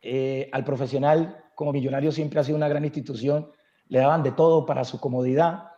Eh, 0.00 0.48
al 0.52 0.64
profesional, 0.64 1.44
como 1.54 1.72
millonario, 1.72 2.10
siempre 2.10 2.40
ha 2.40 2.44
sido 2.44 2.56
una 2.56 2.68
gran 2.68 2.84
institución, 2.84 3.50
le 3.88 4.00
daban 4.00 4.22
de 4.22 4.32
todo 4.32 4.66
para 4.66 4.84
su 4.84 4.98
comodidad. 4.98 5.68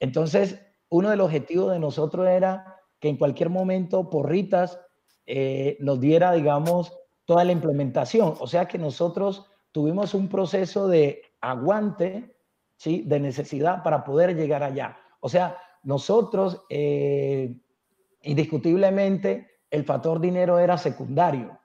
Entonces, 0.00 0.60
uno 0.88 1.10
de 1.10 1.16
los 1.16 1.26
objetivos 1.26 1.72
de 1.72 1.78
nosotros 1.78 2.26
era 2.28 2.76
que 2.98 3.08
en 3.08 3.16
cualquier 3.16 3.50
momento 3.50 4.08
Porritas 4.08 4.80
eh, 5.26 5.76
nos 5.80 6.00
diera, 6.00 6.32
digamos, 6.32 6.92
toda 7.24 7.44
la 7.44 7.52
implementación. 7.52 8.34
O 8.40 8.46
sea 8.46 8.66
que 8.66 8.78
nosotros 8.78 9.46
tuvimos 9.72 10.14
un 10.14 10.28
proceso 10.28 10.88
de 10.88 11.22
aguante, 11.40 12.34
¿sí? 12.76 13.02
De 13.06 13.20
necesidad 13.20 13.82
para 13.82 14.04
poder 14.04 14.34
llegar 14.34 14.62
allá. 14.62 14.96
O 15.20 15.28
sea, 15.28 15.58
nosotros, 15.82 16.62
eh, 16.70 17.54
indiscutiblemente, 18.22 19.48
el 19.70 19.84
factor 19.84 20.20
dinero 20.20 20.58
era 20.58 20.78
secundario, 20.78 21.58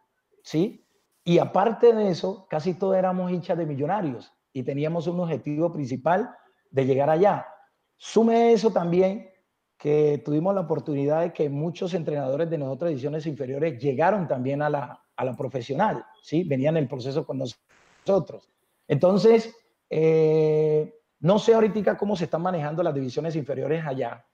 ¿sí? 0.43 0.85
Y 1.23 1.39
aparte 1.39 1.93
de 1.93 2.09
eso, 2.09 2.47
casi 2.49 2.73
todos 2.73 2.97
éramos 2.97 3.31
hinchas 3.31 3.57
de 3.57 3.65
millonarios 3.65 4.34
y 4.51 4.63
teníamos 4.63 5.07
un 5.07 5.19
objetivo 5.21 5.71
principal 5.71 6.35
de 6.69 6.85
llegar 6.85 7.09
allá. 7.09 7.47
Sume 7.95 8.51
eso 8.51 8.71
también 8.71 9.30
que 9.77 10.21
tuvimos 10.23 10.53
la 10.53 10.61
oportunidad 10.61 11.21
de 11.21 11.34
que 11.34 11.49
muchos 11.49 11.93
entrenadores 11.93 12.49
de 12.49 12.57
nosotras 12.57 12.91
ediciones 12.91 13.25
inferiores 13.25 13.81
llegaron 13.81 14.27
también 14.27 14.61
a 14.61 14.69
la, 14.69 15.03
a 15.15 15.25
la 15.25 15.35
profesional, 15.35 16.05
¿sí? 16.21 16.43
Venían 16.43 16.77
en 16.77 16.84
el 16.84 16.89
proceso 16.89 17.25
con 17.25 17.39
nosotros. 17.39 18.49
Entonces, 18.88 19.55
eh, 19.89 20.93
no 21.19 21.39
sé 21.39 21.53
ahorita 21.53 21.97
cómo 21.97 22.15
se 22.15 22.25
están 22.25 22.41
manejando 22.41 22.84
las 22.84 22.93
divisiones 22.93 23.35
inferiores 23.35 23.85
allá, 23.85 24.25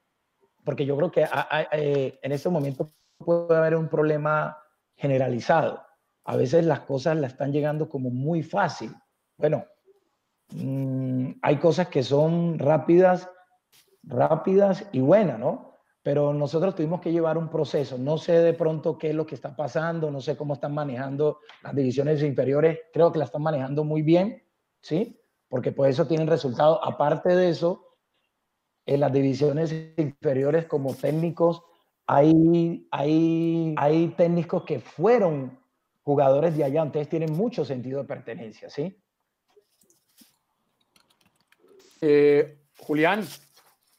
porque 0.70 0.86
yo 0.86 0.96
creo 0.96 1.12
que 1.12 1.26
eh, 1.72 2.20
en 2.22 2.32
este 2.32 2.48
momento 2.48 2.92
puede 3.18 3.58
haber 3.58 3.76
un 3.76 3.88
problema 3.90 4.56
generalizado. 4.96 5.82
A 6.26 6.36
veces 6.36 6.64
las 6.64 6.82
cosas 6.82 7.18
la 7.18 7.26
están 7.26 7.52
llegando 7.52 7.90
como 7.90 8.12
muy 8.12 8.44
fácil. 8.44 8.94
Bueno, 9.36 9.66
mmm, 10.52 11.32
hay 11.42 11.58
cosas 11.58 11.88
que 11.88 12.04
son 12.04 12.60
rápidas 12.60 13.28
rápidas 14.04 14.88
y 14.92 15.00
buenas, 15.00 15.40
¿no? 15.40 15.74
Pero 16.04 16.36
nosotros 16.36 16.76
tuvimos 16.76 17.02
que 17.02 17.12
llevar 17.12 17.40
un 17.40 17.50
proceso. 17.50 17.98
No 17.98 18.20
sé 18.20 18.34
de 18.34 18.54
pronto 18.54 18.96
qué 18.96 19.10
es 19.10 19.16
lo 19.16 19.26
que 19.26 19.34
está 19.34 19.56
pasando, 19.56 20.12
no 20.12 20.22
sé 20.22 20.38
cómo 20.38 20.54
están 20.54 20.76
manejando 20.76 21.40
las 21.64 21.74
divisiones 21.74 22.22
inferiores. 22.22 22.78
Creo 22.94 23.12
que 23.12 23.18
la 23.18 23.26
están 23.26 23.42
manejando 23.42 23.84
muy 23.84 24.04
bien, 24.04 24.44
¿sí? 24.82 25.20
Porque 25.48 25.72
por 25.72 25.90
eso 25.90 26.06
tienen 26.06 26.28
resultados. 26.28 26.80
Aparte 26.84 27.36
de 27.36 27.50
eso, 27.50 27.89
en 28.90 29.02
las 29.02 29.14
divisiones 29.14 29.72
inferiores 29.98 30.66
como 30.66 30.96
técnicos, 30.96 31.62
hay, 32.08 32.88
hay, 32.90 33.76
hay 33.78 34.08
técnicos 34.18 34.64
que 34.64 34.80
fueron 34.80 35.60
jugadores 36.02 36.58
de 36.58 36.64
allá, 36.64 36.82
entonces 36.82 37.08
tienen 37.08 37.32
mucho 37.34 37.64
sentido 37.64 38.02
de 38.02 38.08
pertenencia, 38.08 38.68
¿sí? 38.68 39.00
Eh, 42.02 42.64
Julián, 42.80 43.24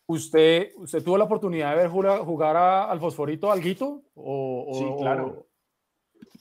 ¿Usted, 0.09 0.73
¿Usted 0.77 1.05
tuvo 1.05 1.17
la 1.17 1.25
oportunidad 1.25 1.71
de 1.71 1.77
ver 1.77 1.89
jugar, 1.89 2.57
al 2.57 2.99
Fosforito 2.99 3.53
Alguito? 3.53 4.03
O, 4.17 4.73
sí, 4.75 4.85
claro. 5.01 5.47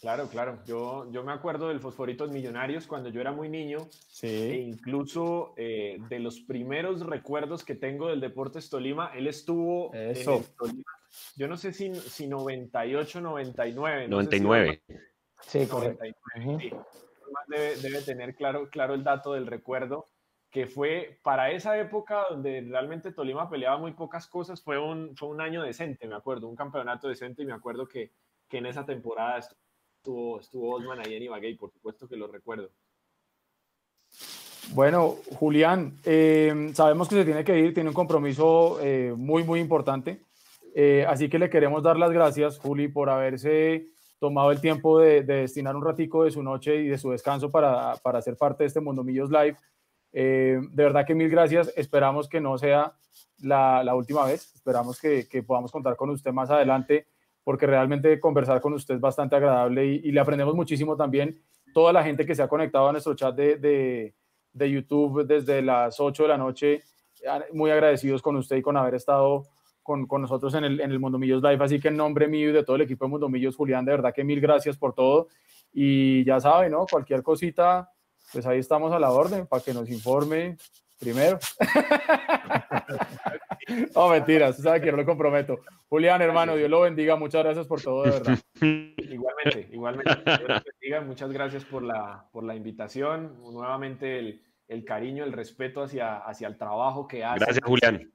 Claro, 0.02 0.28
claro. 0.28 0.60
Yo, 0.66 1.12
yo 1.12 1.24
me 1.24 1.34
acuerdo 1.34 1.68
del 1.68 1.80
Fosforito 1.82 2.28
Millonarios 2.28 2.88
cuando 2.88 3.10
yo 3.10 3.20
era 3.20 3.32
muy 3.32 3.50
niño. 3.50 3.88
Sí. 4.08 4.28
E 4.28 4.56
incluso 4.58 5.54
eh, 5.58 5.98
de 6.10 6.20
los 6.20 6.40
primeros 6.40 7.06
recuerdos 7.06 7.66
que 7.66 7.76
tengo 7.76 8.08
del 8.08 8.22
Deportes 8.22 8.70
Tolima, 8.70 9.12
él 9.16 9.28
estuvo 9.28 9.94
Eso. 9.94 10.38
en 10.38 10.44
Tolima. 10.58 10.92
Yo 11.36 11.48
no 11.48 11.58
sé 11.58 11.74
si, 11.74 11.94
si 11.96 12.28
98, 12.28 13.20
99. 13.20 14.08
99. 14.08 14.82
sí, 15.42 15.66
correcto. 15.66 16.06
Sí. 16.36 16.72
Debe, 17.48 17.76
debe, 17.78 18.02
tener 18.02 18.36
claro, 18.36 18.70
claro 18.70 18.94
el 18.94 19.04
dato 19.04 19.34
del 19.34 19.48
recuerdo 19.48 20.06
que 20.52 20.66
fue 20.66 21.20
para 21.24 21.52
esa 21.52 21.78
época 21.78 22.26
donde 22.30 22.62
realmente 22.62 23.12
Tolima 23.12 23.50
peleaba 23.50 23.78
muy 23.78 23.94
pocas 23.94 24.28
cosas, 24.28 24.64
fue 24.64 24.80
un, 24.80 25.16
fue 25.16 25.30
un 25.30 25.42
año 25.42 25.62
decente, 25.62 26.08
me 26.08 26.16
acuerdo, 26.16 26.48
un 26.48 26.56
campeonato 26.56 27.08
decente 27.08 27.44
y 27.44 27.46
me 27.46 27.54
acuerdo 27.54 27.88
que, 27.88 28.12
que 28.48 28.58
en 28.58 28.66
esa 28.66 28.84
temporada 28.86 29.38
estuvo, 29.38 29.60
estuvo 30.00 30.76
Osman 30.76 31.00
ahí 31.00 31.16
en 31.16 31.24
Ibagué, 31.24 31.56
por 31.56 31.72
supuesto 31.72 32.08
que 32.08 32.16
lo 32.16 32.28
recuerdo. 32.28 32.70
Bueno, 34.74 35.16
Julián, 35.40 35.98
eh, 36.06 36.72
sabemos 36.74 37.10
que 37.10 37.16
se 37.16 37.26
tiene 37.26 37.44
que 37.44 37.58
ir, 37.60 37.74
tiene 37.74 37.90
un 37.90 37.96
compromiso 37.96 38.80
eh, 38.82 39.14
muy, 39.18 39.44
muy 39.44 39.60
importante, 39.60 40.22
eh, 40.76 41.06
así 41.08 41.28
que 41.28 41.40
le 41.40 41.50
queremos 41.50 41.82
dar 41.82 41.98
las 41.98 42.12
gracias, 42.12 42.60
Juli, 42.60 42.88
por 42.88 43.10
haberse 43.10 43.88
tomado 44.20 44.52
el 44.52 44.62
tiempo 44.62 45.00
de, 45.00 45.24
de, 45.24 45.36
destinar 45.42 45.76
un 45.76 45.84
ratico 45.84 46.24
de 46.24 46.32
su 46.32 46.44
noche 46.44 46.76
y 46.82 46.88
de 46.88 46.98
su 46.98 47.10
descanso 47.10 47.50
para, 47.50 47.96
para 47.98 48.22
ser 48.22 48.38
parte 48.38 48.64
de 48.64 48.68
este 48.68 48.82
Mundo 48.82 49.04
Millos 49.04 49.32
Live. 49.32 49.58
De 50.12 50.60
verdad 50.76 51.06
que 51.06 51.16
mil 51.16 51.30
gracias. 51.30 51.72
Esperamos 51.78 52.28
que 52.28 52.42
no 52.42 52.58
sea 52.58 52.94
la, 53.42 53.84
la 53.84 53.96
última 53.96 54.26
vez. 54.26 54.54
Esperamos 54.54 55.00
que, 55.00 55.28
que, 55.28 55.44
podamos 55.44 55.72
contar 55.72 55.96
con 55.96 56.10
usted 56.10 56.32
más 56.32 56.50
adelante, 56.50 57.08
porque 57.50 57.66
realmente 57.66 58.20
conversar 58.20 58.62
con 58.62 58.74
usted 58.74 58.94
es 58.94 59.02
bastante 59.02 59.36
agradable 59.36 59.84
y, 59.84 60.02
y, 60.04 60.12
le 60.12 60.20
aprendemos 60.20 60.54
muchísimo 60.54 60.96
también. 60.96 61.42
Toda 61.74 61.92
la 61.92 62.04
gente 62.04 62.24
que 62.24 62.36
se 62.36 62.44
ha 62.44 62.48
conectado 62.48 62.88
a 62.88 62.92
nuestro 62.92 63.16
chat 63.16 63.36
de, 63.36 63.56
de, 63.56 64.14
de 64.54 64.70
YouTube 64.70 65.26
desde 65.26 65.64
las 65.64 66.00
8 66.00 66.22
de 66.22 66.30
la 66.30 66.38
noche, 66.38 66.84
muy 67.52 67.72
agradecidos 67.72 68.22
con 68.22 68.36
usted 68.36 68.58
y 68.58 68.62
con 68.62 68.78
haber 68.78 68.94
estado 68.94 69.48
con, 69.82 70.06
con, 70.06 70.22
nosotros 70.22 70.54
en 70.54 70.64
el, 70.64 70.80
en 70.80 70.92
el 70.92 71.00
Mundo 71.00 71.18
Millos 71.18 71.42
Live. 71.42 71.58
Así 71.60 71.80
que 71.80 71.88
en 71.88 71.98
nombre 71.98 72.28
mío 72.28 72.52
y 72.52 72.54
de 72.54 72.64
todo 72.64 72.76
el 72.76 72.84
equipo 72.84 73.06
de 73.06 73.10
Mundo 73.10 73.30
Millos, 73.30 73.56
Julián, 73.56 73.84
de 73.84 73.94
verdad 73.94 74.14
que 74.14 74.24
mil 74.24 74.40
gracias 74.40 74.78
por 74.78 74.94
todo. 74.94 75.30
Y 75.74 76.24
ya 76.26 76.40
sabe, 76.40 76.70
¿no? 76.70 76.86
Cualquier 76.86 77.24
cosita, 77.24 77.90
pues 78.32 78.46
ahí 78.46 78.60
estamos 78.60 78.92
a 78.92 79.00
la 79.00 79.10
orden 79.10 79.48
para 79.48 79.64
que 79.64 79.74
nos 79.74 79.90
informe 79.90 80.56
primero. 81.00 81.40
no, 83.96 84.10
mentiras, 84.10 84.58
sabe 84.58 84.82
que 84.82 84.92
no 84.92 84.98
lo 84.98 85.06
comprometo. 85.06 85.60
Julián, 85.88 86.22
hermano, 86.22 86.56
Dios 86.56 86.70
lo 86.70 86.82
bendiga, 86.82 87.16
muchas 87.16 87.44
gracias 87.44 87.68
por 87.68 87.82
todo, 87.82 88.04
de 88.04 88.12
verdad. 88.12 88.40
Igualmente, 89.10 89.70
igualmente. 89.72 90.16
Dios 90.26 90.42
lo 90.42 90.48
bendiga, 90.48 91.02
muchas 91.02 91.32
gracias 91.32 91.66
por 91.66 91.82
la, 91.82 92.28
por 92.32 92.44
la 92.44 92.56
invitación, 92.56 93.42
nuevamente 93.42 94.20
el, 94.20 94.44
el 94.68 94.86
cariño, 94.86 95.24
el 95.24 95.34
respeto 95.34 95.82
hacia, 95.82 96.18
hacia 96.18 96.48
el 96.48 96.58
trabajo 96.58 97.08
que 97.08 97.24
hace. 97.24 97.40
Gracias, 97.40 97.66
Julián. 97.66 98.12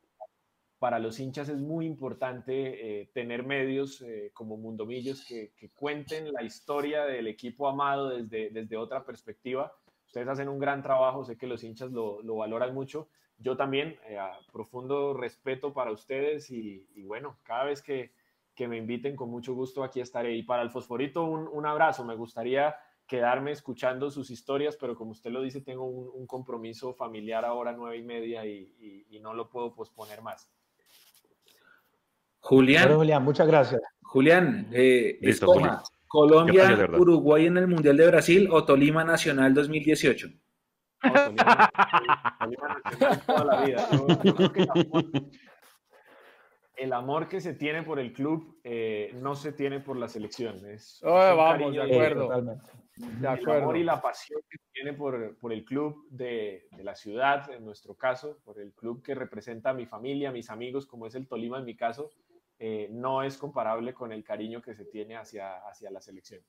Para 0.78 0.98
los 0.98 1.18
hinchas 1.18 1.48
es 1.48 1.60
muy 1.60 1.86
importante 1.86 3.00
eh, 3.00 3.10
tener 3.14 3.42
medios 3.42 4.02
eh, 4.02 4.30
como 4.34 4.58
Mundomillos 4.58 5.24
que, 5.26 5.52
que 5.56 5.70
cuenten 5.70 6.32
la 6.32 6.42
historia 6.42 7.06
del 7.06 7.26
equipo 7.26 7.68
amado 7.68 8.10
desde, 8.10 8.50
desde 8.50 8.76
otra 8.76 9.04
perspectiva 9.04 9.72
Ustedes 10.14 10.28
hacen 10.28 10.48
un 10.48 10.60
gran 10.60 10.80
trabajo, 10.82 11.24
sé 11.24 11.36
que 11.36 11.46
los 11.46 11.64
hinchas 11.64 11.90
lo, 11.90 12.22
lo 12.22 12.36
valoran 12.36 12.72
mucho 12.72 13.08
yo 13.38 13.56
también, 13.56 13.98
eh, 14.06 14.18
profundo 14.52 15.14
respeto 15.14 15.72
para 15.72 15.90
ustedes 15.90 16.50
y, 16.50 16.86
bueno, 17.04 17.38
cada 17.42 17.64
vez 17.64 17.82
que, 17.82 18.12
que, 18.54 18.68
me 18.68 18.78
inviten, 18.78 19.16
con 19.16 19.30
mucho 19.30 19.54
gusto 19.54 19.82
aquí 19.82 20.00
estaré. 20.00 20.34
Y 20.36 20.42
para 20.42 20.62
el 20.62 20.70
Fosforito, 20.70 21.24
un, 21.24 21.48
un, 21.48 21.66
abrazo. 21.66 22.04
Me 22.04 22.14
gustaría 22.14 22.76
quedarme 23.06 23.50
escuchando 23.50 24.10
sus 24.10 24.30
historias, 24.30 24.76
pero 24.76 24.96
como 24.96 25.10
usted 25.10 25.30
lo 25.30 25.42
dice, 25.42 25.60
tengo 25.60 25.84
un, 25.84 26.26
compromiso 26.26 26.94
familiar 26.94 27.44
ahora 27.44 27.72
nueve 27.72 27.98
y 27.98 28.02
media 28.02 28.46
y, 28.46 29.06
y, 29.10 29.18
no 29.20 29.34
lo 29.34 29.48
puedo 29.50 29.74
posponer 29.74 30.22
más. 30.22 30.48
Julián. 32.40 32.94
Julián, 32.94 33.24
muchas 33.24 33.46
gracias. 33.46 33.82
Julián, 34.02 34.68
eh, 34.72 35.18
Colombia, 36.14 36.88
Uruguay 36.96 37.46
en 37.46 37.56
el 37.56 37.66
Mundial 37.66 37.96
de 37.96 38.06
Brasil 38.06 38.48
o 38.52 38.64
Tolima 38.64 39.02
Nacional 39.02 39.52
2018. 39.52 40.28
el 46.76 46.92
amor 46.92 47.26
que 47.26 47.40
se 47.40 47.54
tiene 47.54 47.82
por 47.82 47.98
el 47.98 48.12
club 48.12 48.60
eh, 48.62 49.10
no 49.20 49.34
se 49.34 49.50
tiene 49.50 49.80
por 49.80 49.96
la 49.96 50.06
selección. 50.06 50.64
Es, 50.66 51.00
vamos, 51.02 51.74
de 51.74 51.82
acuerdo. 51.82 52.32
el 52.32 53.26
amor 53.50 53.76
y 53.76 53.82
la 53.82 54.00
pasión 54.00 54.40
que 54.48 54.58
tiene 54.72 54.92
por, 54.92 55.36
por 55.38 55.52
el 55.52 55.64
club 55.64 56.06
de, 56.10 56.68
de, 56.76 56.84
la 56.84 56.94
ciudad, 56.94 57.50
en 57.50 57.64
nuestro 57.64 57.96
caso, 57.96 58.38
por 58.44 58.60
el 58.60 58.72
club 58.72 59.02
que 59.02 59.16
representa 59.16 59.70
a 59.70 59.74
mi 59.74 59.86
familia, 59.86 60.28
a 60.28 60.32
mis 60.32 60.48
amigos, 60.48 60.86
como 60.86 61.08
es 61.08 61.16
el 61.16 61.26
Tolima 61.26 61.58
en 61.58 61.64
mi 61.64 61.74
caso, 61.74 62.12
eh, 62.66 62.88
no 62.90 63.22
es 63.22 63.36
comparable 63.36 63.92
con 63.92 64.10
el 64.10 64.24
cariño 64.24 64.62
que 64.62 64.74
se 64.74 64.86
tiene 64.86 65.16
hacia, 65.16 65.58
hacia 65.68 65.90
la 65.90 66.00
selección. 66.00 66.40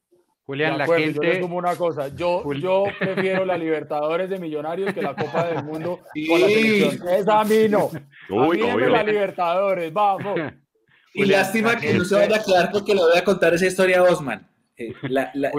Julián, 0.45 0.77
la 0.77 0.87
gente... 0.87 1.13
Yo 1.15 1.21
les 1.21 1.43
una 1.43 1.75
cosa, 1.75 2.07
yo, 2.07 2.53
yo 2.53 2.85
prefiero 2.97 3.43
la 3.43 3.57
Libertadores 3.57 4.29
de 4.29 4.39
Millonarios 4.39 4.93
que 4.93 5.01
la 5.01 5.13
Copa 5.13 5.45
del 5.47 5.65
Mundo 5.65 5.99
con 6.29 6.39
la 6.39 6.47
selección. 6.47 7.09
Esa 7.09 7.41
a 7.41 7.43
mí 7.43 7.67
no. 7.67 7.89
Uy, 8.29 8.61
a 8.61 8.77
mí 8.77 8.85
la 8.85 9.03
Libertadores, 9.03 9.91
vamos. 9.91 10.39
Y 11.17 11.25
lástima 11.25 11.77
que 11.77 11.93
no 11.93 12.03
se 12.03 12.15
vaya 12.15 12.37
a 12.37 12.43
quedar 12.43 12.71
porque 12.71 12.93
le 12.93 13.01
voy 13.01 13.17
a 13.17 13.23
contar 13.23 13.53
esa 13.53 13.65
historia 13.65 13.99
a 13.99 14.03
Osman. 14.03 14.49
Eh, 14.77 14.93
la, 15.03 15.31
la, 15.33 15.51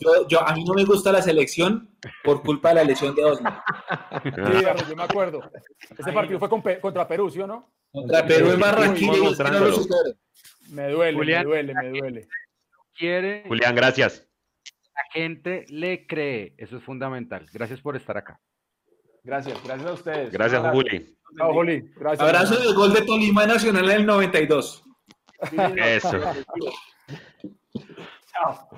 yo, 0.00 0.26
yo, 0.28 0.40
a 0.40 0.52
mí 0.52 0.64
no 0.64 0.74
me 0.74 0.84
gusta 0.84 1.12
la 1.12 1.22
selección 1.22 1.96
por 2.24 2.42
culpa 2.42 2.70
de 2.70 2.74
la 2.76 2.84
lesión 2.84 3.14
de 3.14 3.24
Osman. 3.24 3.54
Sí, 4.24 4.64
yo 4.88 4.96
me 4.96 5.04
acuerdo. 5.04 5.40
Ese 5.96 6.12
partido 6.12 6.40
fue 6.40 6.48
con, 6.48 6.60
contra 6.80 7.06
Perú, 7.06 7.30
¿sí 7.30 7.40
o 7.40 7.46
no? 7.46 7.75
Contra 7.96 8.26
Perú 8.26 8.50
en 8.52 8.60
Barranquilla. 8.60 9.12
Me 10.68 10.90
duele, 10.90 11.18
me 11.18 11.44
duele, 11.44 11.74
me 11.74 11.88
duele. 11.88 12.28
Quiere, 12.94 13.44
Julián, 13.48 13.74
gracias. 13.74 14.28
La 14.94 15.02
gente 15.12 15.64
le 15.70 16.06
cree, 16.06 16.54
eso 16.58 16.76
es 16.76 16.84
fundamental. 16.84 17.46
Gracias 17.54 17.80
por 17.80 17.96
estar 17.96 18.18
acá. 18.18 18.38
Gracias, 19.24 19.62
gracias 19.64 19.88
a 19.88 19.92
ustedes. 19.94 20.30
Gracias, 20.30 20.62
Juli. 20.72 21.16
Chao, 21.38 21.54
Juli. 21.54 21.90
Gracias. 21.96 22.20
Abrazo 22.20 22.58
del 22.58 22.74
gol 22.74 22.92
de 22.92 23.02
Tolima 23.02 23.46
Nacional 23.46 23.90
en 23.90 24.00
el 24.00 24.06
92. 24.06 24.84
Eso. 25.76 26.20
Chao. 28.30 28.68